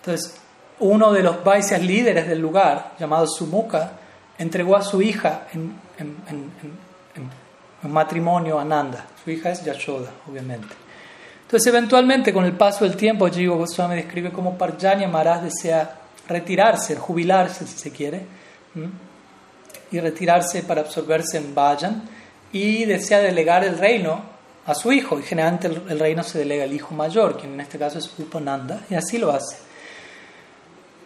Entonces, 0.00 0.38
uno 0.80 1.12
de 1.12 1.22
los 1.22 1.42
Vaisyas 1.42 1.80
líderes 1.80 2.28
del 2.28 2.40
lugar, 2.40 2.92
llamado 3.00 3.26
Sumuka, 3.26 3.92
entregó 4.36 4.76
a 4.76 4.82
su 4.82 5.00
hija 5.00 5.46
en, 5.54 5.80
matrimonio 7.82 8.60
a 8.60 8.66
Nanda. 8.66 9.06
Su 9.24 9.30
hija 9.30 9.50
es 9.50 9.64
Yashoda, 9.64 10.10
obviamente. 10.30 10.74
Entonces, 11.44 11.66
eventualmente, 11.66 12.34
con 12.34 12.44
el 12.44 12.52
paso 12.52 12.84
del 12.84 12.96
tiempo, 12.96 13.30
Jiva 13.30 13.56
Goswami 13.56 13.96
describe 13.96 14.30
cómo 14.30 14.58
Parjanya 14.58 15.08
Maharaj 15.08 15.44
desea 15.44 16.00
retirarse, 16.28 16.96
jubilarse, 16.96 17.66
si 17.66 17.78
se 17.78 17.90
quiere, 17.90 18.40
y 19.90 20.00
retirarse 20.00 20.62
para 20.62 20.82
absorberse 20.82 21.38
en 21.38 21.54
Vayan 21.54 22.08
y 22.52 22.84
desea 22.84 23.20
delegar 23.20 23.64
el 23.64 23.78
reino 23.78 24.22
a 24.66 24.74
su 24.74 24.92
hijo. 24.92 25.18
Y 25.18 25.22
generalmente 25.22 25.68
el, 25.68 25.98
reino 25.98 26.22
se 26.22 26.38
delega 26.38 26.64
al 26.64 26.72
hijo 26.72 26.94
mayor, 26.94 27.38
quien 27.38 27.54
en 27.54 27.60
este 27.60 27.78
caso 27.78 27.98
es 27.98 28.10
Upananda, 28.18 28.82
y 28.88 28.94
así 28.94 29.18
lo 29.18 29.30
hace. 29.32 29.56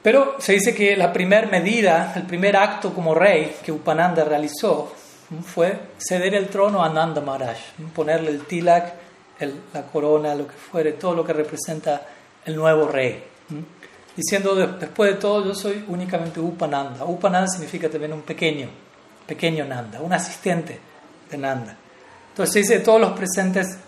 Pero 0.03 0.37
se 0.39 0.53
dice 0.53 0.75
que 0.75 0.97
la 0.97 1.13
primera 1.13 1.47
medida, 1.47 2.13
el 2.15 2.25
primer 2.25 2.57
acto 2.57 2.93
como 2.93 3.15
rey 3.15 3.57
que 3.65 3.73
Upananda 3.73 4.23
realizó 4.25 4.93
fue 5.43 5.79
ceder 5.99 6.35
el 6.35 6.49
trono 6.49 6.85
a 6.85 6.91
Nanda 6.91 7.23
Maharaj, 7.23 7.57
ponerle 7.95 8.31
el 8.31 8.45
tilak, 8.45 8.93
la 9.73 9.83
corona, 9.83 10.35
lo 10.35 10.47
que 10.47 10.55
fuere, 10.55 10.93
todo 10.93 11.15
lo 11.15 11.25
que 11.25 11.33
representa 11.33 12.07
el 12.45 12.55
nuevo 12.55 12.87
rey. 12.87 13.25
Diciendo 14.17 14.55
después 14.55 15.15
de 15.15 15.17
todo, 15.17 15.45
yo 15.45 15.55
soy 15.55 15.85
únicamente 15.89 16.39
Upananda. 16.39 17.05
Upananda 17.05 17.49
significa 17.49 17.89
también 17.89 18.13
un 18.13 18.23
pequeño, 18.23 18.69
pequeño 19.27 19.65
Nanda, 19.65 20.01
un 20.01 20.13
asistente 20.13 20.79
de 21.31 21.39
Nanda. 21.39 21.77
Entonces 22.29 22.55
dice 22.67 22.81
todos 22.81 23.01
los 23.01 23.13
presentes 23.13 23.79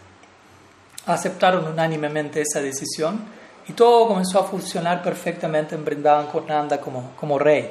aceptaron 1.07 1.67
unánimemente 1.67 2.41
esa 2.41 2.61
decisión 2.61 3.21
y 3.69 3.73
todo 3.73 4.09
comenzó 4.09 4.41
a 4.41 4.45
funcionar 4.45 5.03
perfectamente 5.03 5.75
en 5.75 5.85
Brindavan 5.85 6.27
con 6.27 6.47
Nanda 6.47 6.81
como, 6.81 7.13
como 7.19 7.39
rey, 7.39 7.71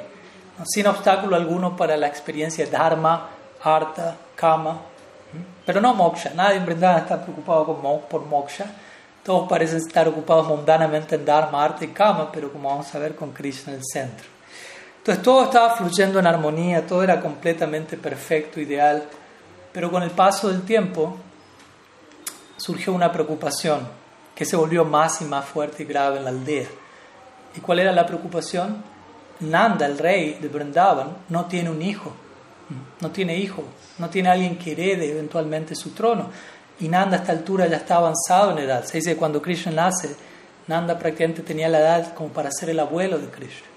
sin 0.66 0.88
obstáculo 0.88 1.36
alguno 1.36 1.76
para 1.76 1.98
la 1.98 2.08
experiencia 2.08 2.66
de 2.66 2.72
Dharma, 2.72 3.30
Artha, 3.64 4.16
Kama, 4.36 4.80
pero 5.66 5.82
no 5.82 5.94
Moksha. 5.94 6.32
Nadie 6.34 6.58
en 6.58 6.66
Brindavan 6.66 7.00
está 7.00 7.22
preocupado 7.22 7.66
por 8.10 8.26
Moksha. 8.26 8.66
Todos 9.26 9.50
parecen 9.50 9.78
estar 9.78 10.08
ocupados 10.08 10.48
mundanamente 10.48 11.16
en 11.16 11.26
Dharma, 11.26 11.64
Artha 11.64 11.84
y 11.84 11.88
Kama, 11.88 12.32
pero 12.32 12.54
como 12.54 12.70
vamos 12.70 12.94
a 12.94 13.00
ver 13.00 13.16
con 13.16 13.32
Krishna 13.32 13.74
en 13.74 13.80
el 13.80 13.84
centro. 13.84 14.28
Entonces 15.00 15.24
todo 15.24 15.46
estaba 15.46 15.76
fluyendo 15.76 16.20
en 16.20 16.28
armonía, 16.28 16.86
todo 16.86 17.02
era 17.02 17.20
completamente 17.20 17.98
perfecto, 17.98 18.62
ideal, 18.62 19.04
pero 19.74 19.90
con 19.90 20.04
el 20.04 20.12
paso 20.12 20.50
del 20.50 20.62
tiempo 20.62 21.18
surgió 22.56 22.94
una 22.94 23.12
preocupación 23.12 23.88
que 24.36 24.46
se 24.46 24.56
volvió 24.56 24.86
más 24.86 25.20
y 25.22 25.26
más 25.26 25.44
fuerte 25.44 25.82
y 25.82 25.86
grave 25.88 26.18
en 26.18 26.26
la 26.26 26.30
aldea. 26.30 26.68
¿Y 27.56 27.62
cuál 27.62 27.80
era 27.80 27.92
la 27.92 28.06
preocupación? 28.06 28.84
Nanda, 29.40 29.88
el 29.88 29.98
rey 29.98 30.38
de 30.40 30.50
Vrindavan, 30.50 31.18
no 31.30 31.46
tiene 31.46 31.72
un 31.72 31.82
hijo, 31.82 32.14
no 33.02 33.10
tiene 33.10 33.38
hijo, 33.38 33.64
no 33.98 34.08
tiene 34.08 34.30
alguien 34.30 34.58
que 34.60 34.74
herede 34.74 35.10
eventualmente 35.10 35.74
su 35.74 35.92
trono. 35.96 36.30
Y 36.80 36.90
Nanda 36.90 37.18
a 37.18 37.20
esta 37.22 37.32
altura 37.32 37.68
ya 37.68 37.78
está 37.78 37.96
avanzado 37.96 38.52
en 38.52 38.60
edad. 38.60 38.84
Se 38.84 38.98
dice 38.98 39.12
que 39.12 39.18
cuando 39.18 39.42
Krishna 39.42 39.72
nace, 39.72 40.16
Nanda 40.68 40.98
prácticamente 40.98 41.42
tenía 41.42 41.70
la 41.70 41.80
edad 41.80 42.14
como 42.14 42.30
para 42.30 42.52
ser 42.52 42.70
el 42.70 42.80
abuelo 42.80 43.18
de 43.18 43.28
Krishna. 43.28 43.68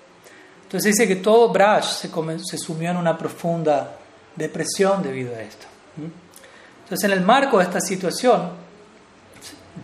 Entonces 0.64 0.96
dice 0.96 1.06
que 1.06 1.16
todo 1.16 1.48
Braj 1.50 1.84
se, 1.84 2.10
se 2.44 2.58
sumió 2.58 2.90
en 2.90 2.96
una 2.96 3.16
profunda 3.16 3.96
depresión 4.36 5.02
debido 5.02 5.34
a 5.34 5.40
esto. 5.40 5.66
Entonces 6.82 7.04
en 7.04 7.16
el 7.16 7.24
marco 7.24 7.58
de 7.58 7.64
esta 7.64 7.80
situación, 7.80 8.50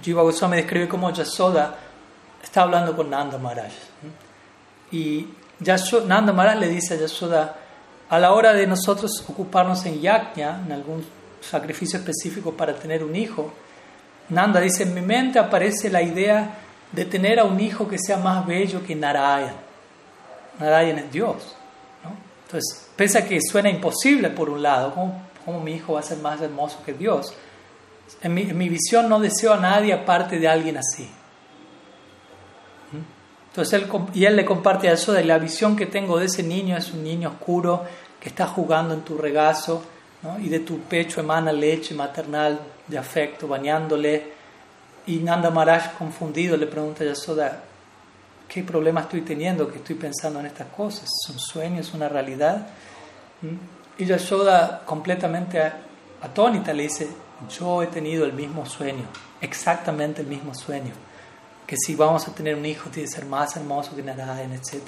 Jiva 0.02 0.22
Goswami 0.22 0.56
describe 0.56 0.88
cómo 0.88 1.10
Yasoda 1.10 1.76
está 2.42 2.62
hablando 2.62 2.96
con 2.96 3.10
Nanda 3.10 3.38
Maharaj. 3.38 3.72
Y 4.90 5.28
Nanda 6.06 6.32
Maharaj 6.32 6.58
le 6.58 6.68
dice 6.68 6.94
a 6.94 6.96
Yasoda, 6.98 7.56
a 8.08 8.18
la 8.18 8.32
hora 8.32 8.52
de 8.52 8.66
nosotros 8.66 9.24
ocuparnos 9.28 9.84
en 9.86 10.00
yajna, 10.00 10.62
en 10.66 10.72
algún 10.72 11.04
sacrificio 11.50 11.98
específico 11.98 12.52
para 12.52 12.74
tener 12.74 13.04
un 13.04 13.14
hijo, 13.14 13.52
Nanda 14.28 14.60
dice, 14.60 14.84
en 14.84 14.94
mi 14.94 15.02
mente 15.02 15.38
aparece 15.38 15.90
la 15.90 16.02
idea 16.02 16.58
de 16.92 17.04
tener 17.04 17.38
a 17.38 17.44
un 17.44 17.60
hijo 17.60 17.86
que 17.88 17.98
sea 17.98 18.16
más 18.16 18.46
bello 18.46 18.82
que 18.84 18.94
Narayan. 18.94 19.54
Narayan 20.58 20.98
es 20.98 21.12
Dios. 21.12 21.56
Entonces, 22.46 22.88
pese 22.96 23.18
a 23.18 23.26
que 23.26 23.40
suena 23.40 23.68
imposible 23.68 24.30
por 24.30 24.48
un 24.48 24.62
lado, 24.62 24.94
¿cómo 25.44 25.60
mi 25.60 25.72
hijo 25.72 25.94
va 25.94 26.00
a 26.00 26.02
ser 26.02 26.18
más 26.18 26.40
hermoso 26.40 26.78
que 26.84 26.92
Dios? 26.92 27.34
En 28.22 28.34
mi, 28.34 28.68
visión 28.68 29.08
no 29.08 29.18
deseo 29.18 29.54
a 29.54 29.58
nadie 29.58 29.92
aparte 29.92 30.38
de 30.38 30.48
alguien 30.48 30.76
así. 30.76 31.08
Entonces 33.50 33.72
él, 33.74 33.88
y 34.14 34.24
él 34.24 34.36
le 34.36 34.44
comparte 34.44 34.90
eso 34.90 35.12
de 35.12 35.24
la 35.24 35.38
visión 35.38 35.76
que 35.76 35.86
tengo 35.86 36.18
de 36.18 36.26
ese 36.26 36.42
niño, 36.42 36.76
es 36.76 36.92
un 36.92 37.04
niño 37.04 37.28
oscuro 37.28 37.84
que 38.20 38.28
está 38.28 38.46
jugando 38.46 38.94
en 38.94 39.02
tu 39.02 39.16
regazo 39.16 39.82
y 40.40 40.48
de 40.48 40.60
tu 40.60 40.80
pecho 40.80 41.20
emana 41.20 41.52
leche 41.52 41.94
maternal 41.94 42.60
de 42.86 42.98
afecto, 42.98 43.46
bañándole. 43.46 44.32
Y 45.06 45.18
Nanda 45.18 45.51
Maharaj, 45.51 45.98
confundido, 45.98 46.56
le 46.56 46.66
pregunta 46.66 47.05
a 47.05 47.09
Yasoda, 47.09 47.62
¿qué 48.48 48.62
problema 48.62 49.02
estoy 49.02 49.20
teniendo 49.20 49.70
que 49.70 49.78
estoy 49.78 49.96
pensando 49.96 50.40
en 50.40 50.46
estas 50.46 50.68
cosas? 50.68 51.05
¿Es 51.05 51.30
un 51.30 51.38
sueño? 51.38 51.80
¿Es 51.80 51.92
una 51.92 52.09
realidad? 52.09 52.66
Y 53.98 54.05
Yasoda, 54.06 54.82
completamente 54.84 55.60
atónita, 56.22 56.72
le 56.72 56.84
dice, 56.84 57.09
yo 57.51 57.82
he 57.82 57.88
tenido 57.88 58.24
el 58.24 58.32
mismo 58.32 58.64
sueño, 58.64 59.05
exactamente 59.40 60.22
el 60.22 60.28
mismo 60.28 60.55
sueño, 60.55 60.92
que 61.66 61.76
si 61.76 61.94
vamos 61.94 62.26
a 62.26 62.34
tener 62.34 62.55
un 62.55 62.64
hijo 62.64 62.88
tiene 62.88 63.09
que 63.09 63.14
ser 63.14 63.26
más 63.26 63.56
hermoso 63.56 63.94
que 63.94 64.02
Narayan, 64.02 64.52
etc. 64.52 64.80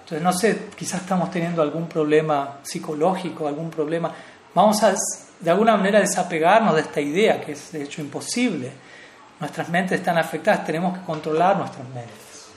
Entonces, 0.00 0.22
no 0.22 0.32
sé, 0.32 0.66
quizás 0.76 1.00
estamos 1.00 1.30
teniendo 1.30 1.62
algún 1.62 1.88
problema 1.88 2.58
psicológico, 2.62 3.48
algún 3.48 3.70
problema. 3.70 4.12
Vamos 4.54 4.82
a, 4.82 4.94
de 5.40 5.50
alguna 5.50 5.76
manera, 5.76 6.00
desapegarnos 6.00 6.74
de 6.74 6.82
esta 6.82 7.00
idea, 7.00 7.40
que 7.40 7.52
es 7.52 7.72
de 7.72 7.82
hecho 7.82 8.00
imposible. 8.00 8.72
Nuestras 9.40 9.68
mentes 9.68 9.98
están 9.98 10.16
afectadas, 10.16 10.64
tenemos 10.64 10.96
que 10.96 11.04
controlar 11.04 11.56
nuestras 11.56 11.88
mentes. 11.88 12.48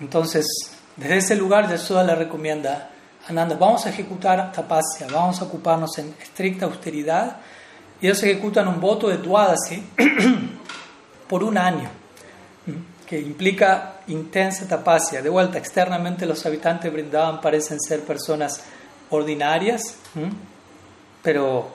Entonces, 0.00 0.46
desde 0.96 1.18
ese 1.18 1.36
lugar, 1.36 1.68
Yashoda 1.68 2.02
le 2.04 2.14
recomienda 2.14 2.90
a 3.28 3.32
Nanda, 3.32 3.54
vamos 3.56 3.84
a 3.84 3.90
ejecutar 3.90 4.50
tapasya, 4.50 5.06
vamos 5.12 5.40
a 5.40 5.44
ocuparnos 5.44 5.98
en 5.98 6.14
estricta 6.20 6.64
austeridad. 6.64 7.36
Y 8.00 8.06
ellos 8.06 8.22
ejecutan 8.22 8.66
un 8.66 8.80
voto 8.80 9.08
de 9.08 9.18
Dwadasi 9.18 9.86
por 11.28 11.44
un 11.44 11.58
año, 11.58 11.90
que 13.06 13.20
implica 13.20 13.99
intensa 14.10 14.66
tapasya. 14.66 15.22
De 15.22 15.28
vuelta, 15.28 15.58
externamente 15.58 16.26
los 16.26 16.44
habitantes 16.46 16.84
de 16.84 16.90
Brindavan 16.90 17.40
parecen 17.40 17.80
ser 17.80 18.00
personas 18.00 18.62
ordinarias, 19.10 19.96
pero 21.22 21.68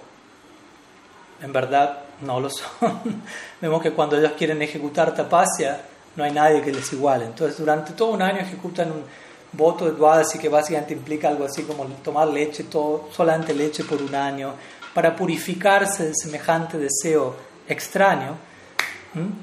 en 1.41 1.51
verdad 1.51 1.99
no 2.21 2.39
lo 2.39 2.49
son. 2.49 2.63
Vemos 3.61 3.81
que 3.81 3.91
cuando 3.91 4.17
ellos 4.17 4.33
quieren 4.37 4.61
ejecutar 4.61 5.13
tapasya, 5.13 5.81
no 6.15 6.23
hay 6.23 6.31
nadie 6.31 6.61
que 6.61 6.71
les 6.71 6.91
iguale. 6.93 7.25
Entonces, 7.25 7.57
durante 7.57 7.93
todo 7.93 8.11
un 8.11 8.21
año 8.21 8.39
ejecutan 8.39 8.91
un 8.91 9.03
voto 9.51 9.85
de 9.85 9.91
Dwadasi 9.91 10.39
que 10.39 10.49
básicamente 10.49 10.93
implica 10.93 11.27
algo 11.27 11.45
así 11.45 11.63
como 11.63 11.85
tomar 12.03 12.27
leche, 12.27 12.65
todo, 12.65 13.09
solamente 13.11 13.53
leche 13.53 13.83
por 13.83 14.01
un 14.01 14.13
año, 14.15 14.53
para 14.93 15.15
purificarse 15.15 16.07
de 16.07 16.13
semejante 16.15 16.77
deseo 16.77 17.35
extraño. 17.67 18.37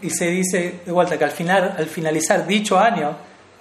Y 0.02 0.10
se 0.10 0.26
dice 0.26 0.80
de 0.84 0.92
vuelta 0.92 1.18
que 1.18 1.24
al, 1.24 1.30
final, 1.30 1.74
al 1.78 1.86
finalizar 1.86 2.46
dicho 2.46 2.78
año, 2.78 3.16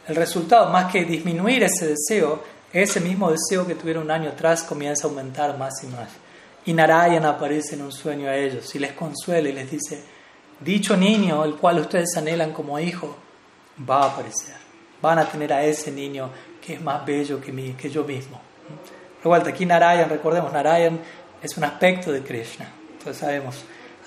el 0.08 0.16
resultado, 0.16 0.70
más 0.70 0.92
que 0.92 1.06
disminuir 1.06 1.64
ese 1.64 1.88
deseo, 1.88 2.44
ese 2.74 3.00
mismo 3.00 3.32
deseo 3.32 3.66
que 3.66 3.76
tuvieron 3.76 4.04
un 4.04 4.12
año 4.12 4.30
atrás 4.30 4.64
comienza 4.64 5.08
a 5.08 5.10
aumentar 5.10 5.58
más 5.58 5.74
y 5.84 5.88
más. 5.88 6.10
Y 6.66 6.74
Narayan 6.74 7.26
aparece 7.26 7.76
en 7.76 7.82
un 7.82 7.92
sueño 7.92 8.28
a 8.28 8.36
ellos 8.36 8.74
y 8.76 8.80
les 8.80 8.94
consuela 8.94 9.50
y 9.50 9.54
les 9.54 9.72
dice, 9.72 10.04
dicho 10.60 10.96
niño, 10.96 11.44
el 11.44 11.56
cual 11.56 11.80
ustedes 11.80 12.16
anhelan 12.18 12.52
como 12.52 12.80
hijo, 12.80 13.16
va 13.90 14.04
a 14.04 14.08
aparecer. 14.08 14.56
Van 15.02 15.18
a 15.18 15.26
tener 15.26 15.52
a 15.54 15.64
ese 15.64 15.92
niño 15.92 16.30
que 16.62 16.76
es 16.76 16.82
más 16.82 17.06
bello 17.06 17.42
que, 17.42 17.52
mí, 17.52 17.74
que 17.74 17.90
yo 17.90 18.04
mismo. 18.04 18.40
Igual, 19.24 19.48
aquí 19.48 19.66
Narayan, 19.66 20.10
recordemos, 20.10 20.52
Narayan 20.52 21.00
es 21.42 21.58
un 21.58 21.64
aspecto 21.64 22.12
de 22.12 22.22
Krishna. 22.22 22.70
Entonces 22.94 23.18
sabemos, 23.18 23.64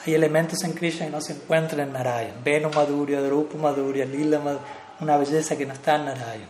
hay 0.06 0.14
elementos 0.14 0.62
en 0.64 0.72
Krishna 0.72 1.06
que 1.06 1.12
no 1.12 1.20
se 1.20 1.32
encuentran 1.32 1.88
en 1.88 1.92
Narayan. 1.92 2.44
Venu 2.44 2.70
Madhurya, 2.70 3.20
Drupa 3.20 3.56
Madhurya, 3.56 4.04
Lila 4.04 4.38
Madhurya, 4.38 4.66
una 5.00 5.16
belleza 5.16 5.56
que 5.56 5.66
no 5.66 5.72
está 5.72 5.96
en 5.96 6.04
Narayan. 6.06 6.48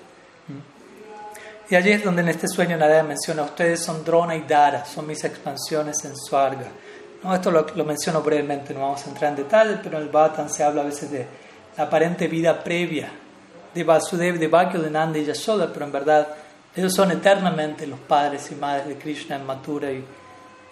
Y 1.71 1.75
allí 1.77 1.93
es 1.93 2.05
donde 2.05 2.23
en 2.23 2.29
este 2.29 2.47
sueño 2.49 2.77
Narayan 2.77 3.09
menciona, 3.09 3.43
ustedes 3.43 3.81
son 3.81 4.05
Drona 4.05 4.37
y 4.37 4.43
Dara, 4.43 4.85
son 4.85 5.07
mis 5.07 5.23
expansiones 5.25 6.05
en 6.05 6.17
Swarga. 6.17 6.69
¿no? 7.23 7.35
Esto 7.35 7.51
lo, 7.51 7.67
lo, 7.75 7.85
menciono 7.85 8.21
brevemente, 8.23 8.75
no 8.75 8.81
vamos 8.81 9.07
a 9.07 9.09
entrar 9.09 9.31
en 9.31 9.37
detalle, 9.37 9.79
pero 9.83 9.97
en 9.97 10.05
el 10.05 10.09
Bhattan 10.11 10.51
se 10.51 10.63
habla 10.63 10.83
a 10.83 10.85
veces 10.85 11.11
de 11.11 11.27
la 11.77 11.85
aparente 11.85 12.29
vida 12.29 12.63
previa 12.63 13.11
de 13.75 13.83
Vasudev, 13.83 14.39
de 14.39 14.49
Bhakya, 14.49 14.81
de 14.81 14.91
Nanda 14.91 15.19
y 15.19 15.25
Yashoda, 15.25 15.73
pero 15.73 15.87
en 15.87 15.93
verdad 15.93 16.29
ellos 16.77 16.93
son 16.93 17.11
eternamente 17.11 17.87
los 17.87 17.99
padres 18.01 18.51
y 18.51 18.55
madres 18.55 18.89
de 18.89 18.97
Krishna 18.97 19.37
en 19.37 19.47
Mathura 19.47 19.91
y, 19.91 20.05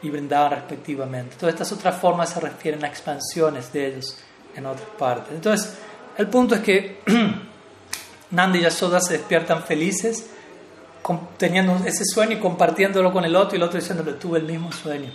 y 0.03 0.11
Vrindavan 0.11 0.51
respectivamente. 0.53 1.37
Todas 1.39 1.55
estas 1.55 1.73
otras 1.73 1.97
formas 1.97 2.31
se 2.31 2.41
refieren 2.41 2.85
a 2.85 2.89
expansiones 2.89 3.73
de 3.73 3.87
ellos 3.87 4.19
en 4.55 4.67
otras 4.67 4.89
partes. 4.99 5.33
Entonces, 5.35 5.77
el 6.19 6.29
punto 6.29 6.57
es 6.57 6.61
que 6.61 7.01
Nanda 8.31 8.59
y 8.59 8.63
Yashoda 8.63 9.01
se 9.01 9.15
despiertan 9.15 9.63
felices 9.63 10.27
teniendo 11.37 11.77
ese 11.85 12.05
sueño 12.05 12.37
y 12.37 12.41
compartiéndolo 12.41 13.13
con 13.13 13.25
el 13.25 13.35
otro 13.35 13.57
y 13.57 13.59
el 13.59 13.65
otro 13.65 13.79
diciéndole 13.79 14.13
tuve 14.15 14.39
el 14.39 14.45
mismo 14.45 14.71
sueño. 14.73 15.11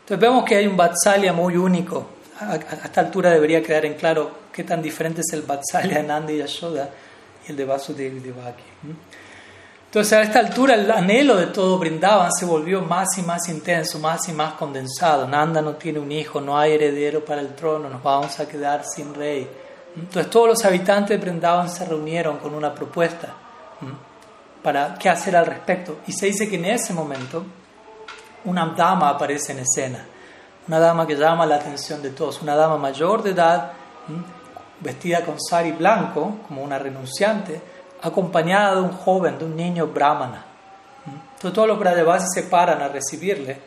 Entonces 0.00 0.18
vemos 0.18 0.44
que 0.44 0.56
hay 0.56 0.66
un 0.66 0.76
Vatsalya 0.76 1.32
muy 1.32 1.56
único. 1.56 2.08
A, 2.40 2.56
esta 2.56 3.00
altura 3.00 3.30
debería 3.30 3.62
quedar 3.62 3.84
en 3.86 3.94
claro 3.94 4.30
qué 4.52 4.64
tan 4.64 4.82
diferente 4.82 5.20
es 5.20 5.32
el 5.32 5.42
Vatsalya 5.42 5.98
de 5.98 6.02
Nanda 6.02 6.32
y 6.32 6.38
Yashoda 6.38 6.90
y 7.46 7.50
el 7.50 7.56
de 7.56 7.64
Vasudeva 7.64 8.16
y 8.16 8.20
Devaki. 8.20 8.62
Entonces 9.92 10.14
a 10.14 10.22
esta 10.22 10.38
altura 10.38 10.74
el 10.74 10.90
anhelo 10.90 11.36
de 11.36 11.48
todo 11.48 11.76
Brindavan 11.76 12.32
se 12.32 12.46
volvió 12.46 12.80
más 12.80 13.18
y 13.18 13.22
más 13.22 13.46
intenso, 13.50 13.98
más 13.98 14.26
y 14.26 14.32
más 14.32 14.54
condensado. 14.54 15.28
Nanda 15.28 15.60
no 15.60 15.74
tiene 15.74 15.98
un 15.98 16.10
hijo, 16.10 16.40
no 16.40 16.56
hay 16.58 16.72
heredero 16.72 17.22
para 17.22 17.42
el 17.42 17.54
trono, 17.54 17.90
nos 17.90 18.02
vamos 18.02 18.40
a 18.40 18.48
quedar 18.48 18.84
sin 18.86 19.12
rey. 19.12 19.46
Entonces 19.94 20.30
todos 20.30 20.48
los 20.48 20.64
habitantes 20.64 21.10
de 21.10 21.22
Brindavan 21.22 21.68
se 21.68 21.84
reunieron 21.84 22.38
con 22.38 22.54
una 22.54 22.74
propuesta 22.74 23.34
para 24.62 24.94
qué 24.94 25.10
hacer 25.10 25.36
al 25.36 25.44
respecto. 25.44 25.98
Y 26.06 26.12
se 26.12 26.24
dice 26.24 26.48
que 26.48 26.56
en 26.56 26.64
ese 26.64 26.94
momento 26.94 27.44
una 28.46 28.64
dama 28.74 29.10
aparece 29.10 29.52
en 29.52 29.58
escena, 29.58 30.06
una 30.68 30.78
dama 30.78 31.06
que 31.06 31.16
llama 31.16 31.44
la 31.44 31.56
atención 31.56 32.00
de 32.00 32.12
todos, 32.12 32.40
una 32.40 32.56
dama 32.56 32.78
mayor 32.78 33.22
de 33.22 33.32
edad, 33.32 33.72
vestida 34.80 35.20
con 35.20 35.38
sari 35.38 35.72
blanco, 35.72 36.38
como 36.48 36.62
una 36.62 36.78
renunciante, 36.78 37.81
acompañada 38.02 38.74
de 38.74 38.80
un 38.82 38.92
joven, 38.92 39.38
de 39.38 39.44
un 39.44 39.56
niño 39.56 39.86
brahmana. 39.86 40.44
Entonces 41.06 41.52
todos 41.52 41.68
los 41.68 41.78
Brajavasis 41.78 42.28
se 42.34 42.42
paran 42.44 42.82
a 42.82 42.88
recibirle 42.88 43.58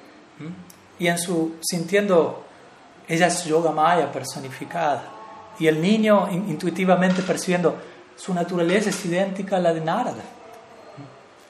y 0.99 1.07
en 1.07 1.18
su 1.18 1.56
sintiendo, 1.62 2.44
ella 3.07 3.28
es 3.28 3.44
Yoga 3.45 3.72
Maya 3.72 4.12
personificada 4.12 5.03
y 5.60 5.68
el 5.68 5.82
niño 5.82 6.30
intuitivamente 6.32 7.22
percibiendo 7.22 7.78
su 8.16 8.34
naturaleza 8.34 8.90
es 8.90 9.06
idéntica 9.06 9.57
a 9.57 9.60
la 9.60 9.74
de 9.74 9.82
Narada. 9.82 10.24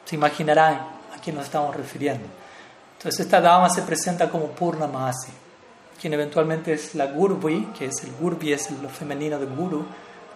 Se 0.03 0.15
imaginarán 0.15 0.73
a 0.73 1.21
quién 1.23 1.35
nos 1.35 1.45
estamos 1.45 1.75
refiriendo. 1.75 2.25
Entonces 2.97 3.25
esta 3.25 3.41
dama 3.41 3.69
se 3.69 3.83
presenta 3.83 4.29
como 4.29 4.47
Purnamasi, 4.47 5.31
quien 5.99 6.13
eventualmente 6.13 6.73
es 6.73 6.95
la 6.95 7.07
Gurvi, 7.07 7.71
que 7.77 7.85
es 7.85 8.03
el 8.03 8.11
Gurvi, 8.13 8.53
es 8.53 8.71
lo 8.71 8.89
femenino 8.89 9.37
de 9.37 9.45
Guru, 9.45 9.85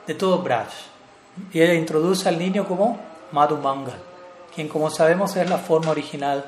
de 0.06 0.14
todo 0.14 0.40
Braj. 0.44 0.68
Y 1.52 1.62
ella 1.62 1.74
introduce 1.74 2.28
al 2.28 2.38
niño 2.38 2.68
como 2.68 3.00
Madhu 3.32 3.58
Mangal, 3.58 4.00
quien 4.54 4.68
como 4.68 4.90
sabemos 4.90 5.36
es 5.36 5.50
la 5.50 5.58
forma 5.58 5.92
original 5.92 6.46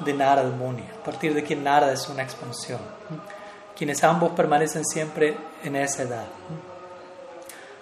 de 0.00 0.14
Narada 0.14 0.50
Muni, 0.50 0.82
a 0.82 1.04
partir 1.04 1.34
de 1.34 1.42
quien 1.42 1.64
Narada 1.64 1.92
es 1.92 2.08
una 2.08 2.22
expansión. 2.22 2.80
Quienes 3.76 4.02
ambos 4.04 4.32
permanecen 4.32 4.84
siempre 4.84 5.36
en 5.62 5.76
esa 5.76 6.02
edad. 6.02 6.24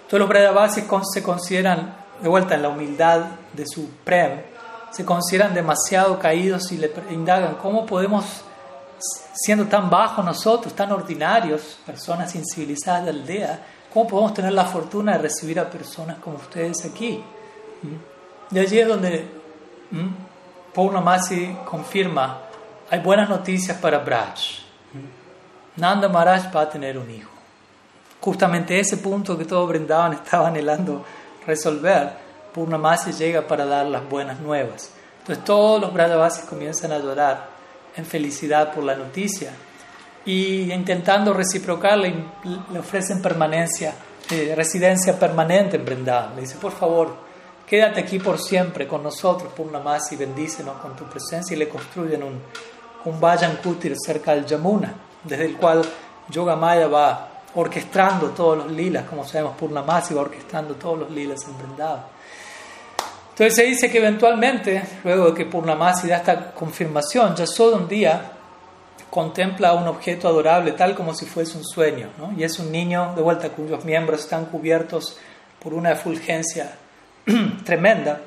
Todos 0.09 0.20
los 0.20 0.29
Brajavasis 0.29 0.85
se 1.12 1.23
consideran, 1.23 1.95
de 2.20 2.29
vuelta 2.29 2.55
en 2.55 2.62
la 2.62 2.69
humildad 2.69 3.27
de 3.53 3.66
su 3.66 3.91
Prem, 4.05 4.41
se 4.91 5.05
consideran 5.05 5.55
demasiado 5.55 6.19
caídos 6.19 6.73
y 6.73 6.79
le 6.79 6.91
indagan 7.11 7.57
cómo 7.57 7.85
podemos, 7.85 8.25
siendo 9.35 9.66
tan 9.66 9.91
bajos 9.91 10.25
nosotros, 10.25 10.75
tan 10.75 10.93
ordinarios, 10.93 11.79
personas 11.85 12.35
incivilizadas 12.35 13.05
de 13.05 13.11
aldea, 13.11 13.61
¿Cómo 13.93 14.06
podemos 14.06 14.35
tener 14.35 14.52
la 14.52 14.65
fortuna 14.65 15.12
de 15.12 15.19
recibir 15.19 15.59
a 15.59 15.69
personas 15.69 16.19
como 16.19 16.36
ustedes 16.36 16.85
aquí? 16.85 17.23
¿Mm? 17.82 18.55
De 18.55 18.60
allí 18.60 18.78
es 18.78 18.89
donde 18.89 19.27
¿Mm? 19.90 20.09
confirma, 21.65 22.40
hay 22.90 23.01
buenas 23.01 23.28
noticias 23.28 23.78
para 23.78 23.98
Braj. 23.98 24.39
¿Mm? 24.93 25.81
Nanda 25.81 26.09
Maharaj 26.09 26.55
va 26.55 26.62
a 26.62 26.69
tener 26.69 26.98
un 26.98 27.10
hijo. 27.10 27.31
Justamente 28.20 28.78
ese 28.78 28.98
punto 28.98 29.39
que 29.39 29.44
todos 29.44 29.69
brindaban 29.69 30.12
estaba 30.24 30.48
anhelando 30.48 31.05
resolver, 31.47 32.28
Purnamasi 32.52 33.12
llega 33.12 33.47
para 33.47 33.65
dar 33.65 33.86
las 33.86 34.06
buenas 34.09 34.39
nuevas. 34.40 34.90
Entonces 35.20 35.44
todos 35.44 35.81
los 35.81 35.93
Brajavasis 35.93 36.44
comienzan 36.44 36.93
a 36.93 36.98
llorar 36.98 37.48
en 37.97 38.05
felicidad 38.05 38.73
por 38.73 38.85
la 38.85 38.97
noticia 38.97 39.52
y 40.24 40.73
intentando 40.73 41.32
reciprocarle, 41.32 42.15
le 42.73 42.78
ofrecen 42.78 43.23
permanencia, 43.23 43.95
eh, 44.31 44.53
residencia 44.55 45.19
permanente 45.19 45.77
en 45.77 45.85
Vrindavan. 45.85 46.35
Le 46.35 46.43
dice, 46.43 46.57
por 46.57 46.73
favor, 46.73 47.16
quédate 47.66 48.01
aquí 48.01 48.19
por 48.19 48.39
siempre 48.39 48.86
con 48.86 49.03
nosotros, 49.03 49.53
más 49.82 50.12
y 50.12 50.16
bendícenos 50.16 50.77
con 50.78 50.95
tu 50.97 51.05
presencia. 51.05 51.55
Y 51.55 51.59
le 51.59 51.69
construyen 51.69 52.23
un, 52.23 52.40
un 53.05 53.20
Vayan 53.20 53.57
Kutir 53.57 53.95
cerca 53.99 54.35
del 54.35 54.45
Yamuna, 54.45 54.95
desde 55.24 55.47
el 55.47 55.57
cual 55.57 55.82
Yoga 56.28 56.57
Maya 56.57 56.89
va 56.89 57.28
orquestando 57.55 58.28
todos 58.31 58.59
los 58.59 58.70
lilas, 58.70 59.05
como 59.09 59.27
sabemos, 59.27 59.57
Purnamasi 59.57 60.15
va 60.15 60.23
orquestando 60.23 60.74
todos 60.74 60.99
los 60.99 61.11
lilas 61.11 61.40
en 61.45 61.59
Vrindavan. 61.59 62.19
Entonces 63.31 63.55
se 63.55 63.62
dice 63.65 63.90
que 63.90 63.99
eventualmente, 63.99 64.82
luego 65.05 65.31
de 65.31 65.35
que 65.35 65.47
Purnamasi 65.47 66.09
da 66.09 66.16
esta 66.16 66.51
confirmación, 66.53 67.35
ya 67.36 67.47
solo 67.47 67.77
un 67.77 67.89
día 67.89 68.32
contempla 69.10 69.74
un 69.74 69.89
objeto 69.89 70.28
adorable 70.28 70.72
tal 70.72 70.94
como 70.94 71.14
si 71.14 71.26
fuese 71.26 71.56
un 71.56 71.64
sueño, 71.64 72.09
y 72.36 72.43
es 72.43 72.59
un 72.59 72.70
niño 72.70 73.14
de 73.16 73.22
vuelta 73.22 73.48
cuyos 73.51 73.85
miembros 73.85 74.20
están 74.20 74.47
cubiertos 74.47 75.18
por 75.62 75.74
una 75.74 75.93
efulgencia 75.93 76.72
tremenda. 77.64 78.20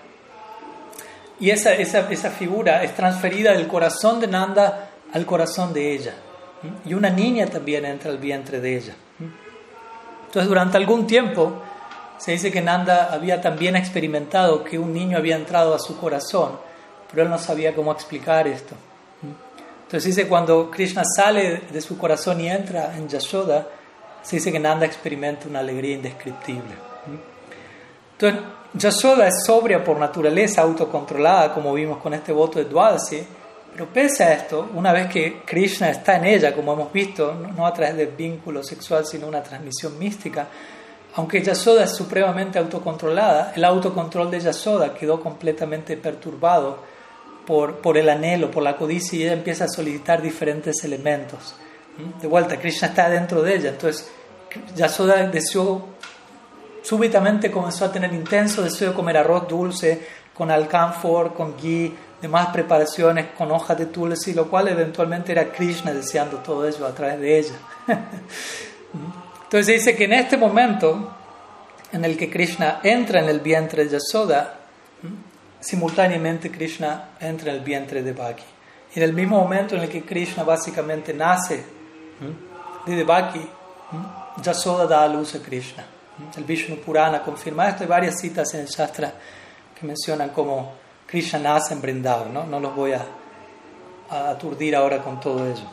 Y 1.40 1.50
esa, 1.50 1.74
esa, 1.74 2.12
esa, 2.12 2.30
figura 2.30 2.84
es 2.84 2.96
transferida 2.96 3.54
del 3.54 3.68
corazón 3.68 4.20
de 4.20 4.28
Nanda 4.28 4.90
al 5.12 5.26
corazón 5.26 5.74
de 5.74 5.94
ella. 5.94 6.14
Y 6.86 6.94
una 6.94 7.10
niña 7.10 7.48
también 7.48 7.86
entra 7.86 8.12
al 8.12 8.20
vientre 8.20 8.60
de 8.60 8.78
ella. 8.78 8.94
Entonces, 10.28 10.48
durante 10.48 10.78
algún 10.78 11.08
tiempo, 11.08 11.64
se 12.20 12.34
dice 12.34 12.52
que 12.52 12.62
Nanda 12.62 13.12
había 13.12 13.42
también 13.42 13.76
experimentado 13.76 14.64
que 14.64 14.78
un 14.78 14.94
niño 14.94 15.18
había 15.18 15.36
entrado 15.36 15.74
a 15.74 15.80
su 15.80 15.98
corazón, 15.98 16.60
pero 17.10 17.24
él 17.24 17.30
no 17.30 17.40
sabía 17.40 17.74
cómo 17.74 17.92
explicar 17.92 18.48
esto. 18.48 18.76
Entonces 19.92 20.16
dice, 20.16 20.30
cuando 20.30 20.72
Krishna 20.72 21.04
sale 21.04 21.64
de 21.70 21.82
su 21.82 21.98
corazón 21.98 22.40
y 22.40 22.48
entra 22.48 22.96
en 22.96 23.10
Yashoda, 23.10 23.68
se 24.22 24.38
dice 24.38 24.50
que 24.50 24.58
Nanda 24.58 24.86
experimenta 24.86 25.50
una 25.50 25.60
alegría 25.60 25.96
indescriptible. 25.96 26.76
Entonces, 28.14 28.42
Yashoda 28.74 29.28
es 29.28 29.44
sobria 29.46 29.84
por 29.84 30.00
naturaleza, 30.00 30.62
autocontrolada, 30.62 31.54
como 31.54 31.74
vimos 31.74 31.98
con 31.98 32.14
este 32.14 32.32
voto 32.32 32.60
de 32.60 32.70
Dwadasi, 32.70 33.22
pero 33.74 33.88
pese 33.88 34.24
a 34.24 34.32
esto, 34.32 34.70
una 34.76 34.94
vez 34.94 35.10
que 35.10 35.42
Krishna 35.46 35.90
está 35.90 36.16
en 36.16 36.24
ella, 36.24 36.56
como 36.56 36.72
hemos 36.72 36.94
visto, 36.94 37.34
no 37.54 37.68
a 37.68 37.74
través 37.74 37.98
del 37.98 38.12
vínculo 38.16 38.64
sexual, 38.64 39.06
sino 39.06 39.28
una 39.28 39.44
transmisión 39.44 40.00
mística, 40.00 40.48
aunque 41.16 41.44
Yashoda 41.44 41.84
es 41.84 41.92
supremamente 41.94 42.58
autocontrolada, 42.60 43.52
el 43.58 43.66
autocontrol 43.66 44.32
de 44.32 44.40
Yashoda 44.40 44.94
quedó 44.94 45.20
completamente 45.20 45.98
perturbado 45.98 46.91
por, 47.46 47.98
el 47.98 48.10
anhelo, 48.10 48.52
por 48.52 48.64
la 48.64 48.78
codicia 48.78 49.18
y 49.18 49.24
ella 49.24 49.34
empieza 49.34 49.66
a 49.66 49.68
solicitar 49.68 50.22
diferentes 50.22 50.84
elementos. 50.84 51.56
De 52.22 52.28
vuelta, 52.28 52.58
Krishna 52.58 52.90
está 52.90 53.10
dentro 53.10 53.42
de 53.42 53.56
ella, 53.56 53.70
entonces 53.70 54.10
Yasoda 54.76 55.28
deseó, 55.28 55.86
súbitamente 56.82 57.52
comenzó 57.52 57.86
a 57.86 57.92
tener 57.92 58.14
intenso 58.14 58.62
deseo 58.62 58.90
de 58.90 58.96
comer 58.96 59.18
arroz 59.18 59.48
dulce 59.48 60.02
con 60.34 60.50
alcanfor, 60.50 61.34
con 61.34 61.56
ghee, 61.58 61.94
demás 62.22 62.48
preparaciones 62.48 63.28
con 63.38 63.52
hojas 63.52 63.78
de 63.78 63.88
tulsi, 63.88 64.34
lo 64.34 64.50
cual 64.50 64.68
eventualmente 64.68 65.32
era 65.32 65.52
Krishna 65.52 65.94
deseando 65.94 66.38
todo 66.38 66.68
ello 66.68 66.86
a 66.86 66.94
través 66.94 67.20
de 67.20 67.40
ella. 67.40 67.54
¿Mm? 67.88 69.44
Entonces 69.44 69.68
dice 69.68 69.96
que 69.96 70.06
en 70.06 70.14
este 70.14 70.38
momento 70.38 71.14
en 71.92 72.06
el 72.06 72.18
que 72.18 72.30
Krishna 72.30 72.80
entra 72.84 73.20
en 73.20 73.28
el 73.28 73.42
vientre 73.42 73.84
de 73.84 73.92
Yasoda, 73.92 74.61
simultáneamente 75.62 76.52
Krishna 76.52 77.12
entra 77.20 77.52
en 77.52 77.58
el 77.58 77.64
vientre 77.64 78.02
de 78.02 78.12
Bhakti. 78.12 78.44
Y 78.94 79.00
en 79.00 79.04
el 79.04 79.14
mismo 79.14 79.40
momento 79.40 79.76
en 79.76 79.84
el 79.84 79.90
que 79.90 80.04
Krishna 80.04 80.44
básicamente 80.44 81.14
nace 81.14 81.64
de 82.86 82.96
Devaki, 82.96 83.48
Yasoda 84.42 84.86
da 84.86 85.04
a 85.04 85.08
luz 85.08 85.36
a 85.36 85.40
Krishna. 85.40 85.86
El 86.36 86.44
Vishnu 86.44 86.78
Purana 86.78 87.22
confirma 87.22 87.70
esto. 87.70 87.84
Hay 87.84 87.90
varias 87.90 88.20
citas 88.20 88.54
en 88.54 88.62
el 88.62 88.68
Shastra 88.68 89.14
que 89.80 89.86
mencionan 89.86 90.30
cómo 90.30 90.74
Krishna 91.06 91.40
nace 91.40 91.74
en 91.74 91.82
Vrindavan. 91.82 92.34
No, 92.34 92.44
no 92.44 92.60
los 92.60 92.76
voy 92.76 92.94
a, 92.94 93.06
aturdir 94.10 94.76
ahora 94.76 95.02
con 95.02 95.22
todo 95.22 95.46
ello. 95.46 95.64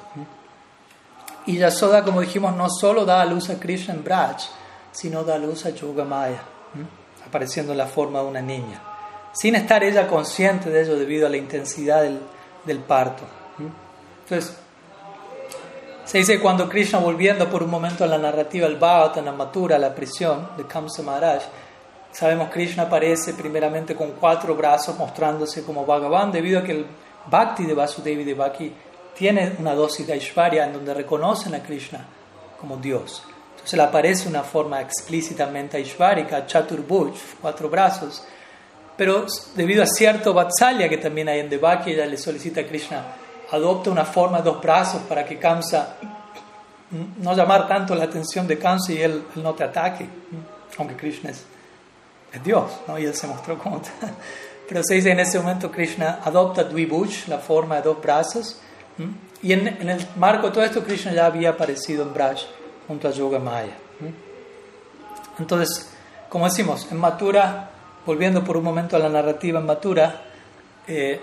Y 1.47 1.56
Yasoda, 1.56 2.05
como 2.05 2.20
dijimos, 2.20 2.55
no 2.55 2.69
solo 2.70 3.05
da 3.05 3.20
a 3.20 3.24
luz 3.24 3.51
a 3.51 3.59
Krishna 3.59 3.94
en 3.94 4.05
Braj, 4.05 4.36
sino 4.93 5.24
da 5.24 5.35
a 5.35 5.39
luz 5.39 5.66
a 5.66 5.70
Yogamaya, 5.70 6.43
apareciendo 7.27 7.73
en 7.73 7.78
la 7.78 7.86
forma 7.86 8.20
de 8.20 8.27
una 8.27 8.40
niña 8.40 8.88
sin 9.32 9.55
estar 9.55 9.84
ella 9.84 10.06
consciente 10.06 10.70
de 10.70 10.82
ello 10.82 10.96
debido 10.96 11.26
a 11.26 11.30
la 11.30 11.36
intensidad 11.36 12.02
del, 12.02 12.20
del 12.64 12.78
parto. 12.78 13.24
Entonces, 14.24 14.56
se 16.05 16.18
dice 16.18 16.36
que 16.36 16.40
cuando 16.40 16.68
Krishna, 16.68 16.98
volviendo 16.98 17.50
por 17.50 17.62
un 17.62 17.70
momento 17.70 18.05
a 18.05 18.06
la 18.06 18.18
narrativa 18.18 18.66
del 18.66 18.78
Bhagavatam, 18.78 19.36
Mathura, 19.36 19.78
la 19.78 19.94
prisión 19.94 20.48
de 20.56 20.64
Kamsa 20.64 21.02
Maharaj, 21.02 21.42
sabemos 22.12 22.48
Krishna 22.50 22.84
aparece 22.84 23.34
primeramente 23.34 23.94
con 23.94 24.12
cuatro 24.12 24.55
brazos 24.55 24.96
mostrándose 24.96 25.64
como 25.64 25.84
Bhagavan, 25.84 26.32
debido 26.32 26.60
a 26.60 26.62
que 26.62 26.72
el 26.72 26.86
Bhakti 27.30 27.66
de 27.66 27.74
Vasudevi 27.74 28.24
de 28.24 28.34
Bhakti 28.34 28.72
tiene 29.14 29.56
una 29.59 29.74
dosis 29.74 30.06
de 30.06 30.14
Aishwarya 30.14 30.64
en 30.64 30.72
donde 30.72 30.94
reconocen 30.94 31.55
a 31.55 31.62
Krishna 31.62 32.06
como 32.59 32.76
Dios. 32.76 33.22
Entonces 33.50 33.76
le 33.76 33.82
aparece 33.82 34.28
una 34.28 34.42
forma 34.42 34.80
explícitamente 34.80 35.76
Aishwarika, 35.76 36.46
Chaturbhuj, 36.46 37.16
cuatro 37.42 37.68
brazos, 37.68 38.24
pero 38.99 39.27
debido 39.55 39.85
a 39.85 39.87
cierto 39.87 40.35
Vatsalya 40.35 40.89
que 40.89 40.99
también 40.99 41.29
hay 41.29 41.39
en 41.39 41.49
Devaki, 41.49 41.93
ella 41.93 42.05
le 42.05 42.19
solicita 42.19 42.62
a 42.62 42.65
Krishna, 42.65 43.05
adopta 43.53 43.91
una 43.91 44.05
forma, 44.05 44.41
dos 44.41 44.61
brazos 44.61 45.03
para 45.03 45.25
que 45.25 45.39
Kamsa 45.39 45.95
no 47.19 47.33
llamar 47.33 47.69
tanto 47.69 47.95
la 47.95 48.05
atención 48.05 48.49
de 48.49 48.59
Kamsa 48.59 48.93
y 48.93 49.01
él, 49.01 49.23
no 49.37 49.55
te 49.55 49.62
ataque, 49.62 50.05
aunque 50.79 50.97
Krishna 50.97 51.31
es, 51.31 51.45
Dios, 52.43 52.73
¿no? 52.89 52.99
y 52.99 53.05
él 53.05 53.15
se 53.15 53.29
mostró 53.29 53.57
como 53.57 53.81
pero 54.69 54.83
se 54.83 54.95
dice 54.95 55.12
en 55.12 55.20
ese 55.20 55.39
momento 55.39 55.70
Krishna 55.70 56.19
adopta 56.25 56.65
Dvibuj, 56.65 57.29
la 57.29 57.39
forma 57.39 57.77
de 57.77 57.83
dos 57.83 58.03
brazos, 58.03 58.59
y 59.41 59.53
en, 59.53 59.69
en, 59.69 59.89
el 59.91 60.05
marco 60.16 60.49
de 60.49 60.53
todo 60.53 60.65
esto 60.65 60.83
Krishna 60.83 61.12
ya 61.12 61.27
había 61.27 61.51
aparecido 61.51 62.03
en 62.03 62.12
Braj 62.12 62.41
junto 62.89 63.07
a 63.07 63.12
Yoga 63.12 63.39
Maya. 63.39 63.77
Entonces, 65.39 65.89
como 66.29 66.47
decimos, 66.47 66.89
en 66.91 66.99
Mathura, 66.99 67.70
volviendo 68.09 68.43
por 68.43 68.56
un 68.56 68.64
momento 68.64 68.97
a 68.97 68.98
la 68.98 69.10
narrativa 69.10 69.60
en 69.60 69.66
Mathura, 69.66 70.22
eh, 70.86 71.20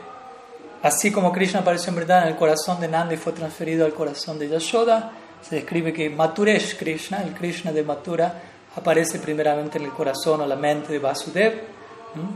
así 0.84 1.12
como 1.12 1.32
Krishna 1.32 1.62
apareció 1.62 1.90
en 1.90 1.96
verdad 1.96 2.22
en 2.22 2.28
el 2.28 2.36
corazón 2.36 2.80
de 2.80 2.88
Nanda 2.88 3.16
y 3.16 3.18
fue 3.18 3.34
transferido 3.34 3.88
al 3.88 3.94
corazón 3.96 4.38
de 4.38 4.48
Yashoda, 4.48 5.12
se 5.42 5.56
describe 5.56 5.92
que 5.92 6.12
Mathuresh 6.12 6.78
Krishna, 6.78 7.24
el 7.24 7.34
Krishna 7.34 7.72
de 7.72 7.82
Mathura, 7.82 8.40
aparece 8.76 9.18
primeramente 9.18 9.80
en 9.80 9.86
el 9.86 9.94
corazón 9.94 10.42
o 10.42 10.46
la 10.46 10.56
mente 10.56 10.94
de 10.94 11.00
Vasudev, 11.00 11.54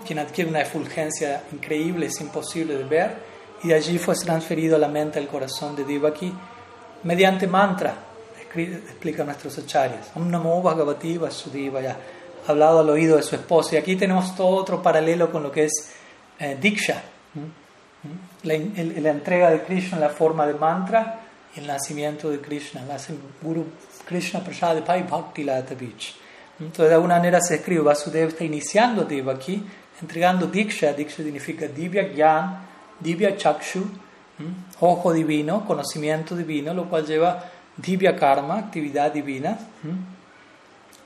quien 0.03 0.17
adquiere 0.17 0.49
una 0.49 0.61
efulgencia 0.61 1.43
increíble, 1.51 2.07
es 2.07 2.19
imposible 2.19 2.75
de 2.75 2.85
ver, 2.85 3.17
y 3.61 3.67
de 3.67 3.75
allí 3.75 3.99
fue 3.99 4.15
transferido 4.15 4.77
a 4.77 4.79
la 4.79 4.87
mente, 4.87 5.19
al 5.19 5.27
corazón 5.27 5.75
de 5.75 5.83
Devaki, 5.83 6.33
mediante 7.03 7.45
mantra, 7.45 7.93
explica 8.55 9.23
nuestros 9.23 9.59
acharyas. 9.59 10.09
Om 10.15 10.27
Namo 10.27 10.59
Bhagavati 10.59 11.19
Vasudevaya, 11.19 11.95
hablado 12.49 12.79
al 12.79 12.89
oído 12.89 13.17
de 13.17 13.23
su 13.23 13.35
esposo. 13.35 13.75
Y 13.75 13.77
aquí 13.77 13.95
tenemos 13.95 14.35
todo 14.35 14.55
otro 14.55 14.81
paralelo 14.81 15.31
con 15.31 15.43
lo 15.43 15.51
que 15.51 15.65
es 15.65 15.91
eh, 16.39 16.57
Diksha, 16.59 17.01
la, 18.43 18.53
la, 18.53 19.09
entrega 19.09 19.49
de 19.51 19.61
Krishna 19.63 19.97
en 19.97 20.01
la 20.01 20.09
forma 20.09 20.47
de 20.47 20.53
mantra 20.53 21.19
y 21.55 21.59
el 21.59 21.67
nacimiento 21.67 22.29
de 22.29 22.39
Krishna, 22.39 22.83
la 22.85 22.97
Guru 23.41 23.65
Krishna 24.05 24.39
Prasad 24.41 24.83
Pai 24.83 25.03
Bhakti 25.03 25.43
Beach. 25.43 26.15
Entonces, 26.59 26.89
de 26.89 26.95
alguna 26.95 27.17
manera 27.17 27.39
se 27.41 27.55
escribe, 27.55 27.81
Vasudeva 27.81 28.29
está 28.29 28.43
iniciando 28.43 29.07
aquí, 29.31 29.63
entregando 30.01 30.47
Diksha, 30.47 30.93
Diksha 30.93 31.23
significa 31.23 31.67
Divya 31.67 32.03
Gyan, 32.13 32.67
Divya 32.99 33.37
Chakshu, 33.37 33.85
ojo 34.79 35.13
divino, 35.13 35.65
conocimiento 35.65 36.35
divino, 36.35 36.73
lo 36.73 36.89
cual 36.89 37.05
lleva 37.05 37.45
Divya 37.77 38.15
Karma, 38.15 38.57
actividad 38.57 39.11
divina. 39.11 39.57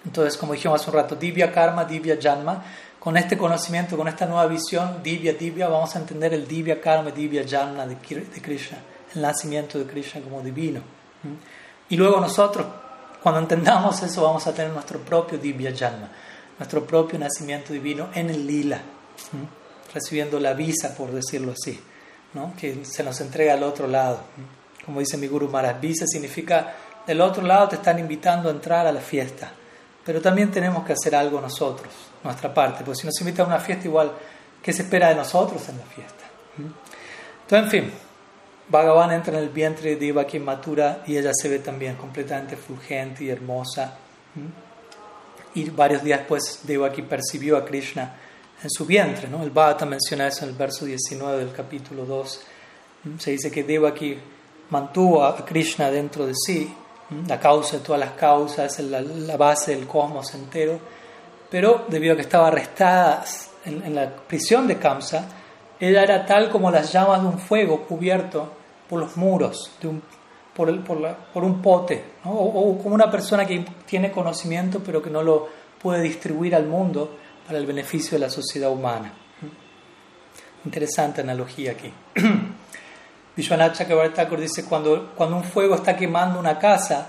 Entonces, 0.06 0.38
como 0.38 0.54
dijimos 0.54 0.82
hace 0.82 0.90
un 0.90 0.98
rato, 0.98 1.16
Divya 1.16 1.52
Karma, 1.52 1.86
Divya 1.86 2.18
Janma, 2.22 2.64
con 3.00 3.18
este 3.18 3.38
conocimiento, 3.38 3.98
con 3.98 4.08
esta 4.08 4.26
nueva 4.26 4.48
visión, 4.48 5.02
Divya 5.04 5.34
Divya, 5.34 5.68
vamos 5.68 5.96
a 5.96 6.00
entender 6.00 6.34
el 6.34 6.48
Divya 6.48 6.80
Karma, 6.80 7.12
Divya 7.12 7.44
Janma 7.48 7.86
de 7.86 7.96
Krishna, 7.98 8.78
el 9.16 9.22
nacimiento 9.22 9.80
de 9.80 9.86
Krishna 9.86 10.22
como 10.22 10.42
divino. 10.42 10.82
Y 11.90 11.98
luego 11.98 12.20
nosotros, 12.20 12.66
cuando 13.22 13.40
entendamos 13.42 14.02
eso, 14.04 14.24
vamos 14.24 14.46
a 14.48 14.54
tener 14.54 14.72
nuestro 14.72 15.00
propio 15.00 15.38
Divya 15.38 15.74
Janma, 15.76 16.10
nuestro 16.58 16.86
propio 16.86 17.20
nacimiento 17.20 17.74
divino 17.74 18.10
en 18.14 18.30
el 18.30 18.46
lila, 18.46 18.82
recibiendo 19.94 20.40
la 20.40 20.54
visa, 20.54 20.96
por 20.96 21.12
decirlo 21.12 21.54
así, 21.54 21.80
¿no? 22.34 22.54
que 22.58 22.86
se 22.86 23.04
nos 23.04 23.20
entrega 23.22 23.54
al 23.54 23.64
otro 23.64 23.88
lado. 23.88 24.22
Como 24.86 25.00
dice 25.00 25.18
mi 25.18 25.28
Guru 25.28 25.50
Maharaj, 25.50 25.80
visa 25.80 26.06
significa 26.08 26.76
del 27.06 27.22
otro 27.22 27.44
lado 27.44 27.70
te 27.70 27.76
están 27.76 28.00
invitando 28.00 28.50
a 28.50 28.52
entrar 28.52 28.88
a 28.88 28.92
la 28.92 29.02
fiesta. 29.02 29.52
Pero 30.06 30.22
también 30.22 30.52
tenemos 30.52 30.86
que 30.86 30.94
hacer 30.94 31.16
algo 31.16 31.40
nosotros, 31.40 31.92
nuestra 32.24 32.54
parte, 32.54 32.84
porque 32.84 33.02
si 33.02 33.08
nos 33.08 33.20
invitan 33.22 33.46
a 33.46 33.50
una 33.56 33.60
fiesta 33.60 33.88
igual, 33.88 34.12
¿qué 34.62 34.74
se 34.74 34.84
espera 34.84 35.10
de 35.10 35.16
nosotros 35.16 35.68
en 35.70 35.78
la 35.78 35.86
fiesta? 35.86 36.24
Entonces, 36.58 37.64
en 37.64 37.70
fin, 37.70 37.94
Bhagavan 38.70 39.12
entra 39.12 39.38
en 39.38 39.44
el 39.44 39.50
vientre 39.50 39.92
de 39.92 40.08
Devaki 40.08 40.40
Matura 40.40 41.04
y 41.06 41.18
ella 41.18 41.32
se 41.34 41.50
ve 41.50 41.60
también 41.60 41.96
completamente 41.96 42.56
fulgente 42.56 43.24
y 43.24 43.30
hermosa. 43.30 43.98
Y 45.56 45.70
varios 45.70 46.04
días 46.04 46.20
después 46.20 46.62
Devaki 46.64 47.04
percibió 47.04 47.58
a 47.58 47.66
Krishna 47.66 48.16
en 48.64 48.70
su 48.70 48.86
vientre. 48.86 49.28
¿no? 49.28 49.44
El 49.44 49.52
Bhagavata 49.52 49.86
menciona 49.86 50.28
eso 50.28 50.46
en 50.46 50.52
el 50.52 50.58
verso 50.58 50.86
19 50.86 51.38
del 51.38 51.54
capítulo 51.54 52.06
2. 52.06 52.42
Se 53.20 53.32
dice 53.32 53.52
que 53.52 53.64
Devaki 53.64 54.18
mantuvo 54.70 55.24
a 55.24 55.46
Krishna 55.46 55.92
dentro 55.92 56.26
de 56.26 56.34
sí, 56.34 56.74
la 57.28 57.40
causa 57.40 57.78
de 57.78 57.84
todas 57.84 58.00
las 58.00 58.12
causas, 58.12 58.80
la, 58.80 59.02
la 59.02 59.38
base 59.38 59.76
del 59.76 59.88
cosmos 59.88 60.34
entero, 60.34 60.80
pero 61.50 61.86
debido 61.88 62.14
a 62.14 62.16
que 62.16 62.24
estaba 62.24 62.48
arrestada 62.48 63.24
en, 63.66 63.94
la 63.94 64.10
prisión 64.10 64.68
de 64.68 64.78
Kamsa, 64.78 65.28
era 65.80 66.26
tal 66.26 66.50
como 66.50 66.72
las 66.72 66.92
llamas 66.92 67.22
de 67.22 67.28
un 67.28 67.38
fuego 67.40 67.82
cubierto 67.84 68.52
por 68.90 69.00
los 69.00 69.16
muros, 69.18 69.72
de 69.82 69.88
un, 69.88 70.02
por, 70.56 70.70
un 70.70 71.62
pote, 71.62 72.04
o, 72.26 72.78
como 72.82 72.96
una 72.96 73.12
persona 73.12 73.46
que 73.46 73.66
tiene 73.86 74.12
conocimiento 74.12 74.82
pero 74.84 75.02
que 75.02 75.10
no 75.10 75.22
lo 75.22 75.48
puede 75.82 76.02
distribuir 76.02 76.56
al 76.56 76.66
mundo 76.66 77.18
para 77.46 77.60
el 77.60 77.66
beneficio 77.66 78.14
de 78.18 78.20
la 78.20 78.30
sociedad 78.30 78.72
humana. 78.72 79.14
Interesante 80.66 81.22
analogía 81.22 81.72
aquí. 81.72 81.94
Vishwanath 83.36 83.78
Chakrabarti 83.78 84.36
dice, 84.38 84.66
cuando, 84.66 85.12
cuando 85.16 85.38
un 85.38 85.44
fuego 85.44 85.76
está 85.76 85.96
quemando 85.96 86.40
una 86.40 86.60
casa, 86.60 87.08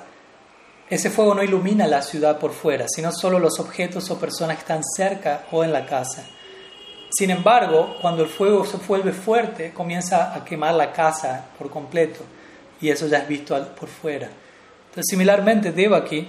ese 0.88 1.10
fuego 1.10 1.34
no 1.34 1.42
ilumina 1.42 1.86
la 1.86 2.02
ciudad 2.02 2.38
por 2.38 2.52
fuera, 2.52 2.86
sino 2.88 3.12
solo 3.12 3.38
los 3.38 3.58
objetos 3.60 4.10
o 4.10 4.18
personas 4.18 4.56
que 4.56 4.62
están 4.62 4.82
cerca 4.84 5.44
o 5.50 5.64
en 5.64 5.72
la 5.72 5.84
casa. 5.84 6.24
Sin 7.10 7.30
embargo, 7.30 7.96
cuando 8.00 8.22
el 8.22 8.28
fuego 8.28 8.64
se 8.64 8.76
vuelve 8.78 9.12
fuerte, 9.12 9.72
comienza 9.72 10.34
a 10.34 10.44
quemar 10.44 10.74
la 10.74 10.92
casa 10.92 11.46
por 11.58 11.70
completo, 11.70 12.20
y 12.80 12.88
eso 12.88 13.06
ya 13.06 13.18
es 13.18 13.28
visto 13.28 13.56
por 13.74 13.88
fuera. 13.88 14.28
Entonces, 14.88 15.06
similarmente, 15.08 15.72
Devaki, 15.72 16.28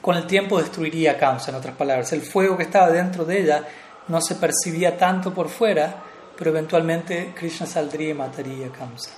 con 0.00 0.16
el 0.16 0.26
tiempo 0.26 0.58
destruiría 0.58 1.18
Kamsa, 1.18 1.50
en 1.50 1.56
otras 1.56 1.74
palabras. 1.74 2.12
El 2.12 2.22
fuego 2.22 2.56
que 2.56 2.64
estaba 2.64 2.90
dentro 2.90 3.24
de 3.24 3.40
ella 3.40 3.64
no 4.08 4.20
se 4.20 4.36
percibía 4.36 4.96
tanto 4.96 5.32
por 5.34 5.48
fuera, 5.48 6.02
pero 6.36 6.50
eventualmente 6.50 7.32
Krishna 7.34 7.66
saldría 7.66 8.10
y 8.10 8.14
mataría 8.14 8.66
a 8.66 8.72
Kamsa. 8.72 9.10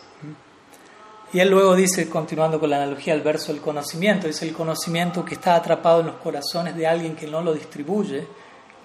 Y 1.32 1.40
él 1.40 1.50
luego 1.50 1.76
dice, 1.76 2.08
continuando 2.08 2.58
con 2.58 2.70
la 2.70 2.76
analogía 2.76 3.12
del 3.12 3.22
verso 3.22 3.52
del 3.52 3.60
conocimiento, 3.60 4.26
dice 4.26 4.48
el 4.48 4.54
conocimiento 4.54 5.24
que 5.24 5.34
está 5.34 5.56
atrapado 5.56 6.00
en 6.00 6.06
los 6.06 6.16
corazones 6.16 6.74
de 6.74 6.86
alguien 6.86 7.14
que 7.14 7.26
no 7.26 7.42
lo 7.42 7.52
distribuye, 7.52 8.26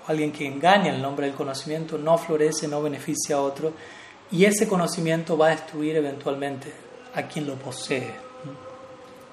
o 0.05 0.11
alguien 0.11 0.33
que 0.33 0.45
engaña 0.45 0.93
el 0.93 1.01
nombre 1.01 1.27
del 1.27 1.35
conocimiento, 1.35 1.97
no 1.97 2.17
florece, 2.17 2.67
no 2.67 2.81
beneficia 2.81 3.37
a 3.37 3.41
otro, 3.41 3.71
y 4.29 4.43
ese 4.43 4.67
conocimiento 4.67 5.37
va 5.37 5.47
a 5.47 5.51
destruir 5.51 5.95
eventualmente 5.95 6.73
a 7.15 7.23
quien 7.23 7.47
lo 7.47 7.55
posee. 7.55 8.13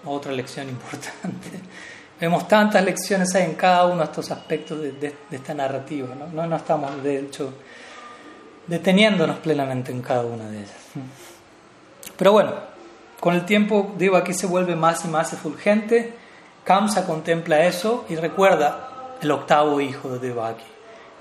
Otra 0.04 0.30
lección 0.30 0.68
importante. 0.68 1.48
Vemos 2.20 2.46
tantas 2.46 2.84
lecciones 2.84 3.34
en 3.34 3.54
cada 3.54 3.86
uno 3.86 3.98
de 3.98 4.04
estos 4.04 4.30
aspectos 4.30 4.78
de, 4.78 5.14
esta 5.30 5.54
narrativa, 5.54 6.14
¿no? 6.14 6.26
¿no? 6.28 6.46
No 6.46 6.56
estamos, 6.56 7.02
de 7.02 7.18
hecho, 7.18 7.54
deteniéndonos 8.70 9.38
plenamente 9.38 9.90
en 9.90 10.00
cada 10.00 10.24
una 10.24 10.48
de 10.48 10.58
ellas. 10.58 10.76
Pero 12.16 12.32
bueno, 12.32 12.52
con 13.18 13.34
el 13.34 13.44
tiempo, 13.44 13.92
digo, 13.98 14.16
aquí 14.16 14.32
se 14.32 14.46
vuelve 14.46 14.76
más 14.76 15.04
y 15.04 15.08
más 15.08 15.32
efulgente. 15.32 16.14
Kamsa 16.62 17.04
contempla 17.04 17.66
eso 17.66 18.04
y 18.08 18.14
recuerda 18.14 19.16
el 19.20 19.30
octavo 19.32 19.80
hijo 19.80 20.08
de 20.10 20.28
Devaki. 20.28 20.64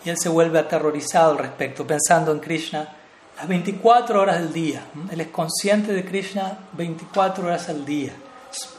Y 0.05 0.09
él 0.09 0.17
se 0.19 0.29
vuelve 0.29 0.59
aterrorizado 0.59 1.31
al 1.31 1.39
respecto, 1.39 1.87
pensando 1.87 2.31
en 2.31 2.39
Krishna 2.39 2.95
las 3.35 3.47
24 3.47 4.21
horas 4.21 4.39
del 4.39 4.53
día. 4.53 4.83
Él 5.11 5.19
es 5.19 5.27
consciente 5.29 5.91
de 5.91 6.05
Krishna 6.05 6.59
24 6.73 7.47
horas 7.47 7.67
al 7.67 7.83
día. 7.83 8.13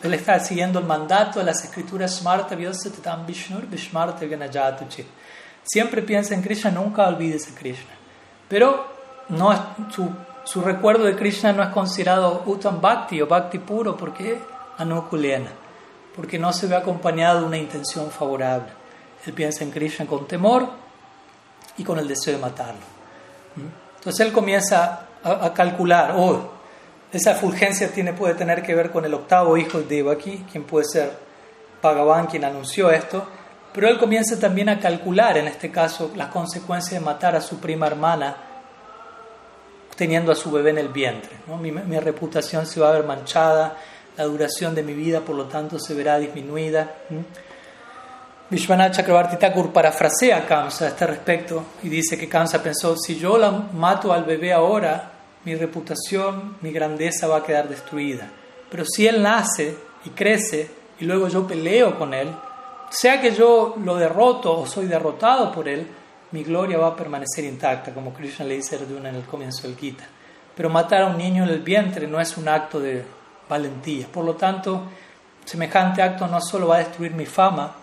Él 0.02 0.14
está 0.14 0.38
siguiendo 0.38 0.78
el 0.78 0.84
mandato 0.84 1.40
de 1.40 1.44
las 1.44 1.64
escrituras 1.64 2.14
Smarta 2.16 2.54
Vishnur 2.54 3.66
Siempre 5.64 6.02
piensa 6.02 6.34
en 6.34 6.42
Krishna, 6.42 6.70
nunca 6.70 7.08
olvides 7.08 7.48
a 7.48 7.58
Krishna. 7.58 7.99
Pero 8.50 8.84
no 9.28 9.52
su, 9.92 10.10
su, 10.42 10.60
recuerdo 10.60 11.04
de 11.04 11.14
Krishna 11.14 11.52
no 11.52 11.62
es 11.62 11.68
considerado 11.68 12.42
Uttam 12.46 12.80
Bhakti 12.80 13.22
o 13.22 13.28
Bhakti 13.28 13.60
puro 13.60 13.96
porque 13.96 14.32
es 14.32 14.38
anukulena, 14.76 15.50
porque 16.16 16.36
no 16.36 16.52
se 16.52 16.66
ve 16.66 16.74
acompañado 16.74 17.40
de 17.40 17.46
una 17.46 17.58
intención 17.58 18.10
favorable. 18.10 18.66
Él 19.24 19.32
piensa 19.34 19.62
en 19.62 19.70
Krishna 19.70 20.04
con 20.04 20.26
temor 20.26 20.68
y 21.76 21.84
con 21.84 22.00
el 22.00 22.08
deseo 22.08 22.34
de 22.34 22.40
matarlo. 22.40 22.80
¿Mm? 23.54 23.98
Entonces 23.98 24.26
él 24.26 24.32
comienza 24.32 25.06
a, 25.22 25.52
calcular, 25.52 26.14
oh, 26.16 26.50
esa 27.12 27.34
fulgencia 27.36 27.92
tiene, 27.92 28.14
puede 28.14 28.34
tener 28.34 28.62
que 28.62 28.74
ver 28.74 28.90
con 28.90 29.04
el 29.04 29.14
octavo 29.14 29.56
hijo 29.56 29.78
de 29.78 29.84
Devaki, 29.84 30.46
quien 30.50 30.64
puede 30.64 30.86
ser 30.86 31.12
Bhagavan, 31.80 32.26
quien 32.26 32.44
anunció 32.44 32.90
esto, 32.90 33.26
pero 33.72 33.88
él 33.88 33.98
comienza 33.98 34.38
también 34.38 34.68
a 34.68 34.78
calcular, 34.78 35.38
en 35.38 35.46
este 35.46 35.70
caso, 35.70 36.10
las 36.16 36.28
consecuencias 36.28 37.00
de 37.00 37.04
matar 37.04 37.36
a 37.36 37.40
su 37.40 37.60
prima 37.60 37.86
hermana 37.86 38.36
teniendo 39.96 40.32
a 40.32 40.34
su 40.34 40.50
bebé 40.50 40.70
en 40.70 40.78
el 40.78 40.88
vientre. 40.88 41.30
Mi, 41.60 41.98
reputación 41.98 42.66
se 42.66 42.80
va 42.80 42.88
a 42.88 42.92
ver 42.92 43.04
manchada, 43.04 43.76
la 44.16 44.24
duración 44.24 44.74
de 44.74 44.82
mi 44.82 44.94
vida, 44.94 45.20
por 45.20 45.36
lo 45.36 45.44
tanto, 45.44 45.78
se 45.78 45.94
verá 45.94 46.18
disminuida. 46.18 46.94
Vishwanath 48.48 48.96
Chakrabarti 48.96 49.36
Thakur 49.36 49.72
parafrasea 49.72 50.38
a 50.38 50.46
Kamsa 50.46 50.86
a 50.86 50.88
este 50.88 51.06
respecto 51.06 51.64
y 51.82 51.88
dice 51.88 52.18
que 52.18 52.28
Kamsa 52.28 52.62
pensó, 52.62 52.96
si 52.96 53.16
yo 53.16 53.38
la 53.38 53.50
mato 53.50 54.12
al 54.12 54.24
bebé 54.24 54.52
ahora, 54.52 55.12
mi 55.44 55.54
reputación, 55.54 56.56
mi 56.60 56.72
grandeza 56.72 57.28
va 57.28 57.36
a 57.36 57.42
quedar 57.44 57.68
destruida. 57.68 58.28
Pero 58.70 58.84
si 58.84 59.06
él 59.06 59.22
nace 59.22 59.76
y 60.04 60.10
crece 60.10 60.70
y 60.98 61.04
luego 61.04 61.28
yo 61.28 61.46
peleo 61.46 61.98
con 61.98 62.14
él, 62.14 62.28
sea 62.90 63.20
que 63.20 63.32
yo 63.32 63.76
lo 63.82 63.96
derroto 63.96 64.60
o 64.60 64.66
soy 64.66 64.86
derrotado 64.86 65.52
por 65.52 65.68
él, 65.68 65.86
mi 66.32 66.42
gloria 66.44 66.78
va 66.78 66.88
a 66.88 66.96
permanecer 66.96 67.44
intacta, 67.44 67.94
como 67.94 68.12
Krishna 68.12 68.44
le 68.44 68.56
dice 68.56 68.76
a 68.76 68.80
Arjuna 68.80 69.08
en 69.08 69.16
el 69.16 69.24
comienzo 69.24 69.62
del 69.62 69.76
Gita. 69.76 70.04
Pero 70.54 70.68
matar 70.68 71.02
a 71.02 71.06
un 71.06 71.16
niño 71.16 71.44
en 71.44 71.50
el 71.50 71.60
vientre 71.60 72.06
no 72.06 72.20
es 72.20 72.36
un 72.36 72.48
acto 72.48 72.78
de 72.78 73.04
valentía. 73.48 74.06
Por 74.12 74.24
lo 74.24 74.34
tanto, 74.34 74.82
semejante 75.44 76.02
acto 76.02 76.26
no 76.26 76.40
solo 76.40 76.68
va 76.68 76.76
a 76.76 76.80
destruir 76.80 77.12
mi 77.12 77.26
fama, 77.26 77.74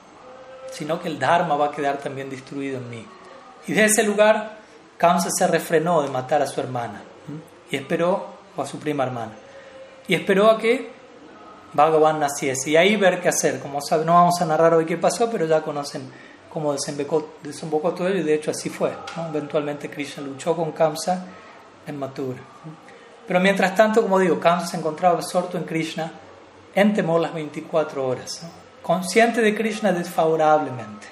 sino 0.72 1.00
que 1.00 1.08
el 1.08 1.18
Dharma 1.18 1.56
va 1.56 1.68
a 1.68 1.72
quedar 1.72 1.98
también 1.98 2.30
destruido 2.30 2.78
en 2.78 2.90
mí. 2.90 3.06
Y 3.68 3.74
de 3.74 3.86
ese 3.86 4.04
lugar, 4.04 4.58
Kamsa 4.98 5.30
se 5.32 5.48
refrenó 5.48 6.02
de 6.02 6.10
matar 6.10 6.42
a 6.42 6.48
su 6.48 6.60
hermana 6.60 7.02
y 7.70 7.76
esperó, 7.76 8.28
o 8.56 8.62
a 8.62 8.66
su 8.66 8.80
prima 8.80 9.04
hermana, 9.04 9.34
y 10.08 10.16
esperó 10.16 10.50
a 10.50 10.58
que 10.58 10.92
Bhagavan 11.73 12.19
naciese. 12.19 12.72
Y 12.72 12.77
ahí 12.77 12.95
ver 12.95 13.19
qué 13.22 13.30
hacer. 13.30 13.60
Como 13.60 13.81
saben, 13.81 14.06
no 14.06 14.14
vamos 14.14 14.41
a 14.41 14.45
narrar 14.45 14.73
hoy 14.73 14.85
qué 14.85 14.98
pasó, 14.98 15.30
pero 15.30 15.45
ya 15.45 15.61
conocen 15.61 16.10
cómo 16.49 16.73
desembocó, 16.73 17.35
desembocó 17.44 17.94
todo 17.94 18.07
ello, 18.07 18.19
y 18.19 18.23
de 18.23 18.34
hecho 18.34 18.52
así 18.52 18.69
fue. 18.69 18.91
Eventualmente 19.30 19.89
Krishna 19.89 20.23
luchó 20.23 20.56
con 20.56 20.72
Kamsa 20.72 21.26
en 21.85 21.98
Mathura. 21.98 22.39
Pero 23.27 23.39
mientras 23.39 23.76
tanto, 23.76 24.02
como 24.02 24.19
digo, 24.19 24.39
Kamsa 24.39 24.68
se 24.68 24.77
encontraba 24.77 25.15
absorto 25.15 25.57
en 25.57 25.65
Krishna 25.65 26.11
en 26.73 26.94
temor 26.94 27.19
las 27.19 27.34
24 27.34 28.07
horas, 28.07 28.41
consciente 28.81 29.41
de 29.41 29.56
Krishna 29.56 29.91
desfavorablemente. 29.91 31.07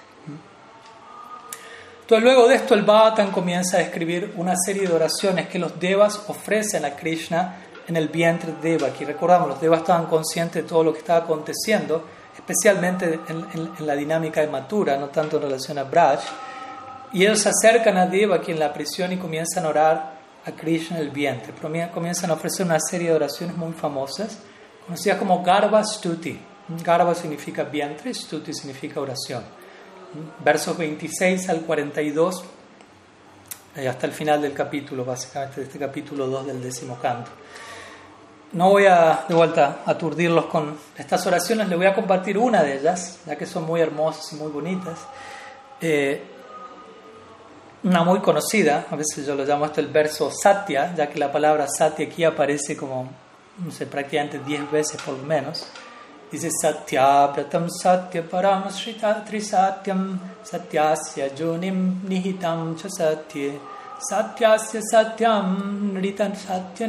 Entonces, 2.02 2.24
luego 2.24 2.48
de 2.48 2.56
esto, 2.56 2.76
el 2.76 2.84
Bhattan 2.84 3.32
comienza 3.32 3.78
a 3.78 3.82
escribir 3.82 4.32
una 4.38 4.54
serie 4.56 4.88
de 4.88 4.94
oraciones 4.94 5.48
que 5.48 5.58
los 5.58 5.80
devas 5.80 6.24
ofrecen 6.28 6.86
a 6.86 6.96
Krishna 6.96 7.65
en 7.88 7.98
el 7.98 8.08
vientre 8.10 8.54
de 8.62 8.78
Devaki. 8.78 9.06
Recordamos, 9.06 9.48
los 9.50 9.62
devas 9.62 9.82
estaban 9.82 10.08
conscientes 10.08 10.64
de 10.64 10.70
todo 10.70 10.84
lo 10.84 10.94
que 10.94 11.00
estaba 11.00 11.20
aconteciendo, 11.20 12.04
especialmente 12.36 13.20
en, 13.28 13.86
la 13.86 13.96
dinámica 13.96 14.42
de 14.42 14.48
Mathura, 14.48 14.98
no 14.98 15.08
tanto 15.08 15.38
en 15.38 15.44
relación 15.44 15.78
a 15.78 15.84
Braj. 15.84 16.20
Y 17.14 17.24
ellos 17.24 17.40
se 17.40 17.50
acercan 17.50 17.98
a 17.98 18.08
Devaki 18.08 18.52
en 18.52 18.60
la 18.60 18.74
prisión 18.74 19.12
y 19.12 19.18
comienzan 19.18 19.66
a 19.66 19.70
orar 19.70 20.16
a 20.46 20.52
Krishna 20.52 20.98
en 20.98 21.04
el 21.04 21.10
vientre. 21.12 21.54
Comienzan 21.94 22.30
a 22.30 22.34
ofrecer 22.34 22.66
una 22.66 22.80
serie 22.80 23.10
de 23.10 23.16
oraciones 23.16 23.56
muy 23.56 23.74
famosas, 23.74 24.40
conocidas 24.86 25.18
como 25.18 25.44
Garba 25.44 25.84
Stuti. 25.84 26.40
Garba 26.84 27.14
significa 27.14 27.64
vientre, 27.64 28.14
Stuti 28.14 28.54
significa 28.54 29.00
oración. 29.00 29.44
Versos 30.44 30.78
26 30.78 31.50
al 31.50 31.62
42, 31.62 32.44
eh, 33.76 33.88
hasta 33.88 34.08
el 34.08 34.14
final 34.14 34.42
del 34.42 34.54
capítulo, 34.54 35.04
básicamente, 35.04 35.62
de 35.62 35.68
este 35.68 35.78
capítulo 35.78 36.28
2 36.28 36.48
del 36.48 36.64
décimo 36.64 36.98
canto. 36.98 37.32
No 38.56 38.70
voy 38.70 38.86
a, 38.86 39.26
de 39.28 39.36
vuelta, 39.36 39.80
aturdirlos 39.86 40.46
con 40.46 40.78
estas 40.98 41.28
oraciones, 41.28 41.68
les 41.68 41.78
voy 41.78 41.88
a 41.88 41.94
compartir 41.94 42.38
una 42.38 42.64
de 42.64 42.78
ellas, 42.78 43.20
ya 43.26 43.36
que 43.36 43.46
son 43.46 43.66
muy 43.66 43.82
hermosas 43.82 44.32
y 44.32 44.38
muy 44.38 44.50
bonitas. 44.50 44.98
Eh, 45.82 46.24
una 47.84 48.06
muy 48.06 48.20
conocida, 48.20 48.86
a 48.90 48.96
veces 48.96 49.26
yo 49.28 49.36
lo 49.36 49.44
llamo 49.44 49.66
esto 49.66 49.82
el 49.82 49.88
verso 49.88 50.32
Satya, 50.32 50.96
ya 50.96 51.10
que 51.10 51.20
la 51.20 51.34
palabra 51.34 51.68
Satya 51.68 52.06
aquí 52.06 52.24
aparece 52.24 52.78
como, 52.78 53.10
no 53.58 53.72
sé, 53.72 53.88
prácticamente 53.88 54.40
10 54.40 54.72
veces 54.72 55.02
por 55.02 55.18
lo 55.18 55.24
menos. 55.24 55.68
Dice 56.32 56.50
Satya 56.50 57.34
Pratam 57.34 57.70
Satya 57.70 58.24
Param 58.24 58.64
Trisatyam 58.70 60.18
Satyasya 60.42 61.32
Junim 61.38 62.08
Nihitam 62.08 62.78
Cha 62.78 62.88
Satya 62.90 63.52
Satyasya 64.00 64.82
Satyam 64.82 65.92
Nritan 65.94 66.34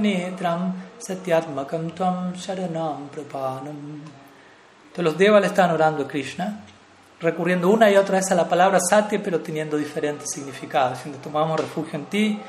Netram 0.00 0.72
Satyatmakam 0.98 1.92
Tvam 1.92 2.34
Sharanam 2.34 3.08
Prapanam. 3.08 4.02
Entonces 4.88 5.04
los 5.04 5.18
devas 5.18 5.40
le 5.40 5.48
están 5.48 5.70
orando 5.70 6.04
a 6.04 6.08
Krishna 6.08 6.62
recurriendo 7.20 7.70
una 7.70 7.90
y 7.90 7.96
otra 7.96 8.16
vez 8.18 8.30
a 8.30 8.34
la 8.34 8.48
palabra 8.48 8.78
sati, 8.78 9.18
pero 9.18 9.40
teniendo 9.40 9.76
diferentes 9.76 10.30
significados. 10.30 10.98
Si 10.98 11.10
tomamos 11.10 11.58
refugio 11.58 11.98
en 11.98 12.06
ti, 12.06 12.40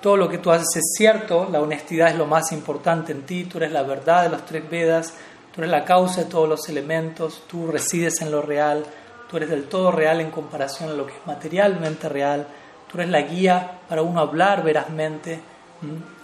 todo 0.00 0.16
lo 0.16 0.28
que 0.28 0.38
tú 0.38 0.50
haces 0.50 0.76
es 0.76 0.94
cierto, 0.96 1.48
la 1.50 1.60
honestidad 1.60 2.08
es 2.08 2.16
lo 2.16 2.26
más 2.26 2.52
importante 2.52 3.12
en 3.12 3.22
ti, 3.22 3.44
tú 3.44 3.58
eres 3.58 3.72
la 3.72 3.82
verdad 3.82 4.24
de 4.24 4.30
los 4.30 4.44
tres 4.44 4.68
Vedas, 4.68 5.14
tú 5.54 5.60
eres 5.60 5.70
la 5.70 5.84
causa 5.84 6.22
de 6.22 6.30
todos 6.30 6.48
los 6.48 6.68
elementos, 6.68 7.42
tú 7.46 7.66
resides 7.66 8.20
en 8.20 8.30
lo 8.30 8.42
real, 8.42 8.84
tú 9.30 9.36
eres 9.36 9.50
del 9.50 9.64
todo 9.64 9.90
real 9.90 10.20
en 10.20 10.30
comparación 10.30 10.90
a 10.90 10.94
lo 10.94 11.06
que 11.06 11.12
es 11.12 11.26
materialmente 11.26 12.08
real, 12.08 12.46
tú 12.90 12.98
eres 12.98 13.10
la 13.10 13.22
guía 13.22 13.78
para 13.88 14.02
uno 14.02 14.20
hablar 14.20 14.62
verazmente 14.62 15.40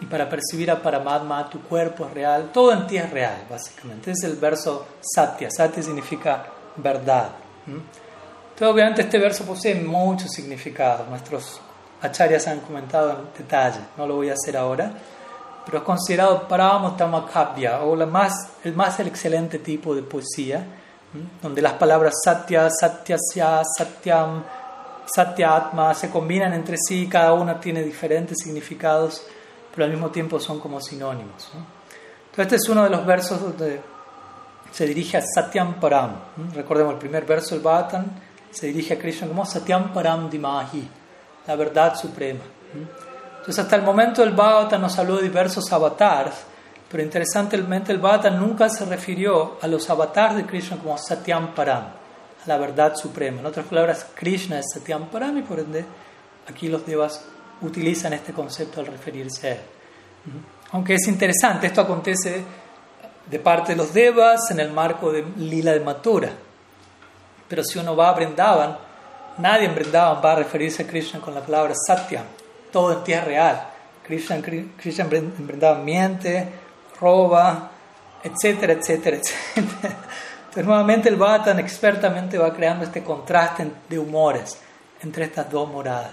y 0.01 0.06
para 0.06 0.28
percibir 0.28 0.70
a 0.70 0.81
Paramatma, 0.81 1.48
tu 1.51 1.60
cuerpo 1.62 2.06
es 2.06 2.14
real, 2.14 2.51
todo 2.52 2.72
en 2.72 2.86
ti 2.86 2.97
es 2.97 3.10
real, 3.10 3.44
básicamente. 3.48 4.10
es 4.12 4.22
el 4.24 4.36
verso 4.36 4.86
Satya. 5.01 5.48
Satya 5.51 5.82
significa 5.82 6.47
verdad. 6.77 7.31
Entonces, 7.66 8.68
obviamente 8.68 9.02
este 9.02 9.18
verso 9.18 9.44
posee 9.44 9.74
muchos 9.74 10.31
significados. 10.31 11.09
Nuestros 11.09 11.60
acharyas 12.01 12.47
han 12.48 12.60
comentado 12.60 13.10
en 13.10 13.18
detalle, 13.36 13.81
no 13.97 14.06
lo 14.06 14.16
voy 14.16 14.31
a 14.31 14.35
hacer 14.35 14.56
ahora, 14.56 14.93
pero 15.64 15.78
es 15.78 15.85
considerado 15.85 16.48
Pramatamakabbya, 16.48 17.82
o 17.82 17.94
la 17.94 18.06
más, 18.06 18.32
el 18.64 18.74
más 18.74 18.98
excelente 19.01 19.59
tipo 19.59 19.94
de 19.94 20.02
poesía, 20.02 20.64
donde 21.43 21.60
las 21.60 21.74
palabras 21.74 22.14
Satya, 22.24 22.68
Satyasya, 22.70 23.62
Satyam, 23.77 24.43
Satyatma 25.05 25.93
se 25.94 26.09
combinan 26.09 26.52
entre 26.52 26.77
sí, 26.78 27.09
cada 27.09 27.32
una 27.32 27.60
tiene 27.60 27.82
diferentes 27.82 28.39
significados, 28.39 29.27
pero 29.75 29.85
al 29.85 29.91
mismo 29.91 30.11
tiempo 30.11 30.41
son 30.41 30.61
como 30.61 30.81
sinónimos. 30.81 31.49
Entonces 31.55 32.39
este 32.39 32.57
es 32.57 32.69
uno 32.69 32.85
de 32.85 32.91
los 32.91 33.05
versos 33.05 33.41
donde 33.41 33.81
se 34.71 34.87
dirige 34.87 35.17
a 35.17 35.23
Satyam 35.23 35.81
Param. 35.81 36.13
Recordemos 36.55 36.95
el 36.95 36.99
primer 36.99 37.25
verso 37.25 37.55
del 37.55 37.65
Bhattan, 37.65 38.07
se 38.51 38.67
dirige 38.67 38.95
a 38.95 38.99
Krishna 38.99 39.29
como 39.29 39.45
Satyam 39.45 39.93
Param 39.93 40.31
Dimahi, 40.31 40.89
la 41.47 41.57
verdad 41.57 41.97
suprema. 41.97 42.41
Entonces, 42.73 43.59
hasta 43.59 43.77
el 43.77 43.83
momento 43.83 44.23
el 44.23 44.33
Bhattan 44.33 44.81
nos 44.81 44.99
habló 44.99 45.17
de 45.17 45.23
diversos 45.23 45.73
avatars, 45.73 46.35
pero 46.91 47.03
interesantemente 47.03 47.93
el 47.93 47.99
Bhattan 47.99 48.39
nunca 48.39 48.69
se 48.69 48.85
refirió 48.85 49.59
a 49.61 49.67
los 49.67 49.89
avatars 49.91 50.37
de 50.37 50.47
Krishna 50.47 50.77
como 50.79 50.99
Satyam 50.99 51.55
Param, 51.55 51.85
la 52.47 52.57
verdad 52.59 52.95
suprema. 52.95 53.41
En 53.41 53.47
otras 53.47 53.67
palabras, 53.67 54.07
Krishna 54.15 54.59
es 54.59 54.67
Satyam 54.73 55.07
Param 55.07 55.39
y 55.39 55.43
por 55.43 55.59
ende 55.59 55.85
aquí 56.49 56.69
los 56.69 56.85
devas 56.87 57.25
utilizan 57.62 58.12
este 58.12 58.32
concepto 58.32 58.81
al 58.81 58.87
referirse 58.87 59.49
a 59.49 59.53
él. 59.53 59.61
Aunque 60.73 60.95
es 60.95 61.07
interesante, 61.09 61.66
esto 61.66 61.81
acontece 61.81 62.43
de 63.27 63.39
parte 63.39 63.73
de 63.73 63.77
los 63.77 63.93
devas 63.93 64.51
en 64.51 64.61
el 64.61 64.70
marco 64.73 65.12
de 65.12 65.24
Lila 65.37 65.73
de 65.73 65.81
Matura. 65.81 66.31
Pero 67.49 67.65
si 67.65 67.78
uno 67.78 67.97
va 67.97 68.11
a 68.11 68.12
Brindavan, 68.15 68.78
nadie 69.39 69.66
en 69.66 69.74
Brindavan 69.74 70.23
va 70.24 70.32
a 70.32 70.37
referirse 70.37 70.82
a 70.82 70.87
Krishna 70.87 71.20
con 71.20 71.35
la 71.35 71.41
palabra 71.41 71.74
Satya. 71.74 72.24
Todo 72.73 72.93
en 72.93 73.05
tierra 73.05 73.24
real. 73.24 73.66
Krishna, 74.07 74.41
Krishna 74.41 75.05
en 75.11 75.47
Brindavan 75.47 75.85
miente, 75.85 76.49
roba, 77.01 77.70
etcétera, 78.23 78.74
etcétera, 78.74 79.16
etcétera. 79.57 79.97
Entonces 80.41 80.66
nuevamente 80.66 81.09
el 81.09 81.16
Bhattan 81.16 81.61
expertamente 81.61 82.37
va 82.37 82.53
creando 82.53 82.85
este 82.85 83.05
contraste 83.05 83.70
de 83.89 83.99
humores 83.99 84.59
entre 85.03 85.24
estas 85.24 85.49
dos 85.51 85.69
moradas. 85.69 86.11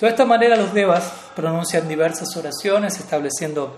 De 0.00 0.08
esta 0.08 0.26
manera 0.26 0.56
los 0.56 0.74
devas 0.74 1.10
pronuncian 1.34 1.88
diversas 1.88 2.36
oraciones 2.36 2.98
estableciendo 3.00 3.74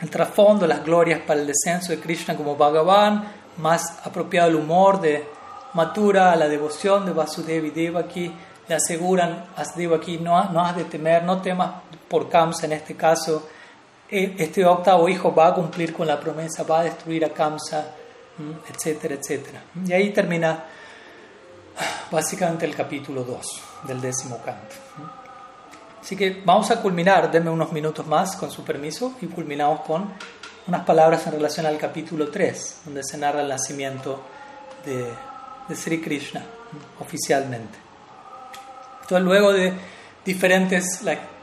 el 0.00 0.10
trasfondo, 0.10 0.66
las 0.66 0.84
glorias 0.84 1.20
para 1.26 1.40
el 1.40 1.46
descenso 1.46 1.90
de 1.90 2.00
Krishna 2.00 2.36
como 2.36 2.56
Bhagavan, 2.56 3.32
más 3.56 3.98
apropiado 4.04 4.50
el 4.50 4.56
humor 4.56 5.00
de 5.00 5.26
Mathura, 5.72 6.36
la 6.36 6.48
devoción 6.48 7.06
de 7.06 7.12
Vasudevi 7.12 7.70
Devaki, 7.70 8.30
le 8.68 8.74
aseguran 8.74 9.46
a 9.56 9.64
Devaki, 9.74 10.18
no, 10.18 10.50
no 10.50 10.60
has 10.60 10.76
de 10.76 10.84
temer, 10.84 11.22
no 11.24 11.40
temas 11.40 11.70
por 12.08 12.28
Kamsa 12.28 12.66
en 12.66 12.72
este 12.72 12.94
caso, 12.94 13.48
e, 14.10 14.34
este 14.38 14.66
octavo 14.66 15.08
hijo 15.08 15.34
va 15.34 15.48
a 15.48 15.54
cumplir 15.54 15.94
con 15.94 16.06
la 16.06 16.20
promesa, 16.20 16.62
va 16.62 16.80
a 16.80 16.84
destruir 16.84 17.24
a 17.24 17.30
Kamsa, 17.30 17.86
etcétera, 18.68 19.14
etcétera. 19.14 19.62
Y 19.86 19.92
ahí 19.94 20.10
termina 20.12 20.64
básicamente 22.10 22.66
el 22.66 22.74
capítulo 22.74 23.24
2 23.24 23.62
del 23.84 24.00
décimo 24.00 24.38
canto. 24.44 24.76
Así 26.08 26.16
que 26.16 26.40
vamos 26.42 26.70
a 26.70 26.80
culminar, 26.80 27.30
denme 27.30 27.50
unos 27.50 27.70
minutos 27.70 28.06
más 28.06 28.34
con 28.34 28.50
su 28.50 28.64
permiso 28.64 29.12
y 29.20 29.26
culminamos 29.26 29.80
con 29.80 30.10
unas 30.66 30.82
palabras 30.86 31.26
en 31.26 31.34
relación 31.34 31.66
al 31.66 31.76
capítulo 31.76 32.30
3, 32.30 32.80
donde 32.86 33.04
se 33.04 33.18
narra 33.18 33.42
el 33.42 33.48
nacimiento 33.48 34.22
de, 34.86 35.04
de 35.68 35.76
Sri 35.76 36.00
Krishna 36.00 36.42
oficialmente. 36.98 37.78
Entonces, 39.02 39.22
luego 39.22 39.52
de 39.52 39.74
diferentes 40.24 41.02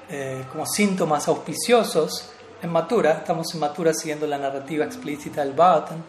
eh, 0.10 0.46
como 0.52 0.66
síntomas 0.66 1.28
auspiciosos 1.28 2.32
en 2.60 2.72
Matura, 2.72 3.20
estamos 3.20 3.54
en 3.54 3.60
Matura 3.60 3.94
siguiendo 3.94 4.26
la 4.26 4.40
narrativa 4.40 4.84
explícita 4.84 5.46
del 5.46 5.54
Bhagavatam, 5.54 6.02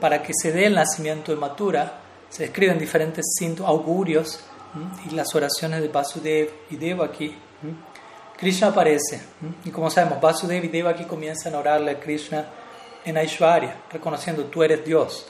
para 0.00 0.22
que 0.22 0.32
se 0.32 0.50
dé 0.50 0.64
el 0.64 0.74
nacimiento 0.76 1.30
de 1.30 1.36
Matura, 1.36 2.00
se 2.30 2.44
describen 2.44 2.78
diferentes 2.78 3.26
síntomas, 3.38 3.68
augurios 3.68 4.40
y 5.06 5.14
las 5.14 5.34
oraciones 5.34 5.82
de 5.82 5.88
Vasudev 5.88 6.50
y 6.70 6.76
Devaki 6.76 7.36
Krishna 8.36 8.68
aparece. 8.68 9.20
Y 9.64 9.70
como 9.70 9.90
sabemos, 9.90 10.20
Vasudeva 10.20 10.64
y 10.64 10.68
Devaki 10.68 11.04
comienzan 11.04 11.54
a 11.54 11.58
orarle 11.58 11.92
a 11.92 12.00
Krishna 12.00 12.46
en 13.04 13.16
Aishwarya, 13.16 13.76
reconociendo 13.90 14.44
tú 14.44 14.62
eres 14.62 14.84
Dios. 14.84 15.26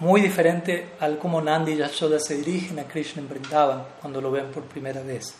muy 0.00 0.20
diferente 0.20 0.92
al 1.00 1.18
cómo 1.18 1.40
Nandi 1.40 1.72
y 1.72 1.76
Yashoda 1.76 2.18
se 2.18 2.36
dirigen 2.36 2.78
a 2.78 2.84
Krishna 2.84 3.22
en 3.22 3.28
Vrindavan 3.28 3.84
cuando 4.00 4.20
lo 4.20 4.30
ven 4.30 4.50
por 4.50 4.64
primera 4.64 5.00
vez. 5.02 5.34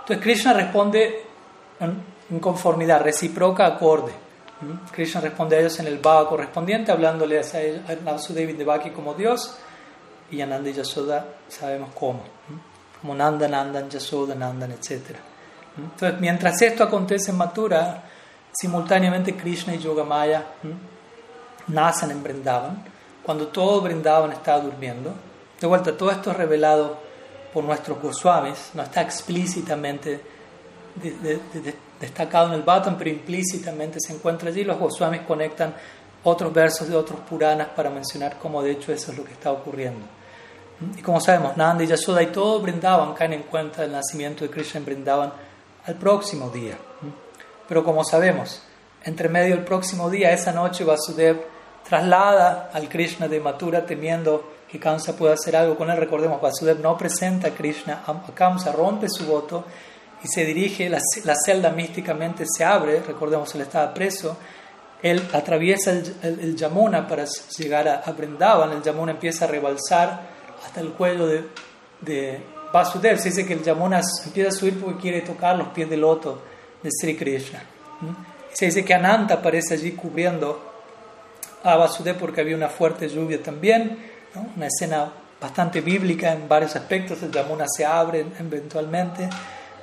Entonces 0.00 0.22
Krishna 0.22 0.52
responde 0.52 1.22
en 1.80 2.38
conformidad, 2.40 3.02
recíproca, 3.02 3.66
acorde. 3.66 4.12
Krishna 4.92 5.20
responde 5.20 5.56
a 5.56 5.60
ellos 5.60 5.78
en 5.80 5.86
el 5.86 5.98
bhava 5.98 6.28
correspondiente, 6.28 6.92
hablándole 6.92 7.38
a 7.40 7.94
Vasudevi 8.04 8.54
Devaki 8.54 8.90
como 8.90 9.14
Dios, 9.14 9.58
y 10.30 10.40
a 10.40 10.46
Nanda 10.46 10.70
y 10.70 10.72
Yashoda 10.72 11.26
sabemos 11.48 11.90
cómo. 11.94 12.22
Como 13.00 13.14
Nanda, 13.14 13.46
Nandan, 13.48 13.90
Yashoda, 13.90 14.34
Nandan, 14.34 14.72
etc. 14.72 15.16
¿Mm? 15.76 15.82
Entonces, 15.82 16.20
mientras 16.20 16.60
esto 16.62 16.84
acontece 16.84 17.30
en 17.30 17.36
Mathura, 17.36 18.02
simultáneamente 18.52 19.36
Krishna 19.36 19.74
y 19.74 19.78
Yogamaya 19.78 20.44
nacen 21.68 22.10
en 22.10 22.22
Vrindavan, 22.22 22.84
cuando 23.22 23.48
todo 23.48 23.80
Vrindavan 23.80 24.32
está 24.32 24.58
durmiendo. 24.58 25.12
De 25.60 25.66
vuelta, 25.66 25.96
todo 25.96 26.10
esto 26.10 26.30
es 26.30 26.36
revelado 26.36 26.98
por 27.52 27.64
nuestros 27.64 28.00
Goswamis, 28.00 28.70
no 28.74 28.82
está 28.82 29.02
explícitamente 29.02 30.20
destacado 32.00 32.48
en 32.48 32.54
el 32.54 32.62
Bhattan, 32.62 32.96
pero 32.96 33.10
implícitamente 33.10 33.98
se 34.00 34.12
encuentra 34.12 34.48
allí. 34.48 34.64
Los 34.64 34.78
Goswamis 34.78 35.22
conectan 35.22 35.74
otros 36.24 36.52
versos 36.52 36.88
de 36.88 36.96
otros 36.96 37.20
Puranas 37.20 37.68
para 37.68 37.90
mencionar 37.90 38.38
cómo 38.38 38.62
de 38.62 38.72
hecho 38.72 38.92
eso 38.92 39.12
es 39.12 39.18
lo 39.18 39.24
que 39.24 39.32
está 39.32 39.52
ocurriendo. 39.52 40.06
Y 40.96 41.00
como 41.00 41.20
sabemos, 41.20 41.56
Nanda 41.56 41.84
y 41.84 41.86
Yashoda 41.86 42.22
y 42.22 42.26
todo 42.26 42.60
Brindavan 42.60 43.14
caen 43.14 43.32
en 43.32 43.42
cuenta 43.44 43.82
del 43.82 43.92
nacimiento 43.92 44.44
de 44.44 44.50
Krishna 44.50 44.78
en 44.78 44.84
Brindavan 44.84 45.32
al 45.86 45.94
próximo 45.94 46.50
día. 46.50 46.76
Pero 47.68 47.84
como 47.84 48.04
sabemos, 48.04 48.62
entre 49.04 49.28
medio 49.28 49.54
del 49.54 49.64
próximo 49.64 50.10
día, 50.10 50.32
esa 50.32 50.52
noche 50.52 50.84
Vasudev 50.84 51.40
traslada 51.88 52.70
al 52.72 52.88
Krishna 52.88 53.28
de 53.28 53.40
Mathura 53.40 53.86
temiendo 53.86 54.52
que 54.68 54.80
Kamsa 54.80 55.16
pueda 55.16 55.34
hacer 55.34 55.56
algo 55.56 55.76
con 55.76 55.90
él. 55.90 55.96
Recordemos, 55.96 56.40
Vasudev 56.40 56.80
no 56.80 56.96
presenta 56.96 57.48
a 57.48 57.50
Krishna 57.52 58.02
a 58.06 58.34
Kamsa, 58.34 58.72
rompe 58.72 59.08
su 59.08 59.26
voto 59.26 59.64
y 60.22 60.28
se 60.28 60.44
dirige, 60.44 60.88
la, 60.88 61.00
celda 61.44 61.70
místicamente 61.70 62.44
se 62.46 62.64
abre, 62.64 63.00
recordemos, 63.00 63.54
él 63.54 63.60
estaba 63.60 63.92
preso, 63.94 64.36
él 65.02 65.22
atraviesa 65.32 65.92
el, 65.92 66.56
Yamuna 66.56 67.06
para 67.06 67.26
llegar 67.56 67.86
a, 67.86 67.96
a, 68.00 68.12
Brindavan, 68.12 68.72
el 68.72 68.82
Yamuna 68.82 69.12
empieza 69.12 69.44
a 69.44 69.48
rebalsar 69.48 70.20
hasta 70.64 70.80
el 70.80 70.92
cuello 70.92 71.26
de, 71.26 71.44
de 72.00 72.55
Vasudev, 72.76 73.18
se 73.18 73.30
dice 73.30 73.46
que 73.46 73.54
el 73.54 73.62
Yamuna 73.62 74.02
empieza 74.26 74.50
a 74.50 74.52
subir 74.52 74.78
porque 74.78 75.00
quiere 75.00 75.22
tocar 75.22 75.56
los 75.56 75.68
pies 75.68 75.88
del 75.88 76.02
loto 76.02 76.42
de 76.82 76.90
Sri 76.90 77.16
Krishna. 77.16 77.62
Se 78.52 78.66
dice 78.66 78.84
que 78.84 78.92
Ananta 78.92 79.34
aparece 79.34 79.72
allí 79.72 79.92
cubriendo 79.92 80.60
a 81.64 81.74
Vasudev 81.76 82.18
porque 82.18 82.42
había 82.42 82.54
una 82.54 82.68
fuerte 82.68 83.08
lluvia 83.08 83.42
también, 83.42 83.98
una 84.54 84.66
escena 84.66 85.10
bastante 85.40 85.80
bíblica 85.80 86.34
en 86.34 86.46
varios 86.46 86.76
aspectos, 86.76 87.22
el 87.22 87.32
Yamuna 87.32 87.64
se 87.66 87.86
abre 87.86 88.26
eventualmente. 88.38 89.26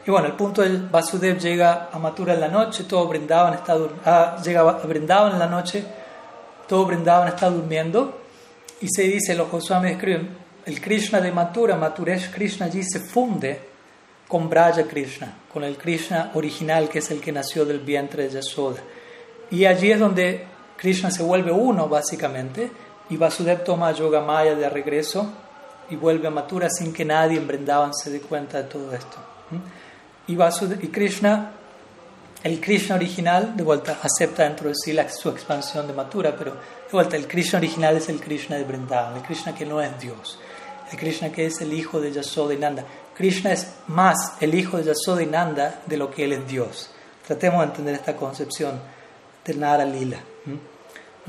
Y 0.06 0.12
bueno, 0.12 0.28
el 0.28 0.34
punto 0.34 0.62
del 0.62 0.84
Vasudev 0.88 1.40
llega 1.40 1.90
a 1.92 1.98
Mathura 1.98 2.36
en 2.36 2.42
la 2.42 2.48
noche, 2.48 2.84
todo 2.84 3.08
Brindavan 3.08 3.56
está 3.56 3.76
ah, 4.06 4.38
llega 4.44 4.62
a 4.62 4.82
en 4.84 5.40
la 5.40 5.48
noche, 5.48 5.84
todo 6.68 6.86
Brindavan 6.86 7.30
está 7.30 7.50
durmiendo 7.50 8.20
y 8.82 8.88
se 8.88 9.02
dice, 9.02 9.34
los 9.34 9.50
Goswamis 9.50 9.94
escriben, 9.94 10.43
el 10.66 10.82
Krishna 10.82 11.20
de 11.20 11.32
Mathura, 11.32 11.76
Mathuresh 11.76 12.32
Krishna 12.32 12.68
allí 12.68 12.84
se 12.84 13.00
funde 13.00 13.60
con 14.28 14.50
Braja 14.50 14.84
Krishna, 14.84 15.40
con 15.52 15.64
el 15.64 15.78
Krishna 15.78 16.32
original 16.34 16.90
que 16.90 17.00
es 17.00 17.12
el 17.12 17.20
que 17.20 17.32
nació 17.32 17.66
del 17.66 17.80
vientre 17.80 18.24
de 18.24 18.36
Yasoda. 18.36 18.82
Y 19.52 19.66
allí 19.66 19.92
es 19.92 20.00
donde 20.00 20.48
Krishna 20.78 21.12
se 21.12 21.24
vuelve 21.24 21.52
uno 21.52 21.88
básicamente 21.88 22.72
y 23.10 23.18
Vasudev 23.18 23.64
toma 23.64 23.92
Yoga 23.92 24.22
Maya 24.22 24.56
de 24.56 24.70
regreso 24.70 25.32
y 25.90 25.96
vuelve 25.96 26.28
a 26.28 26.32
Mathura 26.32 26.70
sin 26.70 26.94
que 26.94 27.06
nadie 27.06 27.38
en 27.38 27.48
Brindavan 27.48 27.94
se 27.94 28.10
dé 28.10 28.22
cuenta 28.22 28.64
de 28.64 28.70
todo 28.70 28.94
esto. 28.94 29.18
Y, 30.28 30.34
y 30.34 30.88
Krishna, 30.88 31.52
el 32.44 32.60
Krishna 32.60 32.96
original, 32.96 33.56
de 33.56 33.64
vuelta, 33.64 34.00
acepta 34.02 34.44
dentro 34.44 34.70
de 34.70 34.94
la, 34.94 35.10
su 35.10 35.30
expansión 35.30 35.86
de 35.88 35.94
Mathura, 35.94 36.36
pero 36.36 36.54
de 36.54 36.92
vuelta, 36.92 37.16
el 37.16 37.28
Krishna 37.28 37.60
original 37.60 37.98
es 37.98 38.10
el 38.10 38.20
Krishna 38.20 38.56
de 38.56 38.64
Vrindavan, 38.64 39.18
el 39.18 39.22
Krishna 39.24 39.54
que 39.54 39.66
no 39.66 39.82
es 39.82 40.00
Dios, 40.00 40.40
Krishna 40.98 41.32
que 41.32 41.46
es 41.46 41.62
el 41.62 41.74
hijo 41.74 42.00
de 42.00 42.12
Yasoda 42.12 42.54
y 42.54 42.58
Nanda. 42.58 42.86
Krishna 43.16 43.52
es 43.52 43.68
más 43.88 44.34
el 44.40 44.56
hijo 44.56 44.78
de 44.78 44.86
Yasoda 44.86 45.22
y 45.22 45.28
Nanda 45.28 45.82
de 45.86 45.98
lo 45.98 46.10
que 46.10 46.26
él 46.26 46.34
es 46.34 46.48
Dios. 46.48 46.90
Tratemos 47.26 47.62
de 47.62 47.66
entender 47.68 47.96
esta 47.96 48.16
concepción 48.16 48.80
de 49.46 49.54
Nara 49.54 49.86
Lila. 49.86 50.20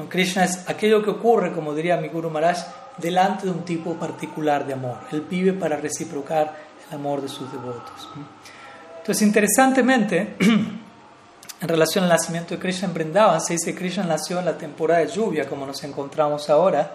Krishna 0.09 0.45
es 0.45 0.69
aquello 0.69 1.03
que 1.03 1.11
ocurre, 1.11 1.53
como 1.53 1.74
diría 1.74 1.97
mi 1.97 2.09
Guru 2.09 2.31
Maharaj, 2.31 2.59
delante 2.99 3.47
de 3.47 3.53
un 3.53 3.65
tipo 3.65 3.95
particular 3.95 4.66
de 4.66 4.74
amor. 4.74 4.99
Él 5.12 5.27
vive 5.28 5.53
para 5.53 5.77
reciprocar 5.77 6.57
el 6.89 6.95
amor 6.95 7.23
de 7.23 7.28
sus 7.28 7.51
devotos. 7.51 8.09
Entonces, 8.99 9.23
interesantemente, 9.27 10.36
en 10.41 11.69
relación 11.69 12.05
al 12.05 12.11
nacimiento 12.11 12.55
de 12.55 12.61
Krishna 12.61 12.89
en 12.89 12.95
Vrindavan, 12.95 13.41
se 13.41 13.55
dice 13.55 13.73
que 13.73 13.78
Krishna 13.78 14.05
nació 14.05 14.39
en 14.39 14.47
la 14.47 14.59
temporada 14.59 15.01
de 15.01 15.09
lluvia, 15.09 15.49
como 15.49 15.66
nos 15.66 15.82
encontramos 15.85 16.51
ahora, 16.51 16.95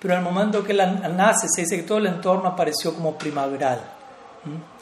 pero 0.00 0.14
el 0.14 0.22
momento 0.22 0.62
que 0.62 0.72
él 0.72 1.00
nace, 1.16 1.48
se 1.48 1.62
dice 1.62 1.76
que 1.76 1.82
todo 1.82 1.98
el 1.98 2.06
entorno 2.06 2.48
apareció 2.48 2.94
como 2.94 3.18
primaveral. 3.18 3.80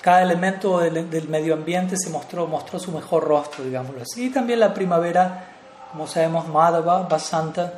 Cada 0.03 0.23
elemento 0.23 0.79
del, 0.79 1.29
medio 1.29 1.55
ambiente 1.55 1.97
se 1.97 2.11
mostró, 2.11 2.47
mostró 2.47 2.79
su 2.79 2.93
mejor 2.93 3.25
rostro, 3.25 3.65
digámoslo 3.65 4.03
así. 4.03 4.27
Y 4.27 4.31
también 4.31 4.61
la 4.61 4.75
primavera, 4.75 5.47
como 5.91 6.07
sabemos, 6.07 6.47
Madhava, 6.49 7.03
Basanta, 7.05 7.75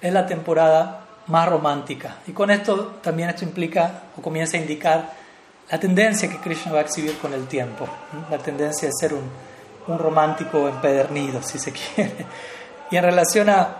es 0.00 0.12
la 0.12 0.26
temporada 0.26 1.00
más 1.28 1.48
romántica. 1.48 2.16
Y 2.26 2.32
con 2.32 2.50
esto 2.50 2.98
también 3.02 3.30
esto 3.30 3.44
implica 3.44 4.02
o 4.16 4.22
comienza 4.22 4.56
a 4.56 4.60
indicar 4.60 5.10
la 5.70 5.80
tendencia 5.80 6.28
que 6.28 6.38
Krishna 6.38 6.72
va 6.72 6.80
a 6.80 6.82
exhibir 6.82 7.16
con 7.18 7.32
el 7.32 7.46
tiempo, 7.46 7.88
la 8.30 8.38
tendencia 8.38 8.88
de 8.88 8.94
ser 8.94 9.14
un, 9.14 9.52
romántico 9.98 10.68
empedernido, 10.68 11.42
si 11.42 11.58
se 11.58 11.72
quiere. 11.94 12.26
Y 12.90 12.96
en 12.96 13.02
relación 13.02 13.48
a 13.48 13.76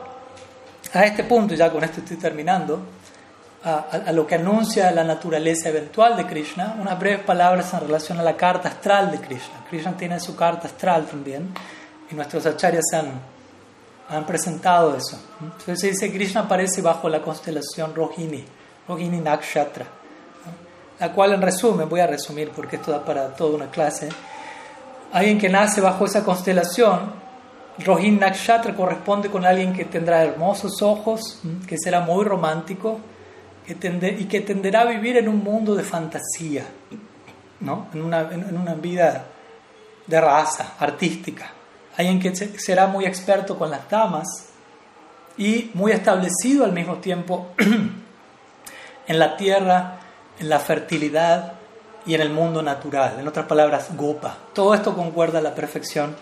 este 0.95 1.25
punto, 1.25 1.55
ya 1.55 1.71
con 1.71 1.85
esto 1.85 2.01
estoy 2.01 2.17
terminando, 2.17 2.83
a, 3.65 4.13
lo 4.13 4.27
que 4.27 4.35
anuncia 4.35 4.91
la 4.91 5.05
naturaleza 5.05 5.69
eventual 5.69 6.17
de 6.17 6.27
Krishna, 6.27 6.77
unas 6.81 6.99
breves 6.99 7.25
palabras 7.25 7.73
en 7.75 7.81
relación 7.81 8.19
a 8.19 8.23
la 8.23 8.37
carta 8.37 8.69
astral 8.69 9.11
de 9.11 9.19
Krishna. 9.19 9.65
Krishna 9.71 9.97
tiene 9.97 10.19
su 10.21 10.35
carta 10.35 10.67
astral 10.67 11.07
también, 11.07 11.53
y 12.11 12.15
nuestros 12.15 12.45
acharyas 12.47 12.85
han, 12.93 13.13
han 14.09 14.27
presentado 14.27 14.97
eso. 14.97 15.19
Entonces 15.41 15.81
se 15.81 15.87
dice 15.89 16.11
que 16.11 16.17
Krishna 16.17 16.43
aparece 16.43 16.83
bajo 16.83 17.09
la 17.09 17.23
constelación 17.23 17.95
Rohini, 17.95 18.45
Rohini 18.89 19.21
Nakshatra 19.21 20.03
la 21.03 21.13
cual 21.13 21.33
en 21.33 21.43
resumen, 21.43 21.89
voy 21.89 21.99
a 21.99 22.07
resumir 22.07 22.53
porque 22.55 22.77
esto 22.77 22.93
da 22.93 23.05
para 23.05 23.35
toda 23.35 23.57
una 23.57 23.67
clase, 23.73 24.09
alguien 25.13 25.37
que 25.37 25.49
nace 25.49 25.81
bajo 25.81 26.05
esa 26.05 26.23
constelación, 26.23 27.13
Rohin 27.85 28.21
Nakshatra 28.21 28.77
corresponde 28.77 29.29
con 29.29 29.45
alguien 29.45 29.73
que 29.73 29.85
tendrá 29.85 30.23
hermosos 30.23 30.81
ojos, 30.81 31.41
que 31.67 31.77
será 31.77 31.99
muy 32.01 32.25
romántico 32.25 33.01
que 33.75 34.17
y 34.19 34.25
que 34.25 34.41
tenderá 34.41 34.83
a 34.83 34.85
vivir 34.85 35.17
en 35.17 35.29
un 35.29 35.43
mundo 35.43 35.75
de 35.75 35.83
fantasía, 35.83 36.65
¿no? 37.61 37.89
en, 37.93 38.03
una, 38.03 38.21
en 38.33 38.57
una 38.57 38.75
vida 38.75 39.27
de 40.07 40.21
raza 40.21 40.75
artística. 40.79 41.51
Alguien 41.97 42.21
que 42.21 42.35
será 42.35 42.87
muy 42.87 43.05
experto 43.05 43.59
con 43.59 43.71
las 43.71 43.89
damas 43.89 44.27
y 45.37 45.71
muy 45.75 45.93
establecido 45.93 46.65
al 46.65 46.73
mismo 46.73 46.97
tiempo 46.97 47.53
en 49.07 49.19
la 49.19 49.37
tierra 49.37 49.99
en 50.39 50.49
la 50.49 50.59
fertilidad 50.59 51.55
y 52.05 52.15
en 52.15 52.21
el 52.21 52.31
mundo 52.31 52.63
natural. 52.63 53.17
En 53.19 53.29
otras 53.29 53.47
palabras, 53.47 53.89
Gopa. 53.97 54.37
Todo 54.53 54.75
esto 54.75 54.95
concuerda 54.95 55.39
a 55.39 55.43
la 55.43 55.55
perfección 55.55 56.17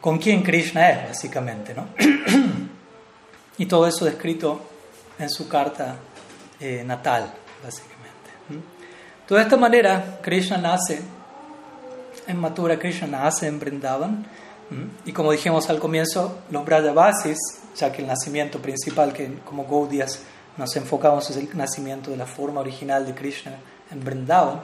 con 0.00 0.18
quien 0.18 0.42
Krishna 0.42 0.90
es, 0.90 1.08
básicamente. 1.08 1.74
¿no? 1.74 1.88
y 3.58 3.66
todo 3.66 3.86
eso 3.86 4.04
descrito 4.04 4.60
en 5.18 5.28
su 5.28 5.48
carta 5.48 5.96
eh, 6.60 6.82
natal, 6.84 7.32
básicamente. 7.62 7.96
De 9.28 9.42
esta 9.42 9.56
manera, 9.56 10.18
Krishna 10.22 10.56
nace 10.56 11.00
en 12.26 12.38
Mathura, 12.38 12.78
Krishna 12.78 13.06
nace 13.06 13.46
en 13.46 13.58
Vrindavan. 13.58 14.26
Y 15.04 15.12
como 15.12 15.32
dijimos 15.32 15.70
al 15.70 15.78
comienzo, 15.78 16.40
los 16.50 16.64
Brajavasis, 16.64 17.38
ya 17.76 17.92
que 17.92 18.02
el 18.02 18.08
nacimiento 18.08 18.60
principal, 18.60 19.12
que 19.12 19.38
como 19.44 19.64
Gaudias 19.64 20.20
nos 20.56 20.74
enfocamos 20.76 21.30
en 21.30 21.48
el 21.48 21.56
nacimiento 21.56 22.10
de 22.10 22.16
la 22.16 22.26
forma 22.26 22.60
original 22.60 23.06
de 23.06 23.14
Krishna 23.14 23.52
en 23.90 24.02
Vrindavan, 24.02 24.62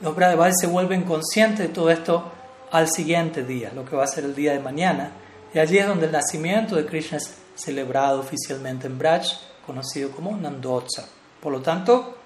los 0.00 0.16
Brahmanes 0.16 0.56
se 0.60 0.66
vuelven 0.66 1.02
conscientes 1.02 1.68
de 1.68 1.68
todo 1.68 1.90
esto 1.90 2.32
al 2.70 2.88
siguiente 2.90 3.44
día, 3.44 3.70
lo 3.74 3.84
que 3.84 3.94
va 3.94 4.04
a 4.04 4.08
ser 4.08 4.24
el 4.24 4.34
día 4.34 4.52
de 4.52 4.60
mañana, 4.60 5.12
y 5.54 5.58
allí 5.58 5.78
es 5.78 5.86
donde 5.86 6.06
el 6.06 6.12
nacimiento 6.12 6.76
de 6.76 6.86
Krishna 6.86 7.18
es 7.18 7.34
celebrado 7.54 8.20
oficialmente 8.20 8.86
en 8.86 8.98
Braj, 8.98 9.26
conocido 9.66 10.10
como 10.10 10.36
Nandotsa. 10.36 11.06
Por 11.42 11.52
lo 11.52 11.60
tanto, 11.60 12.18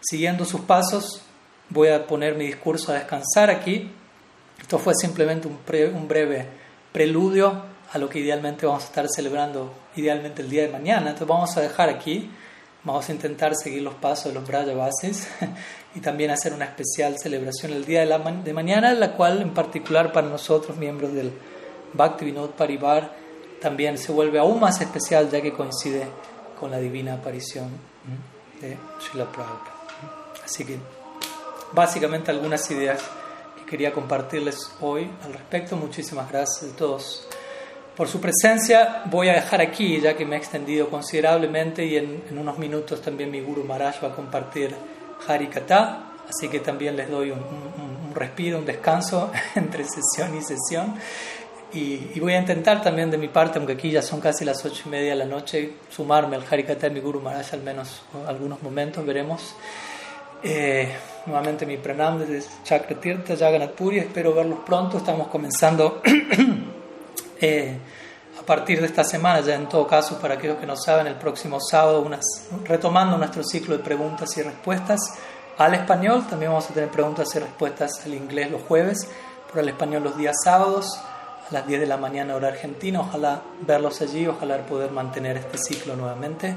siguiendo 0.00 0.44
sus 0.44 0.60
pasos, 0.60 1.20
voy 1.68 1.88
a 1.88 2.06
poner 2.06 2.36
mi 2.36 2.46
discurso 2.46 2.92
a 2.92 2.94
descansar 2.94 3.50
aquí. 3.50 3.90
Esto 4.60 4.78
fue 4.78 4.94
simplemente 4.94 5.48
un, 5.48 6.06
breve 6.06 6.46
preludio 6.92 7.64
a 7.92 7.98
lo 7.98 8.08
que 8.08 8.20
idealmente 8.20 8.64
vamos 8.64 8.84
a 8.84 8.86
estar 8.86 9.06
celebrando 9.08 9.74
idealmente 9.96 10.42
el 10.42 10.48
día 10.48 10.62
de 10.62 10.68
mañana. 10.68 11.10
Entonces 11.10 11.26
vamos 11.26 11.56
a 11.56 11.60
dejar 11.60 11.88
aquí 11.88 12.30
Vamos 12.84 13.08
a 13.08 13.12
intentar 13.12 13.54
seguir 13.54 13.80
los 13.82 13.94
pasos 13.94 14.32
de 14.32 14.40
los 14.40 14.44
Brajavasis 14.48 15.28
y 15.94 16.00
también 16.00 16.32
hacer 16.32 16.52
una 16.52 16.64
especial 16.64 17.16
celebración 17.16 17.72
el 17.72 17.84
día 17.84 18.00
de, 18.00 18.06
la 18.06 18.18
mañana, 18.18 18.92
la 18.92 19.12
cual 19.12 19.40
en 19.40 19.54
particular 19.54 20.10
para 20.10 20.26
nosotros, 20.26 20.76
miembros 20.76 21.12
del 21.12 21.32
Bhakti 21.92 22.24
Vinod 22.24 22.50
Parivar, 22.50 23.12
también 23.60 23.98
se 23.98 24.10
vuelve 24.10 24.40
aún 24.40 24.58
más 24.58 24.80
especial 24.80 25.30
ya 25.30 25.40
que 25.40 25.52
coincide 25.52 26.08
con 26.58 26.72
la 26.72 26.78
divina 26.78 27.14
aparición 27.14 27.91
de 28.62 28.78
Srila 29.00 29.30
Prabhupada. 29.30 29.74
Así 30.42 30.64
que 30.64 30.78
básicamente 31.72 32.30
algunas 32.30 32.70
ideas 32.70 33.02
que 33.58 33.66
quería 33.66 33.92
compartirles 33.92 34.72
hoy 34.80 35.10
al 35.24 35.34
respecto. 35.34 35.76
Muchísimas 35.76 36.30
gracias 36.30 36.72
a 36.72 36.76
todos 36.76 37.28
por 37.96 38.08
su 38.08 38.20
presencia. 38.20 39.02
Voy 39.06 39.28
a 39.28 39.34
dejar 39.34 39.60
aquí, 39.60 40.00
ya 40.00 40.16
que 40.16 40.24
me 40.24 40.36
he 40.36 40.38
extendido 40.38 40.88
considerablemente 40.88 41.84
y 41.84 41.96
en, 41.96 42.22
unos 42.38 42.58
minutos 42.58 43.02
también 43.02 43.30
mi 43.30 43.40
Guru 43.40 43.64
Maharaj 43.64 44.02
va 44.04 44.08
a 44.08 44.14
compartir 44.14 44.74
Harikata. 45.26 46.08
Así 46.28 46.48
que 46.48 46.60
también 46.60 46.96
les 46.96 47.10
doy 47.10 47.30
un, 47.30 48.14
respiro, 48.14 48.58
un 48.58 48.64
descanso 48.64 49.30
entre 49.54 49.84
sesión 49.84 50.36
y 50.36 50.42
sesión. 50.42 50.94
Y, 51.74 52.20
voy 52.20 52.34
a 52.34 52.38
intentar 52.38 52.82
también 52.82 53.10
de 53.10 53.16
mi 53.16 53.28
parte, 53.28 53.58
aunque 53.58 53.72
aquí 53.72 53.90
ya 53.90 54.02
son 54.02 54.20
casi 54.20 54.44
las 54.44 54.62
ocho 54.64 54.82
y 54.86 54.88
media 54.90 55.10
de 55.10 55.16
la 55.16 55.24
noche, 55.24 55.72
sumarme 55.90 56.36
al 56.36 56.44
Harikata 56.48 56.88
de 56.88 56.90
mi 56.90 57.00
Guru 57.00 57.20
Maharaj 57.20 57.54
al 57.54 57.62
menos 57.62 58.02
algunos 58.26 58.62
momentos, 58.62 59.04
veremos. 59.06 59.54
Eh, 60.42 60.92
nuevamente 61.24 61.64
mi 61.64 61.78
pranam 61.78 62.18
desde 62.18 62.46
Chakratirtha, 62.64 63.36
Jagannath 63.36 63.72
Puri, 63.72 63.98
espero 63.98 64.34
verlos 64.34 64.58
pronto, 64.66 64.98
estamos 64.98 65.28
comenzando 65.28 66.02
eh, 67.40 67.78
a 68.38 68.44
partir 68.44 68.80
de 68.80 68.86
esta 68.86 69.04
semana, 69.04 69.40
ya 69.40 69.54
en 69.54 69.68
todo 69.68 69.86
caso, 69.86 70.18
para 70.18 70.34
aquellos 70.34 70.58
que 70.58 70.66
no 70.66 70.76
saben, 70.76 71.06
el 71.06 71.14
próximo 71.14 71.58
sábado, 71.58 72.02
unas, 72.02 72.48
retomando 72.64 73.16
nuestro 73.16 73.42
ciclo 73.44 73.78
de 73.78 73.82
preguntas 73.82 74.36
y 74.36 74.42
respuestas 74.42 75.00
al 75.56 75.72
español, 75.74 76.26
también 76.28 76.50
vamos 76.50 76.68
a 76.68 76.74
tener 76.74 76.90
preguntas 76.90 77.34
y 77.34 77.38
respuestas 77.38 78.04
al 78.04 78.12
inglés 78.12 78.50
los 78.50 78.62
jueves, 78.62 79.08
por 79.50 79.60
el 79.60 79.68
español 79.68 80.02
los 80.02 80.18
días 80.18 80.34
sábados, 80.44 81.00
las 81.52 81.66
10 81.66 81.80
de 81.80 81.86
la 81.86 81.96
mañana 81.96 82.34
hora 82.34 82.48
argentina, 82.48 83.00
ojalá 83.00 83.42
verlos 83.66 84.00
allí, 84.00 84.26
ojalá 84.26 84.56
poder 84.66 84.90
mantener 84.90 85.36
este 85.36 85.58
ciclo 85.58 85.94
nuevamente. 85.96 86.56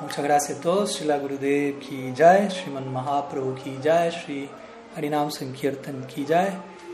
Muchas 0.00 0.24
gracias 0.24 0.58
a 0.58 0.60
todos. 0.60 0.96
Shila 0.96 1.18
Gurudev 1.18 1.80
ki 1.80 2.12
jai, 2.16 2.48
Sriman 2.48 2.86
Mahaprabhu 2.92 3.56
ki 3.56 3.78
jai, 3.82 4.12
Sri 4.12 4.48
Harinam 4.96 5.30
Sankirtan 5.30 6.06
ki 6.06 6.24
jai, 6.24 6.52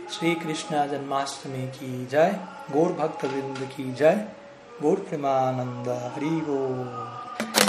Sri 0.09 0.37
Krishna 0.37 0.89
Janmashtami 0.89 1.71
ki 1.71 2.07
jai, 2.11 2.33
Gaur 2.73 2.95
Bhakta 2.95 3.29
Vrinda 3.29 3.69
ki 3.69 3.93
jai, 3.95 4.27
Gaur 4.81 4.97
Premananda 4.97 6.13
Haribo. 6.15 7.65